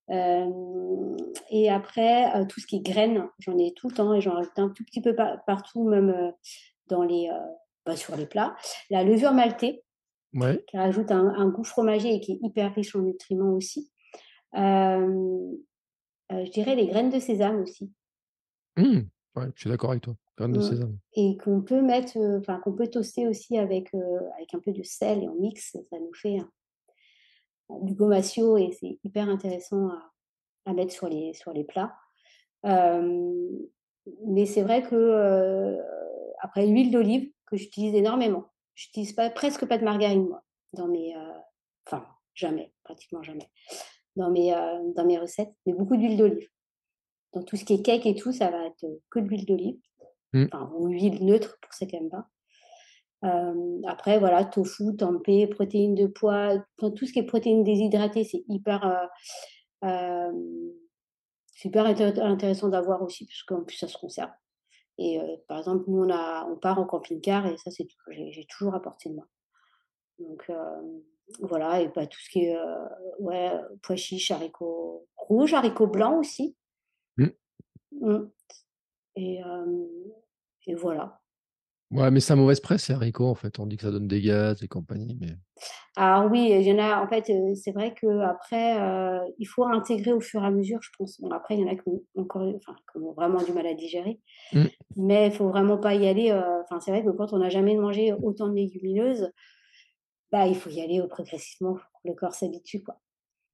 Hem 0.09 1.17
et 1.51 1.71
après, 1.71 2.47
tout 2.49 2.61
ce 2.61 2.67
qui 2.67 2.77
est 2.77 2.81
graines, 2.81 3.29
j'en 3.39 3.57
ai 3.59 3.73
tout 3.75 3.89
le 3.89 3.95
temps 3.95 4.15
et 4.15 4.21
j'en 4.21 4.35
rajoute 4.35 4.59
un 4.59 4.71
tout 4.71 4.85
petit 4.85 5.01
peu 5.03 5.15
pa 5.15 5.39
partout, 5.47 5.85
même, 5.89 6.33
dans 6.89 7.03
les, 7.05 7.31
bah, 7.87 7.97
sur 7.97 8.17
les 8.17 8.27
plats. 8.27 8.57
La 8.91 9.05
levure 9.05 9.33
maltée, 9.33 9.85
Ouais. 10.35 10.65
qui 10.67 10.79
rajoute 10.79 11.11
un 11.13 11.29
un 11.37 11.49
goût 11.49 11.65
fromager 11.65 12.15
et 12.15 12.21
qui 12.21 12.33
est 12.33 12.39
hyper 12.43 12.75
riche 12.75 12.97
en 12.97 13.01
nutriments 13.01 13.53
aussi. 13.55 13.93
Je 16.45 16.51
dirais 16.51 16.75
les 16.75 16.87
graines 16.87 17.11
de 17.11 17.19
sésame 17.19 17.61
aussi. 17.63 17.93
Mmh. 18.77 19.01
Ouais, 19.37 19.47
je 19.55 19.61
suis 19.61 19.71
d'accord 19.71 19.91
avec 19.91 20.03
toi. 20.03 20.15
graines 20.37 20.53
de 20.53 20.59
Mmh. 20.59 20.63
sésame. 20.63 20.99
Et 21.15 21.37
qu'on 21.37 21.63
peut 21.63 21.83
mettre, 21.83 22.19
enfin 22.39 22.59
qu'on 22.61 22.73
peut 22.73 22.89
toaster 22.89 23.27
aussi 23.29 23.59
avec, 23.59 23.93
avec 24.37 24.55
un 24.55 24.59
peu 24.59 24.73
de 24.73 24.83
sel 24.83 25.23
et 25.23 25.29
on 25.29 25.35
mixe, 25.35 25.77
ça 25.91 25.99
nous 25.99 26.15
fait 26.15 26.39
du 27.83 27.95
gomasio 27.95 28.57
et 28.59 28.71
c'est 28.79 28.99
hyper 29.05 29.29
intéressant 29.29 29.89
à 29.89 30.13
à 30.65 30.75
mettre 30.75 30.93
sur 30.93 31.09
les 31.09 31.35
sur 31.35 31.53
les 31.53 31.65
plats. 31.65 31.95
Mais 32.65 34.47
c'est 34.47 34.63
vrai 34.63 34.83
que, 34.83 35.79
après 36.41 36.67
l'huile 36.67 36.91
d'olive 36.91 37.31
que 37.47 37.57
j'utilise 37.57 37.95
énormément. 37.95 38.47
J'utilise 38.75 39.13
pas 39.13 39.29
presque 39.31 39.67
pas 39.67 39.77
de 39.79 39.85
margarine 39.85 40.27
moi, 40.27 40.43
dans 40.73 40.89
mes, 40.89 41.15
enfin 41.87 42.07
jamais, 42.35 42.73
pratiquement 42.85 43.23
jamais, 43.23 43.51
dans 44.17 44.31
mes, 44.31 44.53
heu, 44.55 44.93
dans 44.95 45.05
mes 45.05 45.19
recettes, 45.19 45.53
mais 45.67 45.73
beaucoup 45.73 45.97
d'huile 45.97 46.17
d'olive. 46.17 46.49
Dans 47.33 47.43
tout 47.43 47.57
ce 47.57 47.65
qui 47.65 47.75
est 47.75 47.83
cake 47.83 48.07
et 48.07 48.15
tout, 48.15 48.33
ça 48.33 48.51
va 48.51 48.67
être, 48.67 48.85
que 49.11 49.21
de 49.21 49.29
l'huile 49.29 49.47
d'olive, 49.47 49.79
Mmh. 50.33 50.47
enfin 50.51 50.71
ou 50.75 50.89
huile 50.89 51.25
neutre 51.25 51.59
pour 51.61 51.75
ceux 51.75 51.87
qui 51.87 51.97
aiment 51.97 52.11
pas. 52.11 52.27
Hem, 53.23 53.83
après 53.87 54.19
voilà, 54.19 54.45
tofu, 54.45 54.97
tempeh, 54.97 55.47
protéines 55.47 55.95
de 55.95 56.07
pois, 56.07 56.55
enfin 56.79 56.91
tout 56.91 57.07
ce 57.07 57.13
qui 57.13 57.19
est 57.19 57.27
protéines 57.27 57.65
déshydratées, 57.65 58.25
c'est 58.25 58.45
hyper, 58.49 59.11
super 61.55 61.87
intér 61.87 62.15
intéressant 62.25 62.69
d'avoir 62.69 63.03
aussi 63.03 63.27
puisqu'en 63.27 63.63
plus 63.63 63.77
ça 63.77 63.89
se 63.89 63.99
conserve 63.99 64.31
et 64.99 65.19
par 65.49 65.59
exemple, 65.59 65.85
nous 65.89 66.05
on 66.05 66.11
a 66.11 66.47
on 66.51 66.57
part 66.57 66.79
en 66.79 66.85
camping-car 66.87 67.47
et 67.47 67.57
ça 67.57 67.71
c'est 67.71 67.87
j'ai 68.11 68.33
j'ai 68.33 68.45
toujours 68.47 68.75
à 68.75 68.83
portée 68.83 69.11
de 69.11 69.17
main. 69.17 69.29
Donc 70.19 70.51
voilà 71.41 71.81
et 71.81 71.89
bah, 71.89 72.07
tout 72.07 72.19
ce 72.21 72.31
qui 72.31 72.45
est, 72.45 72.57
heu, 72.57 72.65
ouais, 73.21 73.51
pois 73.83 73.97
chiches, 73.97 74.31
haricots 74.31 75.07
rouges, 75.17 75.55
haricots 75.55 75.87
blancs 75.87 76.19
aussi. 76.19 76.57
Mmh. 77.17 77.33
Mmh 78.01 78.33
et 80.67 80.75
voilà. 80.75 81.21
Ouais, 81.93 82.11
mais 82.11 82.19
c'est 82.21 82.35
mauvaise 82.35 82.59
presse, 82.61 82.89
les 82.89 82.95
haricots, 82.97 83.29
en 83.29 83.35
fait. 83.37 83.59
On 83.61 83.67
dit 83.67 83.77
que 83.77 83.83
ça 83.83 83.91
donne 83.93 84.09
des 84.09 84.21
gaz 84.23 84.63
et 84.63 84.69
compagnie, 84.69 85.17
mais 85.21 85.37
Alors 85.97 86.31
oui, 86.31 86.49
il 86.51 86.63
y 86.63 86.73
en 86.73 86.79
a 86.79 87.03
en 87.03 87.09
fait, 87.09 87.31
c'est 87.55 87.73
vrai 87.73 87.95
qu'après, 87.95 88.79
heu, 88.81 89.21
il 89.39 89.45
faut 89.47 89.65
intégrer 89.67 90.13
au 90.13 90.21
fur 90.21 90.43
et 90.43 90.47
à 90.47 90.51
mesure, 90.51 90.79
je 90.83 90.91
pense. 90.99 91.21
Bon 91.21 91.31
après, 91.31 91.55
il 91.57 91.61
y 91.61 91.65
en 91.65 91.69
a 91.69 91.75
qui 91.77 91.83
ont 91.87 92.03
encore 92.17 92.43
enfin, 92.57 92.75
qui 92.91 92.99
ont 92.99 93.13
vraiment 93.13 93.43
du 93.43 93.53
mal 93.53 93.67
à 93.67 93.75
digérer, 93.75 94.21
mmh, 94.53 94.69
mais 94.97 95.29
il 95.29 95.33
faut 95.33 95.49
vraiment 95.49 95.79
pas 95.79 95.95
y 95.95 96.07
aller, 96.09 96.33
enfin, 96.33 96.81
c'est 96.81 96.93
vrai 96.93 97.05
que 97.05 97.11
quand 97.11 97.33
on 97.35 97.39
n'a 97.39 97.51
jamais 97.51 97.77
mangé 97.77 98.13
autant 98.15 98.49
de 98.49 98.55
légumineuses, 98.55 99.33
bah, 100.33 100.47
il 100.47 100.57
faut 100.57 100.71
y 100.71 100.81
aller, 100.81 101.01
heu, 101.01 101.09
progressivement 101.09 101.75
pour 101.75 101.83
que 102.03 102.09
le 102.09 102.15
corps 102.15 102.35
s'habitue, 102.35 102.83
quoi 102.83 103.01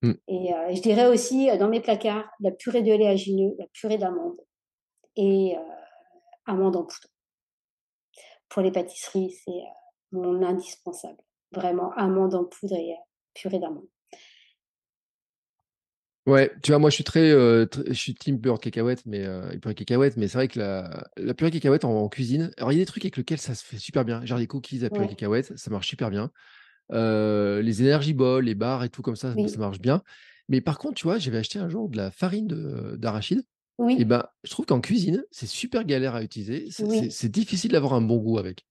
mmh. 0.03 0.19
et 0.29 0.53
heu, 0.55 0.75
je 0.77 0.83
dirais 0.83 1.07
aussi, 1.09 1.51
heu, 1.51 1.59
dans 1.59 1.69
mes 1.69 1.81
placards, 1.81 2.31
la 2.41 2.53
purée 2.53 2.83
de 2.83 2.89
d'oléagineux, 2.89 3.55
la 3.59 3.67
purée 3.73 3.99
d'amandes 3.99 4.41
et 5.17 5.57
heu, 5.57 5.61
amandes 6.47 6.77
en 6.77 6.85
poudre. 6.85 7.09
Pour 8.51 8.63
les 8.63 8.71
pâtisseries, 8.73 9.31
c'est, 9.45 9.63
mon 10.13 10.43
indispensable. 10.43 11.19
Vraiment, 11.53 11.93
amandes 11.93 12.35
en 12.35 12.45
poudre 12.45 12.75
et 12.75 12.95
purée 13.35 13.59
d'amandes. 13.59 13.89
Ouais, 16.27 16.53
tu 16.63 16.73
vois, 16.73 16.79
moi, 16.79 16.91
je 16.91 16.95
suis 16.97 17.05
très, 17.05 17.31
je 17.31 17.93
suis 17.95 18.15
team 18.15 18.37
beurre 18.37 18.61
cacahuète, 18.61 19.07
mais 19.07 19.25
purée 19.63 19.75
cacahuète, 19.75 20.17
mais 20.19 20.29
c'est 20.29 20.37
vrai 20.37 20.49
que 20.49 20.59
la 20.59 21.09
la 21.17 21.33
purée 21.33 21.51
de 21.51 21.55
cacahuète 21.57 21.87
en 21.87 21.91
en 22.03 22.09
cuisine 22.11 22.51
alors 22.59 22.71
il 22.71 22.75
y 22.77 22.79
a 22.79 22.83
des 22.83 22.87
trucs 22.87 23.03
avec 23.05 23.17
lesquels 23.17 23.39
ça 23.39 23.55
se 23.55 23.65
fait 23.65 23.79
super 23.79 24.05
bien, 24.05 24.23
genre 24.27 24.37
les 24.39 24.47
cookies 24.47 24.85
à 24.85 24.91
purée 24.91 25.07
de 25.07 25.13
Ouais, 25.13 25.15
cacahuète, 25.15 25.57
ça 25.57 25.71
marche 25.71 25.89
super 25.89 26.11
bien. 26.11 26.31
Heu, 26.93 27.61
les 27.63 27.83
Energy 27.83 28.15
Balls, 28.15 28.45
les 28.45 28.55
bars 28.55 28.85
et 28.85 28.89
tout 28.91 29.03
comme 29.03 29.17
ça, 29.17 29.37
ça 29.47 29.61
marche 29.61 29.81
bien. 29.81 30.03
Mais 30.49 30.61
par 30.61 30.79
contre, 30.79 30.95
tu 30.95 31.05
vois, 31.05 31.19
j'avais 31.19 31.39
acheté 31.39 31.59
un 31.59 31.69
jour 31.69 31.89
de 31.89 31.97
la 31.97 32.11
farine 32.11 32.47
de 32.47 32.97
d'arachide 32.97 33.43
et 33.97 34.05
oui, 34.05 34.07
ben, 34.07 34.25
je 34.45 34.51
trouve 34.51 34.67
qu'en 34.67 34.81
cuisine, 34.81 35.25
c'est 35.31 35.47
super 35.47 35.85
galère 35.85 36.15
à 36.15 36.23
utiliser. 36.23 36.69
C'est 36.71 36.79
oui. 36.79 37.19
difficile 37.31 37.73
d'avoir 37.73 37.95
un 37.95 38.01
bon 38.03 38.19
goût 38.19 38.39
avec. 38.39 38.67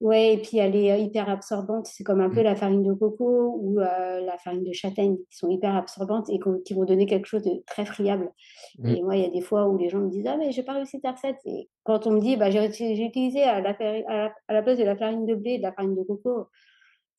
Ouais 0.00 0.34
et 0.34 0.38
puis 0.42 0.58
elle 0.58 0.76
est, 0.76 0.92
heu, 0.94 0.98
hyper 1.02 1.28
absorbante. 1.30 1.86
C'est 1.86 2.04
comme 2.04 2.20
un 2.20 2.28
peu 2.30 2.42
Mmh, 2.42 2.42
la 2.42 2.54
farine 2.54 2.82
de 2.82 2.92
coco 2.92 3.56
ou 3.58 3.80
heu, 3.80 3.84
la 4.24 4.36
farine 4.38 4.62
de 4.64 4.72
châtaigne 4.72 5.16
qui 5.30 5.38
sont 5.38 5.48
hyper 5.48 5.74
absorbantes 5.74 6.28
et 6.28 6.38
qui 6.64 6.74
vont 6.74 6.84
donner 6.84 7.06
quelque 7.06 7.24
chose 7.26 7.42
de 7.42 7.62
très 7.66 7.86
friable 7.86 8.30
mmh. 8.78 8.96
et 8.96 9.02
moi, 9.04 9.16
il 9.16 9.22
y 9.22 9.26
a 9.26 9.30
des 9.30 9.42
fois 9.42 9.68
où 9.68 9.78
les 9.78 9.90
gens 9.90 10.00
me 10.00 10.10
disent: 10.10 10.26
«Ah 10.26 10.38
mais 10.38 10.52
j'ai 10.52 10.64
pas 10.64 10.74
réussi 10.74 11.00
ta 11.02 11.12
recette» 11.12 11.38
et 11.46 11.70
quand 11.84 12.08
on 12.08 12.12
me 12.12 12.20
dit: 12.20 12.36
«Bah, 12.38 12.50
j'ai 12.50 12.66
utilisé 13.06 13.44
à 13.44 13.60
la 13.60 13.74
fari 13.74 14.04
à 14.08 14.14
la 14.16 14.34
à 14.48 14.54
la 14.54 14.62
place 14.64 14.78
de 14.78 14.84
la 14.84 14.96
farine 14.96 15.26
de 15.26 15.36
blé, 15.36 15.58
de 15.58 15.62
la 15.62 15.72
farine 15.74 15.94
de 15.96 16.02
coco», 16.04 16.48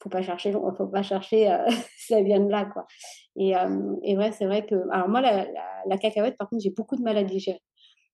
faut 0.01 0.09
pas 0.09 0.21
chercher 0.21 0.51
faut 0.51 0.87
pas 0.87 1.03
chercher, 1.03 1.49
heu, 1.49 1.65
ça 1.97 2.21
vient 2.21 2.39
de 2.39 2.49
là, 2.49 2.65
quoi. 2.65 2.85
Et 3.35 3.49
hem 3.51 3.97
et 4.03 4.17
ouais, 4.17 4.31
c'est 4.31 4.45
vrai 4.45 4.65
que 4.65 4.75
alors 4.91 5.09
moi 5.09 5.21
la 5.21 5.45
la 5.45 5.83
la 5.85 5.97
cacahuète, 5.97 6.37
par 6.37 6.49
contre, 6.49 6.63
j'ai 6.63 6.71
beaucoup 6.71 6.95
de 6.95 7.01
mal 7.01 7.17
à 7.17 7.23
digérer. 7.23 7.61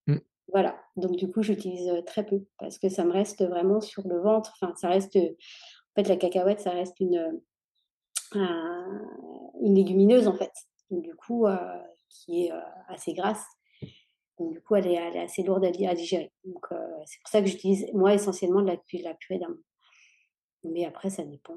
Mmh. 0.06 0.18
Voilà, 0.52 0.76
donc 0.96 1.16
du 1.16 1.30
coup, 1.30 1.42
j'utilise, 1.42 1.88
heu, 1.88 2.02
très 2.04 2.24
peu 2.24 2.44
parce 2.58 2.78
que 2.78 2.88
ça 2.88 3.04
me 3.04 3.12
reste 3.12 3.44
vraiment 3.44 3.80
sur 3.80 4.06
le 4.06 4.20
ventre, 4.20 4.52
enfin 4.60 4.74
ça 4.76 4.88
reste, 4.88 5.16
en 5.16 5.94
fait 6.02 6.08
la 6.08 6.16
cacahuète 6.16 6.60
ça 6.60 6.70
reste 6.70 7.00
une, 7.00 7.40
un 8.32 9.00
une 9.62 9.74
légumineuse 9.74 10.28
en 10.28 10.34
fait, 10.34 10.52
donc 10.90 11.02
du 11.02 11.14
coup, 11.14 11.46
heu, 11.46 11.58
qui 12.08 12.46
est, 12.46 12.52
assez 12.88 13.14
grasse, 13.14 13.44
donc 14.38 14.52
du 14.52 14.60
coup 14.60 14.76
elle 14.76 14.86
est 14.86 14.94
elle 14.94 15.16
est 15.16 15.22
assez 15.22 15.42
lourde 15.42 15.64
à 15.64 15.70
di 15.70 15.86
à 15.86 15.94
digérer, 15.94 16.32
donc 16.44 16.66
c'est 17.06 17.20
pour 17.20 17.28
ça 17.28 17.40
que 17.40 17.46
j'utilise 17.48 17.86
moi 17.94 18.14
essentiellement 18.14 18.62
de 18.62 18.68
la 18.68 18.76
pu 18.76 18.98
la 18.98 19.14
purée 19.14 19.38
d'amandes, 19.38 19.58
mais 20.64 20.84
après 20.84 21.10
ça 21.10 21.24
dépend, 21.24 21.54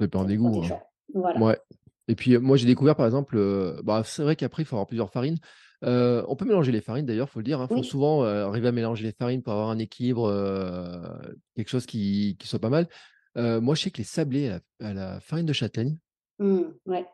Ça 0.00 0.06
dépend 0.06 0.24
des 0.24 0.36
goûts, 0.36 0.60
des 0.60 0.72
hein. 0.72 0.80
Voilà. 1.14 1.40
Ouais 1.40 1.58
et 2.08 2.14
puis, 2.14 2.38
moi, 2.38 2.56
j'ai 2.56 2.66
découvert, 2.66 2.94
par 2.94 3.04
exemple, 3.06 3.36
bah, 3.82 4.02
c'est 4.04 4.22
vrai 4.22 4.36
qu'après, 4.36 4.62
il 4.62 4.64
faut 4.64 4.76
avoir 4.76 4.86
plusieurs 4.86 5.10
farines. 5.10 5.38
On 5.82 6.36
peut 6.36 6.44
mélanger 6.44 6.70
les 6.70 6.80
farines 6.80 7.04
d'ailleurs, 7.04 7.28
faut 7.28 7.40
le 7.40 7.44
dire, 7.44 7.60
hein. 7.60 7.66
Faut 7.66 7.78
Oui. 7.78 7.84
souvent, 7.84 8.22
arriver 8.22 8.68
à 8.68 8.72
mélanger 8.72 9.02
les 9.02 9.10
farines 9.12 9.42
pour 9.42 9.52
avoir 9.52 9.70
un 9.70 9.78
équilibre, 9.78 10.30
quelque 11.56 11.68
chose 11.68 11.84
qui 11.84 12.36
qui 12.38 12.46
soit 12.46 12.60
pas 12.60 12.70
mal. 12.70 12.88
Moi, 13.34 13.74
je 13.74 13.82
sais 13.82 13.90
que 13.90 13.98
les 13.98 14.04
sablés 14.04 14.48
à 14.48 14.60
la 14.80 14.88
à 14.88 14.94
la 14.94 15.20
farine 15.20 15.46
de 15.46 15.52
châtaigne, 15.52 15.98
Mmh, 16.38 16.62
ouais, 16.86 17.06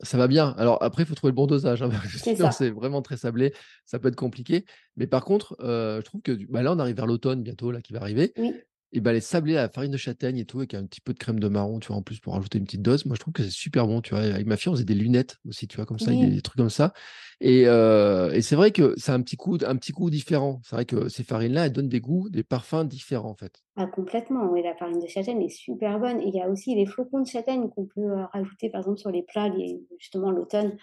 ça 0.00 0.18
va 0.18 0.26
bien. 0.26 0.54
Alors 0.58 0.82
après, 0.82 1.04
il 1.04 1.06
faut 1.06 1.14
trouver 1.14 1.30
le 1.30 1.36
bon 1.36 1.46
dosage, 1.46 1.82
hein, 1.82 1.90
c'est 2.52 2.70
vraiment 2.70 3.02
très 3.02 3.16
sablé, 3.16 3.54
ça 3.86 3.98
peut 3.98 4.08
être 4.08 4.16
compliqué. 4.16 4.64
Mais 4.96 5.06
par 5.06 5.24
contre, 5.24 5.56
je 5.60 6.02
trouve 6.02 6.20
que 6.22 6.32
bah, 6.50 6.62
là, 6.62 6.72
on 6.72 6.78
arrive 6.78 6.96
vers 6.96 7.06
l'automne 7.06 7.42
bientôt 7.42 7.70
là, 7.70 7.80
qui 7.80 7.92
va 7.92 8.00
arriver 8.00 8.32
Oui, 8.36 8.52
et 8.94 9.00
bah, 9.00 9.12
les 9.12 9.20
sablés 9.20 9.56
à 9.56 9.62
la 9.62 9.68
farine 9.68 9.90
de 9.92 9.96
châtaigne 9.98 10.38
et 10.38 10.46
tout, 10.46 10.58
avec 10.58 10.74
un 10.74 10.86
petit 10.86 11.00
peu 11.02 11.12
de 11.14 11.18
crème 11.18 11.40
de 11.40 11.48
marron, 11.48 11.80
tu 11.80 11.88
vois, 11.88 11.96
en 11.96 12.02
plus 12.02 12.20
pour 12.20 12.34
rajouter 12.34 12.58
une 12.58 12.64
petite 12.64 12.82
dose. 12.82 13.04
Moi, 13.06 13.16
je 13.16 13.20
trouve 13.20 13.34
que 13.34 13.42
c'est 13.42 13.50
super 13.50 13.86
bon, 13.86 14.00
tu 14.00 14.10
vois? 14.14 14.20
Avec 14.24 14.46
ma 14.46 14.56
fille, 14.56 14.70
on 14.70 14.74
faisait 14.74 14.84
des 14.84 14.94
lunettes 14.94 15.36
aussi, 15.46 15.68
tu 15.68 15.76
vois, 15.76 15.86
comme 15.86 15.98
ça, 15.98 16.10
avec 16.12 16.20
des 16.20 16.30
oui. 16.30 16.34
des 16.34 16.42
trucs 16.42 16.56
comme 16.58 16.70
ça 16.70 16.92
et 17.40 17.66
heu 17.66 18.30
et 18.34 18.42
c'est 18.42 18.56
vrai 18.56 18.70
que 18.72 18.94
c'est 18.96 19.12
un 19.12 19.20
petit 19.22 19.36
coup 19.36 19.58
un 19.66 19.76
petit 19.76 19.92
goût 19.92 20.10
différent. 20.10 20.60
C'est 20.64 20.76
vrai 20.76 20.84
que 20.86 21.08
ces 21.08 21.24
farines-là, 21.24 21.66
elles 21.66 21.72
donnent 21.72 21.88
des 21.88 22.00
goûts, 22.00 22.28
des 22.30 22.44
parfums 22.44 22.84
différents, 22.86 23.30
en 23.30 23.36
fait. 23.36 23.62
Ah 23.76 23.86
complètement, 23.88 24.46
oui, 24.52 24.62
la 24.62 24.76
farine 24.76 25.00
de 25.00 25.06
châtaigne 25.08 25.42
est 25.42 25.48
super 25.48 25.98
bonne 25.98 26.20
et 26.20 26.28
il 26.28 26.34
y 26.34 26.40
a 26.40 26.48
aussi 26.48 26.76
les 26.76 26.86
flocons 26.86 27.20
de 27.20 27.26
châtaigne 27.26 27.68
qu'on 27.70 27.86
peut, 27.86 28.02
heu, 28.02 28.24
rajouter 28.32 28.70
par 28.70 28.80
exemple 28.82 28.98
sur 29.00 29.10
les 29.10 29.24
plats, 29.24 29.50
justement 29.98 30.30
l'automne, 30.30 30.76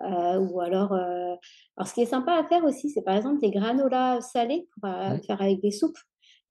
heu, 0.00 0.38
ou 0.40 0.60
alors, 0.60 0.92
alors 0.94 1.88
ce 1.88 1.94
qui 1.94 2.02
est 2.02 2.06
sympa 2.06 2.34
à 2.34 2.44
faire 2.48 2.64
aussi, 2.64 2.90
c'est 2.90 3.02
par 3.02 3.16
exemple 3.16 3.40
des 3.40 3.50
granolas 3.50 4.20
salés 4.22 4.68
pour, 4.74 4.90
Mmh, 5.06 5.20
faire 5.26 5.42
avec 5.42 5.60
des 5.62 5.72
soupes 5.72 5.98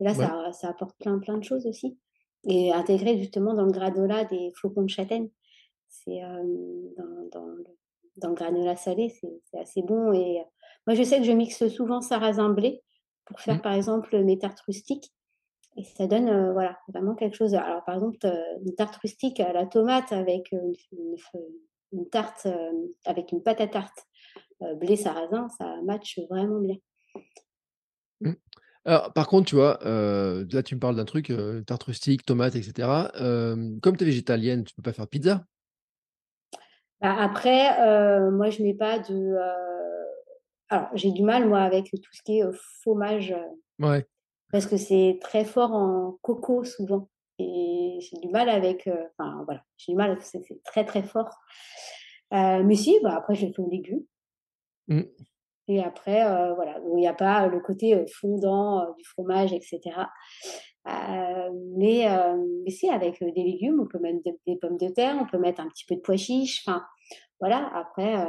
et 0.04 0.06
là 0.06 0.12
ouais. 0.12 0.26
ça 0.26 0.52
ça 0.54 0.70
apporte 0.70 0.98
plein, 1.00 1.20
plein 1.20 1.38
de 1.38 1.44
choses 1.44 1.66
aussi 1.66 1.98
et 2.46 2.74
intégrer 2.74 3.18
justement 3.18 3.54
dans 3.54 3.66
le 3.66 3.72
granola 3.72 4.26
des 4.26 4.52
flocons 4.56 4.84
de 4.84 4.90
châtaigne. 4.90 5.30
C'est, 5.90 6.20
dans 6.98 7.30
dans 7.32 7.46
le 7.46 7.64
dans 8.18 8.30
le 8.30 8.36
granola 8.36 8.76
salé, 8.76 9.10
c'est 9.10 9.58
assez 9.58 9.82
bon 9.82 10.14
et 10.14 10.44
moi 10.88 10.96
je 10.96 11.04
sais 11.04 11.18
que 11.18 11.24
je 11.24 11.32
mixe 11.32 11.68
souvent 11.68 12.02
sarrasin 12.02 12.50
blé 12.50 12.82
pour 13.26 13.40
faire 13.40 13.58
Mmh. 13.58 13.62
par 13.62 13.74
exemple 13.74 14.24
mes 14.24 14.38
tartes 14.38 14.60
rustiques 14.62 15.14
et 15.78 15.84
ça 15.84 16.06
donne, 16.06 16.52
voilà, 16.52 16.78
vraiment 16.90 17.16
quelque 17.16 17.36
chose 17.36 17.56
alors 17.56 17.84
par 17.86 17.96
exemple, 17.96 18.18
une 18.64 18.76
tarte 18.76 18.96
rustique 18.98 19.40
à 19.40 19.54
la 19.54 19.66
tomate 19.66 20.12
avec, 20.12 20.52
une 20.52 20.74
une 20.92 21.18
f 21.18 21.36
une 21.94 22.10
tarte, 22.10 22.48
avec 23.06 23.32
une 23.32 23.42
pâte 23.42 23.62
à 23.62 23.68
tarte, 23.68 24.08
blé 24.80 24.96
sarrasin, 24.96 25.48
ça 25.58 25.82
match 25.84 26.20
vraiment 26.30 26.60
bien. 26.60 26.78
Mmh. 28.22 28.34
Alors, 28.86 29.14
par 29.14 29.28
contre, 29.28 29.48
tu 29.48 29.56
vois, 29.56 29.80
heu, 29.86 30.46
là, 30.52 30.62
tu 30.62 30.76
me 30.76 30.80
parles 30.80 30.96
d'un 30.98 31.06
truc, 31.06 31.30
heu, 31.32 31.64
tarte 31.66 31.84
rustique, 31.84 32.26
tomates 32.26 32.56
et 32.56 32.64
cetera. 32.64 33.12
Hem, 33.16 33.80
comme 33.80 33.96
tu 33.96 34.04
es 34.04 34.06
végétalienne, 34.08 34.66
tu 34.66 34.74
peux 34.76 34.82
pas 34.82 34.92
faire 34.94 35.06
de 35.06 35.10
pizza? 35.10 35.46
Bah, 37.02 37.16
après, 37.20 37.70
moi 38.32 38.50
je 38.50 38.64
mets 38.64 38.74
pas 38.74 39.00
de, 39.00 39.36
alors 40.70 40.90
j'ai 40.96 41.12
du 41.12 41.24
mal 41.24 41.48
moi 41.48 41.62
avec 41.62 41.86
tout 41.92 41.98
ce 42.14 42.22
qui 42.24 42.40
est, 42.40 42.44
fromage, 42.82 43.36
Ouais. 43.80 44.08
parce 44.52 44.66
que 44.68 44.78
c'est 44.78 45.18
très 45.22 45.46
fort 45.46 45.74
en 45.74 46.18
coco 46.22 46.64
souvent 46.64 47.10
et 47.40 47.98
j'ai 48.00 48.18
du 48.20 48.30
mal 48.30 48.50
avec, 48.50 48.90
enfin 49.18 49.42
voilà, 49.46 49.64
j'ai 49.78 49.94
du 49.94 49.98
mal, 49.98 50.18
c'est 50.22 50.42
très, 50.64 50.86
très 50.86 51.04
fort. 51.04 51.30
Mais 52.32 52.76
si, 52.76 53.00
bah, 53.04 53.16
après 53.18 53.36
je 53.36 53.48
fais 53.48 53.60
aux 53.62 53.70
légumes. 53.70 54.06
Mmh. 54.88 55.08
Et 55.68 55.82
après, 55.82 56.24
heu, 56.26 56.54
voilà, 56.56 56.80
il 56.86 56.96
n'y 56.96 57.08
a 57.08 57.14
pas 57.14 57.48
le 57.48 57.60
côté, 57.62 57.96
heu, 57.96 58.06
fondant, 58.22 58.84
heu, 58.84 58.94
du 58.98 59.06
fromage 59.06 59.54
et 59.54 59.62
cetera. 59.62 60.10
Heu, 60.88 61.52
mais 61.78 62.00
hem, 62.02 62.44
mais 62.66 62.72
si 62.72 62.90
avec, 62.90 63.20
des 63.24 63.44
légumes, 63.44 63.80
on 63.82 63.88
peut 63.88 64.00
mettre 64.00 64.20
des 64.26 64.34
des 64.48 64.58
pommes 64.58 64.78
de 64.78 64.90
terre, 64.90 65.18
on 65.22 65.26
peut 65.28 65.40
mettre 65.40 65.62
un 65.62 65.70
petit 65.70 65.86
peu 65.88 65.96
de 65.96 66.02
pois 66.02 66.18
chiches, 66.18 66.64
enfin 66.68 66.84
voilà, 67.40 67.72
après, 67.76 68.28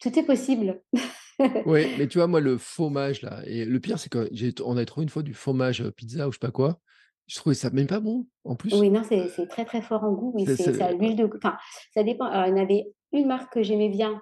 tout 0.00 0.18
est 0.18 0.24
possible. 0.26 0.82
Oui, 1.64 1.86
mais 1.96 2.06
tu 2.08 2.18
vois, 2.18 2.26
moi, 2.26 2.40
le 2.40 2.58
fromage, 2.58 3.22
là, 3.22 3.40
et 3.46 3.64
le 3.64 3.80
pire, 3.80 3.98
c'est 3.98 4.10
qu'on 4.12 4.76
a 4.76 4.84
trouvé 4.84 5.04
une 5.04 5.08
fois 5.08 5.22
du 5.22 5.32
fromage 5.32 5.88
pizza 5.92 6.28
ou 6.28 6.32
je 6.32 6.36
sais 6.36 6.40
pas 6.46 6.50
quoi. 6.50 6.80
Je 7.26 7.36
trouvais 7.36 7.54
ça 7.54 7.70
même 7.70 7.86
pas 7.86 8.00
bon, 8.00 8.26
en 8.44 8.54
plus. 8.54 8.74
Oui, 8.78 8.90
non, 8.90 9.02
c'est 9.02 9.30
très, 9.48 9.64
très 9.64 9.80
fort 9.82 10.04
en 10.04 10.12
goût. 10.12 10.32
Oui, 10.34 10.46
c'est 10.46 10.80
à 10.82 10.92
l'huile 10.92 11.16
de... 11.16 11.28
Enfin, 11.36 11.56
ça 11.94 12.02
dépend. 12.02 12.26
Alors, 12.26 12.46
il 12.46 12.50
y 12.50 12.60
en 12.60 12.62
avait 12.62 12.92
une 13.12 13.26
marque 13.26 13.52
que 13.54 13.62
j'aimais 13.62 13.88
bien, 13.88 14.20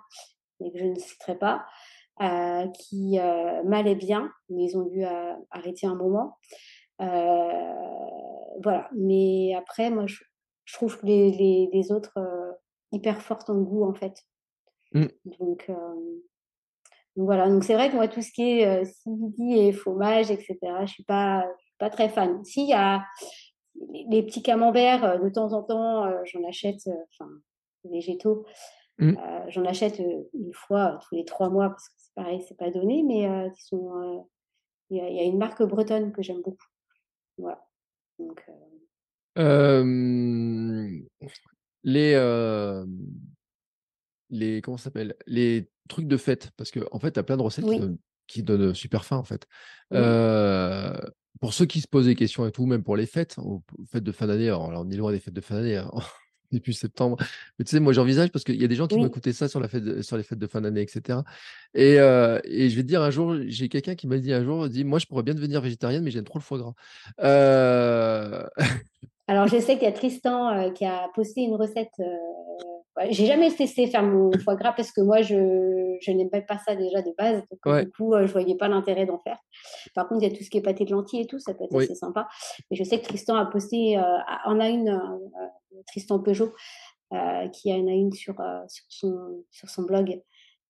mais 0.60 0.72
que 0.72 0.78
je 0.78 0.84
ne 0.84 0.94
citerai 0.96 1.38
pas, 1.38 1.66
euh, 2.20 2.68
qui 2.68 3.18
euh, 3.18 3.62
m'allait 3.64 3.94
bien, 3.94 4.30
mais 4.50 4.64
ils 4.64 4.76
ont 4.76 4.84
dû 4.84 5.04
euh, 5.04 5.32
arrêter 5.50 5.86
un 5.86 5.94
moment. 5.94 6.36
voilà. 6.98 8.88
Mais 8.94 9.54
après, 9.56 9.90
moi, 9.90 10.04
je, 10.06 10.16
trouve 10.74 10.98
que 10.98 11.06
les, 11.06 11.68
les, 11.72 11.92
autres 11.92 12.18
hyper 12.92 13.20
fortes 13.22 13.50
en 13.50 13.60
goût, 13.60 13.84
en 13.84 13.94
fait. 13.94 14.14
Mmh. 14.92 15.06
Donc, 15.38 15.70
voilà. 17.16 17.48
Donc, 17.48 17.64
c'est 17.64 17.74
vrai 17.74 17.90
que 17.90 17.96
moi, 17.96 18.08
tout 18.08 18.22
ce 18.22 18.30
qui 18.30 18.42
est 18.42 18.84
CBD 18.84 19.68
et 19.68 19.72
fromage, 19.72 20.30
etc., 20.30 20.58
je 20.82 20.92
suis 20.92 21.04
pas, 21.04 21.46
suis 21.64 21.76
pas 21.78 21.90
très 21.90 22.08
fan. 22.10 22.44
S'il 22.44 22.68
y 22.68 22.74
a 22.74 23.04
les 24.10 24.22
petits 24.22 24.42
camemberts, 24.42 25.18
de 25.20 25.28
temps 25.30 25.54
en 25.54 25.62
temps, 25.62 26.04
j'en 26.24 26.46
achète, 26.46 26.88
enfin, 27.10 27.30
végétaux. 27.84 28.44
Mmh. 28.98 29.14
J'en 29.48 29.64
achète 29.64 29.98
une 29.98 30.52
fois 30.52 30.98
tous 31.08 31.16
les 31.16 31.24
trois 31.24 31.50
mois 31.50 31.70
parce 31.70 31.88
que 31.88 31.94
c'est 31.96 32.14
pareil, 32.14 32.44
c'est 32.46 32.56
pas 32.56 32.70
donné, 32.70 33.02
mais 33.02 33.50
sont. 33.56 34.28
Il 34.90 34.98
y, 34.98 35.20
a 35.20 35.24
une 35.24 35.38
marque 35.38 35.62
bretonne 35.62 36.12
que 36.12 36.22
j'aime 36.22 36.42
beaucoup. 36.42 36.66
Voilà. 37.38 37.64
Donc, 38.18 38.44
les 41.84 42.14
les 44.30 44.62
comment 44.62 44.76
s'appelle 44.76 45.14
les 45.26 45.70
trucs 45.88 46.08
de 46.08 46.16
fête 46.16 46.50
parce 46.56 46.70
que 46.70 46.80
en 46.90 46.98
fait 46.98 47.12
tu 47.12 47.20
as 47.20 47.22
plein 47.22 47.36
de 47.36 47.42
recettes 47.42 47.64
qui, 48.26 48.42
donnent, 48.42 48.74
super 48.74 49.04
faim 49.04 49.16
en 49.16 49.24
fait. 49.24 49.46
pour 51.40 51.54
ceux 51.54 51.66
qui 51.66 51.80
se 51.80 51.88
posent 51.88 52.06
des 52.06 52.14
questions 52.14 52.46
et 52.46 52.52
tout, 52.52 52.66
même 52.66 52.82
pour 52.82 52.96
les 52.96 53.06
fêtes, 53.06 53.36
aux 53.38 53.62
fêtes 53.90 54.04
de 54.04 54.12
fin 54.12 54.26
d'année, 54.26 54.48
alors 54.48 54.70
on 54.70 54.90
est 54.90 54.96
loin 54.96 55.12
des 55.12 55.20
fêtes 55.20 55.34
de 55.34 55.40
fin 55.40 55.56
d'année, 55.56 55.76
hein, 55.76 55.90
depuis 56.52 56.74
septembre. 56.74 57.16
Mais 57.58 57.64
tu 57.64 57.70
sais, 57.70 57.80
moi, 57.80 57.92
j'envisage 57.92 58.30
parce 58.30 58.44
qu'il 58.44 58.60
y 58.60 58.64
a 58.64 58.68
des 58.68 58.74
gens 58.74 58.86
qui 58.86 58.96
m'ont 58.96 59.06
écouté 59.06 59.32
ça 59.32 59.48
sur, 59.48 59.60
la 59.60 59.68
fête 59.68 60.02
sur 60.02 60.16
les 60.16 60.22
fêtes 60.22 60.38
de 60.38 60.46
fin 60.46 60.60
d'année, 60.60 60.82
etc. 60.82 61.20
Et, 61.74 61.98
euh, 61.98 62.40
et, 62.44 62.70
je 62.70 62.76
vais 62.76 62.82
te 62.82 62.88
dire, 62.88 63.02
un 63.02 63.10
jour, 63.10 63.36
j'ai 63.46 63.68
quelqu'un 63.68 63.94
qui 63.94 64.06
m'a 64.06 64.18
dit 64.18 64.32
un 64.32 64.44
jour, 64.44 64.68
dit, 64.68 64.84
moi, 64.84 64.98
je 64.98 65.06
pourrais 65.06 65.22
bien 65.22 65.34
devenir 65.34 65.60
végétarienne, 65.60 66.02
mais 66.04 66.10
j'aime 66.10 66.24
trop 66.24 66.38
le 66.38 66.44
foie 66.44 66.58
gras. 66.58 66.74
Euh... 67.22 68.46
Alors, 69.32 69.46
je 69.46 69.58
sais 69.58 69.76
qu'il 69.76 69.84
y 69.84 69.86
a 69.86 69.92
Tristan 69.92 70.50
euh, 70.50 70.70
qui 70.72 70.84
a 70.84 71.08
posté 71.14 71.40
une 71.40 71.54
recette. 71.54 71.88
Euh, 72.00 73.06
j'ai 73.08 73.24
jamais 73.24 73.50
testé 73.50 73.86
faire 73.86 74.02
mon 74.02 74.30
foie 74.44 74.56
gras 74.56 74.74
parce 74.74 74.92
que 74.92 75.00
moi, 75.00 75.22
je, 75.22 75.96
je 76.02 76.12
n'aime 76.12 76.28
pas 76.28 76.58
ça 76.58 76.76
déjà 76.76 77.00
de 77.00 77.14
base. 77.16 77.42
Donc, 77.50 77.82
du 77.82 77.90
coup, 77.92 78.12
euh, 78.12 78.26
je 78.26 78.32
voyais 78.32 78.58
pas 78.58 78.68
l'intérêt 78.68 79.06
d'en 79.06 79.18
faire. 79.20 79.38
Par 79.94 80.06
contre, 80.06 80.22
il 80.22 80.30
y 80.30 80.34
a 80.34 80.36
tout 80.36 80.44
ce 80.44 80.50
qui 80.50 80.58
est 80.58 80.62
pâté 80.62 80.84
de 80.84 80.90
lentilles 80.90 81.22
et 81.22 81.26
tout, 81.26 81.38
ça 81.38 81.54
peut 81.54 81.64
être 81.64 81.74
assez 81.74 81.94
sympa. 81.94 82.28
Et 82.70 82.76
je 82.76 82.84
sais 82.84 83.00
que 83.00 83.06
Tristan 83.06 83.36
a 83.36 83.46
posté, 83.46 83.98
en 84.44 84.60
a 84.60 84.68
une, 84.68 85.00
Tristan 85.86 86.18
Peugeot, 86.18 86.52
qui 87.54 87.72
en 87.72 87.86
a 87.86 87.92
une 87.92 88.12
sur, 88.12 88.34
sur, 88.68 88.84
son, 88.90 89.44
sur 89.50 89.70
son 89.70 89.84
blog 89.84 90.20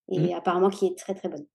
et 0.09 0.21
mmh. 0.21 0.35
apparemment 0.35 0.71
qui 0.71 0.87
est 0.87 0.97
très 0.97 1.17
très 1.17 1.29
bonne. 1.29 1.47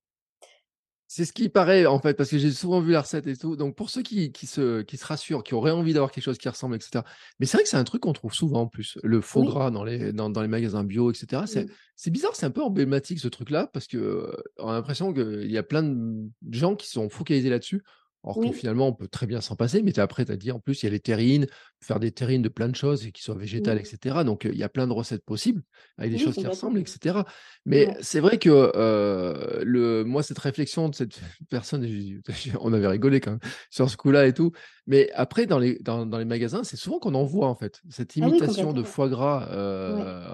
C'est 1.18 1.26
ce 1.26 1.34
qui 1.34 1.50
paraît, 1.50 1.88
en 1.88 1.98
fait, 1.98 2.14
parce 2.14 2.30
que 2.30 2.38
j'ai 2.38 2.52
souvent 2.52 2.80
vu 2.80 2.92
la 2.92 3.02
recette 3.02 3.26
et 3.26 3.36
tout. 3.36 3.56
Donc, 3.56 3.76
pour 3.76 3.90
ceux 3.90 4.04
qui, 4.04 4.32
qui, 4.32 4.46
se, 4.46 4.84
qui 4.84 4.98
se 4.98 5.06
rassurent, 5.08 5.44
qui 5.44 5.56
auraient 5.56 5.72
envie 5.72 5.92
d'avoir 5.92 6.12
quelque 6.12 6.24
chose 6.24 6.38
qui 6.38 6.48
ressemble, 6.48 6.76
etc. 6.76 7.04
Mais 7.40 7.48
c'est 7.48 7.58
vrai 7.58 7.64
que 7.64 7.70
c'est 7.70 7.78
un 7.78 7.84
truc 7.84 8.04
qu'on 8.04 8.14
trouve 8.14 8.36
souvent 8.36 8.62
en 8.62 8.68
plus. 8.68 9.00
Le 9.02 9.20
faux 9.20 9.44
gras 9.44 9.72
dans 9.72 9.84
les, 9.84 10.14
dans, 10.14 10.30
dans, 10.30 10.44
les 10.44 10.48
magasins 10.48 10.84
bio, 10.84 11.10
etc. 11.10 11.42
C'est 11.96 12.12
bizarre, 12.12 12.36
c'est 12.36 12.46
un 12.46 12.52
peu 12.52 12.62
emblématique 12.62 13.20
ce 13.20 13.30
truc-là, 13.30 13.66
parce 13.74 13.88
qu'on 13.88 13.98
euh, 13.98 14.32
a 14.60 14.74
l'impression 14.74 15.12
qu'il 15.12 15.50
y 15.50 15.58
a 15.58 15.64
plein 15.64 15.82
de 15.82 16.30
gens 16.52 16.76
qui 16.76 16.88
sont 16.88 17.10
focalisés 17.10 17.50
là-dessus. 17.50 17.82
Or 18.24 18.42
que 18.42 18.52
finalement, 18.52 18.88
on 18.88 18.94
peut 18.94 19.08
très 19.08 19.26
bien 19.26 19.40
s'en 19.40 19.56
passer, 19.56 19.82
mais 19.82 19.98
après, 20.00 20.26
tu 20.26 20.32
as 20.32 20.38
dit, 20.38 20.52
en 20.52 20.60
plus, 20.60 20.82
il 20.82 20.88
y 20.88 20.90
a 20.90 20.92
les 20.92 21.00
terrines, 21.00 21.48
faire 21.82 22.00
des 22.00 22.12
terrines 22.12 22.42
de 22.42 22.50
plein 22.50 22.68
de 22.68 22.76
choses 22.76 23.10
qui 23.12 23.24
soient 23.24 23.36
végétales, 23.36 23.78
etc. 23.78 24.24
Donc, 24.26 24.46
il 24.46 24.58
y 24.58 24.64
a 24.64 24.70
plein 24.70 24.86
de 24.86 24.92
recettes 24.92 25.24
possibles 25.24 25.62
avec 25.98 26.12
des 26.12 26.18
choses 26.18 26.36
qui 26.36 26.46
ressemblent, 26.46 26.80
etc. 26.80 27.20
Mais 27.66 27.96
c'est 28.02 28.20
vrai 28.20 28.38
que 28.38 28.72
le, 29.64 30.04
moi, 30.04 30.24
cette 30.24 30.40
réflexion 30.40 30.90
de 30.90 30.96
cette 30.96 31.20
personne, 31.50 31.88
on 32.60 32.74
avait 32.74 32.88
rigolé 32.88 33.22
quand 33.22 33.32
même 33.32 33.40
sur 33.70 33.90
ce 33.90 33.96
coup-là 33.96 34.28
et 34.28 34.34
tout. 34.34 34.52
Mais 34.88 35.10
après, 35.14 35.46
dans 35.46 35.60
les, 35.60 35.80
dans, 35.80 36.06
les 36.18 36.26
magasins, 36.26 36.64
c'est 36.64 36.78
souvent 36.78 37.00
qu'on 37.00 37.16
en 37.16 37.24
voit, 37.24 37.48
en 37.48 37.56
fait, 37.56 37.82
cette 37.90 38.14
ah 38.20 38.28
imitation 38.28 38.74
de 38.74 38.84
foie 38.84 39.10
gras, 39.10 39.48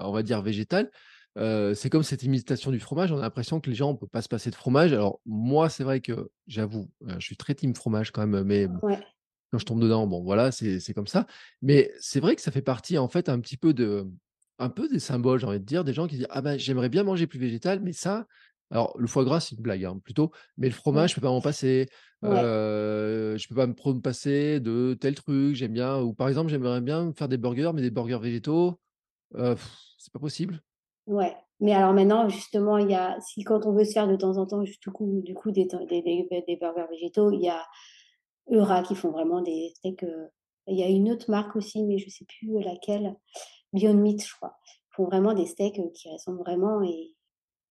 on 0.02 0.12
va 0.12 0.22
dire 0.22 0.42
végétal 0.42 0.90
c'est 1.36 1.90
comme 1.90 2.02
cette 2.02 2.22
imitation 2.22 2.70
du 2.70 2.80
fromage, 2.80 3.12
on 3.12 3.18
a 3.18 3.22
l'impression 3.22 3.60
que 3.60 3.68
les 3.68 3.76
gens, 3.76 3.90
on 3.90 3.96
peut 3.96 4.06
pas 4.06 4.22
se 4.22 4.28
passer 4.28 4.50
de 4.50 4.54
fromage. 4.54 4.92
Alors 4.92 5.20
moi, 5.26 5.68
c'est 5.68 5.84
vrai 5.84 6.00
que 6.00 6.30
j'avoue, 6.46 6.90
je 7.18 7.24
suis 7.24 7.36
très 7.36 7.54
team 7.54 7.74
fromage 7.74 8.12
quand 8.12 8.26
même, 8.26 8.44
mais 8.44 8.68
quand 9.50 9.58
je 9.58 9.64
tombe 9.64 9.80
dedans, 9.80 10.06
bon 10.06 10.22
voilà, 10.22 10.52
c'est 10.52 10.94
comme 10.94 11.06
ça. 11.06 11.26
Mais 11.62 11.92
c'est 12.00 12.20
vrai 12.20 12.36
que 12.36 12.42
ça 12.42 12.50
fait 12.50 12.62
partie 12.62 12.98
en 12.98 13.08
fait 13.08 13.28
un 13.28 13.40
petit 13.40 13.56
peu 13.56 13.72
de, 13.74 14.06
un 14.58 14.68
peu 14.68 14.88
des 14.88 15.00
symboles, 15.00 15.40
j'ai 15.40 15.46
envie 15.46 15.60
de 15.60 15.64
dire, 15.64 15.84
des 15.84 15.92
gens 15.92 16.06
qui 16.06 16.16
disent 16.16 16.26
ah 16.30 16.42
ben 16.42 16.58
j'aimerais 16.58 16.88
bien 16.88 17.02
manger 17.02 17.26
plus 17.26 17.38
végétal, 17.38 17.80
mais 17.80 17.92
ça, 17.92 18.26
alors 18.70 18.94
le 18.98 19.06
foie 19.06 19.24
gras 19.24 19.40
c'est 19.40 19.56
une 19.56 19.62
blague 19.62 19.84
hein, 19.84 20.00
plutôt, 20.02 20.30
mais 20.56 20.68
le 20.68 20.74
fromage 20.74 21.10
je 21.10 21.14
peux 21.16 21.20
pas 21.20 21.30
m'en 21.30 21.40
passer. 21.40 21.88
Euh, 22.24 23.36
je 23.36 23.48
peux 23.48 23.54
pas 23.54 23.66
me 23.66 24.00
passer 24.00 24.58
de 24.58 24.96
tel 24.98 25.14
truc, 25.14 25.54
j'aime 25.56 25.74
bien, 25.74 26.00
ou 26.00 26.14
par 26.14 26.28
exemple 26.28 26.50
j'aimerais 26.50 26.80
bien 26.80 27.12
faire 27.12 27.28
des 27.28 27.36
burgers, 27.36 27.72
mais 27.74 27.82
des 27.82 27.90
burgers 27.90 28.20
végétaux, 28.20 28.80
c'est 29.34 30.12
pas 30.12 30.20
possible. 30.20 30.62
Ouais, 31.06 31.36
mais 31.60 31.72
alors 31.72 31.92
maintenant, 31.92 32.28
justement, 32.28 32.78
il 32.78 32.90
y 32.90 32.94
a, 32.94 33.18
si 33.20 33.44
quand 33.44 33.66
on 33.66 33.72
veut 33.72 33.84
se 33.84 33.92
faire 33.92 34.08
de 34.08 34.16
temps 34.16 34.36
en 34.38 34.46
temps, 34.46 34.60
du 34.60 34.90
coup, 34.90 35.20
du 35.22 35.34
coup 35.34 35.50
des, 35.50 35.66
des, 35.88 36.02
des, 36.02 36.56
burgers 36.56 36.86
végétaux, 36.90 37.30
il 37.30 37.42
y 37.42 37.48
a 37.48 37.62
Eura 38.50 38.82
qui 38.82 38.94
font 38.94 39.10
vraiment 39.10 39.40
des 39.40 39.72
steaks. 39.76 40.02
Euh, 40.02 40.28
il 40.66 40.78
y 40.78 40.82
a 40.82 40.88
une 40.88 41.10
autre 41.10 41.30
marque 41.30 41.56
aussi, 41.56 41.82
mais 41.84 41.98
je 41.98 42.08
sais 42.08 42.24
plus 42.24 42.60
laquelle, 42.60 43.16
Beyond 43.72 43.94
Meat, 43.94 44.26
je 44.26 44.34
crois. 44.34 44.56
Ils 44.66 44.94
font 44.96 45.04
vraiment 45.04 45.34
des 45.34 45.46
steaks 45.46 45.78
euh, 45.78 45.90
qui 45.94 46.10
ressemblent 46.10 46.40
vraiment. 46.40 46.82
Et 46.82 47.14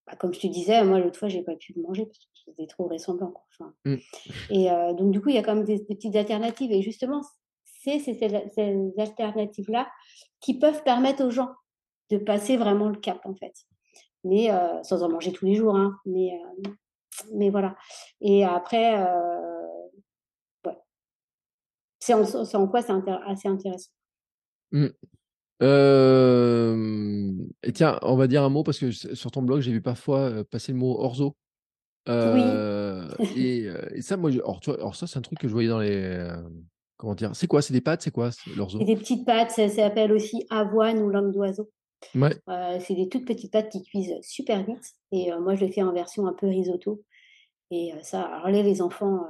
bah, 0.06 0.16
comme 0.16 0.32
je 0.32 0.40
te 0.40 0.46
disais, 0.46 0.84
moi, 0.84 1.00
l'autre 1.00 1.18
fois, 1.18 1.28
j'ai 1.28 1.42
pas 1.42 1.56
pu 1.56 1.72
le 1.74 1.82
manger 1.82 2.06
parce 2.06 2.18
que 2.18 2.24
c'était 2.46 2.66
trop 2.66 2.86
ressemblant. 2.86 3.34
Enfin, 3.52 3.74
mmh. 3.84 3.96
Et 4.50 4.70
euh, 4.70 4.92
donc, 4.94 5.10
du 5.10 5.20
coup, 5.20 5.28
il 5.28 5.34
y 5.34 5.38
a 5.38 5.42
quand 5.42 5.54
même 5.54 5.64
des, 5.64 5.84
petites 5.84 6.16
alternatives. 6.16 6.72
Et 6.72 6.82
justement, 6.82 7.20
c'est 7.64 7.98
ces, 7.98 8.14
ces 8.14 8.92
alternatives-là 8.98 9.88
qui 10.40 10.58
peuvent 10.58 10.82
permettre 10.84 11.24
aux 11.24 11.30
gens 11.30 11.50
de 12.10 12.18
passer 12.18 12.56
vraiment 12.56 12.88
le 12.88 12.96
cap 12.98 13.20
en 13.24 13.34
fait. 13.34 13.54
Mais 14.24 14.50
euh, 14.50 14.82
sans 14.82 15.02
en 15.02 15.10
manger 15.10 15.32
tous 15.32 15.44
les 15.44 15.54
jours, 15.54 15.76
hein, 15.76 15.98
mais, 16.06 16.32
euh, 16.32 16.70
mais 17.34 17.50
voilà. 17.50 17.76
Et 18.20 18.44
après, 18.44 18.98
euh, 18.98 19.86
ouais. 20.66 20.78
c'est 21.98 22.14
en, 22.14 22.22
en, 22.22 22.68
quoi 22.68 22.82
c'est 22.82 22.92
assez 23.26 23.48
intéressant? 23.48 23.90
Mmh. 24.72 24.86
Et 27.62 27.72
tiens, 27.72 27.98
on 28.02 28.16
va 28.16 28.26
dire 28.26 28.42
un 28.42 28.48
mot 28.48 28.64
parce 28.64 28.78
que 28.78 28.90
sur 28.90 29.30
ton 29.30 29.42
blog, 29.42 29.60
j'ai 29.60 29.72
vu 29.72 29.80
parfois 29.80 30.44
passer 30.44 30.72
le 30.72 30.78
mot 30.78 30.98
orzo. 30.98 31.36
oui. 32.08 32.42
et, 33.36 33.70
et, 33.94 34.02
ça, 34.02 34.16
moi, 34.16 34.30
or, 34.42 34.60
tu 34.60 34.72
vois, 34.72 34.92
ça, 34.94 35.06
c'est 35.06 35.18
un 35.18 35.22
truc 35.22 35.38
que 35.38 35.48
je 35.48 35.52
voyais 35.52 35.68
dans 35.68 35.80
les. 35.80 36.28
comment 36.96 37.14
dire 37.14 37.30
C'est 37.34 37.46
quoi? 37.46 37.62
C'est 37.62 37.72
des 37.72 37.80
pâtes? 37.80 38.02
C'est 38.02 38.10
quoi 38.10 38.30
l'orzo? 38.56 38.78
C'est 38.78 38.84
des 38.84 38.96
petites 38.96 39.24
pâtes. 39.24 39.52
Ça 39.52 39.68
s'appelle 39.68 40.12
aussi 40.12 40.46
avoine 40.50 40.98
ou 40.98 41.08
langue 41.10 41.32
d'oiseau. 41.32 41.70
Euh, 42.48 42.78
c'est 42.80 42.94
des 42.94 43.08
toutes 43.08 43.26
petites 43.26 43.52
pâtes 43.52 43.70
qui 43.70 43.82
cuisent 43.82 44.16
super 44.22 44.64
vite. 44.64 44.92
Et 45.12 45.32
euh, 45.32 45.40
moi, 45.40 45.54
je 45.54 45.64
le 45.64 45.72
fais 45.72 45.82
en 45.82 45.92
version 45.92 46.26
un 46.26 46.32
peu 46.32 46.46
risotto. 46.46 47.02
Et 47.70 47.92
euh, 47.94 48.02
ça, 48.02 48.22
alors 48.22 48.48
là, 48.48 48.62
les 48.62 48.82
enfants, 48.82 49.26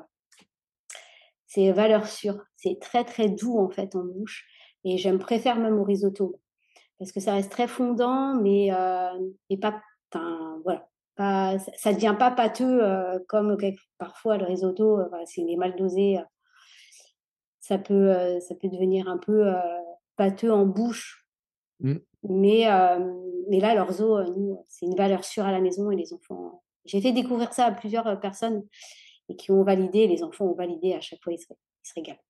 c'est 1.46 1.70
valeur 1.72 2.06
sûre. 2.06 2.44
C'est 2.56 2.78
très, 2.80 3.04
très 3.04 3.28
doux, 3.28 3.58
en 3.58 3.70
fait, 3.70 3.94
en 3.94 4.04
bouche. 4.04 4.46
Et 4.84 4.98
j'aime 4.98 5.18
préfère 5.18 5.56
même 5.56 5.78
au 5.78 5.84
risotto. 5.84 6.40
Parce 6.98 7.12
que 7.12 7.20
ça 7.20 7.34
reste 7.34 7.50
très 7.50 7.68
fondant, 7.68 8.34
mais, 8.34 8.70
et 9.50 9.56
pas, 9.58 9.82
voilà. 10.62 10.88
Pas, 11.16 11.58
ça 11.76 11.90
ne 11.90 11.94
devient 11.94 12.16
pas 12.18 12.32
pâteux 12.32 12.80
comme 13.28 13.56
parfois 13.98 14.36
le 14.36 14.46
risotto, 14.46 15.00
c'est 15.26 15.42
est 15.42 15.56
mal 15.56 15.76
dosé. 15.76 16.18
ça, 17.60 17.78
peut, 17.78 18.38
ça 18.40 18.54
peut 18.54 18.68
devenir 18.68 19.08
un 19.08 19.18
peu 19.18 19.52
pâteux 20.16 20.52
en 20.52 20.66
bouche. 20.66 21.26
Mmh. 21.80 21.98
Mais, 22.28 22.70
euh, 22.70 22.98
mais 23.48 23.60
là, 23.60 23.74
l'orzo, 23.74 24.16
euh, 24.16 24.24
nous, 24.36 24.64
c'est 24.68 24.86
une 24.86 24.96
valeur 24.96 25.24
sûre 25.24 25.44
à 25.44 25.52
la 25.52 25.60
maison 25.60 25.90
et 25.90 25.96
les 25.96 26.12
enfants. 26.12 26.46
Euh, 26.46 26.58
j'ai 26.84 27.00
fait 27.00 27.12
découvrir 27.12 27.52
ça 27.52 27.66
à 27.66 27.72
plusieurs 27.72 28.20
personnes 28.20 28.62
et 29.28 29.36
qui 29.36 29.50
ont 29.50 29.62
validé, 29.62 30.06
les 30.06 30.22
enfants 30.22 30.46
ont 30.46 30.54
validé, 30.54 30.92
à 30.94 31.00
chaque 31.00 31.22
fois, 31.22 31.32
ils 31.32 31.38
se, 31.38 31.46
ils 31.50 31.88
se 31.88 31.92
régalent. 31.96 32.22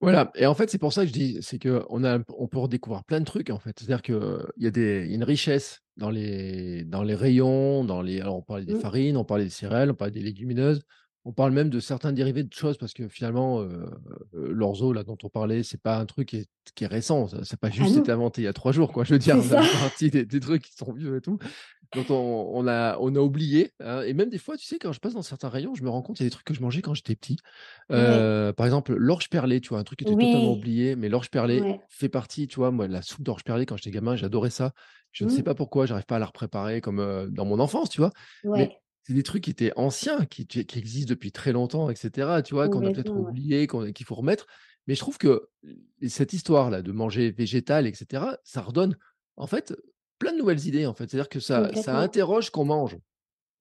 Voilà, 0.00 0.30
et 0.36 0.46
en 0.46 0.54
fait, 0.54 0.70
c'est 0.70 0.78
pour 0.78 0.92
ça 0.92 1.02
que 1.02 1.08
je 1.08 1.12
dis, 1.12 1.38
c'est 1.40 1.58
qu'on 1.58 2.04
a, 2.04 2.18
on 2.36 2.46
peut 2.46 2.58
redécouvrir 2.58 3.02
plein 3.04 3.18
de 3.18 3.24
trucs, 3.24 3.50
en 3.50 3.58
fait. 3.58 3.76
C'est-à-dire 3.78 4.02
qu'il 4.02 4.46
y 4.58 4.66
a 4.66 4.70
des, 4.70 5.06
une 5.12 5.24
richesse 5.24 5.80
dans 5.96 6.10
les, 6.10 6.84
dans 6.84 7.02
les 7.02 7.16
rayons, 7.16 7.84
dans 7.84 8.00
les, 8.00 8.20
alors 8.20 8.36
on 8.36 8.42
parlait 8.42 8.64
des 8.64 8.74
mmh. 8.74 8.80
farines, 8.80 9.16
on 9.16 9.24
parlait 9.24 9.44
des 9.44 9.50
céréales, 9.50 9.90
on 9.90 9.94
parlait 9.94 10.12
des 10.12 10.20
légumineuses, 10.20 10.82
on 11.24 11.32
parle 11.32 11.52
même 11.52 11.68
de 11.68 11.80
certains 11.80 12.12
dérivés 12.12 12.42
de 12.44 12.52
choses 12.52 12.78
parce 12.78 12.94
que 12.94 13.08
finalement, 13.08 13.60
euh, 13.60 13.66
euh, 14.34 14.48
l'orzo 14.52 14.92
là 14.92 15.02
dont 15.04 15.18
on 15.22 15.28
parlait, 15.28 15.62
c'est 15.62 15.80
pas 15.80 15.98
un 15.98 16.06
truc 16.06 16.28
qui 16.28 16.36
est, 16.38 16.48
qui 16.74 16.84
est 16.84 16.88
récent. 16.88 17.26
N'a 17.32 17.40
pas 17.60 17.68
ah 17.68 17.70
juste 17.70 17.96
été 17.96 18.12
inventé 18.12 18.42
il 18.42 18.44
y 18.44 18.48
a 18.48 18.52
trois 18.52 18.72
jours, 18.72 18.92
quoi. 18.92 19.04
Je 19.04 19.12
veux 19.14 19.18
dire, 19.18 19.36
a 19.36 19.78
partie 19.80 20.10
des, 20.10 20.24
des, 20.24 20.40
trucs 20.40 20.62
qui 20.62 20.74
sont 20.74 20.92
vieux 20.92 21.16
et 21.16 21.20
tout. 21.20 21.38
dont 21.94 22.04
on, 22.14 22.50
on 22.54 22.66
a, 22.68 22.96
on 23.00 23.14
a 23.14 23.18
oublié. 23.20 23.72
hein. 23.80 24.02
Et 24.02 24.12
même 24.14 24.28
des 24.30 24.38
fois, 24.38 24.56
tu 24.56 24.64
sais, 24.66 24.78
quand 24.78 24.92
je 24.92 25.00
passe 25.00 25.14
dans 25.14 25.22
certains 25.22 25.48
rayons, 25.48 25.74
je 25.74 25.82
me 25.82 25.88
rends 25.90 26.02
compte, 26.02 26.20
il 26.20 26.22
y 26.22 26.26
a 26.26 26.28
des 26.28 26.30
trucs 26.30 26.46
que 26.46 26.54
je 26.54 26.60
mangeais 26.62 26.82
quand 26.82 26.94
j'étais 26.94 27.14
petit. 27.16 27.36
Euh, 27.92 28.52
par 28.52 28.66
exemple, 28.66 28.94
l'orge 28.94 29.28
perlée, 29.28 29.60
tu 29.60 29.70
vois, 29.70 29.78
un 29.78 29.84
truc 29.84 29.98
qui 29.98 30.04
était 30.04 30.14
totalement 30.26 30.52
oublié, 30.52 30.96
mais 30.96 31.08
l'orge 31.08 31.30
perlée 31.30 31.62
fait 31.88 32.08
partie, 32.08 32.46
tu 32.46 32.56
vois, 32.56 32.70
moi, 32.70 32.88
la 32.88 33.02
soupe 33.02 33.22
d'orge 33.22 33.44
perlée, 33.44 33.66
quand 33.66 33.76
j'étais 33.76 33.90
gamin, 33.90 34.16
j'adorais 34.16 34.50
ça. 34.50 34.72
Je 35.12 35.24
ne 35.24 35.30
sais 35.30 35.40
Mmh. 35.40 35.44
pas 35.44 35.54
pourquoi, 35.54 35.86
j'arrive 35.86 36.04
pas 36.04 36.16
à 36.16 36.18
la 36.18 36.26
repréparer 36.26 36.80
comme 36.82 37.00
euh, 37.00 37.26
dans 37.30 37.46
mon 37.46 37.58
enfance, 37.60 37.88
tu 37.88 38.00
vois. 38.00 38.12
Mais 38.44 38.70
c'est 39.08 39.14
des 39.14 39.22
trucs 39.22 39.44
qui 39.44 39.50
étaient 39.50 39.72
anciens, 39.76 40.26
qui, 40.26 40.46
existent 40.60 41.08
depuis 41.08 41.32
très 41.32 41.52
longtemps, 41.52 41.88
etc. 41.88 42.42
Tu 42.44 42.52
vois, 42.52 42.68
qu'on 42.68 42.84
a 42.84 42.90
peut-être 42.90 43.10
ouais. 43.10 43.30
oublié, 43.30 43.66
qu'il 43.66 44.04
faut 44.04 44.14
remettre. 44.14 44.46
Mais 44.86 44.94
je 44.94 45.00
trouve 45.00 45.16
que 45.16 45.48
et 46.02 46.10
cette 46.10 46.34
histoire-là 46.34 46.82
de 46.82 46.92
manger 46.92 47.30
végétal, 47.30 47.86
etc., 47.86 48.22
ça 48.44 48.60
redonne, 48.60 48.98
en 49.36 49.46
fait, 49.46 49.74
plein 50.18 50.32
de 50.32 50.36
nouvelles 50.36 50.66
idées, 50.66 50.84
en 50.84 50.92
fait. 50.92 51.08
C'est-à-dire 51.10 51.30
que 51.30 51.40
ça, 51.40 51.74
ça 51.74 51.96
interroge 51.96 52.50
qu'on 52.50 52.66
mange. 52.66 52.98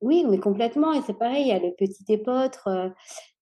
Oui, 0.01 0.25
mais 0.29 0.37
complètement 0.37 0.91
et 0.91 1.01
c'est 1.07 1.17
pareil, 1.17 1.43
il 1.43 1.47
y 1.47 1.51
a 1.53 1.59
le 1.59 1.73
petit 1.77 2.03
épeautre, 2.09 2.67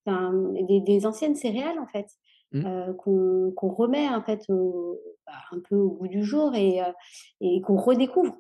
enfin, 0.06 0.32
des 0.70 0.82
des 0.82 1.06
anciennes 1.08 1.36
céréales, 1.36 1.80
en 1.80 1.88
fait, 1.88 2.06
Mmh. 2.52 2.66
heu, 2.66 2.94
qu'on 2.94 3.70
remet, 3.74 4.08
en 4.08 4.22
fait, 4.22 4.46
au 4.50 5.02
bah, 5.26 5.34
un 5.52 5.60
peu 5.60 5.76
au 5.76 5.90
goût 5.90 6.08
du 6.08 6.24
jour 6.24 6.54
et 6.54 6.80
et 7.42 7.62
qu'on 7.62 7.76
redécouvre. 7.76 8.38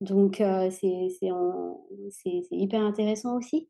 Donc 0.00 0.40
heu, 0.40 0.70
c'est 0.70 2.42
hyper 2.50 2.82
intéressant 2.82 3.36
aussi 3.36 3.68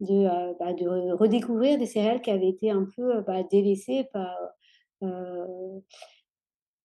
de, 0.00 0.26
bah, 0.58 0.72
de 0.72 0.86
re 0.86 1.18
redécouvrir 1.18 1.78
des 1.78 1.86
céréales 1.86 2.22
qui 2.22 2.30
avaient 2.30 2.48
été 2.48 2.70
un 2.70 2.86
peu, 2.96 3.20
bah, 3.22 3.42
délaissées 3.44 4.08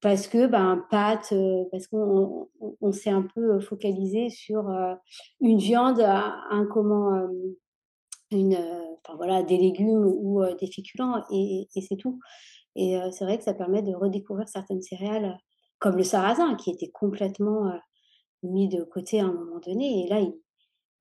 parce 0.02 0.28
que, 0.28 0.48
ben, 0.48 0.84
pâtes, 0.90 1.32
heu, 1.32 1.68
parce 1.72 1.88
qu'on 1.88 2.50
on 2.82 2.92
s'est 2.92 3.10
un 3.12 3.22
peu, 3.24 3.60
focalisé 3.60 4.30
sur, 4.30 4.70
une 5.42 5.58
viande, 5.60 6.02
un 6.02 6.66
comment, 6.70 7.28
une, 8.32 8.56
enfin 9.04 9.16
voilà, 9.18 9.44
des 9.44 9.58
légumes 9.58 10.06
ou, 10.06 10.44
des 10.60 10.68
féculents 10.68 11.24
et 11.32 11.68
c'est 11.88 11.98
tout. 11.98 12.20
Et 12.76 12.98
c'est 13.12 13.26
vrai 13.26 13.38
que 13.38 13.44
ça 13.44 13.54
permet 13.54 13.84
de 13.84 13.94
redécouvrir 13.94 14.48
certaines 14.50 14.82
céréales, 14.82 15.38
comme 15.80 15.98
le 15.98 16.04
sarrasin 16.04 16.56
qui 16.56 16.72
était 16.72 16.90
complètement, 16.92 17.72
mis 18.44 18.68
de 18.70 18.84
côté 18.84 19.20
à 19.20 19.26
un 19.26 19.34
moment 19.34 19.60
donné 19.60 20.06
et 20.06 20.08
là, 20.10 20.20
il 20.20 20.34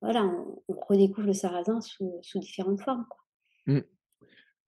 voilà, 0.01 0.25
on 0.25 0.73
redécouvre 0.87 1.27
le 1.27 1.33
sarrasin 1.33 1.79
sous 1.79 2.17
sous 2.23 2.39
différentes 2.39 2.81
formes. 2.81 3.05
Mmh. 3.67 3.81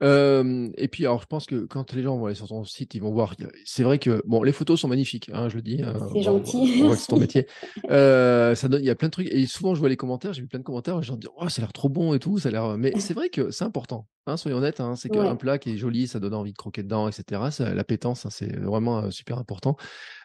Hem 0.03 0.71
et 0.77 0.89
puis 0.89 1.05
alors 1.05 1.21
je 1.21 1.27
pense 1.27 1.45
que 1.45 1.65
quand 1.65 1.93
les 1.93 2.03
gens 2.03 2.17
vont 2.17 2.25
aller 2.25 2.35
sur 2.35 2.47
ton 2.49 2.63
site, 2.65 2.93
ils 2.95 3.01
vont 3.01 3.11
voir 3.13 3.35
c'est 3.65 3.83
vrai 3.83 3.99
que 3.99 4.21
bon, 4.27 4.43
les 4.43 4.51
photos 4.51 4.81
sont 4.81 4.89
magnifiques, 4.89 5.29
hein, 5.33 5.49
je 5.49 5.55
le 5.55 5.61
dis, 5.61 5.81
heu, 5.83 5.93
C'est 6.11 6.21
gentil, 6.23 6.65
on 6.79 6.95
c'est 6.95 7.07
ton 7.07 7.17
métier. 7.17 7.47
Ça 7.89 8.67
donne 8.69 8.81
il 8.81 8.85
y 8.85 8.89
a 8.89 8.95
plein 8.95 9.07
de 9.07 9.11
trucs 9.13 9.27
et 9.31 9.45
souvent 9.47 9.75
je 9.75 9.79
vois 9.79 9.89
les 9.89 9.97
commentaires, 9.97 10.33
j'ai 10.33 10.41
vu 10.41 10.47
plein 10.47 10.59
de 10.59 10.63
commentaires, 10.63 10.97
les 10.97 11.03
gens 11.03 11.15
disent: 11.15 11.29
«Oh 11.37 11.47
ça 11.49 11.61
a 11.61 11.65
l'air 11.65 11.73
trop 11.73 11.89
bon 11.89 12.13
et 12.13 12.19
tout, 12.19 12.39
ça 12.39 12.49
a 12.49 12.51
l'air» 12.51 12.77
mais 12.77 12.95
c'est 12.99 13.13
vrai 13.13 13.29
que 13.29 13.51
c'est 13.51 13.63
important, 13.63 14.07
hein, 14.27 14.37
soyons 14.37 14.57
honnêtes, 14.57 14.79
hein, 14.81 14.95
c'est 14.95 15.09
qu'un 15.09 15.35
Ouais, 15.35 15.37
plat 15.37 15.57
qui 15.57 15.71
est 15.71 15.77
joli, 15.77 16.07
ça 16.07 16.19
donne 16.19 16.33
envie 16.33 16.51
de 16.53 16.57
croquer 16.57 16.83
dedans 16.83 17.07
et 17.07 17.11
cetera, 17.11 17.51
ça 17.51 17.73
l'appétence, 17.73 18.25
hein, 18.25 18.29
c'est 18.31 18.55
vraiment, 18.59 19.05
heu, 19.05 19.11
super 19.11 19.37
important. 19.37 19.77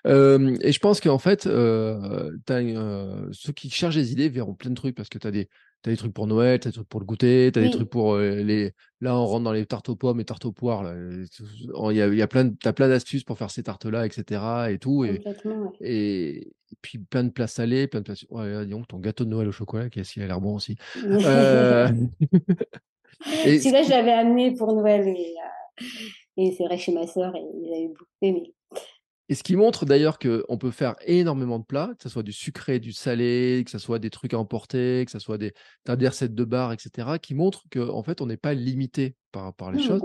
Et 0.07 0.72
je 0.72 0.79
pense 0.81 1.01
qu'en 1.01 1.18
fait, 1.18 1.47
as, 1.47 2.31
ceux 3.33 3.53
qui 3.53 3.70
cherchent 3.70 3.95
des 3.97 4.12
idées 4.12 4.29
verront 4.29 4.55
plein 4.55 4.70
de 4.70 4.74
trucs 4.74 4.97
parce 4.97 5.09
que 5.09 5.18
tu 5.18 5.26
as 5.26 5.31
des 5.31 5.49
tu 5.83 5.91
des 5.91 5.97
trucs 5.97 6.12
pour 6.14 6.26
Noël, 6.26 6.61
tu 6.61 6.68
as 6.68 6.70
des 6.70 6.74
trucs 6.74 6.89
pour 6.89 7.01
le 7.01 7.07
goûter, 7.07 7.51
tu 7.53 7.59
as 7.59 7.62
des 7.62 7.70
trucs 7.70 7.89
pour, 7.91 8.14
heu, 8.16 8.43
les 8.43 8.72
là, 9.01 9.16
on 9.16 9.26
rentre 9.26 9.45
dans 9.45 9.53
les 9.53 9.66
tartes 9.66 9.89
aux 9.89 9.97
pommes 9.97 10.20
et 10.20 10.24
tartes 10.24 10.45
aux 10.45 10.53
poires 10.53 10.83
là, 10.83 10.95
heu, 10.95 11.24
il 11.91 11.97
y 11.97 12.03
a 12.03 12.09
y 12.09 12.22
a 12.22 12.26
plein 12.29 12.45
de 12.47 12.57
tu 12.61 12.72
plein 12.72 12.89
d'astuces 12.89 13.24
pour 13.24 13.39
faire 13.39 13.51
ces 13.51 13.62
tartes-là 13.62 14.07
et 14.07 14.11
cetera 14.11 14.70
et 14.72 14.79
tout 14.79 15.05
et 15.05 15.20
ouais. 15.45 15.81
et 15.81 16.49
et 16.70 16.76
puis 16.83 16.99
plein 16.99 17.24
de 17.24 17.31
plats 17.31 17.47
salés, 17.47 17.89
plein 17.89 18.01
de 18.01 18.05
plats 18.07 18.14
ouais, 18.31 18.64
dis 18.66 18.72
donc 18.72 18.89
ton 18.89 18.99
gâteau 18.99 19.24
de 19.24 19.31
Noël 19.31 19.49
au 19.49 19.53
chocolat, 19.53 19.91
qu'est-ce 19.91 20.12
qu'il 20.14 20.22
a 20.22 20.26
l'air 20.26 20.41
bon 20.41 20.57
aussi. 20.57 20.76
Heu 21.24 21.89
et 23.43 23.61
ce 23.61 23.68
Celui-là, 23.68 23.83
je 23.83 23.89
qui 23.89 23.91
l'avais 23.91 24.12
amené 24.12 24.55
pour 24.55 24.72
Noël 24.72 25.07
et 25.09 25.35
et 26.37 26.53
c'est 26.53 26.64
vrai 26.64 26.79
chez 26.79 26.93
ma 26.93 27.07
sœur 27.07 27.35
et 27.37 27.41
ils 27.41 27.72
avaient 27.74 27.89
beaucoup 27.89 28.05
aimé. 28.22 28.55
Et 29.31 29.35
ce 29.35 29.43
qui 29.43 29.57
montre 29.57 29.85
d'ailleurs 29.85 30.18
qu'on 30.18 30.57
peut 30.59 30.70
faire 30.70 30.97
énormément 31.05 31.59
de 31.59 31.64
plats, 31.64 31.91
que 31.99 32.03
ça 32.03 32.09
soit 32.09 32.22
du 32.22 32.33
sucré, 32.33 32.79
du 32.81 32.93
salé, 32.93 33.62
que 33.64 33.70
ça 33.70 33.79
soit 33.79 33.99
des 33.99 34.09
trucs 34.11 34.33
à 34.33 34.39
emporter, 34.39 35.05
que 35.05 35.11
ça 35.11 35.20
soit 35.20 35.37
des 35.39 35.53
des 35.87 36.09
recettes 36.09 36.35
de 36.35 36.45
bar 36.45 36.72
et 36.72 36.76
cetera, 36.79 37.18
qui 37.18 37.35
montrent 37.35 37.64
qu'en 37.70 38.03
fait, 38.03 38.20
on 38.22 38.26
n'est 38.26 38.37
pas 38.39 38.55
limité 38.55 39.16
par 39.39 39.55
par 39.55 39.72
les 39.72 39.78
Mmh, 39.78 39.78
choses. 39.78 40.03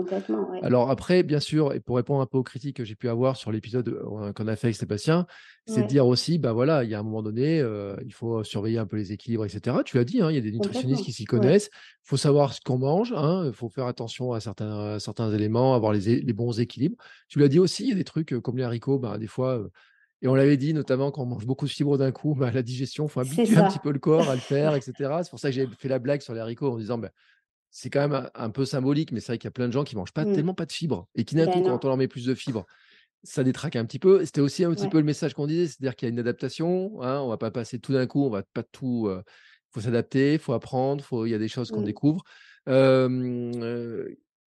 ouais. 0.50 0.62
Alors 0.62 0.90
après, 0.90 1.22
bien 1.22 1.40
sûr, 1.40 1.74
et 1.74 1.80
pour 1.80 1.96
répondre 1.96 2.20
un 2.22 2.26
peu 2.26 2.38
aux 2.38 2.42
critiques 2.42 2.76
que 2.78 2.84
j'ai 2.84 2.96
pu 2.96 3.08
avoir 3.08 3.36
sur 3.36 3.52
l'épisode, 3.52 3.88
heu, 3.88 4.32
qu'on 4.34 4.48
a 4.48 4.56
fait 4.56 4.68
avec 4.68 4.76
Sébastien, 4.76 5.26
c'est 5.66 5.82
de 5.82 5.88
Ouais, 5.88 5.88
dire 5.88 6.06
aussi, 6.06 6.38
bah, 6.38 6.52
voilà, 6.52 6.84
il 6.84 6.90
y 6.90 6.94
a 6.94 7.00
un 7.00 7.02
moment 7.02 7.22
donné, 7.22 7.60
heu, 7.60 7.96
il 8.04 8.12
faut 8.14 8.42
surveiller 8.44 8.78
un 8.78 8.86
peu 8.86 8.96
les 8.96 9.12
équilibres 9.12 9.44
et 9.44 9.48
cetera. 9.50 9.84
Tu 9.84 9.96
l'as 9.96 10.04
dit, 10.04 10.22
hein, 10.22 10.30
il 10.30 10.34
y 10.36 10.38
a 10.38 10.40
des 10.40 10.52
nutritionnistes 10.52 11.04
qui 11.04 11.12
s'y 11.12 11.24
connaissent. 11.26 11.70
Il 11.74 12.08
faut 12.08 12.16
savoir 12.16 12.54
ce 12.54 12.60
qu'on 12.62 12.78
mange, 12.78 13.12
hein, 13.16 13.44
il 13.46 13.52
faut 13.52 13.68
faire 13.68 13.86
attention 13.86 14.32
à 14.32 14.40
certains 14.40 14.94
à 14.94 15.00
certains 15.00 15.32
éléments, 15.32 15.74
avoir 15.74 15.92
les 15.92 16.22
bons 16.32 16.58
équilibres. 16.60 16.96
Tu 17.28 17.38
l'as 17.40 17.48
dit 17.48 17.58
aussi, 17.58 17.84
il 17.84 17.88
y 17.90 17.92
a 17.92 17.96
des 17.96 18.04
trucs, 18.04 18.32
heu, 18.32 18.40
comme 18.40 18.56
les 18.58 18.64
haricots, 18.64 18.98
bah, 18.98 19.18
des 19.18 19.26
fois, 19.26 19.60
et 20.22 20.28
on 20.28 20.34
l'avait 20.34 20.56
dit 20.56 20.72
notamment 20.74 21.10
quand 21.10 21.22
on 21.22 21.26
mange 21.26 21.46
beaucoup 21.46 21.66
de 21.66 21.70
fibres 21.70 21.98
d'un 21.98 22.12
coup, 22.12 22.34
bah, 22.34 22.50
la 22.50 22.62
digestion, 22.62 23.06
il 23.06 23.10
faut 23.10 23.20
habituer 23.20 23.58
un 23.58 23.64
petit 23.64 23.78
peu 23.78 23.92
le 23.92 23.98
corps 23.98 24.30
à 24.30 24.34
le 24.36 24.40
faire 24.40 24.74
et 24.74 24.80
cetera. 24.82 25.22
C'est 25.24 25.30
pour 25.30 25.38
ça 25.38 25.48
que 25.50 25.54
j'avais 25.56 25.68
fait 25.78 25.88
la 25.88 25.98
blague 25.98 26.22
sur 26.22 26.32
les 26.34 26.40
haricots 26.40 26.72
en 26.72 26.78
disant, 26.78 26.98
bah 26.98 27.10
c'est 27.76 27.90
quand 27.90 28.08
même 28.08 28.30
un 28.34 28.50
peu 28.50 28.64
symbolique, 28.64 29.12
mais 29.12 29.20
c'est 29.20 29.32
vrai 29.32 29.38
qu'il 29.38 29.46
y 29.46 29.48
a 29.48 29.52
plein 29.52 29.66
de 29.68 29.72
gens 29.72 29.84
qui 29.84 29.96
mangent 29.96 30.12
pas 30.12 30.24
Mmh. 30.24 30.26
tellement 30.26 30.54
pas 30.54 30.66
de 30.66 30.72
fibres 30.72 31.08
et 31.16 31.24
qui 31.24 31.34
d'un 31.34 31.48
coup, 31.48 31.60
Ben 31.60 31.62
quand 31.62 31.84
on 31.84 31.88
leur 31.88 31.96
met 31.96 32.08
plus 32.08 32.24
de 32.26 32.34
fibres, 32.34 32.66
ça 33.24 33.44
détraque 33.44 33.76
un 33.76 33.84
petit 33.86 33.98
peu. 33.98 34.24
C'était 34.24 34.40
aussi 34.42 34.64
un 34.64 34.72
petit 34.74 34.88
ouais. 34.88 34.90
peu 34.90 34.98
le 34.98 35.04
message 35.04 35.34
qu'on 35.34 35.46
disait, 35.46 35.66
c'est-à-dire 35.68 35.96
qu'il 35.96 36.06
y 36.08 36.10
a 36.10 36.12
une 36.12 36.18
adaptation, 36.20 37.02
hein, 37.02 37.20
on 37.20 37.28
va 37.28 37.38
pas 37.38 37.50
passer 37.50 37.80
tout 37.80 37.92
d'un 37.94 38.06
coup, 38.06 38.24
on 38.24 38.30
va 38.30 38.42
pas 38.42 38.62
tout, 38.64 39.08
heu, 39.08 39.22
faut 39.72 39.80
s'adapter, 39.80 40.38
faut 40.38 40.52
apprendre, 40.54 41.04
faut 41.04 41.26
il 41.26 41.30
y 41.30 41.34
a 41.34 41.38
des 41.38 41.48
choses 41.48 41.70
qu'on 41.70 41.80
Mmh. 41.80 41.84
découvre. 41.84 42.24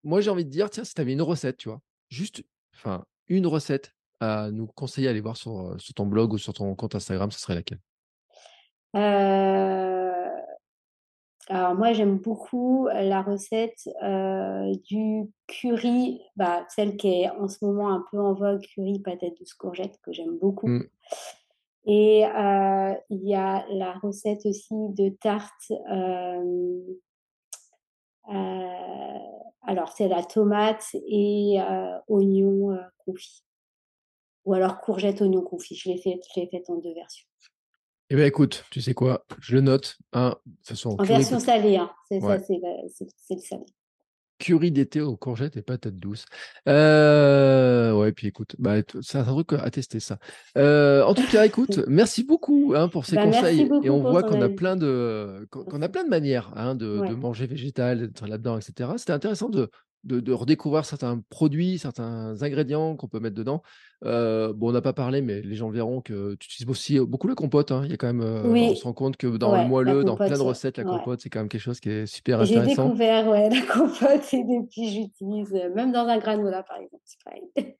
Moi, 0.04 0.20
j'ai 0.20 0.30
envie 0.30 0.44
de 0.44 0.50
dire, 0.50 0.70
tiens, 0.70 0.84
si 0.84 0.94
tu 0.94 1.00
avais 1.00 1.12
une 1.12 1.22
recette, 1.22 1.56
tu 1.58 1.68
vois? 1.68 1.80
Juste, 2.08 2.44
enfin, 2.74 3.04
une 3.28 3.46
recette 3.46 3.92
à 4.20 4.50
nous 4.50 4.66
conseiller 4.66 5.08
à 5.08 5.10
aller 5.10 5.20
voir 5.20 5.36
sur, 5.36 5.76
sur 5.80 5.94
ton 5.94 6.06
blog 6.06 6.32
ou 6.32 6.38
sur 6.38 6.52
ton 6.52 6.74
compte 6.74 6.94
Instagram, 6.94 7.30
ce 7.30 7.40
serait 7.40 7.54
laquelle? 7.54 7.80
Alors 11.54 11.74
moi, 11.74 11.92
j'aime 11.92 12.16
beaucoup 12.16 12.88
la 12.90 13.20
recette, 13.20 13.86
du 14.88 15.30
curry, 15.48 16.22
bah, 16.34 16.64
celle 16.70 16.96
qui 16.96 17.08
est 17.08 17.28
en 17.28 17.46
ce 17.46 17.62
moment 17.62 17.90
un 17.90 18.02
peu 18.10 18.18
en 18.18 18.32
vogue, 18.32 18.62
curry 18.62 19.00
patate 19.00 19.36
douce 19.38 19.52
courgette, 19.52 20.00
que 20.02 20.12
j'aime 20.12 20.38
beaucoup 20.38 20.66
Mmh, 20.68 20.88
et 21.84 22.20
il 23.10 23.28
y 23.28 23.34
a 23.34 23.66
la 23.68 23.92
recette 24.02 24.46
aussi 24.46 24.74
de 24.94 25.10
tarte, 25.10 25.72
alors 29.66 29.92
c'est 29.94 30.08
la 30.08 30.22
tomate 30.22 30.96
et 31.06 31.58
oignon, 32.08 32.78
confit 33.04 33.44
ou 34.46 34.54
alors 34.54 34.80
courgette, 34.80 35.20
oignon 35.20 35.42
confit. 35.42 35.74
Je 35.74 35.90
l'ai 35.90 35.98
faite 35.98 36.24
je 36.34 36.40
l'ai 36.40 36.46
faite 36.46 36.70
en 36.70 36.76
2 36.76 36.94
versions. 36.94 37.26
Et 38.12 38.16
ben 38.16 38.26
écoute, 38.26 38.64
tu 38.70 38.80
sais 38.82 38.94
quoi? 38.94 39.24
Je 39.40 39.54
le 39.54 39.62
note, 39.62 39.96
hein, 40.12 40.36
de 40.46 40.66
façon, 40.66 40.98
En 40.98 41.04
version 41.04 41.38
salée, 41.40 41.76
hein, 41.76 41.90
c'est 42.08 42.20
ça, 42.20 42.26
ouais. 42.28 42.40
c'est 42.46 42.60
le 43.34 43.40
salé. 43.40 43.64
Curry 44.38 44.72
d'été 44.72 45.00
aux 45.00 45.16
courgettes 45.16 45.56
et 45.56 45.62
patates 45.62 45.94
douces. 46.00 46.24
Heu, 46.68 47.92
ouais, 47.96 48.10
puis 48.12 48.26
écoute, 48.26 48.56
bah, 48.58 48.74
c'est 49.00 49.18
un 49.18 49.22
truc 49.24 49.52
à 49.52 49.70
tester 49.70 50.00
ça. 50.00 50.18
Heu, 50.58 51.04
en 51.06 51.14
tout 51.14 51.28
cas, 51.28 51.46
écoute, 51.46 51.78
merci 51.86 52.24
beaucoup, 52.24 52.72
hein, 52.76 52.88
pour 52.88 53.06
ces 53.06 53.16
Bah, 53.16 53.24
conseils 53.24 53.70
et 53.80 53.88
on 53.88 54.02
voit 54.02 54.24
qu'on 54.24 54.40
a 54.40 54.48
plein 54.48 54.74
de 54.76 55.46
qu'on 55.50 55.80
a 55.80 55.88
plein 55.88 56.02
de 56.02 56.08
manières, 56.08 56.52
hein, 56.56 56.74
de 56.74 57.14
manger 57.14 57.46
végétal, 57.46 58.08
d'être 58.08 58.26
là-dedans 58.26 58.58
et 58.58 58.62
cetera. 58.62 58.98
C'était 58.98 59.12
intéressant 59.12 59.48
de 59.48 59.70
de 60.04 60.20
de 60.20 60.32
redécouvrir 60.32 60.84
certains 60.84 61.20
produits, 61.30 61.78
certains 61.78 62.42
ingrédients 62.42 62.96
qu'on 62.96 63.08
peut 63.08 63.20
mettre 63.20 63.36
dedans. 63.36 63.62
Heu, 64.04 64.52
bon, 64.54 64.70
on 64.70 64.72
n'a 64.72 64.82
pas 64.82 64.92
parlé, 64.92 65.22
mais 65.22 65.40
les 65.42 65.54
gens 65.56 65.70
verront 65.70 66.00
que 66.02 66.34
tu 66.36 66.46
utilises 66.48 66.68
aussi 66.70 66.98
beaucoup 67.00 67.28
la 67.28 67.34
compote, 67.34 67.70
hein. 67.72 67.82
Il 67.84 67.90
y 67.90 67.94
a 67.94 67.96
quand 67.96 68.06
même, 68.12 68.22
heu, 68.22 68.54
on 68.60 68.74
se 68.74 68.84
rend 68.84 68.92
compte 68.94 69.16
que 69.16 69.26
dans 69.36 69.56
le 69.56 69.62
ouais, 69.62 69.68
la 69.84 69.94
moelleux, 69.94 70.04
dans 70.04 70.16
plein 70.18 70.38
de 70.38 70.42
recettes, 70.42 70.78
la 70.78 70.84
ouais. 70.84 70.84
compote, 70.84 71.20
c'est 71.20 71.30
quand 71.30 71.40
même 71.40 71.48
quelque 71.48 71.60
chose 71.60 71.80
qui 71.80 71.90
est 71.90 72.06
super 72.06 72.40
J'ai 72.40 72.60
intéressant. 72.60 72.94
découvert, 72.94 73.28
ouais, 73.28 73.48
la 73.50 73.60
compote 73.62 74.32
et 74.34 74.42
depuis 74.44 74.88
j'utilise, 74.88 75.52
même 75.74 75.92
dans 75.92 76.06
un 76.06 76.18
granola, 76.18 76.62
par 76.62 76.78
exemple, 76.78 77.02
c'est 77.04 77.22
pareil. 77.24 77.50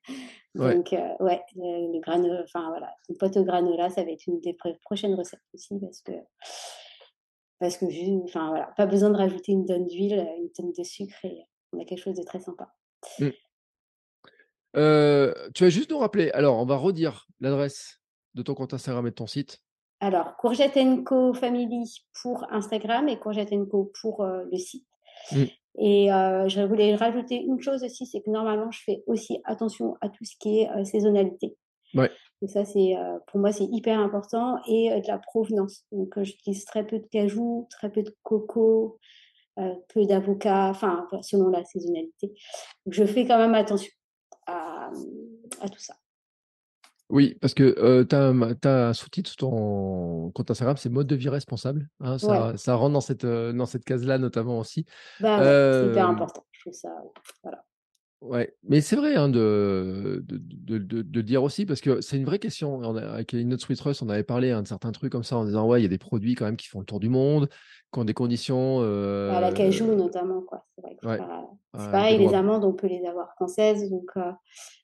Ouais. 0.57 0.79
Donc 0.79 0.91
ouais, 0.93 1.43
le 1.55 1.93
le 1.93 1.99
grano 2.01 2.29
enfin 2.43 2.69
voilà, 2.69 2.93
compote 3.07 3.37
au 3.37 3.43
granola, 3.43 3.89
ça 3.89 4.03
va 4.03 4.11
être 4.11 4.27
une 4.27 4.39
des 4.41 4.55
prochaines 4.83 5.15
recettes 5.15 5.41
aussi 5.55 5.79
parce 5.79 6.01
que 6.01 6.13
parce 7.59 7.77
que 7.77 7.85
enfin 8.25 8.49
voilà, 8.49 8.73
pas 8.77 8.85
besoin 8.85 9.09
de 9.09 9.17
rajouter 9.17 9.51
une 9.53 9.65
tonne 9.65 9.87
d'huile, 9.87 10.27
une 10.39 10.51
tonne 10.51 10.71
de 10.77 10.83
sucre 10.83 11.15
et 11.23 11.43
on 11.73 11.81
a 11.81 11.85
quelque 11.85 12.01
chose 12.01 12.15
de 12.15 12.23
très 12.23 12.39
sympa. 12.39 12.73
Mmh. 13.19 13.29
Heu, 14.75 15.33
tu 15.53 15.63
vas 15.63 15.69
juste 15.69 15.91
nous 15.91 15.99
rappeler 15.99 16.31
alors 16.31 16.57
on 16.57 16.65
va 16.65 16.77
redire 16.77 17.27
l'adresse 17.39 18.01
de 18.33 18.41
ton 18.41 18.55
compte 18.55 18.73
Instagram 18.73 19.05
et 19.05 19.11
de 19.11 19.15
ton 19.15 19.27
site. 19.27 19.61
Alors, 19.99 20.35
Courgette 20.37 20.77
Co 21.05 21.33
Family 21.33 22.03
pour 22.21 22.45
Instagram 22.51 23.07
et 23.07 23.19
Courgette 23.19 23.53
Co 23.69 23.91
pour, 24.01 24.23
heu, 24.23 24.49
le 24.51 24.57
site 24.57 24.87
Mmh. 25.31 25.43
et 25.79 26.11
heu, 26.11 26.49
je 26.49 26.61
voulais 26.61 26.95
rajouter 26.95 27.35
une 27.41 27.61
chose 27.61 27.83
aussi, 27.83 28.05
c'est 28.05 28.21
que 28.21 28.29
normalement, 28.29 28.71
je 28.71 28.81
fais 28.83 29.03
aussi 29.07 29.39
attention 29.45 29.95
à 30.01 30.09
tout 30.09 30.25
ce 30.25 30.35
qui 30.37 30.61
est, 30.61 30.85
saisonnalité. 30.85 31.55
Ouais. 31.93 32.11
Et 32.41 32.47
ça, 32.47 32.65
c'est 32.65 32.95
pour 33.27 33.39
moi, 33.39 33.51
c'est 33.51 33.67
hyper 33.71 33.99
important. 33.99 34.57
Et 34.67 34.89
de 34.89 35.07
la 35.07 35.17
provenance. 35.17 35.85
Donc, 35.91 36.21
j'utilise 36.21 36.65
très 36.65 36.85
peu 36.85 36.99
de 36.99 37.07
cajou, 37.07 37.67
très 37.69 37.89
peu 37.89 38.03
de 38.03 38.13
coco, 38.23 38.99
peu 39.89 40.05
d'avocat, 40.05 40.69
enfin, 40.69 41.07
selon 41.21 41.49
la 41.49 41.63
saisonnalité. 41.63 42.33
je 42.89 43.05
fais 43.05 43.25
quand 43.25 43.37
même 43.37 43.53
attention 43.53 43.91
à, 44.47 44.89
tout 45.71 45.79
ça. 45.79 45.95
Oui, 47.09 47.37
parce 47.39 47.53
que 47.53 48.03
tu 48.03 48.15
as, 48.15 48.87
un 48.87 48.93
sous-titre 48.93 49.29
sur 49.29 49.37
ton 49.37 50.31
compte 50.31 50.49
Instagram, 50.49 50.77
c'est 50.77 50.89
mode 50.89 51.07
de 51.07 51.15
vie 51.15 51.29
responsable. 51.29 51.89
Hein, 51.99 52.17
ça, 52.17 52.57
ça, 52.57 52.75
rentre 52.75 52.93
dans 52.93 53.01
cette, 53.01 53.25
dans 53.25 53.65
cette 53.65 53.85
case-là 53.85 54.17
notamment 54.17 54.59
aussi. 54.59 54.85
Bah, 55.19 55.37
c'est 55.39 55.89
hyper 55.89 56.09
important. 56.09 56.45
Je 56.51 56.61
trouve 56.61 56.73
ça. 56.73 56.89
Voilà. 57.43 57.63
Ouais, 58.23 58.55
mais 58.63 58.79
c'est 58.79 58.95
vrai 58.95 59.15
hein, 59.15 59.27
de, 59.27 60.23
de, 60.25 60.77
de, 60.77 61.01
de, 61.01 61.21
dire 61.21 61.43
aussi, 61.43 61.65
parce 61.65 61.81
que 61.81 61.99
c'est 61.99 62.15
une 62.15 62.23
vraie 62.23 62.39
question. 62.39 62.75
On 62.75 62.95
a, 62.95 63.01
avec 63.01 63.33
une 63.33 63.53
autre 63.53 63.63
Sweet 63.63 63.77
Trust, 63.77 64.01
on 64.01 64.07
avait 64.07 64.23
parlé 64.23 64.51
hein, 64.51 64.61
de 64.61 64.67
certains 64.67 64.93
trucs 64.93 65.11
comme 65.11 65.25
ça 65.25 65.35
en 65.35 65.43
disant 65.43 65.67
Ouais, 65.67 65.81
il 65.81 65.83
y 65.83 65.85
a 65.85 65.89
des 65.89 65.97
produits 65.97 66.33
quand 66.33 66.45
même 66.45 66.55
qui 66.55 66.69
font 66.69 66.79
le 66.79 66.85
tour 66.85 67.01
du 67.01 67.09
monde, 67.09 67.49
qui 67.91 67.99
ont 67.99 68.05
des 68.05 68.13
conditions. 68.13 68.77
Euh... 68.79 69.29
À 69.33 69.41
la 69.41 69.51
cajou 69.51 69.93
notamment, 69.93 70.41
quoi. 70.41 70.65
C'est 70.73 70.81
vrai 70.81 70.95
que 70.95 71.05
c'est 71.75 71.91
pareil, 71.91 72.17
les 72.17 72.33
amandes, 72.33 72.63
on 72.63 72.71
peut 72.71 72.87
les 72.87 73.05
avoir 73.05 73.33
françaises. 73.33 73.89
Donc 73.89 74.09
euh, 74.15 74.31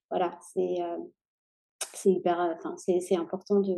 voilà, 0.10 0.38
c'est 0.54 0.82
euh, 0.82 0.98
c'est 1.94 2.12
hyper. 2.12 2.58
Enfin, 2.58 2.76
c'est 2.76 3.16
important 3.16 3.62
de, 3.62 3.74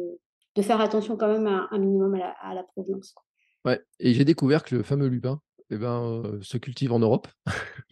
de 0.55 0.61
faire 0.63 0.81
attention 0.81 1.17
quand 1.17 1.27
même 1.27 1.45
à, 1.45 1.67
un 1.69 1.77
minimum 1.77 2.15
à 2.15 2.17
la, 2.17 2.35
à 2.41 2.55
la 2.55 2.63
provenance. 2.63 3.11
Quoi. 3.11 3.23
Ouais, 3.63 3.79
et 3.99 4.13
j'ai 4.13 4.25
découvert 4.25 4.63
que 4.63 4.75
le 4.75 4.81
fameux 4.81 5.07
lupin, 5.07 5.39
eh 5.71 5.77
ben, 5.77 6.23
se 6.41 6.57
cultive 6.57 6.91
en 6.91 6.99
Europe. 6.99 7.27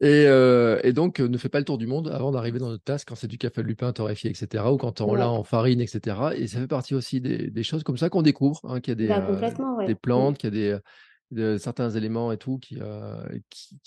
et, 0.00 0.26
et, 0.84 0.92
donc, 0.92 1.20
ne 1.20 1.38
fait 1.38 1.48
pas 1.48 1.58
le 1.58 1.64
tour 1.64 1.78
du 1.78 1.86
monde 1.86 2.08
avant 2.08 2.30
d'arriver 2.30 2.58
dans 2.58 2.68
notre 2.68 2.84
tasse 2.84 3.04
quand 3.04 3.14
c'est 3.14 3.26
du 3.26 3.38
café 3.38 3.62
lupin 3.62 3.92
torréfié, 3.92 4.30
etc. 4.30 4.64
Ou 4.70 4.76
quand 4.76 5.00
on 5.00 5.14
l'a 5.14 5.28
en 5.30 5.42
farine, 5.44 5.80
etc. 5.80 6.16
Et 6.36 6.46
ça 6.46 6.60
fait 6.60 6.68
partie 6.68 6.94
aussi 6.94 7.20
des, 7.20 7.50
des 7.50 7.62
choses 7.62 7.82
comme 7.82 7.96
ça 7.96 8.08
qu'on 8.08 8.22
découvre, 8.22 8.60
hein, 8.64 8.80
qu'il 8.80 8.92
y 8.92 8.92
a 8.92 8.94
des, 8.94 9.08
bah, 9.08 9.20
des 9.86 9.94
mmh. 9.94 9.96
plantes, 9.96 10.38
qu'il 10.38 10.54
y 10.56 10.70
a 10.70 10.80
des, 11.30 11.58
certains 11.58 11.90
éléments 11.90 12.30
et 12.30 12.38
tout. 12.38 12.58
Qui, 12.58 12.78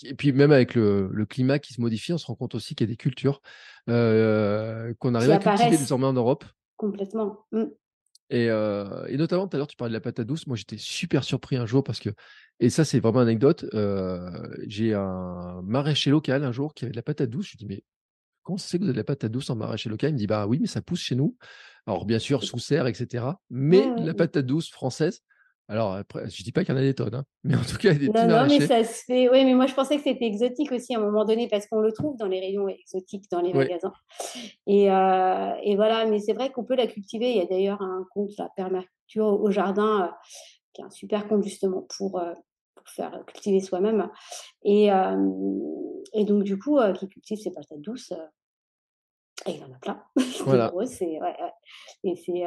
et 0.04 0.14
puis 0.14 0.32
même 0.32 0.52
avec 0.52 0.74
le, 0.74 1.08
le, 1.10 1.26
climat 1.26 1.58
qui 1.58 1.72
se 1.72 1.80
modifie, 1.80 2.12
on 2.12 2.18
se 2.18 2.26
rend 2.26 2.34
compte 2.34 2.54
aussi 2.54 2.74
qu'il 2.74 2.86
y 2.86 2.90
a 2.90 2.92
des 2.92 2.96
cultures 2.96 3.40
qu'on 3.86 5.14
arrive 5.14 5.30
à 5.30 5.38
cultiver 5.38 5.78
désormais 5.78 6.06
en 6.06 6.12
Europe. 6.12 6.44
Complètement. 6.76 7.44
Mmh. 7.52 7.64
Et, 8.30 8.46
et, 8.46 9.16
notamment, 9.16 9.48
tout 9.48 9.56
à 9.56 9.58
l'heure, 9.58 9.66
tu 9.66 9.76
parlais 9.76 9.90
de 9.90 9.96
la 9.96 10.00
patate 10.00 10.26
douce. 10.26 10.46
Moi, 10.46 10.56
j'étais 10.56 10.78
super 10.78 11.24
surpris 11.24 11.56
un 11.56 11.66
jour 11.66 11.82
parce 11.82 11.98
que, 11.98 12.10
et 12.60 12.70
ça, 12.70 12.84
c'est 12.84 13.00
vraiment 13.00 13.22
une 13.22 13.28
anecdote. 13.28 13.66
j'ai 14.66 14.94
un 14.94 15.60
maraîcher 15.62 16.10
local 16.10 16.44
un 16.44 16.52
jour 16.52 16.74
qui 16.74 16.84
avait 16.84 16.92
de 16.92 16.96
la 16.96 17.02
patate 17.02 17.28
douce. 17.28 17.46
Je 17.46 17.52
lui 17.52 17.58
dis, 17.58 17.66
mais 17.66 17.82
comment 18.42 18.56
c'est 18.56 18.78
que 18.78 18.84
vous 18.84 18.88
avez 18.88 18.94
de 18.94 19.00
la 19.00 19.04
patate 19.04 19.32
douce 19.32 19.50
en 19.50 19.56
maraîcher 19.56 19.90
local? 19.90 20.10
Il 20.10 20.14
me 20.14 20.18
dit, 20.18 20.26
bah 20.26 20.46
oui, 20.46 20.58
mais 20.60 20.68
ça 20.68 20.80
pousse 20.80 21.00
chez 21.00 21.16
nous. 21.16 21.36
Alors, 21.86 22.06
bien 22.06 22.18
sûr, 22.18 22.44
sous 22.44 22.58
serre, 22.58 22.86
etc. 22.86 23.24
Mais 23.50 23.90
la 23.98 24.14
patate 24.14 24.46
douce 24.46 24.70
française, 24.70 25.22
alors, 25.70 25.94
après, 25.94 26.28
je 26.28 26.42
dis 26.42 26.50
pas 26.50 26.64
qu'il 26.64 26.74
y 26.74 26.76
en 26.76 26.80
a 26.80 26.82
des 26.82 26.96
tonnes, 26.96 27.14
hein, 27.14 27.24
mais 27.44 27.54
en 27.54 27.62
tout 27.62 27.76
cas, 27.76 27.92
il 27.92 28.02
y 28.02 28.08
a 28.08 28.12
des 28.12 28.26
Non, 28.26 28.26
non, 28.26 28.46
mais 28.48 28.66
ça 28.66 28.82
se 28.82 29.04
fait. 29.04 29.28
Oui, 29.28 29.44
mais 29.44 29.54
moi, 29.54 29.66
je 29.66 29.74
pensais 29.74 29.98
que 29.98 30.02
c'était 30.02 30.26
exotique 30.26 30.72
aussi 30.72 30.96
à 30.96 30.98
un 30.98 31.00
moment 31.00 31.24
donné 31.24 31.46
parce 31.46 31.68
qu'on 31.68 31.78
le 31.78 31.92
trouve 31.92 32.16
dans 32.16 32.26
les 32.26 32.40
rayons 32.40 32.66
exotiques 32.66 33.30
dans 33.30 33.40
les 33.40 33.52
magasins. 33.52 33.92
Et, 34.66 34.90
euh, 34.90 35.54
et, 35.62 35.76
voilà, 35.76 36.06
mais 36.06 36.18
c'est 36.18 36.32
vrai 36.32 36.50
qu'on 36.50 36.64
peut 36.64 36.74
la 36.74 36.88
cultiver. 36.88 37.30
Il 37.30 37.36
y 37.36 37.40
a 37.40 37.46
d'ailleurs 37.46 37.80
un 37.82 38.04
compte, 38.12 38.30
la 38.36 38.48
permaculture 38.56 39.26
au 39.26 39.48
jardin, 39.52 40.06
euh, 40.06 40.28
qui 40.72 40.82
est 40.82 40.84
un 40.84 40.90
super 40.90 41.28
compte 41.28 41.44
justement 41.44 41.86
pour, 41.96 42.18
euh, 42.18 42.34
pour 42.74 42.88
faire 42.88 43.24
cultiver 43.28 43.60
soi-même. 43.60 44.10
Et, 44.64 44.86
et, 44.86 46.24
donc, 46.24 46.42
du 46.42 46.58
coup, 46.58 46.80
qui 46.98 47.08
cultive 47.08 47.38
ses 47.38 47.52
patates 47.52 47.80
douces. 47.80 48.12
et 49.46 49.52
il 49.52 49.62
en 49.62 49.72
a 49.72 49.78
plein. 49.78 50.02
Voilà. 50.44 50.72
c'est 50.86 51.06
ouais, 51.06 51.20
ouais. 51.20 51.52
Et 52.02 52.16
c'est 52.16 52.44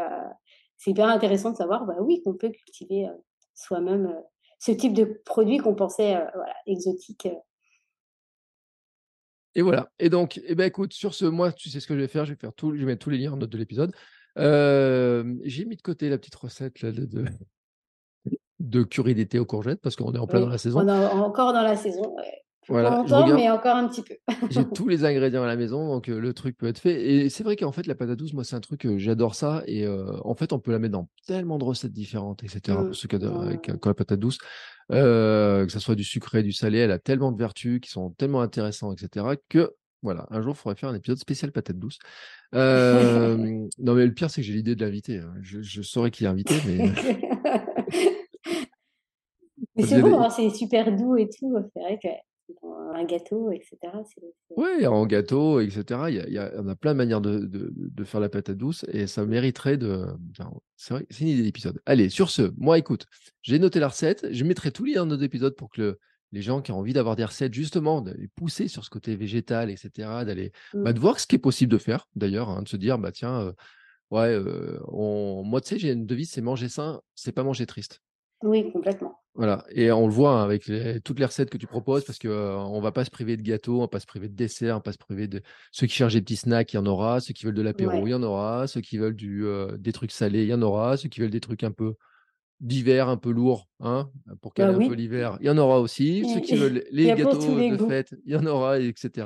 c'est 0.78 0.92
hyper 0.92 1.08
intéressant 1.08 1.52
de 1.52 1.56
savoir, 1.56 1.86
bah 1.86 1.96
oui, 2.00 2.22
qu'on 2.24 2.34
peut 2.34 2.50
cultiver 2.50 3.08
soi-même 3.54 4.14
ce 4.60 4.72
type 4.72 4.94
de 4.94 5.22
produit 5.26 5.58
qu'on 5.58 5.76
pensait 5.76 6.14
voilà, 6.34 6.54
exotique. 6.66 7.28
Et 9.56 9.62
voilà. 9.62 9.90
Et 10.00 10.10
donc, 10.10 10.42
eh 10.46 10.56
ben, 10.56 10.66
écoute, 10.66 10.94
sur 10.94 11.14
ce, 11.14 11.26
moi, 11.26 11.52
tu 11.52 11.70
sais 11.70 11.80
ce 11.80 11.88
que 11.88 11.94
je 11.94 12.00
vais 12.00 12.08
faire. 12.08 12.26
Je 12.26 12.32
vais 12.34 12.40
faire 12.40 12.54
tout, 12.54 12.74
je 12.74 12.80
vais 12.80 12.86
mettre 12.86 13.04
tous 13.04 13.10
les 13.10 13.18
liens 13.18 13.34
en 13.34 13.38
note 13.38 13.50
de 13.50 13.58
l'épisode. 13.58 13.94
j'ai 14.38 15.66
mis 15.66 15.76
de 15.76 15.82
côté 15.82 16.10
la 16.10 16.18
petite 16.18 16.36
recette 16.36 16.86
de, 16.86 17.26
de, 18.60 18.84
curry 18.84 19.14
d'été 19.14 19.38
aux 19.38 19.46
courgettes 19.46 19.82
parce 19.82 19.96
qu'on 19.96 20.14
est 20.14 20.18
en 20.18 20.28
plein 20.28 20.40
dans 20.40 20.50
la 20.50 20.58
saison. 20.58 20.80
On 20.80 20.88
est 20.88 21.08
encore 21.14 21.54
dans 21.54 21.62
la 21.62 21.76
saison. 21.76 22.16
Voilà, 22.68 23.04
mais 23.34 23.50
encore 23.50 23.76
un 23.76 23.88
petit 23.88 24.04
peu. 24.04 24.16
j'ai 24.50 24.64
tous 24.74 24.88
les 24.88 25.06
ingrédients 25.06 25.44
à 25.44 25.48
la 25.48 25.56
maison, 25.56 25.88
donc 25.88 26.08
le 26.08 26.34
truc 26.34 26.58
peut 26.58 26.68
être 26.68 26.80
fait. 26.80 27.04
Et 27.04 27.30
c'est 27.30 27.44
vrai 27.44 27.56
qu'en 27.56 27.72
fait, 27.72 27.88
la 27.88 27.96
patate 27.96 28.18
douce, 28.18 28.34
moi, 28.34 28.44
c'est 28.44 28.56
un 28.56 28.62
truc, 28.62 28.88
j'adore 28.98 29.36
ça. 29.36 29.64
Et 29.68 29.88
en 29.88 30.36
fait, 30.36 30.54
on 30.54 30.60
peut 30.60 30.72
la 30.72 30.80
mettre 30.80 30.94
dans 30.94 31.10
tellement 31.28 31.58
de 31.58 31.64
recettes 31.64 31.94
différentes, 31.94 32.44
etc. 32.44 32.78
Mmh. 32.78 32.86
Pour 32.86 32.96
ceux 32.96 33.08
qui 33.08 33.16
adorent 33.16 33.44
avec, 33.44 33.68
la 33.68 33.94
patate 33.94 34.20
douce, 34.20 34.38
que 34.90 35.68
ce 35.70 35.80
soit 35.80 35.96
du 35.96 36.04
sucré, 36.04 36.44
du 36.44 36.54
salé, 36.54 36.80
elle 36.80 36.92
a 36.92 37.00
tellement 37.00 37.32
de 37.32 37.38
vertus 37.38 37.80
qui 37.82 37.90
sont 37.90 38.12
tellement 38.12 38.42
intéressantes, 38.42 39.02
etc. 39.02 39.26
Que 39.50 39.74
voilà, 40.04 40.28
un 40.32 40.42
jour, 40.42 40.54
il 40.54 40.58
faudrait 40.58 40.76
faire 40.76 40.90
un 40.90 40.96
épisode 40.96 41.18
spécial 41.18 41.52
patate 41.52 41.80
douce. 41.80 41.98
non, 42.54 43.94
mais 43.96 44.06
le 44.06 44.14
pire, 44.14 44.30
c'est 44.30 44.42
que 44.42 44.48
j'ai 44.48 44.54
l'idée 44.54 44.76
de 44.76 44.86
l'inviter. 44.86 45.20
Hein. 45.20 45.34
Je, 45.42 45.62
je 45.62 45.82
saurais 45.82 46.12
qui 46.12 46.26
est 46.26 46.28
invité, 46.28 46.56
mais. 46.68 46.92
mais 49.76 49.84
c'est 49.84 50.02
bon, 50.02 50.22
hein, 50.22 50.30
c'est 50.30 50.50
super 50.50 50.96
doux 50.96 51.16
et 51.16 51.30
tout. 51.30 51.58
C'est 51.74 51.80
vrai 51.80 51.98
que 52.04 52.10
un 52.94 53.04
gâteau, 53.06 53.52
etc. 53.52 53.78
Oui, 54.56 54.86
en 54.86 55.06
gâteau, 55.06 55.60
etc. 55.60 55.84
Il 56.10 56.34
y, 56.34 56.38
a, 56.38 56.52
on 56.58 56.68
a 56.68 56.76
plein 56.76 56.94
de 56.94 56.98
manières 56.98 57.22
de, 57.22 57.46
de, 57.46 58.04
faire 58.04 58.20
la 58.20 58.30
patate 58.30 58.58
douce 58.58 58.86
et 58.92 59.08
ça 59.08 59.26
mériterait 59.26 59.78
de. 59.78 60.06
c'est 60.76 60.94
vrai, 60.94 61.06
c'est 61.10 61.22
une 61.22 61.30
idée 61.30 61.44
d'épisode. 61.44 61.82
Allez, 61.86 62.10
sur 62.10 62.30
ce, 62.30 62.54
moi, 62.58 62.78
écoute, 62.78 63.06
j'ai 63.42 63.60
noté 63.60 63.80
la 63.80 63.88
recette. 63.88 64.28
Je 64.32 64.44
mettrai 64.44 64.72
tous 64.72 64.86
les 64.86 64.94
liens 64.94 65.06
dans 65.06 65.18
nos 65.18 65.24
épisodes 65.24 65.56
pour 65.56 65.70
que 65.70 65.98
les 66.32 66.42
gens 66.42 66.62
qui 66.62 66.72
ont 66.72 66.80
envie 66.80 66.94
d'avoir 66.94 67.16
des 67.16 67.26
recettes, 67.26 67.54
justement, 67.54 68.02
d'aller 68.02 68.28
pousser 68.36 68.68
sur 68.68 68.84
ce 68.84 68.90
côté 68.90 69.16
végétal, 69.16 69.70
etc., 69.70 69.92
d'aller 70.26 70.52
bah, 70.74 70.90
mmh. 70.90 70.94
de 70.94 71.00
voir 71.00 71.20
ce 71.20 71.28
qui 71.28 71.36
est 71.36 71.40
possible 71.40 71.72
de 71.72 71.78
faire, 71.78 72.08
d'ailleurs, 72.16 72.50
hein, 72.50 72.64
de 72.64 72.68
se 72.68 72.76
dire, 72.76 72.98
bah 72.98 73.12
tiens, 73.12 73.40
euh, 73.42 73.52
ouais, 74.10 74.34
euh, 74.34 74.80
on... 74.88 75.44
moi, 75.44 75.62
tu 75.62 75.70
sais, 75.70 75.80
j'ai 75.80 75.92
une 75.92 76.08
devise, 76.08 76.32
c'est 76.32 76.42
manger 76.42 76.70
sain, 76.70 77.02
c'est 77.14 77.32
pas 77.32 77.44
manger 77.44 77.68
triste. 77.68 78.02
Oui, 78.42 78.72
complètement. 78.72 79.23
Voilà, 79.36 79.66
et 79.72 79.92
on 79.92 80.06
le 80.06 80.14
voit 80.14 80.40
hein, 80.40 80.44
avec 80.44 80.70
toutes 81.04 81.18
les 81.18 81.26
recettes 81.26 81.50
que 81.50 81.58
tu 81.58 81.66
proposes, 81.66 82.06
parce 82.06 82.20
qu'on 82.20 82.28
ne 82.78 82.82
va 82.82 82.92
pas 82.92 83.04
se 83.04 83.10
priver 83.10 83.36
de 83.36 83.42
gâteaux, 83.42 83.78
on 83.78 83.82
va 83.82 83.88
pas 83.88 84.00
se 84.00 84.06
priver 84.06 84.30
de 84.30 84.36
desserts, 84.36 84.76
on 84.76 84.78
va 84.78 84.84
pas 84.84 84.92
se 84.92 85.00
priver 85.00 85.28
de 85.28 85.42
ceux 85.72 85.88
qui 85.88 85.94
cherchent 85.94 86.14
des 86.14 86.22
petits 86.22 86.36
snacks, 86.36 86.72
il 86.74 86.76
y 86.76 86.80
en 86.80 86.86
aura, 86.86 87.20
ceux 87.20 87.34
qui 87.34 87.46
veulent 87.46 87.56
de 87.56 87.64
l'apéro, 87.64 88.06
il 88.06 88.12
y 88.12 88.14
en 88.14 88.22
aura, 88.22 88.68
ceux 88.68 88.82
qui 88.82 89.00
veulent 89.00 89.16
du, 89.16 89.44
des 89.80 89.92
trucs 89.92 90.12
salés, 90.12 90.44
il 90.44 90.50
y 90.50 90.54
en 90.54 90.62
aura, 90.62 90.98
ceux 90.98 91.10
qui 91.10 91.20
veulent 91.20 91.32
des 91.32 91.40
trucs 91.40 91.64
un 91.64 91.72
peu 91.72 91.96
d'hiver, 92.60 93.10
un 93.10 93.18
peu 93.18 93.32
lourds, 93.32 93.68
hein, 93.80 94.12
pour 94.42 94.52
bah 94.52 94.66
caler 94.68 94.86
un 94.86 94.88
peu 94.88 94.94
l'hiver, 94.94 95.38
il 95.42 95.48
y 95.48 95.50
en 95.50 95.58
aura 95.58 95.80
aussi, 95.80 96.24
ceux 96.32 96.40
qui 96.40 96.56
veulent 96.56 96.84
les 96.92 97.08
gâteaux 97.16 97.60
de 97.60 97.88
fête, 97.88 98.16
il 98.26 98.34
y 98.34 98.36
en 98.36 98.46
aura, 98.46 98.80
etc 98.80 99.26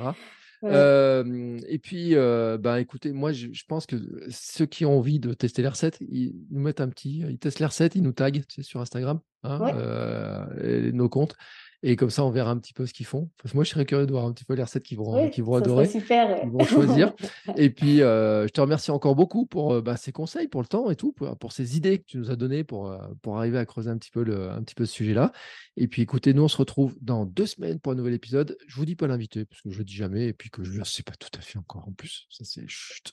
et 0.62 1.78
puis, 1.78 2.14
ben, 2.14 2.76
écoutez, 2.76 3.12
moi, 3.12 3.32
je, 3.32 3.48
pense 3.66 3.86
que 3.86 3.96
ceux 4.30 4.66
qui 4.66 4.84
ont 4.84 4.98
envie 4.98 5.20
de 5.20 5.32
tester 5.34 5.62
les 5.62 5.68
recettes, 5.68 5.98
ils 6.00 6.34
nous 6.50 6.60
mettent 6.60 6.80
un 6.80 6.88
petit, 6.88 7.20
ils 7.28 7.38
testent 7.38 7.60
les 7.60 7.66
recettes, 7.66 7.94
ils 7.94 8.02
nous 8.02 8.12
taguent 8.12 8.42
sur 8.60 8.80
Instagram, 8.80 9.20
hein, 9.44 10.48
nos 10.92 11.08
comptes. 11.08 11.36
Et 11.82 11.96
comme 11.96 12.10
ça, 12.10 12.24
on 12.24 12.30
verra 12.30 12.50
un 12.50 12.58
petit 12.58 12.72
peu 12.72 12.86
ce 12.86 12.92
qu'ils 12.92 13.06
font. 13.06 13.30
moi, 13.54 13.64
je 13.64 13.70
serais 13.70 13.84
curieux 13.84 14.06
de 14.06 14.10
voir 14.10 14.24
un 14.24 14.32
petit 14.32 14.44
peu 14.44 14.54
les 14.54 14.62
recettes 14.62 14.82
qu'ils 14.82 14.98
vont, 14.98 15.30
vont 15.38 15.54
adorer, 15.54 15.86
super. 15.86 16.40
qu'ils 16.40 16.50
vont 16.50 16.64
choisir. 16.64 17.12
et 17.56 17.70
puis, 17.70 17.98
je 17.98 18.48
te 18.48 18.60
remercie 18.60 18.90
encore 18.90 19.14
beaucoup 19.14 19.46
pour 19.46 19.80
bah, 19.82 19.96
ces 19.96 20.12
conseils, 20.12 20.48
pour 20.48 20.60
le 20.60 20.66
temps 20.66 20.90
et 20.90 20.96
tout, 20.96 21.12
pour, 21.12 21.52
ces 21.52 21.76
idées 21.76 21.98
que 21.98 22.04
tu 22.04 22.18
nous 22.18 22.30
as 22.30 22.36
données 22.36 22.64
pour, 22.64 22.94
pour 23.22 23.38
arriver 23.38 23.58
à 23.58 23.64
creuser 23.64 23.90
un 23.90 23.96
petit 23.96 24.10
peu 24.10 24.24
le, 24.24 24.50
un 24.50 24.62
petit 24.62 24.74
peu 24.74 24.86
ce 24.86 24.92
sujet-là. 24.92 25.32
Et 25.76 25.86
puis, 25.86 26.02
écoutez, 26.02 26.34
nous, 26.34 26.42
on 26.42 26.48
se 26.48 26.56
retrouve 26.56 26.96
dans 27.00 27.24
deux 27.24 27.46
semaines 27.46 27.78
pour 27.78 27.92
un 27.92 27.94
nouvel 27.94 28.14
épisode. 28.14 28.56
Je 28.66 28.74
vous 28.74 28.84
dis 28.84 28.96
pas 28.96 29.06
l'invité, 29.06 29.44
parce 29.44 29.62
que 29.62 29.70
je 29.70 29.78
le 29.78 29.84
dis 29.84 29.94
jamais, 29.94 30.26
et 30.26 30.32
puis 30.32 30.50
que 30.50 30.64
je 30.64 30.80
ne 30.80 30.84
sais 30.84 31.04
pas 31.04 31.14
tout 31.18 31.30
à 31.38 31.40
fait 31.40 31.58
encore 31.58 31.86
en 31.86 31.92
plus. 31.92 32.26
Ça, 32.30 32.44
c'est 32.44 32.66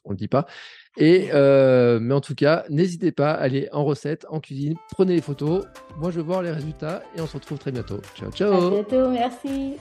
on 0.04 0.12
le 0.12 0.18
dit 0.18 0.28
pas. 0.28 0.48
Et, 0.98 1.30
mais 1.32 2.14
en 2.14 2.22
tout 2.22 2.36
cas, 2.36 2.66
n'hésitez 2.70 3.12
pas 3.12 3.32
à 3.32 3.42
aller 3.42 3.70
en 3.72 3.86
recette, 3.86 4.26
en 4.30 4.40
cuisine, 4.40 4.76
prenez 4.92 5.16
les 5.16 5.22
photos. 5.22 5.66
Moi, 5.98 6.12
je 6.12 6.18
veux 6.18 6.24
voir 6.24 6.42
les 6.42 6.52
résultats 6.52 7.04
et 7.16 7.22
on 7.22 7.28
se 7.28 7.34
retrouve 7.34 7.60
très 7.60 7.72
bientôt. 7.72 8.02
Ciao, 8.16 8.32
ciao. 8.32 8.55
À 8.56 8.70
bientôt, 8.70 9.10
merci. 9.10 9.78